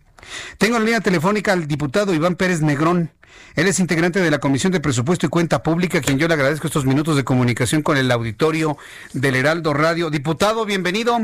Tengo 0.56 0.78
en 0.78 0.86
línea 0.86 1.02
telefónica 1.02 1.52
al 1.52 1.68
diputado 1.68 2.14
Iván 2.14 2.36
Pérez 2.36 2.62
Negrón. 2.62 3.12
Él 3.54 3.66
es 3.66 3.80
integrante 3.80 4.20
de 4.20 4.30
la 4.30 4.38
Comisión 4.38 4.72
de 4.72 4.80
Presupuesto 4.80 5.26
y 5.26 5.28
Cuenta 5.28 5.62
Pública, 5.62 5.98
a 5.98 6.00
quien 6.00 6.18
yo 6.18 6.26
le 6.26 6.32
agradezco 6.32 6.68
estos 6.68 6.86
minutos 6.86 7.16
de 7.16 7.24
comunicación 7.24 7.82
con 7.82 7.98
el 7.98 8.10
auditorio 8.10 8.78
del 9.12 9.36
Heraldo 9.36 9.74
Radio. 9.74 10.08
Diputado, 10.08 10.64
bienvenido. 10.64 11.18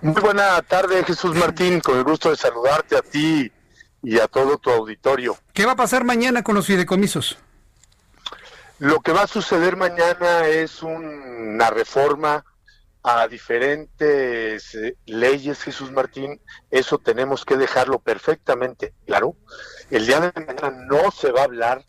Muy 0.00 0.22
buena 0.22 0.62
tarde, 0.62 1.04
Jesús 1.04 1.36
Martín, 1.36 1.80
con 1.80 1.98
el 1.98 2.04
gusto 2.04 2.30
de 2.30 2.38
saludarte 2.38 2.96
a 2.96 3.02
ti 3.02 3.52
y 4.02 4.18
a 4.18 4.28
todo 4.28 4.56
tu 4.56 4.70
auditorio. 4.70 5.36
¿Qué 5.52 5.66
va 5.66 5.72
a 5.72 5.76
pasar 5.76 6.04
mañana 6.04 6.42
con 6.42 6.54
los 6.54 6.66
fideicomisos? 6.66 7.36
Lo 8.78 9.00
que 9.00 9.12
va 9.12 9.22
a 9.22 9.26
suceder 9.26 9.74
mañana 9.74 10.46
es 10.48 10.82
una 10.82 11.70
reforma 11.70 12.44
a 13.02 13.26
diferentes 13.26 14.74
eh, 14.74 14.96
leyes, 15.06 15.62
Jesús 15.62 15.90
Martín, 15.92 16.42
eso 16.70 16.98
tenemos 16.98 17.46
que 17.46 17.56
dejarlo 17.56 18.00
perfectamente 18.00 18.92
claro. 19.06 19.36
El 19.90 20.06
día 20.06 20.20
de 20.20 20.32
mañana 20.34 20.70
no 20.90 21.10
se 21.10 21.32
va 21.32 21.40
a 21.40 21.44
hablar 21.44 21.86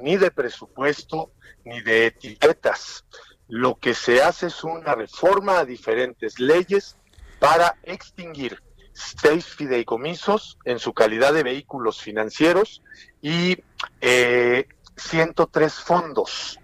ni 0.00 0.16
de 0.16 0.30
presupuesto 0.30 1.32
ni 1.64 1.80
de 1.80 2.06
etiquetas. 2.06 3.04
Lo 3.48 3.74
que 3.76 3.94
se 3.94 4.22
hace 4.22 4.46
es 4.46 4.62
una 4.62 4.94
reforma 4.94 5.58
a 5.58 5.64
diferentes 5.64 6.38
leyes 6.38 6.96
para 7.40 7.76
extinguir 7.82 8.62
seis 8.92 9.46
fideicomisos 9.46 10.58
en 10.64 10.78
su 10.78 10.92
calidad 10.92 11.32
de 11.32 11.42
vehículos 11.42 12.00
financieros 12.00 12.82
y 13.22 13.62
eh, 14.00 14.68
103 14.98 15.74
fondos. 15.74 16.58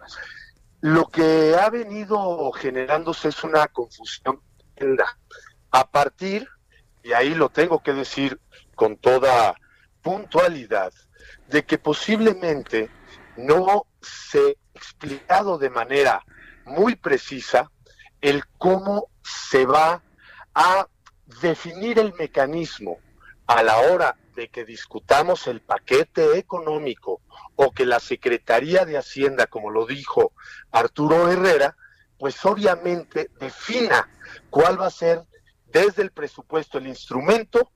Lo 0.80 1.06
que 1.06 1.56
ha 1.56 1.70
venido 1.70 2.52
generándose 2.52 3.28
es 3.28 3.42
una 3.44 3.66
confusión 3.68 4.40
a 5.70 5.90
partir, 5.90 6.48
y 7.02 7.12
ahí 7.12 7.34
lo 7.34 7.48
tengo 7.48 7.82
que 7.82 7.92
decir 7.92 8.40
con 8.74 8.96
toda 8.96 9.54
puntualidad, 10.02 10.92
de 11.48 11.64
que 11.64 11.78
posiblemente 11.78 12.90
no 13.36 13.86
se 14.02 14.38
ha 14.38 14.78
explicado 14.78 15.58
de 15.58 15.70
manera 15.70 16.22
muy 16.64 16.96
precisa 16.96 17.70
el 18.20 18.44
cómo 18.58 19.08
se 19.22 19.66
va 19.66 20.02
a 20.54 20.88
definir 21.40 21.98
el 21.98 22.14
mecanismo 22.14 22.98
a 23.46 23.62
la 23.62 23.78
hora 23.78 24.16
de 24.34 24.48
que 24.48 24.64
discutamos 24.64 25.46
el 25.46 25.60
paquete 25.60 26.38
económico 26.38 27.20
o 27.56 27.72
que 27.72 27.86
la 27.86 28.00
Secretaría 28.00 28.84
de 28.84 28.98
Hacienda, 28.98 29.46
como 29.46 29.70
lo 29.70 29.86
dijo 29.86 30.32
Arturo 30.70 31.30
Herrera, 31.30 31.76
pues 32.18 32.44
obviamente 32.44 33.30
defina 33.38 34.08
cuál 34.50 34.80
va 34.80 34.86
a 34.86 34.90
ser 34.90 35.22
desde 35.66 36.02
el 36.02 36.10
presupuesto 36.12 36.78
el 36.78 36.86
instrumento 36.86 37.70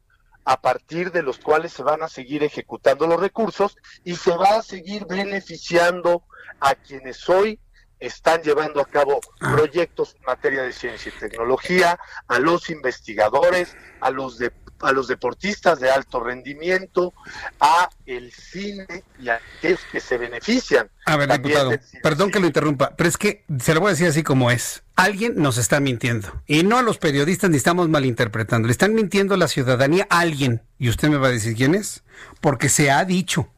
a 0.44 0.60
partir 0.60 1.12
de 1.12 1.22
los 1.22 1.39
cuales 1.39 1.72
se 1.72 1.82
van 1.82 2.02
a 2.02 2.09
seguir 2.09 2.43
ejecutando 2.43 3.06
los 3.06 3.20
recursos 3.20 3.76
y 4.05 4.16
se 4.16 4.35
va 4.35 4.56
a 4.56 4.62
seguir 4.62 5.05
beneficiando 5.06 6.24
a 6.60 6.74
quienes 6.74 7.28
hoy 7.28 7.60
están 8.01 8.43
llevando 8.43 8.80
a 8.80 8.86
cabo 8.86 9.20
ah. 9.40 9.52
proyectos 9.55 10.14
en 10.14 10.22
materia 10.22 10.62
de 10.62 10.72
ciencia 10.72 11.12
y 11.14 11.18
tecnología, 11.18 11.98
a 12.28 12.39
los 12.39 12.70
investigadores, 12.70 13.76
a 14.01 14.10
los 14.10 14.39
de 14.39 14.51
a 14.80 14.92
los 14.92 15.09
deportistas 15.09 15.80
de 15.80 15.90
alto 15.90 16.20
rendimiento, 16.20 17.12
a 17.60 17.88
el 18.06 18.32
cine 18.32 19.05
y 19.20 19.28
a 19.28 19.40
aquellos 19.59 19.80
que 19.90 20.00
se 20.00 20.18
benefician. 20.18 20.88
A 21.06 21.16
ver, 21.16 21.30
diputado, 21.30 21.72
perdón 22.02 22.30
que 22.30 22.40
lo 22.40 22.46
interrumpa, 22.46 22.94
pero 22.96 23.09
es 23.09 23.16
que 23.16 23.44
se 23.60 23.74
lo 23.74 23.80
voy 23.80 23.88
a 23.88 23.92
decir 23.92 24.09
así 24.09 24.22
como 24.22 24.50
es. 24.50 24.82
Alguien 24.98 25.34
nos 25.36 25.59
está 25.59 25.78
mintiendo. 25.78 26.42
Y 26.46 26.64
no 26.64 26.76
a 26.76 26.82
los 26.82 26.98
periodistas 26.98 27.50
ni 27.50 27.56
estamos 27.56 27.88
malinterpretando. 27.88 28.66
Le 28.66 28.72
están 28.72 28.94
mintiendo 28.94 29.34
a 29.34 29.36
la 29.36 29.46
ciudadanía 29.46 30.09
a 30.10 30.18
alguien. 30.18 30.62
Y 30.76 30.88
usted 30.88 31.09
me 31.09 31.18
va 31.18 31.28
a 31.28 31.30
decir 31.30 31.55
quién 31.55 31.76
es. 31.76 32.02
Porque 32.40 32.68
se 32.68 32.90
ha 32.90 33.05
dicho. 33.05 33.48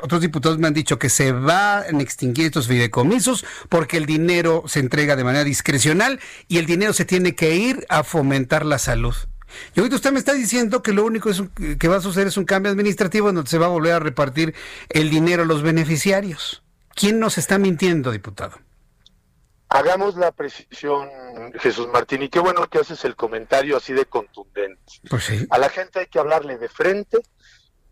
otros 0.00 0.22
diputados 0.22 0.58
me 0.58 0.66
han 0.66 0.72
dicho 0.72 0.98
que 0.98 1.10
se 1.10 1.32
van 1.32 1.96
a 1.96 2.02
extinguir 2.02 2.46
estos 2.46 2.66
fideicomisos 2.66 3.44
porque 3.68 3.98
el 3.98 4.06
dinero 4.06 4.64
se 4.66 4.80
entrega 4.80 5.16
de 5.16 5.24
manera 5.24 5.44
discrecional 5.44 6.18
y 6.48 6.56
el 6.56 6.64
dinero 6.64 6.94
se 6.94 7.04
tiene 7.04 7.34
que 7.34 7.54
ir 7.56 7.84
a 7.90 8.02
fomentar 8.02 8.64
la 8.64 8.78
salud. 8.78 9.14
Y 9.74 9.80
ahorita 9.80 9.96
usted 9.96 10.12
me 10.12 10.18
está 10.18 10.32
diciendo 10.32 10.82
que 10.82 10.92
lo 10.92 11.04
único 11.04 11.30
es 11.30 11.42
que 11.78 11.88
va 11.88 11.96
a 11.96 12.00
suceder 12.00 12.28
es 12.28 12.36
un 12.36 12.44
cambio 12.44 12.72
administrativo 12.72 13.32
donde 13.32 13.50
se 13.50 13.58
va 13.58 13.66
a 13.66 13.70
volver 13.70 13.92
a 13.92 13.98
repartir 13.98 14.54
el 14.88 15.10
dinero 15.10 15.42
a 15.42 15.46
los 15.46 15.62
beneficiarios. 15.62 16.62
¿Quién 16.94 17.18
nos 17.18 17.38
está 17.38 17.58
mintiendo, 17.58 18.10
diputado? 18.12 18.58
Hagamos 19.68 20.16
la 20.16 20.30
precisión, 20.30 21.08
Jesús 21.58 21.88
Martín, 21.88 22.22
y 22.22 22.28
qué 22.28 22.38
bueno 22.38 22.68
que 22.68 22.78
haces 22.78 23.04
el 23.04 23.16
comentario 23.16 23.76
así 23.76 23.92
de 23.92 24.04
contundente. 24.04 24.80
Pues 25.10 25.24
sí. 25.24 25.46
A 25.50 25.58
la 25.58 25.68
gente 25.68 25.98
hay 26.00 26.06
que 26.06 26.20
hablarle 26.20 26.58
de 26.58 26.68
frente 26.68 27.18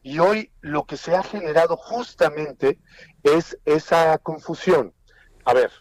y 0.03 0.19
hoy 0.21 0.53
lo 0.61 0.85
que 0.85 0.97
se 0.97 1.17
ha 1.17 1.23
generado 1.23 1.77
justamente 1.77 2.79
es 3.25 3.59
esa 3.65 4.17
confusión. 4.19 4.93
A 5.45 5.55
ver, 5.55 5.73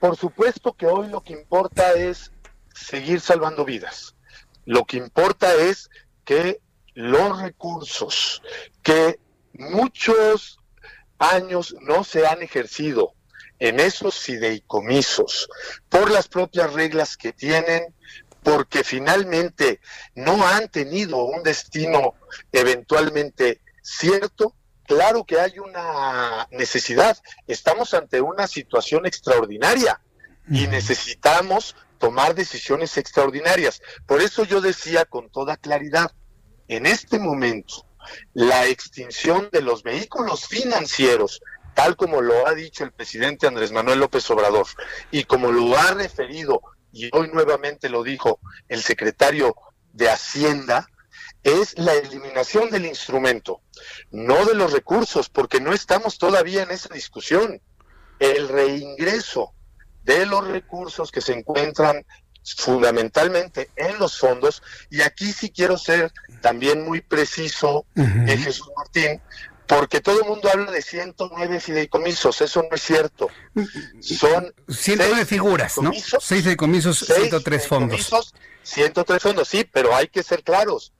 por 0.00 0.16
supuesto 0.16 0.72
que 0.72 0.86
hoy 0.86 1.08
lo 1.08 1.22
que 1.22 1.34
importa 1.34 1.92
es 1.92 2.32
seguir 2.74 3.20
salvando 3.20 3.64
vidas. 3.64 4.14
Lo 4.68 4.84
que 4.84 4.98
importa 4.98 5.54
es 5.54 5.88
que 6.26 6.60
los 6.92 7.40
recursos 7.40 8.42
que 8.82 9.18
muchos 9.54 10.58
años 11.18 11.74
no 11.80 12.04
se 12.04 12.26
han 12.26 12.42
ejercido 12.42 13.14
en 13.58 13.80
esos 13.80 14.18
fideicomisos 14.18 15.48
por 15.88 16.10
las 16.10 16.28
propias 16.28 16.74
reglas 16.74 17.16
que 17.16 17.32
tienen, 17.32 17.94
porque 18.42 18.84
finalmente 18.84 19.80
no 20.14 20.46
han 20.46 20.68
tenido 20.68 21.24
un 21.24 21.42
destino 21.42 22.16
eventualmente 22.52 23.62
cierto, 23.80 24.54
claro 24.84 25.24
que 25.24 25.40
hay 25.40 25.58
una 25.60 26.46
necesidad. 26.50 27.16
Estamos 27.46 27.94
ante 27.94 28.20
una 28.20 28.46
situación 28.46 29.06
extraordinaria 29.06 29.98
y 30.46 30.66
necesitamos 30.66 31.74
tomar 31.98 32.34
decisiones 32.34 32.96
extraordinarias. 32.96 33.82
Por 34.06 34.22
eso 34.22 34.44
yo 34.44 34.60
decía 34.60 35.04
con 35.04 35.30
toda 35.30 35.56
claridad, 35.56 36.12
en 36.68 36.86
este 36.86 37.18
momento, 37.18 37.86
la 38.34 38.66
extinción 38.66 39.48
de 39.52 39.62
los 39.62 39.82
vehículos 39.82 40.46
financieros, 40.46 41.40
tal 41.74 41.96
como 41.96 42.20
lo 42.20 42.46
ha 42.46 42.54
dicho 42.54 42.84
el 42.84 42.92
presidente 42.92 43.46
Andrés 43.46 43.72
Manuel 43.72 44.00
López 44.00 44.28
Obrador, 44.30 44.66
y 45.10 45.24
como 45.24 45.52
lo 45.52 45.76
ha 45.76 45.94
referido, 45.94 46.60
y 46.92 47.10
hoy 47.12 47.30
nuevamente 47.32 47.88
lo 47.88 48.02
dijo 48.02 48.40
el 48.68 48.82
secretario 48.82 49.54
de 49.92 50.08
Hacienda, 50.08 50.88
es 51.42 51.78
la 51.78 51.94
eliminación 51.94 52.70
del 52.70 52.86
instrumento, 52.86 53.60
no 54.10 54.44
de 54.44 54.54
los 54.54 54.72
recursos, 54.72 55.28
porque 55.28 55.60
no 55.60 55.72
estamos 55.72 56.18
todavía 56.18 56.62
en 56.62 56.70
esa 56.70 56.92
discusión. 56.92 57.60
El 58.18 58.48
reingreso 58.48 59.54
de 60.08 60.24
los 60.24 60.48
recursos 60.48 61.12
que 61.12 61.20
se 61.20 61.34
encuentran 61.34 62.04
fundamentalmente 62.56 63.70
en 63.76 63.98
los 63.98 64.18
fondos, 64.18 64.62
y 64.88 65.02
aquí 65.02 65.32
sí 65.32 65.50
quiero 65.50 65.76
ser 65.76 66.10
también 66.40 66.82
muy 66.82 67.02
preciso, 67.02 67.84
eh, 67.94 68.38
Jesús 68.38 68.70
Martín, 68.74 69.20
porque 69.66 70.00
todo 70.00 70.22
el 70.22 70.26
mundo 70.26 70.48
habla 70.50 70.72
de 70.72 70.80
109 70.80 71.60
fideicomisos, 71.60 72.40
eso 72.40 72.62
no 72.62 72.74
es 72.74 72.82
cierto. 72.82 73.28
Son 74.00 74.54
109 74.66 75.26
figuras, 75.26 75.76
¿no? 75.76 75.92
6 75.92 76.42
fideicomisos, 76.42 77.00
103 77.00 77.68
fondos. 77.68 78.10
103 78.62 79.22
fondos, 79.22 79.46
sí, 79.46 79.68
pero 79.70 79.94
hay 79.94 80.08
que 80.08 80.22
ser 80.22 80.42
claros. 80.42 80.94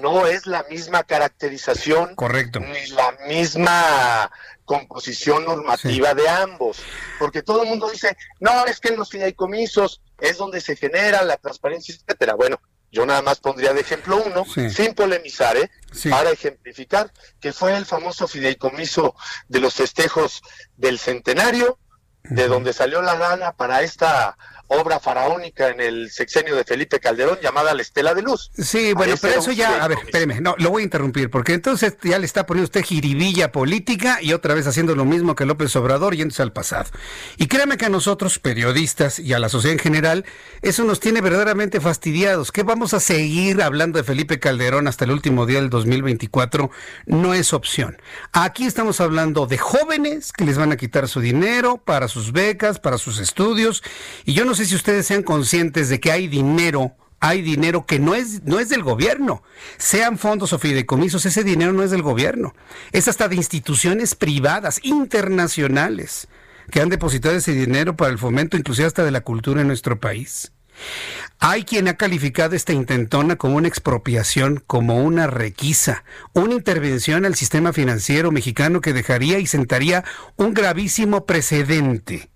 no 0.00 0.28
es 0.28 0.46
la 0.46 0.64
misma 0.70 1.02
caracterización, 1.02 2.14
correcto, 2.14 2.60
ni 2.60 2.86
la 2.90 3.16
misma 3.26 4.30
composición 4.64 5.44
normativa 5.44 6.14
de 6.14 6.28
ambos, 6.28 6.78
porque 7.18 7.42
todo 7.42 7.62
el 7.62 7.68
mundo 7.68 7.90
dice, 7.90 8.16
no, 8.40 8.64
es 8.66 8.80
que 8.80 8.88
en 8.88 8.96
los 8.96 9.10
fideicomisos 9.10 10.00
es 10.18 10.38
donde 10.38 10.60
se 10.60 10.76
genera 10.76 11.22
la 11.22 11.36
transparencia, 11.36 11.94
etcétera. 11.94 12.34
Bueno, 12.34 12.60
yo 12.90 13.04
nada 13.04 13.22
más 13.22 13.40
pondría 13.40 13.74
de 13.74 13.80
ejemplo 13.80 14.22
uno, 14.24 14.44
sin 14.44 14.94
polemizar, 14.94 15.56
¿eh? 15.56 15.70
para 16.10 16.30
ejemplificar, 16.30 17.12
que 17.40 17.52
fue 17.52 17.76
el 17.76 17.84
famoso 17.86 18.28
fideicomiso 18.28 19.16
de 19.48 19.60
los 19.60 19.74
festejos 19.74 20.42
del 20.76 20.98
centenario, 20.98 21.78
de 22.22 22.46
donde 22.46 22.72
salió 22.72 23.02
la 23.02 23.16
gana 23.16 23.52
para 23.52 23.82
esta 23.82 24.38
obra 24.68 25.00
faraónica 25.00 25.68
en 25.68 25.80
el 25.80 26.10
sexenio 26.10 26.56
de 26.56 26.64
Felipe 26.64 27.00
Calderón 27.00 27.38
llamada 27.42 27.74
La 27.74 27.82
Estela 27.82 28.14
de 28.14 28.22
Luz. 28.22 28.50
Sí, 28.58 28.92
bueno, 28.94 29.14
pero 29.20 29.40
eso 29.40 29.52
ya, 29.52 29.84
a 29.84 29.88
ver, 29.88 29.98
espéreme, 30.04 30.40
no, 30.40 30.54
lo 30.58 30.70
voy 30.70 30.82
a 30.82 30.84
interrumpir, 30.84 31.30
porque 31.30 31.52
entonces 31.54 31.96
ya 32.02 32.18
le 32.18 32.26
está 32.26 32.46
poniendo 32.46 32.64
usted 32.64 32.82
jiribilla 32.82 33.52
política 33.52 34.18
y 34.20 34.32
otra 34.32 34.54
vez 34.54 34.66
haciendo 34.66 34.94
lo 34.94 35.04
mismo 35.04 35.34
que 35.34 35.44
López 35.44 35.74
Obrador 35.76 36.16
yéndose 36.16 36.42
al 36.42 36.52
pasado. 36.52 36.90
Y 37.36 37.46
créame 37.46 37.76
que 37.76 37.86
a 37.86 37.90
nosotros, 37.90 38.38
periodistas 38.38 39.18
y 39.18 39.32
a 39.32 39.38
la 39.38 39.48
sociedad 39.48 39.74
en 39.74 39.78
general, 39.78 40.24
eso 40.62 40.84
nos 40.84 41.00
tiene 41.00 41.20
verdaderamente 41.20 41.80
fastidiados. 41.80 42.52
¿Qué 42.52 42.62
vamos 42.62 42.94
a 42.94 43.00
seguir 43.00 43.62
hablando 43.62 43.98
de 43.98 44.04
Felipe 44.04 44.38
Calderón 44.40 44.88
hasta 44.88 45.04
el 45.04 45.10
último 45.10 45.46
día 45.46 45.60
del 45.60 45.70
2024? 45.70 46.70
No 47.06 47.34
es 47.34 47.52
opción. 47.52 48.00
Aquí 48.32 48.64
estamos 48.64 49.00
hablando 49.00 49.46
de 49.46 49.58
jóvenes 49.58 50.32
que 50.32 50.44
les 50.44 50.58
van 50.58 50.72
a 50.72 50.76
quitar 50.76 51.08
su 51.08 51.20
dinero 51.20 51.78
para 51.78 52.08
sus 52.08 52.32
becas, 52.32 52.78
para 52.80 52.98
sus 52.98 53.18
estudios, 53.18 53.82
y 54.24 54.32
yo 54.34 54.44
no 54.44 54.53
sé 54.54 54.66
si 54.66 54.74
ustedes 54.74 55.06
sean 55.06 55.22
conscientes 55.22 55.88
de 55.88 56.00
que 56.00 56.12
hay 56.12 56.28
dinero 56.28 56.94
hay 57.24 57.40
dinero 57.40 57.86
que 57.86 57.98
no 57.98 58.14
es, 58.14 58.42
no 58.44 58.58
es 58.60 58.68
del 58.68 58.82
gobierno. 58.82 59.42
Sean 59.78 60.18
fondos 60.18 60.52
o 60.52 60.58
fideicomisos, 60.58 61.24
ese 61.24 61.42
dinero 61.42 61.72
no 61.72 61.82
es 61.82 61.90
del 61.90 62.02
gobierno. 62.02 62.54
Es 62.92 63.08
hasta 63.08 63.28
de 63.28 63.36
instituciones 63.36 64.14
privadas, 64.14 64.78
internacionales, 64.82 66.28
que 66.70 66.82
han 66.82 66.90
depositado 66.90 67.34
ese 67.34 67.52
dinero 67.52 67.96
para 67.96 68.10
el 68.10 68.18
fomento, 68.18 68.58
inclusive 68.58 68.86
hasta 68.86 69.04
de 69.04 69.10
la 69.10 69.22
cultura 69.22 69.62
en 69.62 69.68
nuestro 69.68 69.98
país. 69.98 70.52
Hay 71.38 71.64
quien 71.64 71.88
ha 71.88 71.96
calificado 71.96 72.54
esta 72.54 72.74
intentona 72.74 73.36
como 73.36 73.56
una 73.56 73.68
expropiación, 73.68 74.62
como 74.66 75.02
una 75.02 75.26
requisa, 75.26 76.04
una 76.34 76.52
intervención 76.52 77.24
al 77.24 77.36
sistema 77.36 77.72
financiero 77.72 78.32
mexicano 78.32 78.82
que 78.82 78.92
dejaría 78.92 79.38
y 79.38 79.46
sentaría 79.46 80.04
un 80.36 80.52
gravísimo 80.52 81.24
precedente 81.24 82.33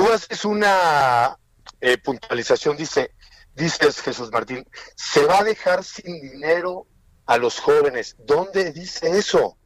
tú 0.00 0.10
haces 0.10 0.46
una 0.46 1.36
eh, 1.82 1.98
puntualización, 1.98 2.74
dice, 2.74 3.12
dices 3.54 4.00
Jesús 4.00 4.30
Martín, 4.32 4.66
se 4.96 5.24
va 5.26 5.40
a 5.40 5.44
dejar 5.44 5.84
sin 5.84 6.20
dinero 6.22 6.86
a 7.26 7.36
los 7.36 7.60
jóvenes. 7.60 8.16
¿Dónde 8.26 8.72
dice 8.72 9.18
eso? 9.18 9.58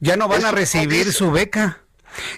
Ya 0.00 0.16
no 0.16 0.28
van 0.28 0.46
a 0.46 0.50
recibir 0.50 1.12
su 1.12 1.30
beca. 1.30 1.82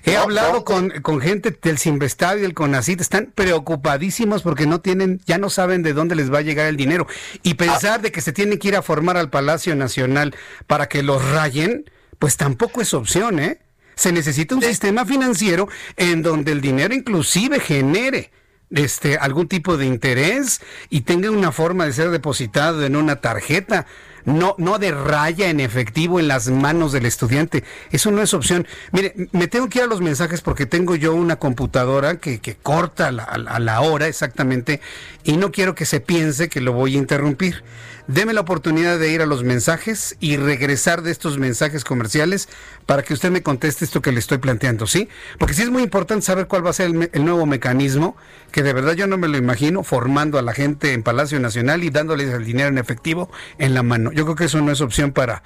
He 0.04 0.16
hablado 0.16 0.64
con, 0.64 0.90
con, 1.02 1.20
gente 1.20 1.56
del 1.62 1.78
Simvestar 1.78 2.38
y 2.38 2.42
del 2.42 2.54
CONACIT, 2.54 3.00
están 3.00 3.32
preocupadísimos 3.34 4.42
porque 4.42 4.66
no 4.66 4.80
tienen, 4.80 5.20
ya 5.24 5.38
no 5.38 5.48
saben 5.48 5.82
de 5.82 5.92
dónde 5.92 6.14
les 6.14 6.32
va 6.32 6.38
a 6.38 6.42
llegar 6.42 6.66
el 6.66 6.76
dinero. 6.76 7.06
Y 7.42 7.54
pensar 7.54 8.02
de 8.02 8.10
que 8.10 8.20
se 8.20 8.32
tienen 8.32 8.58
que 8.58 8.68
ir 8.68 8.76
a 8.76 8.82
formar 8.82 9.16
al 9.16 9.30
Palacio 9.30 9.74
Nacional 9.76 10.36
para 10.66 10.88
que 10.88 11.04
los 11.04 11.24
rayen, 11.30 11.90
pues 12.18 12.36
tampoco 12.36 12.80
es 12.82 12.94
opción, 12.94 13.38
¿eh? 13.38 13.60
Se 13.94 14.12
necesita 14.12 14.54
un 14.54 14.62
sistema 14.62 15.04
financiero 15.04 15.68
en 15.96 16.22
donde 16.22 16.52
el 16.52 16.60
dinero 16.60 16.94
inclusive 16.94 17.60
genere 17.60 18.30
este 18.70 19.16
algún 19.18 19.48
tipo 19.48 19.76
de 19.76 19.86
interés 19.86 20.60
y 20.90 21.02
tenga 21.02 21.30
una 21.30 21.52
forma 21.52 21.86
de 21.86 21.92
ser 21.92 22.10
depositado 22.10 22.84
en 22.84 22.96
una 22.96 23.16
tarjeta, 23.16 23.86
no 24.24 24.54
no 24.58 24.78
de 24.78 24.90
raya 24.90 25.50
en 25.50 25.60
efectivo 25.60 26.18
en 26.18 26.28
las 26.28 26.48
manos 26.48 26.92
del 26.92 27.06
estudiante. 27.06 27.62
Eso 27.90 28.10
no 28.10 28.22
es 28.22 28.34
opción. 28.34 28.66
Mire, 28.92 29.14
me 29.32 29.48
tengo 29.48 29.68
que 29.68 29.78
ir 29.78 29.84
a 29.84 29.88
los 29.88 30.00
mensajes 30.00 30.40
porque 30.40 30.66
tengo 30.66 30.96
yo 30.96 31.14
una 31.14 31.36
computadora 31.36 32.16
que, 32.18 32.40
que 32.40 32.56
corta 32.56 33.08
a 33.08 33.58
la 33.60 33.80
hora 33.80 34.08
exactamente 34.08 34.80
y 35.22 35.36
no 35.36 35.52
quiero 35.52 35.74
que 35.74 35.84
se 35.84 36.00
piense 36.00 36.48
que 36.48 36.60
lo 36.60 36.72
voy 36.72 36.96
a 36.96 36.98
interrumpir. 36.98 37.62
Deme 38.06 38.34
la 38.34 38.42
oportunidad 38.42 38.98
de 38.98 39.10
ir 39.10 39.22
a 39.22 39.26
los 39.26 39.44
mensajes 39.44 40.16
y 40.20 40.36
regresar 40.36 41.00
de 41.00 41.10
estos 41.10 41.38
mensajes 41.38 41.84
comerciales 41.84 42.50
para 42.84 43.02
que 43.02 43.14
usted 43.14 43.30
me 43.30 43.42
conteste 43.42 43.86
esto 43.86 44.02
que 44.02 44.12
le 44.12 44.18
estoy 44.18 44.36
planteando, 44.36 44.86
¿sí? 44.86 45.08
Porque 45.38 45.54
sí 45.54 45.62
es 45.62 45.70
muy 45.70 45.82
importante 45.82 46.26
saber 46.26 46.46
cuál 46.46 46.66
va 46.66 46.70
a 46.70 46.74
ser 46.74 46.90
el, 47.12 47.24
nuevo 47.24 47.46
mecanismo, 47.46 48.14
que 48.52 48.62
de 48.62 48.74
verdad 48.74 48.92
yo 48.92 49.06
no 49.06 49.16
me 49.16 49.26
lo 49.26 49.38
imagino 49.38 49.82
formando 49.82 50.38
a 50.38 50.42
la 50.42 50.52
gente 50.52 50.92
en 50.92 51.02
Palacio 51.02 51.40
Nacional 51.40 51.82
y 51.82 51.88
dándoles 51.88 52.28
el 52.28 52.44
dinero 52.44 52.68
en 52.68 52.76
efectivo 52.76 53.30
en 53.56 53.72
la 53.72 53.82
mano. 53.82 54.12
Yo 54.12 54.24
creo 54.24 54.36
que 54.36 54.44
eso 54.44 54.60
no 54.60 54.70
es 54.70 54.82
opción 54.82 55.12
para, 55.12 55.42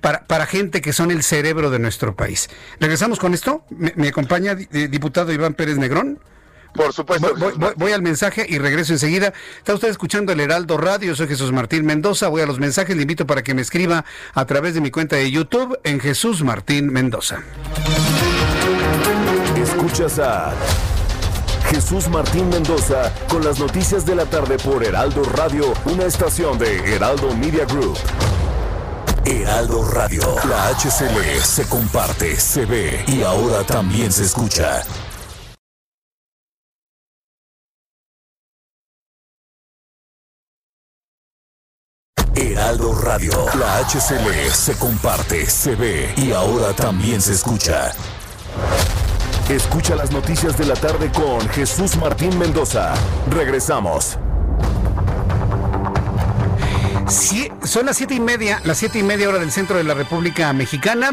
para, 0.00 0.26
para, 0.26 0.46
gente 0.46 0.80
que 0.80 0.94
son 0.94 1.10
el 1.10 1.22
cerebro 1.22 1.68
de 1.68 1.78
nuestro 1.78 2.16
país. 2.16 2.48
Regresamos 2.80 3.18
con 3.18 3.34
esto. 3.34 3.66
Me, 3.68 4.08
acompaña 4.08 4.56
eh, 4.72 4.88
diputado 4.88 5.30
Iván 5.30 5.52
Pérez 5.52 5.76
Negrón. 5.76 6.18
Por 6.78 6.92
supuesto. 6.92 7.34
Voy, 7.76 7.90
al 7.90 8.02
mensaje 8.02 8.46
y 8.48 8.58
regreso 8.58 8.92
enseguida. 8.92 9.32
Está 9.58 9.74
usted 9.74 9.88
escuchando 9.88 10.30
el 10.30 10.38
Heraldo 10.38 10.78
Radio. 10.78 11.16
Soy 11.16 11.26
Jesús 11.26 11.50
Martín 11.50 11.84
Mendoza. 11.84 12.28
Voy 12.28 12.40
a 12.40 12.46
los 12.46 12.60
mensajes. 12.60 12.94
Le 12.94 13.02
invito 13.02 13.26
para 13.26 13.42
que 13.42 13.52
me 13.52 13.62
escriba 13.62 14.04
a 14.32 14.44
través 14.46 14.74
de 14.74 14.80
mi 14.80 14.92
cuenta 14.92 15.16
de 15.16 15.28
YouTube 15.28 15.76
en 15.82 15.98
Jesús 15.98 16.44
Martín 16.44 16.92
Mendoza. 16.92 17.42
Escuchas 19.60 20.20
a 20.20 20.54
Jesús 21.68 22.08
Martín 22.08 22.48
Mendoza 22.48 23.12
con 23.28 23.44
las 23.44 23.58
noticias 23.58 24.06
de 24.06 24.14
la 24.14 24.26
tarde 24.26 24.56
por 24.58 24.84
Heraldo 24.84 25.24
Radio, 25.24 25.74
una 25.84 26.04
estación 26.04 26.60
de 26.60 26.94
Heraldo 26.94 27.34
Media 27.34 27.64
Group. 27.64 27.98
Heraldo 29.24 29.84
Radio, 29.90 30.22
la 30.48 30.68
HCL 30.68 31.42
se 31.42 31.68
comparte, 31.68 32.36
se 32.38 32.64
ve 32.66 33.04
y 33.08 33.22
ahora 33.22 33.64
también 33.64 34.12
se 34.12 34.22
escucha. 34.22 34.84
Heraldo 42.38 42.94
Radio. 42.94 43.32
La 43.58 43.78
HCL 43.78 44.52
se 44.52 44.74
comparte, 44.74 45.44
se 45.46 45.74
ve 45.74 46.14
y 46.16 46.30
ahora 46.30 46.72
también 46.72 47.20
se 47.20 47.32
escucha. 47.32 47.92
Escucha 49.48 49.96
las 49.96 50.12
noticias 50.12 50.56
de 50.56 50.66
la 50.66 50.74
tarde 50.74 51.10
con 51.10 51.40
Jesús 51.48 51.96
Martín 51.96 52.38
Mendoza. 52.38 52.94
Regresamos. 53.30 54.18
son 57.64 57.86
las 57.86 57.96
siete 57.96 58.14
y 58.14 58.20
media, 58.20 58.60
las 58.64 58.78
siete 58.78 59.00
y 59.00 59.02
media 59.02 59.28
hora 59.28 59.40
del 59.40 59.50
centro 59.50 59.76
de 59.76 59.84
la 59.84 59.94
República 59.94 60.52
Mexicana. 60.52 61.10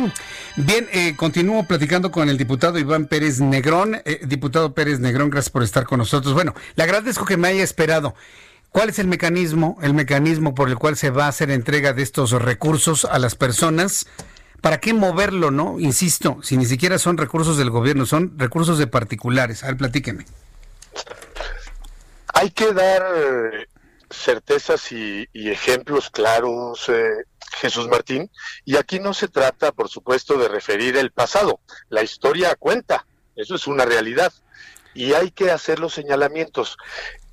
Bien, 0.58 0.88
eh, 0.94 1.16
continúo 1.16 1.64
platicando 1.64 2.12
con 2.12 2.30
el 2.30 2.38
diputado 2.38 2.78
Iván 2.78 3.08
Pérez 3.08 3.40
Negrón. 3.40 4.00
Eh, 4.06 4.22
diputado 4.28 4.76
Pérez 4.76 5.00
Negrón, 5.00 5.32
gracias 5.32 5.50
por 5.50 5.64
estar 5.64 5.86
con 5.86 5.98
nosotros. 5.98 6.36
Bueno, 6.36 6.54
le 6.76 6.84
agradezco 6.84 7.26
que 7.26 7.36
me 7.36 7.48
haya 7.48 7.64
esperado. 7.64 8.14
¿Cuál 8.76 8.90
es 8.90 9.00
el 9.00 9.08
mecanismo, 9.08 9.78
el 9.82 9.94
mecanismo 9.94 10.54
por 10.54 10.68
el 10.68 10.76
cual 10.78 10.98
se 10.98 11.10
va 11.10 11.28
a 11.28 11.30
hacer 11.30 11.50
entrega 11.50 11.94
de 11.94 12.04
estos 12.04 12.32
recursos 12.32 13.06
a 13.06 13.20
las 13.20 13.34
personas? 13.34 14.06
¿Para 14.60 14.82
qué 14.82 14.94
moverlo, 14.94 15.50
no? 15.50 15.80
Insisto, 15.80 16.40
si 16.44 16.58
ni 16.58 16.66
siquiera 16.66 17.00
son 17.00 17.18
recursos 17.18 17.58
del 17.58 17.70
gobierno, 17.70 18.06
son 18.06 18.38
recursos 18.38 18.78
de 18.78 18.88
particulares. 18.88 19.64
A 19.64 19.68
ver, 19.68 19.78
platíqueme. 19.78 20.26
Hay 22.34 22.52
que 22.52 22.74
dar 22.74 23.06
eh, 23.16 23.68
certezas 24.10 24.92
y, 24.92 25.26
ejemplos 25.34 26.10
claros, 26.10 26.90
eh, 26.90 27.24
Jesús 27.54 27.88
Martín. 27.88 28.30
Y 28.66 28.76
aquí 28.76 29.00
no 29.00 29.14
se 29.14 29.30
trata, 29.30 29.72
por 29.72 29.88
supuesto, 29.88 30.38
de 30.38 30.50
referir 30.50 30.98
el 30.98 31.12
pasado. 31.12 31.62
La 31.88 32.04
historia 32.04 32.58
cuenta, 32.58 33.06
eso 33.38 33.56
es 33.56 33.68
una 33.68 33.86
realidad. 33.86 34.34
Y 34.94 35.14
hay 35.14 35.32
que 35.32 35.50
hacer 35.52 35.80
los 35.80 35.94
señalamientos. 35.94 36.76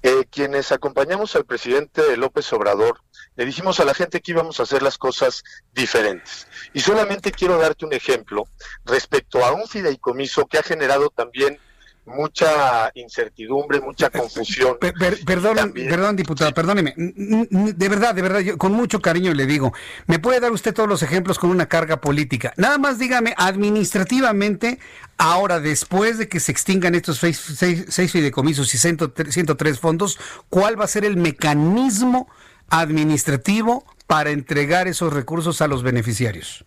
Eh, 0.02 0.26
quienes 0.30 0.72
acompañamos 0.72 1.36
al 1.36 1.44
presidente 1.44 2.16
López 2.16 2.52
Obrador, 2.52 3.00
le 3.36 3.44
dijimos 3.44 3.78
a 3.78 3.84
la 3.84 3.94
gente 3.94 4.20
que 4.20 4.32
íbamos 4.32 4.58
a 4.58 4.64
hacer 4.64 4.82
las 4.82 4.98
cosas 4.98 5.44
diferentes. 5.72 6.48
Y 6.74 6.80
solamente 6.80 7.30
quiero 7.30 7.56
darte 7.58 7.86
un 7.86 7.92
ejemplo 7.92 8.44
respecto 8.84 9.44
a 9.44 9.52
un 9.52 9.68
fideicomiso 9.68 10.46
que 10.46 10.58
ha 10.58 10.62
generado 10.62 11.08
también 11.10 11.58
mucha 12.04 12.90
incertidumbre, 12.94 13.80
mucha 13.80 14.10
confusión. 14.10 14.76
perdón, 15.24 15.72
perdón, 15.72 16.16
diputado, 16.16 16.52
perdóneme. 16.52 16.94
De 16.96 17.88
verdad, 17.88 18.14
de 18.14 18.22
verdad, 18.22 18.40
yo 18.40 18.58
con 18.58 18.72
mucho 18.72 19.00
cariño 19.00 19.32
le 19.34 19.46
digo, 19.46 19.72
¿me 20.06 20.18
puede 20.18 20.40
dar 20.40 20.52
usted 20.52 20.74
todos 20.74 20.88
los 20.88 21.02
ejemplos 21.02 21.38
con 21.38 21.50
una 21.50 21.66
carga 21.66 22.00
política? 22.00 22.52
Nada 22.56 22.78
más 22.78 22.98
dígame, 22.98 23.34
administrativamente, 23.36 24.78
ahora, 25.16 25.60
después 25.60 26.18
de 26.18 26.28
que 26.28 26.40
se 26.40 26.52
extingan 26.52 26.94
estos 26.94 27.18
seis, 27.18 27.40
seis, 27.88 28.12
fideicomisos 28.12 28.74
y 28.74 28.78
103 28.78 29.78
fondos, 29.78 30.18
¿cuál 30.48 30.80
va 30.80 30.84
a 30.84 30.88
ser 30.88 31.04
el 31.04 31.16
mecanismo 31.16 32.28
administrativo 32.68 33.84
para 34.06 34.30
entregar 34.30 34.88
esos 34.88 35.12
recursos 35.12 35.62
a 35.62 35.68
los 35.68 35.82
beneficiarios? 35.82 36.64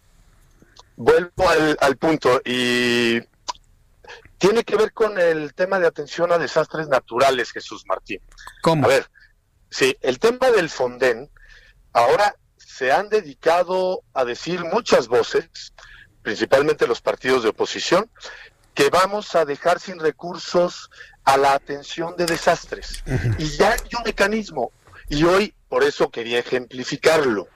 Vuelvo 0.96 1.50
al, 1.50 1.78
al 1.82 1.98
punto 1.98 2.42
y 2.46 3.20
tiene 4.46 4.64
que 4.64 4.76
ver 4.76 4.94
con 4.94 5.20
el 5.20 5.56
tema 5.56 5.80
de 5.80 5.88
atención 5.88 6.32
a 6.32 6.38
desastres 6.38 6.88
naturales, 6.88 7.52
Jesús 7.52 7.84
Martín. 7.88 8.22
¿Cómo? 8.62 8.86
A 8.86 8.90
ver, 8.90 9.10
sí, 9.70 9.98
el 10.02 10.20
tema 10.20 10.52
del 10.52 10.70
Fonden 10.70 11.32
Ahora 11.94 12.36
se 12.58 12.92
han 12.92 13.08
dedicado 13.08 14.04
a 14.14 14.26
decir 14.26 14.66
muchas 14.66 15.08
voces, 15.08 15.74
principalmente 16.22 16.88
los 16.88 17.00
partidos 17.00 17.44
de 17.44 17.50
oposición, 17.50 18.12
que 18.74 18.90
vamos 18.90 19.34
a 19.34 19.46
dejar 19.46 19.80
sin 19.80 19.98
recursos 19.98 20.90
a 21.24 21.38
la 21.38 21.54
atención 21.54 22.18
de 22.18 22.26
desastres. 22.26 23.02
Y 23.38 23.48
ya 23.48 23.72
hay 23.72 23.80
un 23.98 24.04
mecanismo, 24.04 24.74
y 25.08 25.24
hoy 25.24 25.56
por 25.70 25.86
eso 25.86 26.12
quería 26.12 26.40
ejemplificarlo. 26.40 27.48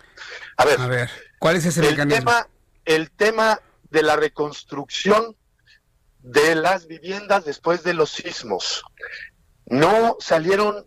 A 0.55 0.63
ver, 0.63 1.09
¿cuál 1.37 1.57
es 1.57 1.65
ese 1.65 1.81
el 1.81 1.91
mecanismo? 1.91 2.17
Tema, 2.19 2.47
el 2.85 3.11
tema 3.11 3.59
de 3.91 4.03
la 4.03 4.15
reconstrucción 4.15 5.35
de 6.19 6.55
las 6.55 6.87
viviendas 6.87 7.45
después 7.45 7.83
de 7.83 7.93
los 7.93 8.11
sismos. 8.11 8.83
No 9.65 10.17
salieron 10.19 10.85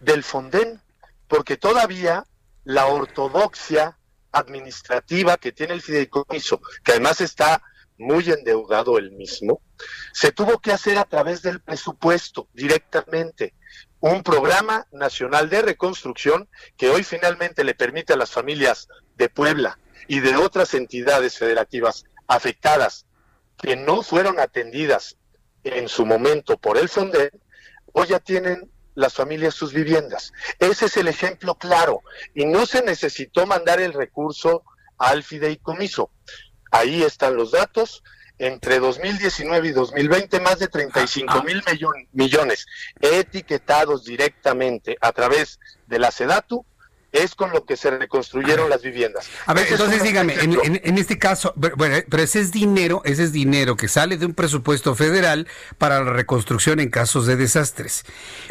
del 0.00 0.22
Fonden 0.22 0.80
porque 1.28 1.56
todavía 1.56 2.24
la 2.64 2.86
ortodoxia 2.86 3.98
administrativa 4.32 5.36
que 5.36 5.52
tiene 5.52 5.74
el 5.74 5.82
fideicomiso, 5.82 6.60
que 6.84 6.92
además 6.92 7.20
está 7.20 7.62
muy 7.98 8.30
endeudado 8.30 8.98
el 8.98 9.12
mismo, 9.12 9.62
se 10.12 10.32
tuvo 10.32 10.58
que 10.58 10.72
hacer 10.72 10.98
a 10.98 11.04
través 11.04 11.42
del 11.42 11.60
presupuesto 11.60 12.48
directamente 12.52 13.54
un 14.00 14.22
programa 14.22 14.86
nacional 14.92 15.48
de 15.48 15.62
reconstrucción 15.62 16.48
que 16.76 16.90
hoy 16.90 17.02
finalmente 17.02 17.64
le 17.64 17.74
permite 17.74 18.12
a 18.12 18.16
las 18.16 18.30
familias 18.30 18.88
de 19.16 19.30
Puebla 19.30 19.78
y 20.08 20.20
de 20.20 20.36
otras 20.36 20.74
entidades 20.74 21.38
federativas 21.38 22.04
afectadas 22.26 23.05
que 23.58 23.76
no 23.76 24.02
fueron 24.02 24.38
atendidas 24.38 25.16
en 25.64 25.88
su 25.88 26.06
momento 26.06 26.56
por 26.58 26.78
el 26.78 26.88
FONDEN, 26.88 27.30
hoy 27.92 28.08
ya 28.08 28.20
tienen 28.20 28.70
las 28.94 29.14
familias 29.14 29.54
sus 29.54 29.72
viviendas. 29.72 30.32
Ese 30.58 30.86
es 30.86 30.96
el 30.96 31.08
ejemplo 31.08 31.54
claro. 31.54 32.02
Y 32.34 32.46
no 32.46 32.66
se 32.66 32.82
necesitó 32.82 33.46
mandar 33.46 33.80
el 33.80 33.92
recurso 33.92 34.64
al 34.98 35.22
fideicomiso. 35.22 36.10
Ahí 36.70 37.02
están 37.02 37.36
los 37.36 37.52
datos. 37.52 38.02
Entre 38.38 38.78
2019 38.80 39.68
y 39.68 39.72
2020, 39.72 40.40
más 40.40 40.58
de 40.58 40.68
35 40.68 41.42
mil 41.42 41.62
millones 42.12 42.66
etiquetados 43.00 44.04
directamente 44.04 44.98
a 45.00 45.12
través 45.12 45.58
de 45.86 45.98
la 45.98 46.10
SEDATU 46.10 46.66
es 47.16 47.34
con 47.34 47.50
lo 47.50 47.64
que 47.64 47.76
se 47.76 47.90
reconstruyeron 47.90 48.70
las 48.70 48.82
viviendas. 48.82 49.28
A 49.46 49.54
ver, 49.54 49.66
entonces 49.70 50.02
dígame, 50.02 50.34
en, 50.34 50.98
este 50.98 51.18
caso, 51.18 51.52
bueno, 51.56 51.96
pero 52.08 52.22
ese 52.22 52.40
es 52.40 52.52
dinero, 52.52 53.02
ese 53.04 53.24
es 53.24 53.32
dinero 53.32 53.76
que 53.76 53.88
sale 53.88 54.16
de 54.16 54.26
un 54.26 54.34
presupuesto 54.34 54.94
federal 54.94 55.46
para 55.78 56.02
la 56.02 56.12
reconstrucción 56.12 56.80
en 56.80 56.90
casos 56.90 57.26
de 57.26 57.36
desastres. 57.36 58.04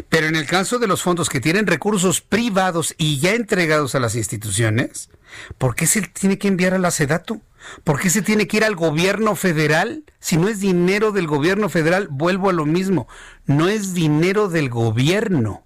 Pero 0.08 0.26
en 0.26 0.36
el 0.36 0.46
caso 0.46 0.78
de 0.78 0.86
los 0.86 1.02
fondos 1.02 1.28
que 1.28 1.40
tienen 1.40 1.66
recursos 1.66 2.20
privados 2.20 2.94
y 2.98 3.18
ya 3.18 3.32
entregados 3.32 3.94
a 3.94 4.00
las 4.00 4.14
instituciones, 4.14 5.10
¿por 5.58 5.74
qué 5.74 5.86
se 5.86 6.02
tiene 6.02 6.38
que 6.38 6.48
enviar 6.48 6.74
a 6.74 6.78
la 6.78 6.90
SEDATU? 6.90 7.42
¿Por 7.84 8.00
qué 8.00 8.10
se 8.10 8.22
tiene 8.22 8.46
que 8.46 8.58
ir 8.58 8.64
al 8.64 8.76
gobierno 8.76 9.34
federal? 9.34 10.04
Si 10.20 10.36
no 10.36 10.48
es 10.48 10.60
dinero 10.60 11.12
del 11.12 11.26
gobierno 11.26 11.68
federal, 11.68 12.08
vuelvo 12.10 12.48
a 12.48 12.52
lo 12.52 12.64
mismo, 12.64 13.08
no 13.44 13.68
es 13.68 13.94
dinero 13.94 14.48
del 14.48 14.70
gobierno. 14.70 15.65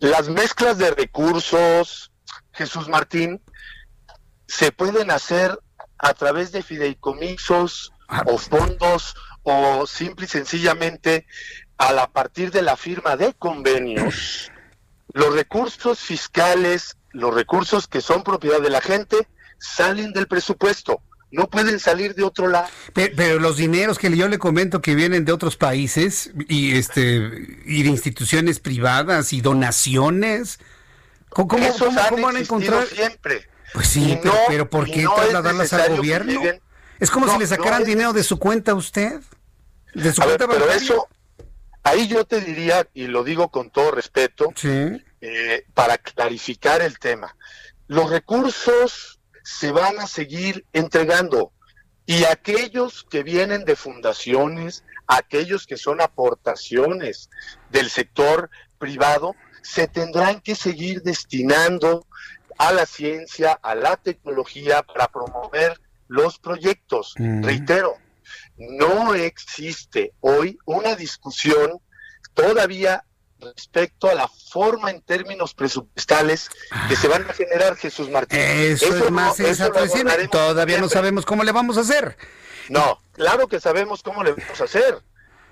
Las 0.00 0.28
mezclas 0.28 0.78
de 0.78 0.90
recursos, 0.90 2.12
Jesús 2.52 2.88
Martín, 2.88 3.42
se 4.46 4.72
pueden 4.72 5.10
hacer 5.10 5.58
a 5.98 6.14
través 6.14 6.52
de 6.52 6.62
fideicomisos 6.62 7.92
ah. 8.08 8.22
o 8.26 8.38
fondos 8.38 9.16
o 9.42 9.86
simple 9.86 10.26
y 10.26 10.28
sencillamente 10.28 11.26
a 11.76 11.92
la 11.92 12.10
partir 12.10 12.50
de 12.50 12.62
la 12.62 12.76
firma 12.76 13.16
de 13.16 13.34
convenios, 13.34 14.50
los 15.12 15.34
recursos 15.34 15.98
fiscales, 16.00 16.96
los 17.10 17.34
recursos 17.34 17.86
que 17.86 18.00
son 18.00 18.22
propiedad 18.22 18.60
de 18.60 18.70
la 18.70 18.80
gente, 18.80 19.28
salen 19.58 20.12
del 20.12 20.28
presupuesto 20.28 21.02
no 21.30 21.48
pueden 21.48 21.78
salir 21.78 22.14
de 22.14 22.24
otro 22.24 22.48
lado. 22.48 22.68
Pero, 22.94 23.38
los 23.38 23.56
dineros 23.56 23.98
que 23.98 24.14
yo 24.16 24.28
le 24.28 24.38
comento 24.38 24.80
que 24.80 24.94
vienen 24.94 25.24
de 25.24 25.32
otros 25.32 25.56
países 25.56 26.32
y 26.48 26.76
este 26.76 27.58
y 27.66 27.82
de 27.82 27.88
instituciones 27.88 28.60
privadas 28.60 29.32
y 29.32 29.40
donaciones, 29.40 30.58
¿cómo, 31.28 31.58
van 32.22 32.36
a 32.36 32.40
encontrar 32.40 32.86
siempre? 32.86 33.48
Pues 33.74 33.88
sí, 33.88 34.18
pero, 34.48 34.70
¿por 34.70 34.86
qué 34.86 35.06
trasladarlas 35.14 35.72
al 35.74 35.96
gobierno? 35.96 36.40
Es 36.98 37.10
como 37.10 37.30
si 37.30 37.38
le 37.38 37.46
sacaran 37.46 37.84
dinero 37.84 38.12
de 38.12 38.22
su 38.22 38.38
cuenta 38.38 38.72
a 38.72 38.74
usted. 38.74 39.20
De 39.94 40.12
su 40.12 40.22
cuenta 40.22 40.48
pero 40.48 40.70
eso 40.70 41.08
ahí 41.88 42.08
yo 42.08 42.24
te 42.24 42.40
diría 42.40 42.86
y 42.94 43.06
lo 43.06 43.24
digo 43.24 43.48
con 43.48 43.70
todo 43.70 43.90
respeto, 43.90 44.52
eh, 45.20 45.64
para 45.74 45.98
clarificar 45.98 46.82
el 46.82 46.98
tema. 46.98 47.34
Los 47.86 48.10
recursos 48.10 49.17
se 49.48 49.72
van 49.72 49.98
a 49.98 50.06
seguir 50.06 50.66
entregando. 50.74 51.52
Y 52.04 52.24
aquellos 52.24 53.04
que 53.08 53.22
vienen 53.22 53.64
de 53.64 53.76
fundaciones, 53.76 54.84
aquellos 55.06 55.66
que 55.66 55.78
son 55.78 56.02
aportaciones 56.02 57.30
del 57.70 57.88
sector 57.88 58.50
privado, 58.78 59.34
se 59.62 59.88
tendrán 59.88 60.42
que 60.42 60.54
seguir 60.54 61.02
destinando 61.02 62.06
a 62.58 62.72
la 62.72 62.84
ciencia, 62.84 63.52
a 63.62 63.74
la 63.74 63.96
tecnología 63.96 64.82
para 64.82 65.08
promover 65.08 65.80
los 66.08 66.38
proyectos. 66.38 67.14
Reitero, 67.16 67.96
no 68.58 69.14
existe 69.14 70.12
hoy 70.20 70.58
una 70.66 70.94
discusión 70.94 71.80
todavía 72.34 73.02
respecto 73.40 74.08
a 74.08 74.14
la 74.14 74.28
forma 74.28 74.90
en 74.90 75.00
términos 75.02 75.54
presupuestales 75.54 76.50
que 76.88 76.96
se 76.96 77.08
van 77.08 77.28
a 77.28 77.32
generar, 77.32 77.76
Jesús 77.76 78.10
Martín. 78.10 78.38
Eso, 78.40 78.86
es 78.86 79.10
más 79.10 79.38
eso 79.40 79.70
Todavía 80.30 80.78
no 80.78 80.88
sabemos 80.88 81.24
cómo 81.24 81.44
le 81.44 81.52
vamos 81.52 81.78
a 81.78 81.82
hacer. 81.82 82.16
No, 82.68 83.00
claro 83.12 83.48
que 83.48 83.60
sabemos 83.60 84.02
cómo 84.02 84.22
le 84.22 84.32
vamos 84.32 84.60
a 84.60 84.64
hacer. 84.64 85.02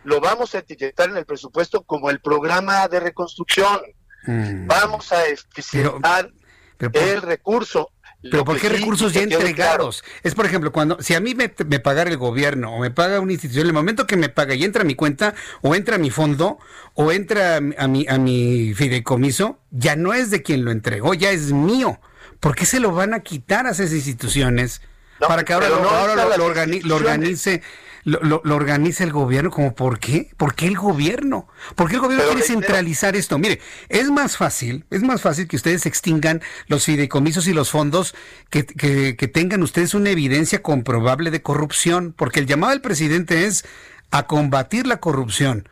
Lo 0.04 0.20
vamos 0.20 0.54
a 0.54 0.58
etiquetar 0.58 1.10
en 1.10 1.16
el 1.16 1.26
presupuesto 1.26 1.82
como 1.82 2.10
el 2.10 2.20
programa 2.20 2.86
de 2.88 3.00
reconstrucción. 3.00 3.80
Mm. 4.26 4.66
Vamos 4.66 5.12
a 5.12 5.26
eficientar 5.26 6.30
el 6.78 7.22
recurso. 7.22 7.90
Pero 8.30 8.44
¿por 8.44 8.60
qué 8.60 8.68
recursos 8.68 9.12
ya 9.12 9.22
entregados? 9.22 10.04
Es, 10.22 10.34
por 10.34 10.46
ejemplo, 10.46 10.72
cuando 10.72 11.00
si 11.00 11.14
a 11.14 11.20
mí 11.20 11.34
me, 11.34 11.52
me 11.66 11.80
pagara 11.80 12.10
el 12.10 12.16
gobierno 12.16 12.74
o 12.74 12.80
me 12.80 12.90
paga 12.90 13.20
una 13.20 13.32
institución, 13.32 13.62
en 13.62 13.68
el 13.68 13.74
momento 13.74 14.06
que 14.06 14.16
me 14.16 14.28
paga 14.28 14.54
y 14.54 14.64
entra 14.64 14.82
a 14.82 14.84
mi 14.84 14.94
cuenta 14.94 15.34
o 15.62 15.74
entra 15.74 15.96
a 15.96 15.98
mi 15.98 16.10
fondo 16.10 16.58
o 16.94 17.12
entra 17.12 17.56
a 17.56 17.88
mi, 17.88 18.06
a 18.08 18.18
mi 18.18 18.74
fideicomiso, 18.74 19.58
ya 19.70 19.96
no 19.96 20.14
es 20.14 20.30
de 20.30 20.42
quien 20.42 20.64
lo 20.64 20.70
entregó, 20.70 21.14
ya 21.14 21.30
es 21.30 21.52
mío. 21.52 22.00
¿Por 22.40 22.54
qué 22.54 22.66
se 22.66 22.80
lo 22.80 22.92
van 22.92 23.14
a 23.14 23.20
quitar 23.20 23.66
a 23.66 23.70
esas 23.70 23.92
instituciones? 23.92 24.80
para 25.18 25.44
que 25.44 25.52
ahora, 25.52 25.68
lo, 25.68 26.94
organice 26.94 27.62
lo, 28.06 28.40
lo, 28.44 28.54
organiza 28.54 29.02
el 29.02 29.10
gobierno, 29.10 29.50
como 29.50 29.74
¿por 29.74 29.98
qué? 29.98 30.30
¿Por 30.36 30.54
qué 30.54 30.68
el 30.68 30.76
gobierno? 30.76 31.48
¿Por 31.74 31.88
qué 31.88 31.96
el 31.96 32.00
gobierno 32.00 32.24
quiere 32.26 32.42
centralizar 32.42 33.16
esto? 33.16 33.36
Mire, 33.36 33.60
es 33.88 34.10
más 34.10 34.36
fácil, 34.36 34.84
es 34.90 35.02
más 35.02 35.20
fácil 35.20 35.48
que 35.48 35.56
ustedes 35.56 35.86
extingan 35.86 36.40
los 36.68 36.84
fideicomisos 36.84 37.48
y 37.48 37.52
los 37.52 37.70
fondos 37.70 38.14
que, 38.48 38.64
que, 38.64 39.16
que 39.16 39.26
tengan 39.28 39.60
ustedes 39.64 39.92
una 39.92 40.10
evidencia 40.10 40.62
comprobable 40.62 41.32
de 41.32 41.42
corrupción, 41.42 42.14
porque 42.16 42.38
el 42.38 42.46
llamado 42.46 42.70
del 42.70 42.80
presidente 42.80 43.46
es 43.46 43.64
a 44.12 44.28
combatir 44.28 44.86
la 44.86 44.98
corrupción 44.98 45.68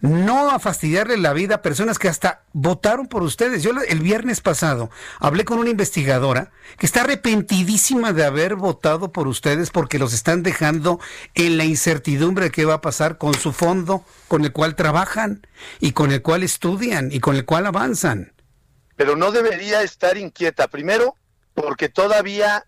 no 0.00 0.50
a 0.50 0.58
fastidiarle 0.58 1.16
la 1.16 1.32
vida 1.32 1.56
a 1.56 1.62
personas 1.62 1.98
que 1.98 2.08
hasta 2.08 2.42
votaron 2.52 3.06
por 3.08 3.22
ustedes. 3.22 3.62
Yo 3.62 3.72
el 3.88 4.00
viernes 4.00 4.40
pasado 4.40 4.90
hablé 5.18 5.44
con 5.44 5.58
una 5.58 5.70
investigadora 5.70 6.52
que 6.78 6.86
está 6.86 7.00
arrepentidísima 7.02 8.12
de 8.12 8.24
haber 8.24 8.54
votado 8.54 9.12
por 9.12 9.26
ustedes 9.26 9.70
porque 9.70 9.98
los 9.98 10.12
están 10.12 10.42
dejando 10.42 11.00
en 11.34 11.56
la 11.56 11.64
incertidumbre 11.64 12.46
de 12.46 12.50
qué 12.50 12.64
va 12.64 12.74
a 12.74 12.80
pasar 12.80 13.18
con 13.18 13.34
su 13.34 13.52
fondo 13.52 14.04
con 14.28 14.44
el 14.44 14.52
cual 14.52 14.76
trabajan 14.76 15.46
y 15.80 15.92
con 15.92 16.12
el 16.12 16.22
cual 16.22 16.42
estudian 16.42 17.10
y 17.10 17.20
con 17.20 17.34
el 17.36 17.44
cual 17.44 17.66
avanzan. 17.66 18.32
Pero 18.96 19.16
no 19.16 19.32
debería 19.32 19.82
estar 19.82 20.16
inquieta. 20.16 20.68
Primero, 20.68 21.16
porque 21.54 21.88
todavía 21.88 22.64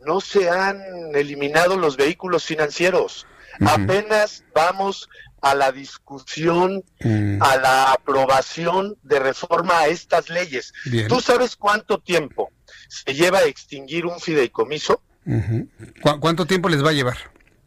no 0.00 0.20
se 0.20 0.48
han 0.48 0.80
eliminado 1.14 1.76
los 1.76 1.96
vehículos 1.96 2.44
financieros. 2.44 3.26
Apenas 3.60 4.44
vamos 4.54 5.08
a 5.50 5.54
la 5.54 5.72
discusión, 5.72 6.84
mm. 7.00 7.42
a 7.42 7.56
la 7.56 7.92
aprobación 7.92 8.96
de 9.02 9.18
reforma 9.18 9.80
a 9.80 9.86
estas 9.88 10.28
leyes. 10.28 10.72
¿Tú 11.08 11.20
sabes 11.20 11.56
cuánto 11.56 11.98
tiempo 11.98 12.50
se 12.88 13.14
lleva 13.14 13.38
a 13.38 13.44
extinguir 13.44 14.06
un 14.06 14.20
fideicomiso? 14.20 15.02
¿Cuánto 16.20 16.46
tiempo 16.46 16.68
les 16.68 16.84
va 16.84 16.90
a 16.90 16.94
llevar? 16.94 17.16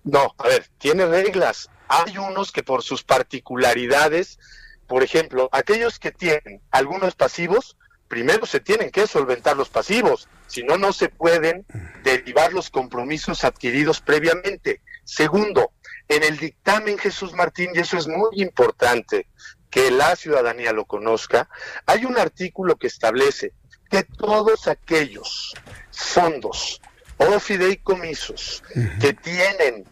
No, 0.04 0.34
a 0.38 0.48
ver, 0.48 0.68
tiene 0.78 1.06
reglas. 1.06 1.70
Hay 1.88 2.18
unos 2.18 2.52
que 2.52 2.64
por 2.64 2.84
sus 2.84 3.04
particularidades, 3.04 4.40
por 4.88 5.04
ejemplo, 5.04 5.50
aquellos 5.52 6.00
que 6.00 6.12
tienen 6.12 6.62
algunos 6.72 7.16
pasivos, 7.16 7.78
primero 8.08 8.46
se 8.46 8.60
tienen 8.60 8.92
que 8.92 9.08
solventar 9.08 9.56
los 9.56 9.70
pasivos, 9.70 10.28
si 10.48 10.64
no, 10.64 10.78
no 10.78 10.94
se 10.94 11.10
pueden 11.10 11.66
derivar 12.04 12.54
los 12.54 12.70
compromisos 12.70 13.44
adquiridos 13.44 14.02
previamente. 14.02 14.82
Segundo, 15.04 15.72
en 16.10 16.24
el 16.24 16.38
dictamen 16.38 16.98
Jesús 16.98 17.34
Martín, 17.34 17.70
y 17.74 17.80
eso 17.80 17.98
es 17.98 18.08
muy 18.08 18.42
importante 18.42 19.28
que 19.70 19.92
la 19.92 20.16
ciudadanía 20.16 20.74
lo 20.74 20.86
conozca, 20.86 21.48
hay 21.86 22.04
un 22.06 22.18
artículo 22.18 22.76
que 22.78 22.88
establece 22.88 23.54
que 23.90 24.04
todos 24.04 24.68
aquellos 24.68 25.54
fondos 25.92 26.82
o 27.18 27.40
fideicomisos 27.40 28.64
que 29.00 29.14
tienen 29.14 29.86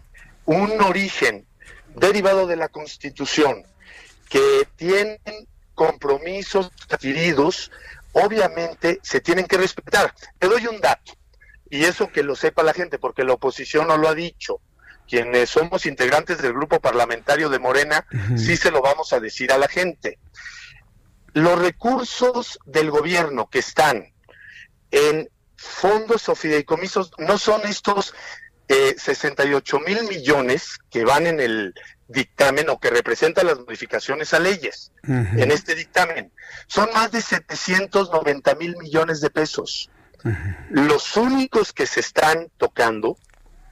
un 0.46 0.82
origen 0.82 1.48
derivado 1.96 2.48
de 2.48 2.56
la 2.56 2.70
Constitución, 2.70 3.64
que 4.30 4.68
tienen 4.76 5.20
compromisos 5.76 6.72
adquiridos, 6.90 7.72
obviamente 8.14 9.00
se 9.04 9.20
tienen 9.20 9.46
que 9.46 9.58
respetar. 9.58 10.14
Te 10.40 10.48
doy 10.48 10.66
un 10.66 10.80
dato, 10.82 11.14
y 11.70 11.84
eso 11.84 12.08
que 12.12 12.24
lo 12.24 12.36
sepa 12.36 12.64
la 12.64 12.74
gente, 12.74 12.98
porque 12.98 13.24
la 13.24 13.34
oposición 13.34 13.88
no 13.88 13.98
lo 13.98 14.08
ha 14.10 14.16
dicho. 14.16 14.62
Quienes 15.08 15.50
somos 15.50 15.86
integrantes 15.86 16.42
del 16.42 16.54
grupo 16.54 16.80
parlamentario 16.80 17.50
de 17.50 17.60
Morena, 17.60 18.06
sí 18.36 18.58
se 18.58 18.72
lo 18.72 18.82
vamos 18.82 19.14
a 19.14 19.20
decir 19.20 19.52
a 19.52 19.58
la 19.58 19.68
gente. 19.68 20.20
Los 21.34 21.60
recursos 21.60 22.60
del 22.66 22.92
gobierno 22.92 23.50
que 23.50 23.60
están 23.60 24.14
en 24.92 25.30
fondos 25.56 26.30
o 26.30 26.36
fideicomisos 26.36 27.12
no 27.18 27.38
son 27.38 27.62
estos 27.66 28.14
eh, 28.68 28.96
68 28.98 29.80
mil 29.80 30.04
millones 30.04 30.78
que 30.90 31.06
van 31.06 31.26
en 31.26 31.40
el 31.40 31.74
dictamen 32.08 32.70
o 32.70 32.80
que 32.80 32.90
representan 32.90 33.48
las 33.48 33.60
modificaciones 33.60 34.34
a 34.34 34.40
leyes 34.40 34.92
en 35.04 35.52
este 35.52 35.76
dictamen. 35.76 36.32
Son 36.68 36.90
más 36.94 37.12
de 37.12 37.22
790 37.22 38.56
mil 38.56 38.76
millones 38.78 39.22
de 39.22 39.30
pesos. 39.30 39.90
Los 40.70 41.16
únicos 41.16 41.72
que 41.74 41.86
se 41.86 42.02
están 42.02 42.50
tocando 42.58 43.18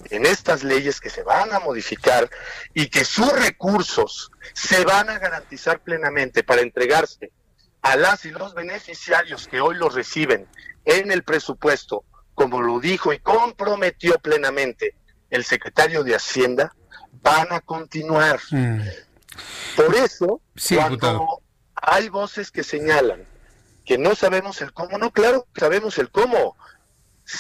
en 0.10 0.26
estas 0.26 0.64
leyes 0.64 1.00
que 1.00 1.10
se 1.10 1.24
van 1.24 1.54
a 1.54 1.60
modificar 1.60 2.30
y 2.74 2.88
que 2.88 3.06
sus 3.06 3.32
recursos 3.32 4.32
se 4.54 4.84
van 4.86 5.10
a 5.10 5.20
garantizar 5.20 5.80
plenamente 5.80 6.44
para 6.44 6.62
entregarse 6.62 7.32
a 7.82 7.96
las 7.96 8.26
y 8.26 8.32
los 8.32 8.54
beneficiarios 8.54 9.48
que 9.48 9.62
hoy 9.62 9.76
los 9.76 9.94
reciben 9.94 10.48
en 10.86 11.12
el 11.12 11.24
presupuesto, 11.24 12.04
como 12.34 12.62
lo 12.62 12.80
dijo 12.80 13.14
y 13.14 13.20
comprometió 13.20 14.18
plenamente 14.20 14.96
el 15.30 15.44
secretario 15.44 16.04
de 16.04 16.16
Hacienda, 16.16 16.76
van 17.22 17.52
a 17.52 17.62
continuar. 17.62 18.40
Mm. 18.52 18.82
Por 19.76 19.96
eso, 19.96 20.42
cuando 20.74 21.42
hay 21.76 22.10
voces 22.10 22.52
que 22.52 22.64
señalan 22.64 23.28
que 23.86 23.98
no 23.98 24.16
sabemos 24.16 24.62
el 24.62 24.74
cómo, 24.74 24.98
no, 24.98 25.12
claro, 25.12 25.46
sabemos 25.56 25.98
el 26.00 26.10
cómo. 26.10 26.58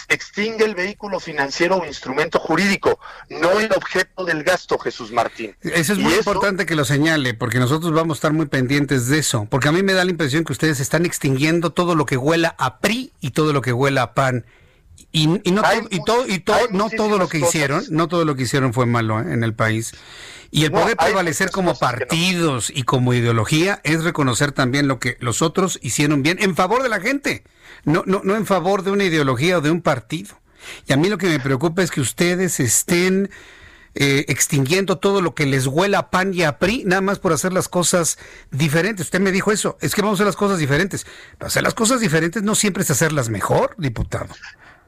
Extingue 0.07 0.66
el 0.66 0.76
vehículo 0.76 1.20
financiero 1.20 1.78
o 1.78 1.86
instrumento 1.86 2.40
jurídico, 2.40 2.99
no 3.30 3.60
el 3.60 3.72
objeto 3.74 4.26
del 4.26 4.44
gasto, 4.44 4.78
Jesús 4.80 5.12
Martín. 5.12 5.56
Eso 5.62 5.94
es 5.94 5.99
muy 5.99 6.14
importante 6.14 6.66
que 6.66 6.76
lo 6.76 6.86
señale, 6.86 7.34
porque 7.34 7.60
nosotros 7.60 7.94
vamos 7.94 8.16
a 8.16 8.18
estar 8.18 8.34
muy 8.34 8.48
pendientes 8.48 9.07
de 9.07 9.20
eso, 9.20 9.48
porque 9.49 9.70
a 9.70 9.72
mí 9.72 9.84
me 9.84 9.94
da 9.94 10.03
la 10.03 10.12
impresión 10.12 10.44
que 10.44 10.53
ustedes 10.53 10.80
están 10.80 11.06
extinguiendo 11.06 11.72
todo 11.72 11.95
lo 11.95 12.06
que 12.06 12.18
huela 12.18 12.56
a 12.57 12.80
PRI 12.80 13.12
y 13.22 13.32
todo 13.32 13.53
lo 13.53 13.62
que 13.62 13.74
huela 13.74 14.02
a 14.02 14.14
PAN. 14.14 14.45
Y, 15.12 15.28
no, 15.28 15.41
y 15.90 16.03
todo, 16.03 16.28
y 16.28 16.40
todo, 16.40 16.68
no 16.72 16.90
todo 16.90 17.18
lo 17.18 17.30
que 17.30 17.40
hicieron, 17.40 17.84
no 17.90 18.10
todo 18.10 18.26
lo 18.26 18.36
que 18.36 18.44
hicieron 18.44 18.74
fue 18.74 18.86
malo 18.86 19.22
¿eh? 19.22 19.34
en 19.34 19.44
el 19.44 19.53
país. 19.53 19.94
Y 20.56 20.64
el 20.64 20.72
poder 20.72 20.95
prevalecer 20.95 21.52
como 21.52 21.77
partidos 21.77 22.72
y 22.73 22.84
como 22.84 23.14
ideología 23.14 23.82
es 23.84 24.06
reconocer 24.06 24.53
también 24.53 24.88
lo 24.88 24.99
que 24.99 25.18
los 25.19 25.41
otros 25.41 25.77
hicieron 25.82 26.23
bien 26.23 26.38
en 26.40 26.56
favor 26.56 26.82
de 26.82 26.88
la 26.88 27.02
gente, 27.02 27.44
no, 27.84 28.03
no, 28.06 28.22
no 28.23 28.38
en 28.38 28.45
favor 28.45 28.84
de 28.84 28.91
una 28.91 29.03
ideología 29.03 29.57
o 29.57 29.61
de 29.61 29.69
un 29.69 29.82
partido. 29.82 30.40
Y 30.88 30.94
a 30.94 30.98
mí 30.98 31.10
lo 31.10 31.18
que 31.18 31.27
me 31.27 31.41
preocupa 31.41 31.84
es 31.84 31.91
que 31.91 31.99
ustedes 31.99 32.61
estén 32.61 33.30
eh, 33.95 34.23
extinguiendo 34.30 34.98
todo 34.98 35.22
lo 35.22 35.36
que 35.36 35.45
les 35.45 35.68
huela 35.68 35.99
a 35.99 36.10
pan 36.10 36.34
y 36.34 36.44
a 36.44 36.57
PRI, 36.57 36.84
nada 36.86 37.02
más 37.02 37.19
por 37.19 37.34
hacer 37.34 37.52
las 37.52 37.68
cosas 37.68 38.18
diferentes. 38.49 39.07
Usted 39.07 39.19
me 39.19 39.34
dijo 39.34 39.52
eso, 39.52 39.77
es 39.82 39.94
que 39.94 40.03
vamos 40.03 40.14
a 40.14 40.18
hacer 40.19 40.27
las 40.27 40.38
cosas 40.38 40.57
diferentes. 40.57 41.06
Pero 41.38 41.48
hacer 41.48 41.64
las 41.64 41.73
cosas 41.73 41.99
diferentes 41.99 42.44
no 42.44 42.56
siempre 42.56 42.84
es 42.84 42.91
hacerlas 42.91 43.27
mejor, 43.27 43.76
diputado. 43.77 44.34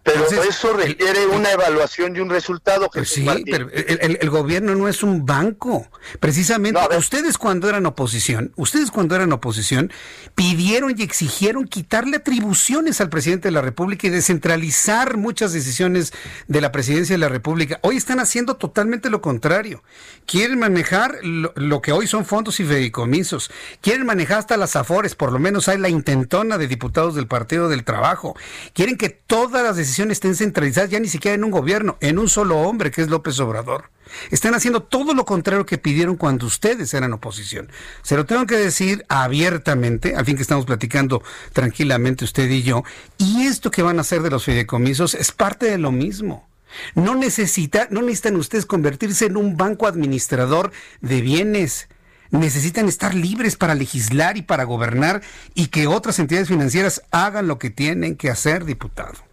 Pero 0.08 0.26
eso 0.44 0.72
requiere 0.72 1.28
una 1.28 1.52
evaluación 1.52 2.16
y 2.16 2.20
un 2.22 2.30
resultado. 2.30 2.90
Pues 2.94 3.10
sí, 3.10 3.28
pero 3.46 3.70
el, 3.70 4.30
gobierno 4.30 4.74
no 4.74 4.88
es 4.88 5.04
un 5.04 5.26
banco. 5.26 5.86
Precisamente, 6.22 6.80
ustedes 6.98 7.38
cuando 7.38 7.68
eran 7.68 7.86
oposición, 7.86 8.54
ustedes 8.56 8.90
cuando 8.90 9.16
eran 9.16 9.34
oposición, 9.34 9.92
pidieron 10.34 10.96
y 10.98 11.04
exigieron 11.04 11.66
quitarle 11.68 12.18
atribuciones 12.18 13.02
al 13.02 13.10
presidente 13.10 13.50
de 13.50 13.52
la 13.52 13.62
República 13.62 14.08
y 14.08 14.10
descentralizar 14.10 15.18
muchas 15.18 15.52
decisiones 15.52 16.14
de 16.48 16.62
la 16.62 16.72
presidencia 16.72 17.14
de 17.14 17.20
la 17.20 17.30
República. 17.30 17.80
Hoy 17.82 17.98
están 17.98 18.22
haciendo 18.22 18.56
totalmente 18.56 19.10
lo 19.10 19.22
contrario. 19.22 19.84
Quieren 20.26 20.58
manejar 20.58 21.18
lo, 21.22 21.52
lo 21.56 21.82
que 21.82 21.92
hoy 21.92 22.08
son 22.08 22.24
fondos 22.24 22.62
y 22.62 22.64
fideicomisos. 22.64 23.52
Quieren 23.82 24.06
manejar 24.06 24.40
hasta 24.40 24.56
las 24.56 24.78
afores, 24.78 25.16
por 25.16 25.34
lo 25.34 25.40
menos 25.40 25.68
hay 25.68 25.78
la 25.78 25.90
intentona 25.90 26.58
de 26.58 26.70
diputados 26.70 27.16
del 27.16 27.28
Partido 27.28 27.68
del 27.68 27.84
Trabajo. 27.84 28.38
Quieren 28.74 28.98
que 28.98 29.10
todas 29.10 29.64
las 29.64 29.76
decisiones 29.76 29.97
estén 30.06 30.36
centralizadas 30.36 30.90
ya 30.90 31.00
ni 31.00 31.08
siquiera 31.08 31.36
en 31.36 31.44
un 31.44 31.52
gobierno, 31.52 31.98
en 32.02 32.20
un 32.20 32.30
solo 32.30 32.60
hombre 32.60 32.92
que 32.92 33.02
es 33.02 33.10
López 33.10 33.40
Obrador. 33.40 33.90
Están 34.32 34.56
haciendo 34.56 34.84
todo 34.84 35.14
lo 35.14 35.26
contrario 35.26 35.66
que 35.66 35.78
pidieron 35.78 36.16
cuando 36.16 36.46
ustedes 36.46 36.94
eran 36.94 37.14
oposición. 37.14 37.70
Se 38.04 38.16
lo 38.16 38.26
tengo 38.26 38.46
que 38.46 38.56
decir 38.56 39.06
abiertamente, 39.10 40.16
al 40.16 40.26
fin 40.26 40.36
que 40.36 40.42
estamos 40.42 40.66
platicando 40.66 41.22
tranquilamente 41.54 42.24
usted 42.24 42.50
y 42.50 42.64
yo, 42.64 42.84
y 43.18 43.46
esto 43.48 43.72
que 43.72 43.82
van 43.82 43.98
a 43.98 44.02
hacer 44.02 44.22
de 44.22 44.30
los 44.30 44.46
fideicomisos 44.46 45.14
es 45.14 45.32
parte 45.32 45.66
de 45.66 45.78
lo 45.78 45.92
mismo. 45.92 46.48
No 46.96 47.16
necesita, 47.16 47.88
no 47.92 48.02
necesitan 48.02 48.36
ustedes 48.36 48.66
convertirse 48.66 49.26
en 49.26 49.38
un 49.38 49.58
banco 49.58 49.88
administrador 49.88 50.72
de 51.02 51.22
bienes 51.22 51.88
necesitan 52.32 52.88
estar 52.88 53.14
libres 53.14 53.56
para 53.56 53.76
legislar 53.76 54.38
y 54.38 54.42
para 54.42 54.64
gobernar 54.64 55.22
y 55.54 55.68
que 55.68 55.88
otras 55.88 56.20
entidades 56.20 56.50
financieras 56.50 57.04
hagan 57.12 57.48
lo 57.48 57.58
que 57.58 57.70
tienen 57.70 58.16
que 58.16 58.30
hacer, 58.30 58.66
diputado. 58.66 59.27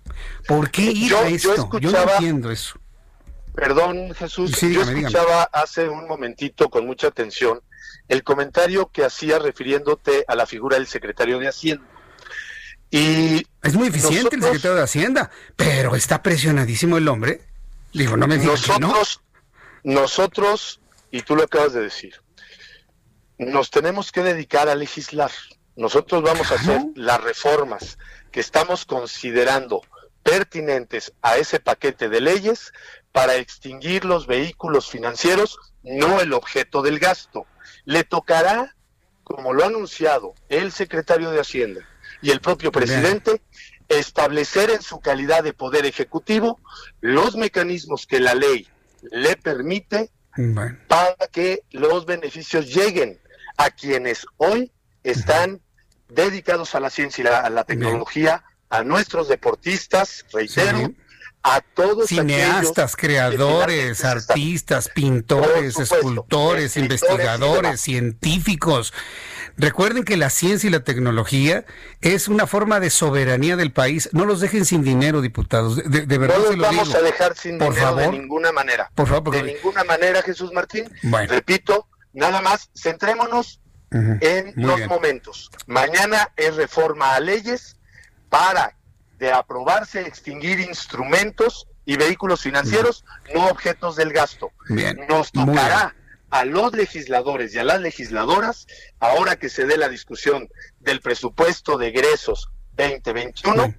¿Por 0.47 0.71
qué 0.71 0.95
yo, 0.95 1.19
a 1.19 1.29
esto? 1.29 1.71
Yo, 1.79 1.91
no 1.91 2.13
entiendo 2.13 2.51
eso. 2.51 2.79
Perdón, 3.55 4.15
Jesús, 4.15 4.61
yo 4.61 4.83
escuchaba 4.83 5.45
hace 5.45 5.89
un 5.89 6.09
momentito 6.09 6.69
con 6.69 6.87
mucha 6.87 7.07
atención 7.07 7.61
el 8.09 8.25
comentario 8.25 8.91
que 8.91 9.05
hacía 9.05 9.39
refiriéndote 9.39 10.25
a 10.27 10.35
la 10.35 10.47
figura 10.47 10.77
del 10.77 10.87
secretario 10.87 11.39
de 11.39 11.49
Hacienda. 11.49 11.87
Y 12.91 13.47
es 13.63 13.75
muy 13.75 13.89
eficiente 13.89 14.37
el 14.37 14.43
secretario 14.43 14.77
de 14.77 14.83
Hacienda, 14.83 15.31
pero 15.57 15.95
está 15.97 16.23
presionadísimo 16.23 16.97
el 16.97 17.09
hombre. 17.09 17.43
Digo, 17.93 18.17
no 18.17 18.27
me 18.27 18.39
digas 18.39 18.67
nosotros, 18.69 19.21
nosotros, 19.85 20.81
y 21.11 21.23
tú 21.23 21.37
lo 21.37 21.45
acabas 21.45 21.73
de 21.73 21.81
decir, 21.81 22.15
nos 23.39 23.71
tenemos 23.71 24.13
que 24.13 24.23
dedicar 24.23 24.69
a 24.69 24.75
legislar. 24.75 25.31
Nosotros 25.77 26.23
vamos 26.23 26.51
a 26.53 26.55
hacer 26.57 26.83
las 26.95 27.21
reformas 27.21 27.99
que 28.31 28.41
estamos 28.41 28.85
considerando 28.85 29.83
pertinentes 30.25 31.13
a 31.23 31.37
ese 31.37 31.61
paquete 31.61 32.09
de 32.09 32.21
leyes 32.21 32.73
para 33.13 33.37
extinguir 33.37 34.05
los 34.05 34.27
vehículos 34.27 34.91
financieros, 34.91 35.59
no 35.85 36.21
el 36.21 36.33
objeto 36.33 36.83
del 36.83 36.99
gasto. 36.99 37.47
Le 37.85 38.03
tocará, 38.03 38.75
como 39.23 39.53
lo 39.53 39.63
ha 39.63 39.69
anunciado 39.69 40.35
el 40.49 40.73
secretario 40.73 41.31
de 41.31 41.41
Hacienda 41.41 41.87
y 42.23 42.31
el 42.31 42.41
propio 42.41 42.73
presidente, 42.73 43.43
establecer 43.89 44.71
en 44.71 44.83
su 44.83 44.99
calidad 45.01 45.45
de 45.45 45.53
poder 45.53 45.87
ejecutivo 45.87 46.59
los 47.01 47.37
mecanismos 47.37 48.07
que 48.07 48.19
la 48.19 48.35
ley 48.35 48.67
le 49.13 49.37
permite 49.37 50.11
para 50.89 51.29
que 51.31 51.63
los 51.71 52.07
beneficios 52.07 52.75
lleguen 52.75 53.21
a 53.57 53.71
quienes 53.71 54.27
hoy 54.39 54.73
están 55.05 55.61
dedicados 56.09 56.75
a 56.75 56.81
la 56.81 56.91
ciencia 56.91 57.23
y 57.23 57.27
a 57.29 57.51
la 57.51 57.65
tecnología 57.65 58.43
a 58.75 58.83
nuestros 58.83 59.29
deportistas, 59.29 60.25
reitero, 60.33 60.93
a 61.45 61.61
todos 61.61 62.09
cineastas, 62.09 62.97
creadores, 62.97 64.05
artistas, 64.05 64.89
pintores, 64.89 65.79
escultores, 65.79 66.77
investigadores, 66.77 67.81
científicos. 67.81 68.93
Recuerden 69.57 70.03
que 70.03 70.17
la 70.17 70.31
ciencia 70.31 70.67
y 70.67 70.71
la 70.73 70.83
tecnología 70.83 71.65
es 72.01 72.27
una 72.27 72.49
forma 72.49 72.81
de 72.81 72.91
soberanía 72.91 73.55
del 73.55 73.73
país. 73.73 74.09
No 74.13 74.25
los 74.25 74.41
dejen 74.41 74.65
sin 74.65 74.83
dinero, 74.83 75.21
diputados. 75.21 75.77
De, 75.77 76.07
verdad 76.19 76.39
no 76.39 76.51
los 76.51 76.59
vamos 76.59 76.95
a 76.97 77.01
dejar 77.03 77.37
sin 77.37 77.59
por 77.59 77.75
dinero 77.75 77.87
favor. 77.87 78.03
de 78.03 78.19
ninguna 78.19 78.51
manera. 78.51 78.91
Por 78.95 79.07
favor, 79.07 79.33
De 79.33 79.55
ninguna 79.55 79.85
manera, 79.85 80.23
Jesús 80.23 80.53
Martín. 80.53 80.91
Repito, 81.29 81.87
nada 82.13 82.41
más, 82.41 82.71
centrémonos 82.75 83.61
en 83.93 84.53
los 84.57 84.85
momentos. 84.89 85.53
Mañana 85.67 86.33
es 86.37 86.57
reforma 86.57 87.15
a 87.15 87.21
leyes 87.21 87.77
para 88.35 88.77
de 89.17 89.31
aprobarse 89.31 90.01
extinguir 90.01 90.59
instrumentos 90.59 91.69
y 91.87 91.97
vehículos 91.97 92.41
financieros, 92.41 93.05
no 93.33 93.47
objetos 93.47 93.95
del 93.95 94.13
gasto. 94.13 94.51
Nos 95.09 95.31
tocará 95.31 95.95
a 96.31 96.45
los 96.45 96.73
legisladores 96.73 97.55
y 97.55 97.59
a 97.59 97.65
las 97.65 97.81
legisladoras, 97.81 98.67
ahora 98.99 99.37
que 99.37 99.49
se 99.49 99.67
dé 99.67 99.77
la 99.77 99.89
discusión 99.89 100.49
del 100.81 101.01
presupuesto 101.01 101.79
de 101.79 101.89
egresos 101.89 102.49
2021, 102.77 103.73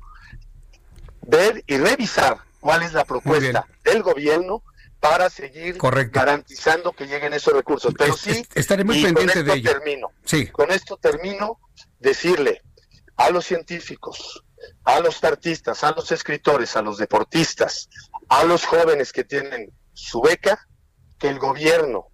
ver 1.23 1.61
y 1.68 1.76
revisar 1.76 2.38
cuál 2.61 2.84
es 2.84 2.94
la 2.94 3.03
propuesta 3.03 3.68
del 3.84 4.03
gobierno 4.03 4.64
para 5.02 5.30
seguir 5.30 5.77
garantizando 6.11 6.94
que 6.94 7.07
lleguen 7.07 7.34
esos 7.34 7.53
recursos. 7.53 7.94
Pero 7.98 8.15
sí, 8.15 8.45
estaré 8.56 8.86
muy 8.86 9.03
pendiente 9.03 9.44
de 9.44 9.61
Termino. 9.61 10.11
Sí. 10.23 10.48
Con 10.48 10.72
esto 10.72 10.95
termino 10.95 11.60
decirle 11.99 12.61
a 13.18 13.30
los 13.30 13.45
científicos, 13.45 14.44
a 14.84 15.00
los 15.00 15.24
artistas, 15.24 15.84
a 15.84 15.92
los 15.92 16.12
escritores, 16.12 16.76
a 16.76 16.82
los 16.82 16.98
deportistas, 16.98 17.90
a 18.30 18.44
los 18.44 18.66
jóvenes 18.66 19.12
que 19.12 19.24
tienen 19.24 19.72
su 19.94 20.22
beca, 20.22 20.68
que 21.18 21.30
el 21.30 21.40
gobierno 21.40 22.10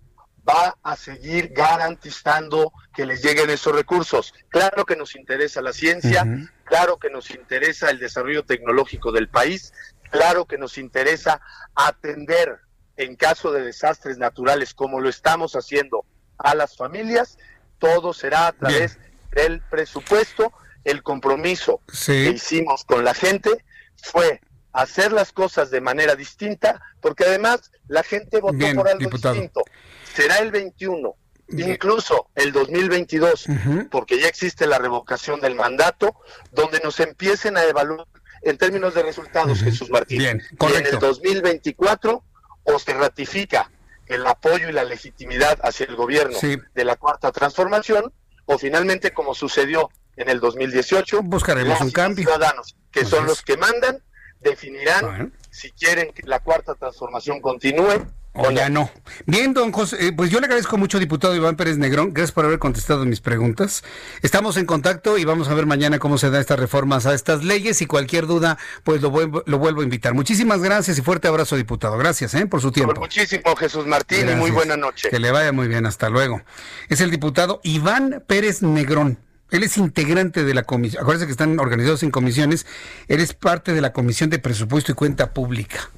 va 0.47 0.75
a 0.83 0.95
seguir 0.95 1.49
garantizando 1.53 2.71
que 2.93 3.05
les 3.05 3.23
lleguen 3.23 3.49
esos 3.49 3.75
recursos. 3.75 4.33
Claro 4.49 4.85
que 4.85 4.95
nos 4.95 5.15
interesa 5.15 5.61
la 5.61 5.73
ciencia, 5.73 6.25
claro 6.63 6.97
que 6.97 7.09
nos 7.09 7.29
interesa 7.31 7.89
el 7.89 7.99
desarrollo 7.99 8.43
tecnológico 8.43 9.11
del 9.11 9.29
país, 9.29 9.73
claro 10.09 10.45
que 10.45 10.57
nos 10.57 10.77
interesa 10.77 11.41
atender 11.75 12.59
en 12.97 13.15
caso 13.15 13.51
de 13.51 13.63
desastres 13.63 14.17
naturales 14.17 14.73
como 14.73 14.99
lo 14.99 15.09
estamos 15.09 15.55
haciendo 15.55 16.05
a 16.37 16.55
las 16.55 16.75
familias, 16.75 17.37
todo 17.79 18.13
será 18.13 18.47
a 18.47 18.51
través 18.51 18.99
del 19.31 19.61
presupuesto. 19.61 20.51
El 20.83 21.03
compromiso 21.03 21.81
que 22.05 22.31
hicimos 22.31 22.83
con 22.85 23.03
la 23.03 23.13
gente 23.13 23.63
fue 24.01 24.41
hacer 24.73 25.11
las 25.11 25.31
cosas 25.31 25.69
de 25.69 25.81
manera 25.81 26.15
distinta, 26.15 26.81
porque 27.01 27.25
además 27.25 27.71
la 27.87 28.03
gente 28.03 28.39
votó 28.39 28.65
por 28.75 28.87
algo 28.87 29.09
distinto. 29.09 29.63
Será 30.13 30.39
el 30.39 30.51
21, 30.51 31.15
incluso 31.49 32.27
el 32.35 32.51
2022, 32.51 33.47
porque 33.89 34.19
ya 34.19 34.27
existe 34.27 34.65
la 34.67 34.77
revocación 34.77 35.39
del 35.41 35.55
mandato, 35.55 36.15
donde 36.51 36.79
nos 36.79 36.99
empiecen 36.99 37.57
a 37.57 37.63
evaluar 37.63 38.07
en 38.41 38.57
términos 38.57 38.93
de 38.93 39.03
resultados, 39.03 39.59
Jesús 39.61 39.89
Martín. 39.89 40.19
Bien, 40.19 40.41
Y 40.59 40.73
en 40.73 40.85
el 40.85 40.99
2024 40.99 42.23
o 42.63 42.79
se 42.79 42.93
ratifica 42.93 43.69
el 44.07 44.25
apoyo 44.25 44.69
y 44.69 44.71
la 44.73 44.83
legitimidad 44.83 45.59
hacia 45.63 45.85
el 45.85 45.95
gobierno 45.95 46.37
de 46.73 46.85
la 46.85 46.95
cuarta 46.95 47.31
transformación, 47.31 48.11
o 48.45 48.57
finalmente, 48.57 49.11
como 49.11 49.33
sucedió 49.33 49.89
en 50.15 50.29
el 50.29 50.39
2018, 50.39 51.21
buscaremos 51.23 51.79
un 51.81 51.91
cambio. 51.91 52.25
ciudadanos, 52.25 52.75
que 52.91 53.05
son 53.05 53.25
los 53.25 53.41
que 53.41 53.57
mandan, 53.57 54.01
definirán 54.39 55.33
si 55.49 55.71
quieren 55.71 56.13
que 56.13 56.23
la 56.23 56.39
cuarta 56.39 56.75
transformación 56.75 57.41
continúe 57.41 58.05
o 58.33 58.49
ya 58.49 58.69
no. 58.69 58.89
Bien, 59.25 59.53
don 59.53 59.73
José, 59.73 60.07
eh, 60.07 60.13
pues 60.13 60.29
yo 60.29 60.39
le 60.39 60.45
agradezco 60.45 60.77
mucho, 60.77 60.99
diputado 60.99 61.35
Iván 61.35 61.57
Pérez 61.57 61.77
Negrón. 61.77 62.13
Gracias 62.13 62.31
por 62.31 62.45
haber 62.45 62.59
contestado 62.59 63.03
mis 63.05 63.19
preguntas. 63.19 63.83
Estamos 64.21 64.55
en 64.55 64.65
contacto 64.65 65.17
y 65.17 65.25
vamos 65.25 65.49
a 65.49 65.53
ver 65.53 65.65
mañana 65.65 65.99
cómo 65.99 66.17
se 66.17 66.29
dan 66.29 66.39
estas 66.39 66.57
reformas 66.57 67.05
a 67.05 67.13
estas 67.13 67.43
leyes 67.43 67.81
y 67.81 67.87
cualquier 67.87 68.27
duda, 68.27 68.57
pues 68.85 69.01
lo 69.01 69.09
vuelvo, 69.09 69.43
lo 69.45 69.57
vuelvo 69.59 69.81
a 69.81 69.83
invitar. 69.83 70.13
Muchísimas 70.13 70.61
gracias 70.61 70.97
y 70.97 71.01
fuerte 71.01 71.27
abrazo, 71.27 71.57
diputado. 71.57 71.97
Gracias 71.97 72.33
¿eh? 72.35 72.45
por 72.45 72.61
su 72.61 72.71
tiempo. 72.71 72.95
muchísimo, 73.01 73.53
Jesús 73.57 73.85
Martín, 73.85 74.29
y 74.29 74.35
muy 74.35 74.51
buena 74.51 74.77
noche. 74.77 75.09
Que 75.09 75.19
le 75.19 75.31
vaya 75.31 75.51
muy 75.51 75.67
bien. 75.67 75.85
Hasta 75.85 76.09
luego. 76.09 76.41
Es 76.87 77.01
el 77.01 77.11
diputado 77.11 77.59
Iván 77.63 78.23
Pérez 78.27 78.61
Negrón. 78.61 79.19
Él 79.51 79.63
es 79.63 79.77
integrante 79.77 80.43
de 80.43 80.53
la 80.53 80.63
comisión. 80.63 81.03
Acuérdense 81.03 81.27
que 81.27 81.33
están 81.33 81.59
organizados 81.59 82.03
en 82.03 82.11
comisiones. 82.11 82.65
Él 83.07 83.19
es 83.19 83.33
parte 83.33 83.73
de 83.73 83.81
la 83.81 83.93
Comisión 83.93 84.29
de 84.29 84.39
Presupuesto 84.39 84.93
y 84.93 84.95
Cuenta 84.95 85.33
Pública. 85.33 85.89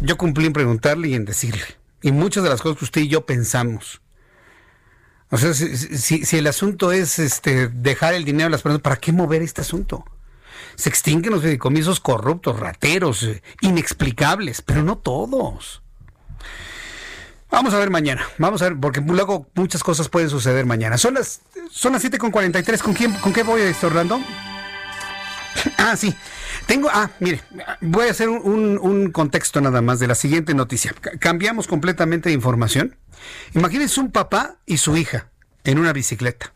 Yo 0.00 0.18
cumplí 0.18 0.46
en 0.46 0.52
preguntarle 0.52 1.08
y 1.08 1.14
en 1.14 1.24
decirle. 1.24 1.64
Y 2.02 2.12
muchas 2.12 2.44
de 2.44 2.50
las 2.50 2.60
cosas 2.60 2.78
que 2.78 2.84
usted 2.84 3.00
y 3.00 3.08
yo 3.08 3.24
pensamos. 3.24 4.02
O 5.30 5.38
sea, 5.38 5.54
si, 5.54 6.36
el 6.36 6.46
asunto 6.46 6.92
es 6.92 7.18
este 7.18 7.68
dejar 7.68 8.14
el 8.14 8.24
dinero 8.24 8.48
a 8.48 8.50
las 8.50 8.62
personas, 8.62 8.82
¿para 8.82 8.96
qué 8.96 9.12
mover 9.12 9.42
este 9.42 9.60
asunto? 9.60 10.04
Se 10.74 10.88
extinguen 10.88 11.32
los 11.32 11.42
fideicomisos 11.42 12.00
corruptos, 12.00 12.58
rateros, 12.58 13.22
eh, 13.22 13.42
inexplicables, 13.60 14.60
pero 14.60 14.82
no 14.82 14.98
todos. 14.98 15.82
Vamos 17.50 17.74
a 17.74 17.78
ver 17.78 17.90
mañana, 17.90 18.26
vamos 18.38 18.62
a 18.62 18.68
ver, 18.68 18.78
porque 18.78 19.00
luego 19.00 19.48
muchas 19.54 19.82
cosas 19.82 20.08
pueden 20.08 20.30
suceder 20.30 20.66
mañana. 20.66 20.96
Son 20.98 21.14
las, 21.14 21.40
son 21.70 21.92
las 21.92 22.04
7.43, 22.04 22.78
¿con 22.80 22.94
quién, 22.94 23.12
con 23.14 23.32
qué 23.32 23.42
voy, 23.42 23.62
estar 23.62 23.90
Orlando? 23.90 24.20
Ah, 25.76 25.96
sí. 25.96 26.14
Tengo, 26.66 26.88
ah, 26.92 27.10
mire, 27.18 27.42
voy 27.80 28.06
a 28.06 28.12
hacer 28.12 28.28
un, 28.28 29.10
contexto 29.10 29.60
nada 29.60 29.82
más 29.82 29.98
de 29.98 30.06
la 30.06 30.14
siguiente 30.14 30.54
noticia. 30.54 30.94
cambiamos 31.18 31.66
completamente 31.66 32.28
de 32.28 32.34
información. 32.34 32.96
Imagínense 33.54 34.00
un 34.00 34.12
papá 34.12 34.56
y 34.64 34.78
su 34.78 34.96
hija 34.96 35.26
en 35.64 35.80
una 35.80 35.92
bicicleta. 35.92 36.52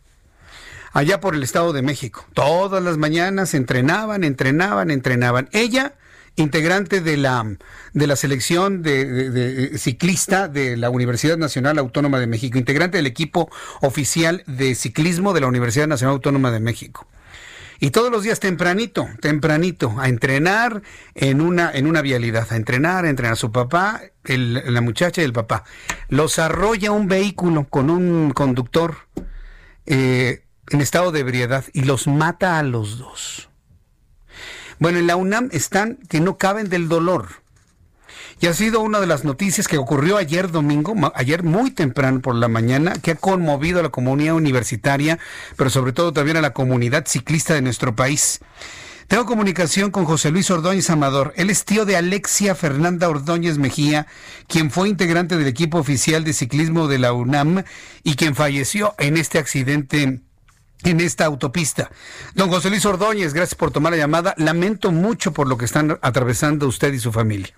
Allá 0.92 1.20
por 1.20 1.34
el 1.34 1.42
Estado 1.42 1.72
de 1.72 1.82
México. 1.82 2.24
Todas 2.34 2.82
las 2.82 2.96
mañanas 2.96 3.54
entrenaban, 3.54 4.22
entrenaban, 4.22 4.92
entrenaban. 4.92 5.48
Ella, 5.52 5.94
integrante 6.36 7.00
de 7.00 7.16
la, 7.16 7.56
de 7.92 8.06
la 8.06 8.16
selección 8.16 8.82
de, 8.82 9.72
ciclista 9.78 10.48
de 10.48 10.76
la 10.76 10.90
Universidad 10.90 11.36
Nacional 11.36 11.78
Autónoma 11.78 12.18
de 12.18 12.26
México, 12.26 12.58
integrante 12.58 12.98
del 12.98 13.06
equipo 13.06 13.50
oficial 13.80 14.42
de 14.46 14.74
ciclismo 14.74 15.32
de 15.32 15.40
la 15.40 15.46
Universidad 15.46 15.86
Nacional 15.86 16.14
Autónoma 16.14 16.50
de 16.50 16.60
México. 16.60 17.06
Y 17.80 17.90
todos 17.90 18.10
los 18.10 18.22
días 18.22 18.40
tempranito, 18.40 19.08
tempranito, 19.20 19.94
a 19.98 20.08
entrenar 20.08 20.82
en 21.14 21.40
una, 21.40 21.70
en 21.72 21.86
una 21.86 22.02
vialidad, 22.02 22.46
a 22.50 22.56
entrenar, 22.56 23.04
a 23.04 23.10
entrenar 23.10 23.34
a 23.34 23.36
su 23.36 23.52
papá, 23.52 24.00
la 24.24 24.80
muchacha 24.80 25.20
y 25.20 25.24
el 25.24 25.32
papá. 25.32 25.64
Los 26.08 26.38
arrolla 26.38 26.92
un 26.92 27.08
vehículo 27.08 27.64
con 27.68 27.90
un 27.90 28.30
conductor 28.30 28.96
eh, 29.86 30.44
en 30.70 30.80
estado 30.80 31.12
de 31.12 31.20
ebriedad 31.20 31.64
y 31.72 31.82
los 31.82 32.06
mata 32.06 32.58
a 32.58 32.62
los 32.62 32.98
dos. 32.98 33.50
Bueno, 34.78 34.98
en 34.98 35.06
la 35.06 35.16
UNAM 35.16 35.48
están 35.52 35.98
que 36.08 36.20
no 36.20 36.36
caben 36.38 36.68
del 36.68 36.88
dolor 36.88 37.44
y 38.40 38.46
ha 38.46 38.54
sido 38.54 38.80
una 38.80 39.00
de 39.00 39.06
las 39.06 39.24
noticias 39.24 39.68
que 39.68 39.78
ocurrió 39.78 40.16
ayer 40.16 40.50
domingo, 40.50 40.94
ayer 41.14 41.42
muy 41.42 41.70
temprano 41.70 42.20
por 42.20 42.34
la 42.34 42.48
mañana, 42.48 42.94
que 42.94 43.12
ha 43.12 43.16
conmovido 43.16 43.80
a 43.80 43.82
la 43.82 43.88
comunidad 43.90 44.34
universitaria, 44.34 45.18
pero 45.56 45.70
sobre 45.70 45.92
todo 45.92 46.12
también 46.12 46.36
a 46.36 46.42
la 46.42 46.52
comunidad 46.52 47.06
ciclista 47.06 47.54
de 47.54 47.62
nuestro 47.62 47.94
país. 47.94 48.40
Tengo 49.06 49.26
comunicación 49.26 49.90
con 49.90 50.06
José 50.06 50.30
Luis 50.30 50.50
Ordóñez 50.50 50.88
Amador. 50.88 51.34
Él 51.36 51.50
es 51.50 51.64
tío 51.64 51.84
de 51.84 51.96
Alexia 51.96 52.54
Fernanda 52.54 53.08
Ordóñez 53.08 53.58
Mejía, 53.58 54.06
quien 54.48 54.70
fue 54.70 54.88
integrante 54.88 55.36
del 55.36 55.46
equipo 55.46 55.78
oficial 55.78 56.24
de 56.24 56.32
ciclismo 56.32 56.88
de 56.88 56.98
la 56.98 57.12
UNAM 57.12 57.64
y 58.02 58.16
quien 58.16 58.34
falleció 58.34 58.94
en 58.98 59.18
este 59.18 59.38
accidente 59.38 60.22
en 60.82 61.00
esta 61.00 61.24
autopista. 61.24 61.90
Don 62.34 62.50
José 62.50 62.70
Luis 62.70 62.84
Ordóñez, 62.84 63.32
gracias 63.32 63.54
por 63.54 63.70
tomar 63.70 63.92
la 63.92 63.98
llamada. 63.98 64.34
Lamento 64.36 64.90
mucho 64.90 65.32
por 65.32 65.48
lo 65.48 65.56
que 65.56 65.64
están 65.64 65.98
atravesando 66.02 66.66
usted 66.66 66.92
y 66.92 66.98
su 66.98 67.12
familia. 67.12 67.54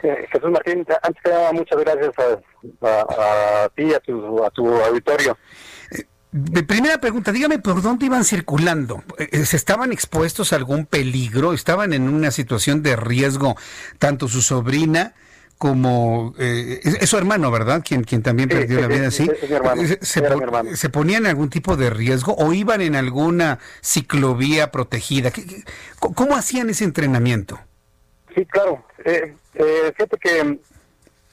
Jesús 0.00 0.50
Martín, 0.50 0.86
antes 1.02 1.22
que 1.22 1.30
nada, 1.30 1.52
muchas 1.52 1.78
gracias 1.80 2.12
a, 2.82 3.68
ti, 3.74 3.92
a 3.92 4.00
tu, 4.00 4.44
a 4.44 4.50
tu 4.50 4.66
auditorio. 4.68 5.36
Eh, 5.90 6.62
primera 6.62 6.98
pregunta, 6.98 7.32
dígame 7.32 7.58
por 7.58 7.82
dónde 7.82 8.06
iban 8.06 8.24
circulando. 8.24 9.02
Eh, 9.18 9.44
¿Se 9.44 9.56
estaban 9.56 9.92
expuestos 9.92 10.52
a 10.52 10.56
algún 10.56 10.86
peligro? 10.86 11.52
¿Estaban 11.52 11.92
en 11.92 12.08
una 12.08 12.30
situación 12.30 12.82
de 12.82 12.94
riesgo 12.96 13.56
tanto 13.98 14.28
su 14.28 14.40
sobrina 14.40 15.14
como 15.58 16.34
eh, 16.38 16.80
es, 16.84 17.10
su 17.10 17.18
hermano, 17.18 17.50
¿verdad? 17.50 17.82
Quien, 17.84 18.04
quien 18.04 18.22
también 18.22 18.48
perdió 18.48 18.80
la 18.80 18.86
vida, 18.86 19.10
¿sí? 19.10 19.28
se, 20.00 20.88
ponían 20.88 21.24
en 21.24 21.30
algún 21.30 21.50
tipo 21.50 21.76
de 21.76 21.90
riesgo 21.90 22.34
o 22.38 22.52
iban 22.52 22.80
en 22.80 22.94
alguna 22.94 23.58
ciclovía 23.82 24.70
protegida? 24.70 25.32
¿Cómo 25.98 26.36
hacían 26.36 26.70
ese 26.70 26.84
entrenamiento? 26.84 27.58
Sí, 28.34 28.46
claro. 28.46 28.84
Eh, 29.04 29.34
eh, 29.54 29.92
fíjate 29.96 30.16
que 30.18 30.58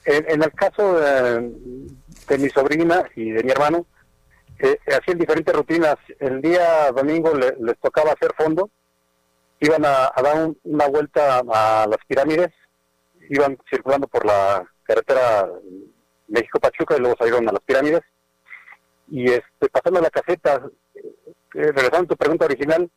en, 0.06 0.42
el 0.42 0.52
caso 0.52 0.98
de, 0.98 2.38
mi 2.38 2.48
sobrina 2.50 3.08
y 3.14 3.30
de 3.30 3.44
mi 3.44 3.50
hermano, 3.50 3.86
eh, 4.58 4.78
hacían 4.98 5.18
diferentes 5.18 5.54
rutinas. 5.54 5.96
El 6.18 6.40
día 6.40 6.90
domingo 6.92 7.32
les 7.34 7.78
tocaba 7.80 8.12
hacer 8.12 8.32
fondo, 8.36 8.70
iban 9.60 9.84
a, 9.84 10.12
dar 10.22 10.50
una 10.64 10.86
vuelta 10.88 11.38
a 11.38 11.86
las 11.86 11.98
pirámides, 12.06 12.52
iban 13.30 13.58
circulando 13.68 14.06
por 14.06 14.24
la 14.24 14.64
carretera 14.82 15.48
México-Pachuca 16.28 16.96
y 16.96 17.00
luego 17.00 17.16
salieron 17.18 17.48
a 17.48 17.52
las 17.52 17.62
pirámides. 17.62 18.02
Y 19.08 19.30
este, 19.30 19.68
pasando 19.70 20.00
la 20.00 20.10
caseta, 20.10 20.62
eh, 20.94 21.72
regresando 21.72 22.04
a 22.04 22.06
tu 22.06 22.16
pregunta 22.16 22.46
original, 22.46 22.90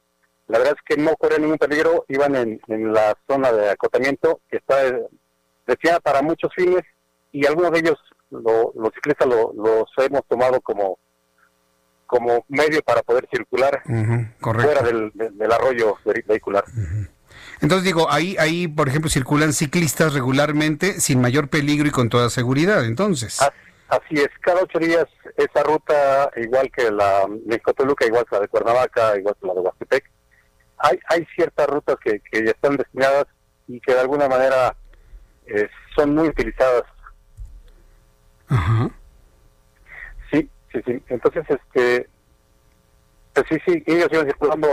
la 0.47 0.57
verdad 0.57 0.75
es 0.77 0.83
que 0.95 1.01
no 1.01 1.15
corren 1.15 1.43
ningún 1.43 1.57
peligro, 1.57 2.05
iban 2.07 2.35
en, 2.35 2.59
la 2.93 3.15
zona 3.27 3.51
de 3.51 3.69
acotamiento 3.69 4.41
que 4.49 4.57
está 4.57 4.75
destinada 5.67 5.99
para 5.99 6.21
muchos 6.23 6.51
fines 6.55 6.81
y 7.31 7.45
algunos 7.45 7.71
de 7.71 7.79
ellos 7.79 7.99
los 8.31 8.93
ciclistas 8.95 9.27
los 9.27 9.85
hemos 9.97 10.25
tomado 10.27 10.61
como 10.61 10.97
como 12.09 12.43
medio 12.47 12.81
para 12.81 13.03
poder 13.03 13.27
circular 13.31 13.83
fuera 14.41 14.81
del, 14.81 15.51
arroyo 15.51 15.95
vehicular. 16.25 16.63
Entonces 17.61 17.83
digo, 17.83 18.09
ahí, 18.11 18.35
ahí, 18.39 18.67
por 18.67 18.87
ejemplo, 18.87 19.09
circulan 19.09 19.53
ciclistas 19.53 20.13
regularmente 20.13 20.99
sin 21.01 21.19
mayor 21.19 21.49
peligro 21.49 21.87
y 21.87 21.91
con 21.91 22.09
toda 22.09 22.29
seguridad, 22.29 22.85
entonces. 22.85 23.39
Así 23.89 24.15
es, 24.15 24.29
cada 24.41 24.61
ocho 24.61 24.79
días 24.79 25.05
esa 25.35 25.63
ruta, 25.63 26.29
igual 26.37 26.71
que 26.71 26.91
la 26.91 27.27
México-Toluca, 27.45 28.05
igual 28.05 28.25
que 28.29 28.35
la 28.35 28.41
de 28.41 28.47
Cuernavaca, 28.47 29.17
igual 29.17 29.35
que 29.41 29.47
la 29.47 29.53
de 29.55 29.59
Huastepec, 29.61 30.11
hay, 30.77 30.99
hay 31.09 31.25
ciertas 31.35 31.67
rutas 31.67 31.97
que, 32.03 32.21
que 32.31 32.45
ya 32.45 32.51
están 32.51 32.77
destinadas 32.77 33.25
y 33.67 33.79
que 33.81 33.93
de 33.93 33.99
alguna 33.99 34.29
manera 34.29 34.75
eh, 35.47 35.67
son 35.95 36.15
muy 36.15 36.27
utilizadas. 36.27 36.83
Sí, 40.31 40.49
sí, 40.71 40.81
sí. 40.85 41.03
Entonces, 41.07 41.45
este, 41.49 42.09
Pues 43.33 43.45
sí, 43.49 43.57
sí, 43.65 43.83
ellos 43.85 44.07
iban 44.11 44.25
circulando 44.25 44.67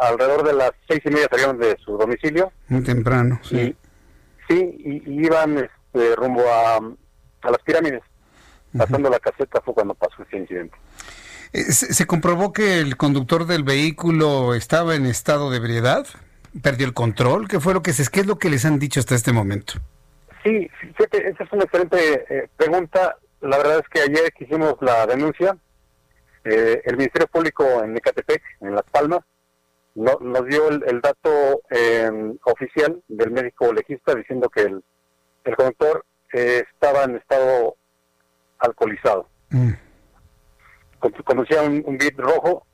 alrededor 0.00 0.46
de 0.46 0.52
las 0.54 0.70
seis 0.88 1.00
y 1.04 1.10
media 1.10 1.28
salieron 1.30 1.58
de 1.58 1.76
su 1.84 1.96
domicilio. 1.96 2.52
Muy 2.68 2.82
temprano, 2.82 3.40
sí. 3.42 3.76
sí, 4.48 4.54
y, 5.06 5.24
iban 5.26 5.58
este, 5.58 6.16
rumbo 6.16 6.42
a, 6.48 6.76
a 6.76 7.50
las 7.50 7.62
pirámides. 7.64 8.02
Pasando 8.76 9.08
la 9.08 9.18
caseta 9.18 9.60
fue 9.62 9.74
cuando 9.74 9.94
pasó 9.94 10.22
ese 10.22 10.36
incidente. 10.36 10.76
Eh, 11.52 11.62
¿Se, 11.72 12.06
comprobó 12.06 12.52
que 12.52 12.78
el 12.80 12.96
conductor 12.96 13.46
del 13.46 13.64
vehículo 13.64 14.54
estaba 14.54 14.94
en 14.94 15.06
estado 15.06 15.50
de 15.50 15.56
ebriedad? 15.56 16.06
¿Perdió 16.62 16.86
el 16.86 16.92
control? 16.92 17.48
¿Qué 17.48 17.60
fue 17.60 17.72
lo 17.72 17.82
que 17.82 17.92
se, 17.92 18.10
qué 18.10 18.20
es 18.20 18.26
lo 18.26 18.38
que 18.38 18.50
les 18.50 18.64
han 18.64 18.78
dicho 18.78 19.00
hasta 19.00 19.14
este 19.14 19.32
momento? 19.32 19.74
Sí, 20.44 20.68
fíjate, 20.80 21.28
esa 21.28 21.44
es 21.44 21.52
una 21.52 21.64
excelente 21.64 22.24
eh, 22.28 22.48
pregunta. 22.56 23.16
La 23.40 23.56
verdad 23.56 23.78
es 23.78 23.88
que 23.88 24.00
ayer 24.00 24.32
que 24.36 24.44
hicimos 24.44 24.74
la 24.80 25.06
denuncia, 25.06 25.56
eh, 26.48 26.82
el 26.84 26.96
Ministerio 26.96 27.26
Público 27.28 27.64
en 27.82 27.96
Ecatepec, 27.96 28.42
en 28.60 28.74
Las 28.74 28.84
Palmas, 28.90 29.20
no, 29.94 30.18
nos 30.20 30.46
dio 30.46 30.68
el, 30.68 31.00
dato 31.00 31.62
em, 31.70 32.38
oficial 32.44 33.02
del 33.08 33.30
médico 33.32 33.72
legista 33.72 34.14
diciendo 34.14 34.48
que 34.48 34.62
el, 34.62 34.84
el 35.44 35.56
conductor 35.56 36.04
estaba 36.30 37.04
en 37.04 37.16
estado 37.16 37.76
alcoholizado. 38.60 39.28
Mm 39.50 39.72
conducía 40.98 41.62
un, 41.62 41.82
un 41.86 41.98
bit 41.98 42.18
rojo 42.18 42.66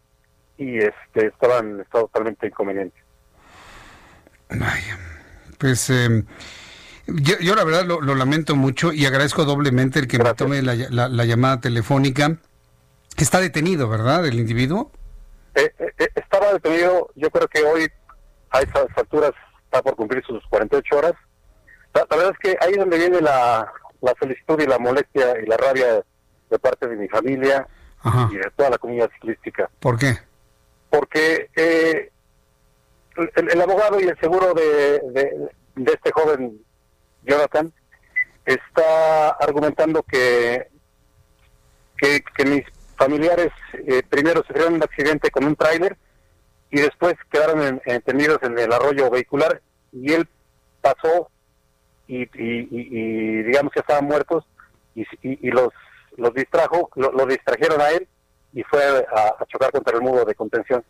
y 0.56 0.78
este 0.78 1.26
estaba 1.26 1.58
en 1.58 1.80
estado 1.80 2.04
totalmente 2.06 2.46
inconveniente. 2.46 2.96
pues 5.58 5.90
eh, 5.90 6.24
yo, 7.06 7.54
la 7.54 7.64
verdad 7.64 7.84
lo, 7.84 8.14
lamento 8.14 8.56
mucho 8.56 8.92
y 8.92 9.06
agradezco 9.06 9.44
doblemente 9.44 9.98
el 9.98 10.06
que 10.06 10.18
me 10.18 10.32
tome 10.34 10.62
la, 10.62 10.74
la, 10.74 11.24
llamada 11.24 11.60
telefónica. 11.60 12.38
Está 13.16 13.40
detenido, 13.40 13.88
¿verdad, 13.88 14.26
el 14.26 14.38
individuo? 14.38 14.90
Eh, 15.54 15.72
eh, 15.78 16.08
estaba 16.14 16.52
detenido, 16.52 17.10
yo 17.14 17.30
creo 17.30 17.48
que 17.48 17.62
hoy 17.62 17.88
a 18.50 18.60
estas 18.60 18.86
alturas 18.96 19.32
está 19.64 19.82
por 19.82 19.96
cumplir 19.96 20.24
sus 20.24 20.42
48 20.48 20.96
horas. 20.96 21.14
La, 21.92 22.06
la 22.10 22.16
verdad 22.16 22.32
es 22.32 22.38
que 22.38 22.64
ahí 22.64 22.72
es 22.72 22.78
donde 22.78 22.98
viene 22.98 23.20
la, 23.20 23.72
la 24.00 24.14
solicitud 24.20 24.60
y 24.60 24.66
la 24.66 24.78
molestia 24.78 25.40
y 25.40 25.46
la 25.46 25.56
rabia 25.56 26.04
de 26.50 26.58
parte 26.58 26.86
de 26.86 26.96
mi 26.96 27.08
familia 27.08 27.66
y 28.30 28.36
de 28.36 28.50
toda 28.54 28.70
la 28.70 28.78
comunidad 28.78 29.10
ciclística. 29.14 29.70
¿Por 29.80 29.98
qué? 29.98 30.18
Porque 30.90 31.48
eh, 31.56 32.10
el, 33.36 33.60
abogado 33.60 33.98
y 33.98 34.04
el 34.04 34.18
seguro 34.20 34.52
de, 34.52 35.00
de, 35.76 35.92
este 35.92 36.12
joven 36.12 36.60
Jonathan 37.22 37.72
está 38.44 39.30
argumentando 39.30 40.02
que, 40.02 40.68
que, 41.96 42.44
mis 42.44 42.64
familiares 42.96 43.50
eh, 43.72 44.02
primero 44.08 44.42
sufrieron 44.46 44.74
un 44.74 44.82
accidente 44.82 45.30
con 45.30 45.44
un 45.44 45.56
tráiler 45.56 45.96
y 46.70 46.80
después 46.80 47.14
quedaron 47.30 47.80
en, 47.84 48.02
tendidos 48.02 48.38
en 48.42 48.58
el 48.58 48.72
arroyo 48.72 49.10
vehicular 49.10 49.60
y 49.92 50.12
él 50.12 50.28
pasó 50.80 51.30
y, 52.06 52.22
y, 52.34 53.42
digamos 53.42 53.72
que 53.72 53.80
estaban 53.80 54.04
muertos 54.04 54.44
y, 54.94 55.04
y, 55.22 55.50
los 55.50 55.70
los 56.16 56.34
distrajo, 56.34 56.90
lo, 56.96 57.26
distrajeron 57.26 57.80
a 57.80 57.90
él 57.90 58.06
y 58.52 58.62
fue 58.64 58.82
a, 58.84 59.44
chocar 59.46 59.72
contra 59.72 59.96
el 59.96 60.02
muro 60.02 60.24
de 60.24 60.34
contención, 60.34 60.84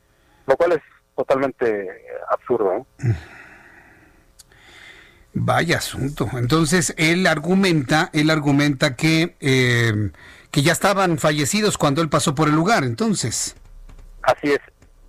lo 0.46 0.56
cual 0.56 0.72
es 0.72 0.80
totalmente 1.16 1.88
absurdo. 2.30 2.86
Vaya 5.32 5.78
asunto. 5.78 6.28
Entonces 6.34 6.94
él 6.96 7.26
argumenta, 7.26 8.10
él 8.12 8.30
argumenta 8.30 8.96
que 8.96 9.36
eh, 9.40 10.10
que 10.54 10.62
ya 10.62 10.70
estaban 10.70 11.18
fallecidos 11.18 11.76
cuando 11.76 12.00
él 12.00 12.08
pasó 12.08 12.32
por 12.36 12.46
el 12.46 12.54
lugar. 12.54 12.84
Entonces. 12.84 13.56
Así 14.22 14.52
es, 14.52 14.60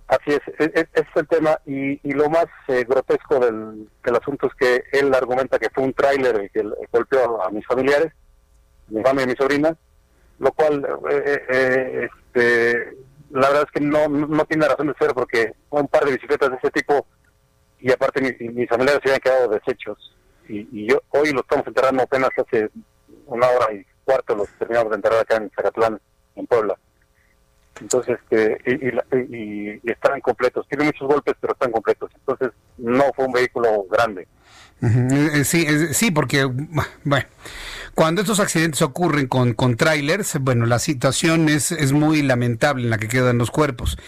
así 0.08 0.32
es. 0.32 0.40
E, 0.58 0.64
e, 0.64 0.80
ese 0.80 0.88
es 0.92 1.06
el 1.14 1.28
tema 1.28 1.60
y, 1.64 2.12
lo 2.12 2.28
más 2.28 2.46
eh, 2.66 2.84
grotesco 2.84 3.38
del, 3.38 3.88
del, 4.02 4.16
asunto 4.16 4.48
es 4.48 4.54
que 4.54 4.82
él 4.98 5.14
argumenta 5.14 5.60
que 5.60 5.70
fue 5.70 5.84
un 5.84 5.92
tráiler 5.92 6.50
que 6.50 6.68
golpeó 6.90 7.40
a 7.44 7.50
mis 7.50 7.64
familiares, 7.64 8.12
mi 8.88 9.00
mamá 9.00 9.22
y 9.22 9.26
mi 9.28 9.36
sobrina, 9.36 9.76
lo 10.40 10.50
cual 10.50 10.84
eh, 11.10 11.22
eh, 11.24 11.44
eh, 11.48 12.08
este, 12.10 12.96
la 13.30 13.46
verdad 13.46 13.66
es 13.66 13.70
que 13.70 13.86
no, 13.86 14.08
no 14.08 14.44
tiene 14.46 14.66
razón 14.66 14.88
de 14.88 14.94
ser 14.98 15.14
porque 15.14 15.52
un 15.70 15.86
par 15.86 16.06
de 16.06 16.12
bicicletas 16.14 16.50
de 16.50 16.56
ese 16.56 16.70
tipo 16.72 17.06
y 17.78 17.92
aparte 17.92 18.20
mis, 18.20 18.52
mis 18.52 18.68
familiares 18.68 19.00
se 19.04 19.10
habían 19.10 19.20
quedado 19.20 19.48
deshechos 19.48 20.12
y, 20.48 20.86
yo 20.86 21.00
hoy 21.10 21.30
lo 21.30 21.42
estamos 21.42 21.68
enterrando 21.68 22.02
apenas 22.02 22.30
hace 22.36 22.68
una 23.26 23.46
hora 23.46 23.72
y 23.72 23.86
cuarto 24.06 24.34
los 24.34 24.48
terminamos 24.58 24.90
de 24.90 24.96
enterrar 24.96 25.20
acá 25.20 25.36
en 25.36 25.50
Zacatlán, 25.50 26.00
en 26.36 26.46
Puebla. 26.46 26.76
Entonces, 27.80 28.18
este, 28.22 28.58
y, 28.64 29.36
y, 29.36 29.80
están 29.84 30.20
completos. 30.22 30.66
Tiene 30.68 30.84
muchos 30.84 31.06
golpes, 31.06 31.34
pero 31.40 31.52
están 31.52 31.72
completos. 31.72 32.10
Entonces, 32.14 32.52
no 32.78 33.04
fue 33.14 33.26
un 33.26 33.32
vehículo 33.32 33.84
grande. 33.90 34.26
Sí, 35.44 35.94
sí, 35.94 36.10
porque, 36.10 36.44
bueno, 37.04 37.26
cuando 37.94 38.20
estos 38.20 38.40
accidentes 38.40 38.82
ocurren 38.82 39.26
con, 39.26 39.54
con 39.54 39.76
trailers, 39.76 40.38
bueno, 40.40 40.66
la 40.66 40.78
situación 40.78 41.48
es, 41.48 41.72
es 41.72 41.92
muy 41.92 42.22
lamentable 42.22 42.84
en 42.84 42.90
la 42.90 42.98
que 42.98 43.08
quedan 43.08 43.38
los 43.38 43.50
cuerpos. 43.50 43.98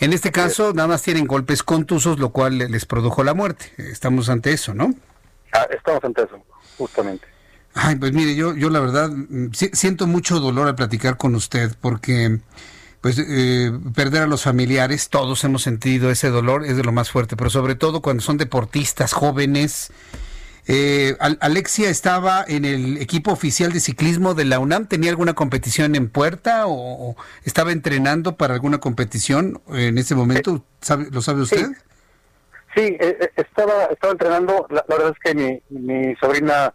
En 0.00 0.12
este 0.12 0.30
caso, 0.30 0.72
nada 0.74 0.88
más 0.88 1.02
tienen 1.02 1.26
golpes 1.26 1.62
contusos, 1.62 2.18
lo 2.18 2.30
cual 2.30 2.58
les 2.58 2.86
produjo 2.86 3.24
la 3.24 3.34
muerte. 3.34 3.72
Estamos 3.78 4.28
ante 4.28 4.52
eso, 4.52 4.74
¿no? 4.74 4.94
Ah, 5.52 5.66
estamos 5.70 6.02
ante 6.04 6.22
eso, 6.22 6.40
justamente. 6.78 7.26
Ay, 7.74 7.96
pues 7.96 8.12
mire, 8.12 8.34
yo, 8.34 8.54
yo 8.54 8.70
la 8.70 8.80
verdad 8.80 9.10
mm, 9.10 9.50
siento 9.52 10.06
mucho 10.06 10.40
dolor 10.40 10.68
al 10.68 10.74
platicar 10.74 11.16
con 11.16 11.34
usted, 11.34 11.74
porque 11.80 12.40
pues 13.00 13.18
eh, 13.18 13.72
perder 13.94 14.22
a 14.22 14.26
los 14.26 14.44
familiares, 14.44 15.08
todos 15.08 15.42
hemos 15.44 15.62
sentido 15.62 16.10
ese 16.10 16.28
dolor, 16.28 16.64
es 16.64 16.76
de 16.76 16.84
lo 16.84 16.92
más 16.92 17.10
fuerte, 17.10 17.36
pero 17.36 17.50
sobre 17.50 17.74
todo 17.74 18.00
cuando 18.00 18.22
son 18.22 18.36
deportistas 18.36 19.12
jóvenes, 19.12 19.90
eh, 20.68 21.16
Alexia 21.18 21.90
estaba 21.90 22.44
en 22.46 22.64
el 22.64 22.98
equipo 22.98 23.32
oficial 23.32 23.72
de 23.72 23.80
ciclismo 23.80 24.34
de 24.34 24.44
la 24.44 24.60
UNAM. 24.60 24.86
¿Tenía 24.86 25.10
alguna 25.10 25.34
competición 25.34 25.96
en 25.96 26.08
puerta 26.08 26.66
o, 26.66 27.16
estaba 27.44 27.72
entrenando 27.72 28.36
para 28.36 28.54
alguna 28.54 28.78
competición 28.78 29.60
en 29.68 29.98
ese 29.98 30.14
momento? 30.14 30.64
¿Lo 31.10 31.20
sabe 31.20 31.42
usted? 31.42 31.70
Sí, 32.74 32.80
eh, 32.80 33.18
eh, 33.20 33.30
estaba 33.36 33.86
estaba 33.86 34.12
entrenando. 34.12 34.66
La, 34.70 34.84
verdad 34.88 35.12
es 35.12 35.18
que 35.18 35.62
mi, 35.68 36.14
sobrina 36.16 36.72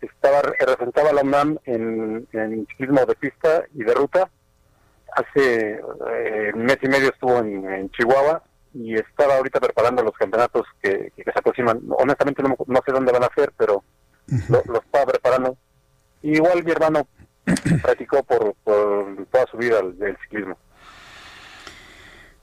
estaba 0.00 0.42
representaba 0.42 1.10
a 1.10 1.12
la 1.12 1.22
UNAM 1.22 1.58
en, 1.64 2.26
ciclismo 2.68 3.04
de 3.06 3.14
pista 3.14 3.64
y 3.74 3.84
de 3.84 3.94
ruta. 3.94 4.30
Hace 5.14 5.80
un 6.54 6.64
mes 6.64 6.78
y 6.82 6.88
medio 6.88 7.08
estuvo 7.08 7.38
en 7.38 7.90
Chihuahua 7.90 8.42
y 8.74 8.94
estaba 8.94 9.36
ahorita 9.36 9.60
preparando 9.60 10.02
los 10.02 10.14
campeonatos 10.16 10.66
que, 10.82 11.12
se 11.16 11.30
aproximan. 11.34 11.80
Honestamente 11.90 12.42
no, 12.42 12.56
sé 12.84 12.92
dónde 12.92 13.12
van 13.12 13.24
a 13.24 13.34
ser, 13.34 13.52
pero 13.56 13.82
lo, 14.48 14.78
estaba 14.78 15.06
preparando. 15.06 15.56
igual 16.22 16.64
mi 16.64 16.70
hermano 16.70 17.06
practicó 17.82 18.22
por, 18.22 18.54
toda 18.64 19.46
su 19.50 19.56
vida 19.56 19.80
el, 19.80 20.16
ciclismo. 20.22 20.56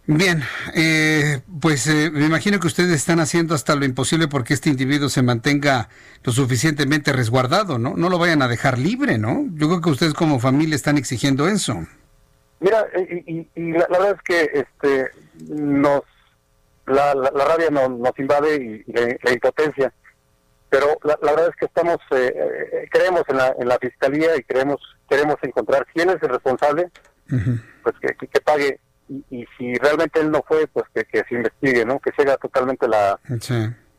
Bien, 0.08 0.44
eh, 0.76 1.42
pues 1.60 1.88
eh, 1.88 2.12
me 2.12 2.26
imagino 2.26 2.60
que 2.60 2.68
ustedes 2.68 2.92
están 2.92 3.20
haciendo 3.20 3.56
hasta 3.56 3.76
lo 3.76 3.86
imposible 3.86 4.28
porque 4.28 4.54
este 4.54 4.70
individuo 4.70 5.10
se 5.10 5.24
mantenga 5.24 5.90
lo 6.24 6.32
suficientemente 6.32 7.12
resguardado, 7.12 7.80
¿no? 7.80 7.96
No 7.96 8.10
lo 8.10 8.20
vayan 8.20 8.44
a 8.44 8.48
dejar 8.48 8.78
libre, 8.78 9.18
¿no? 9.18 9.46
Yo 9.54 9.68
creo 9.68 9.82
que 9.82 9.90
ustedes 9.90 10.14
como 10.14 10.40
familia 10.40 10.76
están 10.76 10.98
exigiendo 10.98 11.48
eso. 11.48 11.86
Mira, 12.60 12.86
y, 13.26 13.48
la, 13.56 13.88
verdad 13.90 14.16
es 14.16 14.22
que 14.22 14.50
este 14.54 15.12
nos 15.48 16.04
la, 16.88 17.14
la, 17.16 17.46
rabia 17.46 17.70
nos 17.70 18.20
invade 18.20 18.56
y, 18.56 18.92
la, 19.24 19.32
impotencia. 19.32 19.94
Pero 20.70 20.98
la, 21.04 21.18
verdad 21.22 21.50
es 21.50 21.56
que 21.56 21.66
estamos, 21.66 21.98
eh, 22.12 22.34
eh, 22.36 22.88
creemos 22.92 23.24
en 23.28 23.38
la, 23.38 23.56
en 23.58 23.68
la 23.68 23.78
fiscalía 23.80 24.36
y 24.36 24.44
creemos, 24.44 24.80
queremos 25.10 25.36
encontrar 25.42 25.86
quién 25.94 26.10
es 26.10 26.22
el 26.22 26.30
responsable, 26.30 26.90
pues 27.84 27.96
que, 28.02 28.28
que, 28.28 28.42
pague. 28.42 28.80
Y, 29.08 29.46
si 29.58 29.76
realmente 29.76 30.20
él 30.20 30.32
no 30.32 30.44
fue, 30.48 30.68
pues 30.68 30.86
que, 30.94 31.06
que 31.06 31.24
se 31.30 31.36
investigue, 31.36 31.86
¿no? 31.86 32.00
Que 32.00 32.12
se 32.18 32.26
totalmente 32.38 32.88
la, 32.88 33.20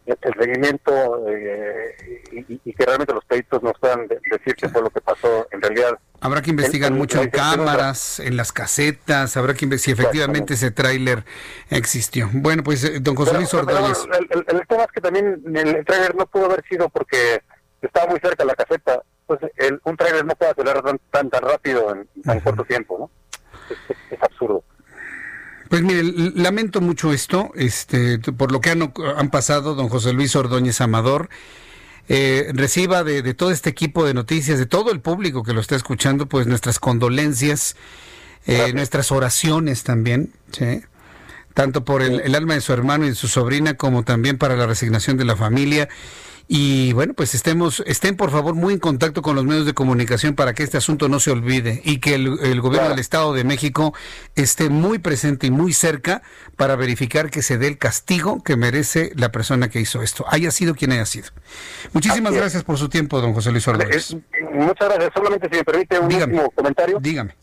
el 0.07 0.35
seguimiento 0.39 1.29
eh, 1.29 1.97
y, 2.33 2.73
que 2.73 2.85
realmente 2.85 3.13
los 3.13 3.25
peritos 3.25 3.63
nos 3.63 3.79
puedan 3.79 4.07
decir 4.07 4.55
qué 4.57 4.69
fue 4.69 4.83
lo 4.83 4.91
que 4.91 5.01
pasó 5.01 5.49
en 5.51 5.61
realidad. 5.61 5.99
Habrá 6.21 6.43
que 6.43 6.51
investigar 6.51 6.93
mucho 6.93 7.21
en 7.21 7.31
cámaras, 7.31 8.21
en 8.21 8.37
las 8.37 8.53
casetas, 8.53 9.37
habrá 9.37 9.55
que 9.55 9.65
investigar 9.65 9.97
si 9.97 10.03
efectivamente 10.03 10.55
ese 10.55 10.71
tráiler 10.71 11.25
existió. 11.71 12.29
Bueno, 12.33 12.63
pues 12.63 12.85
eh, 12.85 13.01
don 13.01 13.17
José 13.17 13.35
Luis 13.35 13.53
Ordóñez. 13.53 14.07
El, 14.31 14.45
el, 14.47 14.67
tema 14.67 14.85
es 14.85 14.93
que 14.93 15.01
también 15.01 15.43
el 15.55 15.85
tráiler 15.85 16.15
no 16.15 16.27
pudo 16.27 16.47
haber 16.47 16.65
sido 16.69 16.89
porque 16.89 17.43
estaba 17.83 18.09
muy 18.09 18.21
cerca 18.21 18.45
de 18.45 18.47
la 18.47 18.55
caseta. 18.55 19.03
Pues 19.27 19.41
el, 19.57 19.81
un 19.85 19.97
tráiler 19.97 20.25
no 20.25 20.37
puede 20.37 20.53
acelerar 20.53 20.83
tan, 21.11 21.31
tan, 21.31 21.43
rápido 21.43 21.93
en 21.93 22.09
tan 22.23 22.39
corto 22.41 22.65
tiempo, 22.65 22.97
¿no? 22.99 23.11
es 24.11 24.23
absurdo. 24.23 24.63
Pues 25.69 25.83
mire, 25.83 26.03
lamento 26.35 26.81
mucho 26.81 27.13
esto, 27.13 27.51
este, 27.55 28.19
por 28.19 28.53
lo 28.53 28.61
que 28.61 28.71
han, 28.71 28.93
han 29.17 29.31
pasado, 29.31 29.75
don 29.75 29.89
José 29.89 30.13
Luis 30.13 30.37
Ordóñez 30.37 30.81
Amador. 30.81 31.29
Eh, 32.09 32.53
reciba 32.55 33.03
de, 33.03 33.35
todo 33.35 33.51
este 33.51 33.71
equipo 33.71 34.05
de 34.05 34.15
noticias, 34.15 34.59
de 34.59 34.67
todo 34.67 34.93
el 34.93 35.01
público 35.01 35.43
que 35.43 35.53
lo 35.53 35.61
está 35.61 35.75
escuchando, 35.75 36.27
pues 36.27 36.47
nuestras 36.47 36.79
condolencias. 36.79 37.77
Eh, 38.49 38.73
nuestras 38.75 39.11
oraciones 39.11 39.83
también, 39.83 40.33
¿sí? 40.53 40.85
tanto 41.53 41.85
por 41.85 42.01
el, 42.03 42.21
el, 42.21 42.33
alma 42.37 42.55
de 42.55 42.61
su 42.61 42.73
hermano 42.73 43.05
y 43.05 43.09
de 43.09 43.15
su 43.17 43.27
sobrina 43.27 43.75
como 43.75 44.05
también 44.05 44.39
para 44.39 44.55
la 44.55 44.67
resignación 44.67 45.17
de 45.17 45.25
la 45.25 45.35
familia. 45.35 45.89
Y 46.49 46.93
bueno, 46.93 47.13
pues 47.15 47.35
estemos, 47.35 47.83
estén 47.87 48.17
por 48.17 48.31
favor 48.31 48.55
muy 48.55 48.75
en 48.75 48.79
contacto 48.79 49.21
con 49.21 49.35
los 49.35 49.45
medios 49.45 49.67
de 49.67 49.75
comunicación 49.75 50.37
para 50.37 50.55
que 50.55 50.63
este 50.63 50.77
asunto 50.77 51.09
no 51.09 51.19
se 51.19 51.33
olvide 51.33 51.81
y 51.85 51.99
que 51.99 52.15
el, 52.15 52.61
gobierno 52.61 52.91
del 52.91 53.01
Estado 53.01 53.33
de 53.35 53.43
México 53.43 53.95
esté 54.37 54.71
muy 54.71 55.01
presente 55.01 55.49
y 55.49 55.51
muy 55.51 55.73
cerca 55.73 56.23
para 56.57 56.77
verificar 56.77 57.31
que 57.31 57.43
se 57.43 57.59
dé 57.59 57.67
el 57.67 57.79
castigo 57.79 58.45
que 58.45 58.57
merece 58.57 59.11
la 59.17 59.33
persona 59.33 59.69
que 59.69 59.81
hizo 59.81 60.03
esto, 60.03 60.25
haya 60.29 60.53
sido 60.53 60.77
quien 60.77 60.93
haya 60.93 61.07
sido. 61.07 61.31
Muchísimas 61.93 62.33
gracias 62.33 62.63
por 62.63 62.79
su 62.79 62.89
tiempo, 62.89 63.21
don 63.21 63.33
José 63.35 63.51
Luis 63.51 63.67
Ordóñez. 63.67 64.17
Muchas 64.53 64.89
gracias. 64.89 65.11
Solamente 65.15 65.49
si 65.51 65.57
me 65.57 65.65
permite 65.65 65.99
un 65.99 66.15
último 66.15 66.51
comentario. 66.51 66.99
Dígame. 67.01 67.35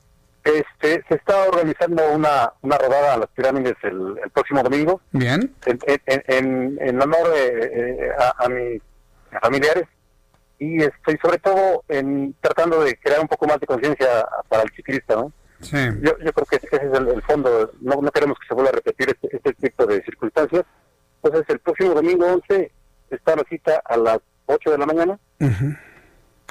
Este, 0.45 1.03
se 1.07 1.15
está 1.15 1.45
organizando 1.45 2.03
una, 2.11 2.51
una 2.61 2.77
rodada 2.77 3.13
a 3.13 3.17
las 3.17 3.29
pirámides 3.29 3.75
el, 3.83 4.15
próximo 4.33 4.61
domingo. 4.61 5.01
Bien. 5.11 5.53
En, 5.65 5.79
en, 6.05 6.77
en, 6.81 7.01
honor 7.01 7.33
eh, 7.33 8.09
a, 8.19 8.45
a 8.45 8.49
mi 8.49 8.79
familiares 9.41 9.85
y 10.59 10.81
estoy 10.81 11.17
sobre 11.21 11.39
todo 11.39 11.83
en 11.89 12.35
tratando 12.39 12.83
de 12.83 12.95
crear 12.97 13.19
un 13.19 13.27
poco 13.27 13.47
más 13.47 13.59
de 13.59 13.67
conciencia 13.67 14.07
para 14.47 14.63
el 14.63 14.71
ciclista, 14.71 15.15
¿no? 15.15 15.31
Sí. 15.61 15.77
Yo, 16.01 16.17
yo 16.19 16.33
creo 16.33 16.45
que 16.45 16.57
ese 16.57 16.67
es 16.67 16.93
el, 16.93 17.21
fondo, 17.23 17.71
no, 17.81 18.01
no, 18.01 18.11
queremos 18.11 18.37
que 18.37 18.47
se 18.47 18.53
vuelva 18.53 18.69
a 18.69 18.73
repetir 18.73 19.09
este, 19.09 19.35
este 19.35 19.53
tipo 19.53 19.85
de 19.85 20.03
circunstancias. 20.03 20.65
Entonces, 21.23 21.49
el 21.49 21.59
próximo 21.59 21.93
domingo 21.93 22.25
11 22.25 22.71
está 23.11 23.35
la 23.35 23.43
cita 23.49 23.81
a 23.85 23.95
las 23.95 24.19
8 24.47 24.71
de 24.71 24.77
la 24.77 24.85
mañana 24.85 25.19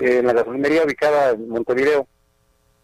en 0.01 0.27
la 0.27 0.33
gasolinería 0.33 0.85
ubicada 0.85 1.31
en 1.31 1.49
Montevideo, 1.49 2.07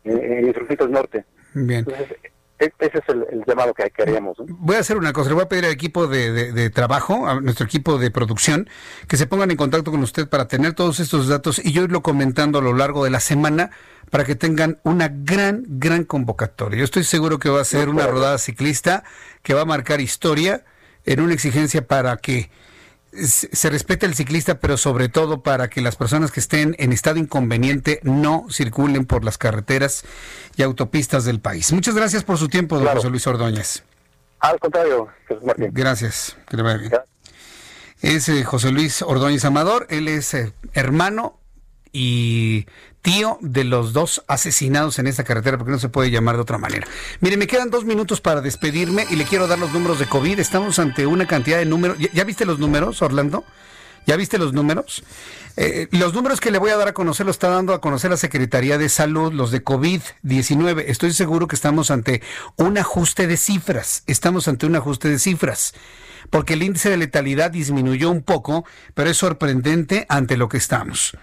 en, 0.04 0.18
en 0.18 0.90
Norte. 0.90 1.24
Bien. 1.54 1.86
E-, 1.88 2.32
ese 2.59 2.98
es 2.98 3.09
el, 3.09 3.44
llamado 3.47 3.72
que, 3.72 3.90
haríamos. 4.02 4.36
Voy 4.48 4.76
a 4.76 4.80
hacer 4.80 4.97
una 4.97 5.12
cosa, 5.12 5.28
le 5.28 5.35
voy 5.35 5.44
a 5.44 5.48
pedir 5.48 5.64
al 5.66 5.70
equipo 5.70 6.06
de, 6.06 6.70
trabajo, 6.70 7.26
a 7.28 7.40
nuestro 7.40 7.66
equipo 7.66 7.98
de 7.98 8.10
producción, 8.10 8.68
que 9.06 9.16
se 9.16 9.26
pongan 9.26 9.51
en 9.51 9.56
contacto 9.56 9.90
con 9.90 10.02
usted 10.02 10.28
para 10.28 10.48
tener 10.48 10.74
todos 10.74 11.01
estos 11.01 11.28
datos 11.28 11.64
y 11.64 11.72
yo 11.72 11.82
irlo 11.82 12.02
comentando 12.02 12.59
a 12.59 12.62
lo 12.62 12.72
largo 12.72 13.05
de 13.05 13.10
la 13.10 13.20
semana 13.20 13.70
para 14.10 14.24
que 14.24 14.35
tengan 14.35 14.78
una 14.82 15.09
gran, 15.09 15.64
gran 15.66 16.05
convocatoria. 16.05 16.78
Yo 16.78 16.85
estoy 16.85 17.05
seguro 17.05 17.39
que 17.39 17.48
va 17.48 17.60
a 17.60 17.64
ser 17.64 17.89
una 17.89 18.06
rodada 18.06 18.39
ciclista 18.39 19.05
que 19.43 19.55
va 19.55 19.62
a 19.62 19.66
marcar 19.66 20.01
historia 20.01 20.64
en 21.05 21.20
una 21.20 21.35
exigencia 21.35 21.86
para 21.86 22.16
que 22.16 22.51
se 23.12 23.70
respete 23.70 24.06
el 24.06 24.14
ciclista, 24.14 24.60
pero 24.60 24.76
sobre 24.76 25.09
todo 25.09 25.43
para 25.43 25.68
que 25.68 25.80
las 25.80 25.97
personas 25.97 26.30
que 26.30 26.40
estén 26.40 26.76
en 26.78 26.93
estado 26.93 27.18
inconveniente 27.18 28.01
no 28.02 28.47
circulen 28.51 29.06
por 29.06 29.24
las 29.24 29.39
carreteras 29.39 30.05
y 30.56 30.62
autopistas 30.62 31.24
del 31.24 31.40
país. 31.40 31.72
Muchas 31.72 31.94
gracias 31.94 32.24
por 32.24 32.39
su 32.39 32.48
tiempo, 32.48 32.78
don 32.78 32.89
José 32.89 33.10
Luis 33.10 33.26
Ordóñez. 33.26 33.82
Al 34.40 34.59
contrario, 34.60 35.09
Jesús 35.26 35.44
Martín. 35.44 35.70
Gracias, 35.72 36.36
que 36.48 36.56
le 36.56 36.62
vaya 36.62 36.76
bien. 36.76 36.93
Es 38.01 38.28
eh, 38.28 38.44
José 38.44 38.70
Luis 38.70 39.02
Ordóñez 39.02 39.44
Amador, 39.44 39.86
él 39.90 40.06
es 40.06 40.32
eh, 40.35 40.52
hermano 40.72 41.39
y 41.93 42.66
tío 43.02 43.39
de 43.40 43.65
los 43.65 43.93
dos 43.93 44.24
asesinados 44.28 44.98
en 44.98 45.06
esta 45.06 45.24
carretera, 45.24 45.56
porque 45.56 45.73
no 45.73 45.78
se 45.78 45.89
puede 45.89 46.10
llamar 46.10 46.36
de 46.36 46.43
otra 46.43 46.59
manera. 46.59 46.86
Mire, 47.20 47.36
me 47.36 47.47
quedan 47.47 47.70
dos 47.70 47.85
minutos 47.85 48.20
para 48.20 48.40
despedirme 48.40 49.06
y 49.10 49.16
le 49.16 49.24
quiero 49.24 49.47
dar 49.47 49.59
los 49.59 49.73
números 49.73 49.98
de 49.98 50.06
COVID. 50.06 50.39
Estamos 50.39 50.78
ante 50.78 51.06
una 51.06 51.27
cantidad 51.27 51.59
de 51.59 51.65
números. 51.65 51.97
¿Ya, 51.98 52.24
viste 52.24 52.44
los 52.44 52.59
números, 52.59 53.01
Orlando? 53.02 53.44
¿Ya 54.06 54.16
viste 54.16 54.39
los 54.39 54.52
números? 54.52 55.05
Eh, 55.56 55.89
los 55.90 56.15
números 56.15 56.40
que 56.40 56.51
le 56.51 56.59
voy 56.59 56.70
a 56.70 56.77
dar 56.77 56.89
a 56.89 56.94
conocer 56.94 57.27
lo 57.27 57.32
está 57.32 57.48
dando 57.48 57.74
a 57.74 57.81
conocer 57.81 58.10
la 58.10 58.16
Secretaría 58.16 58.78
de 58.78 58.89
Salud, 58.89 59.32
los 59.32 59.51
de 59.51 59.65
COVID-19. 59.65 60.85
Estoy 60.86 61.12
seguro 61.12 61.48
que 61.48 61.56
estamos 61.56 61.90
ante 61.90 62.23
un 62.56 62.78
ajuste 62.78 63.27
de 63.27 63.36
cifras. 63.36 64.02
Estamos 64.06 64.48
ante 64.48 64.66
un 64.66 64.77
ajuste 64.77 65.09
de 65.09 65.19
cifras. 65.19 65.74
Porque 66.31 66.55
el 66.55 66.62
índice 66.62 66.90
de 66.90 66.97
letalidad 66.97 67.51
disminuyó 67.51 68.10
un 68.10 68.23
poco, 68.23 68.65
pero 68.94 69.09
es 69.09 69.16
sorprendente 69.16 70.05
ante 70.09 70.36
lo 70.36 70.48
que 70.48 70.59
estamos. 70.59 71.16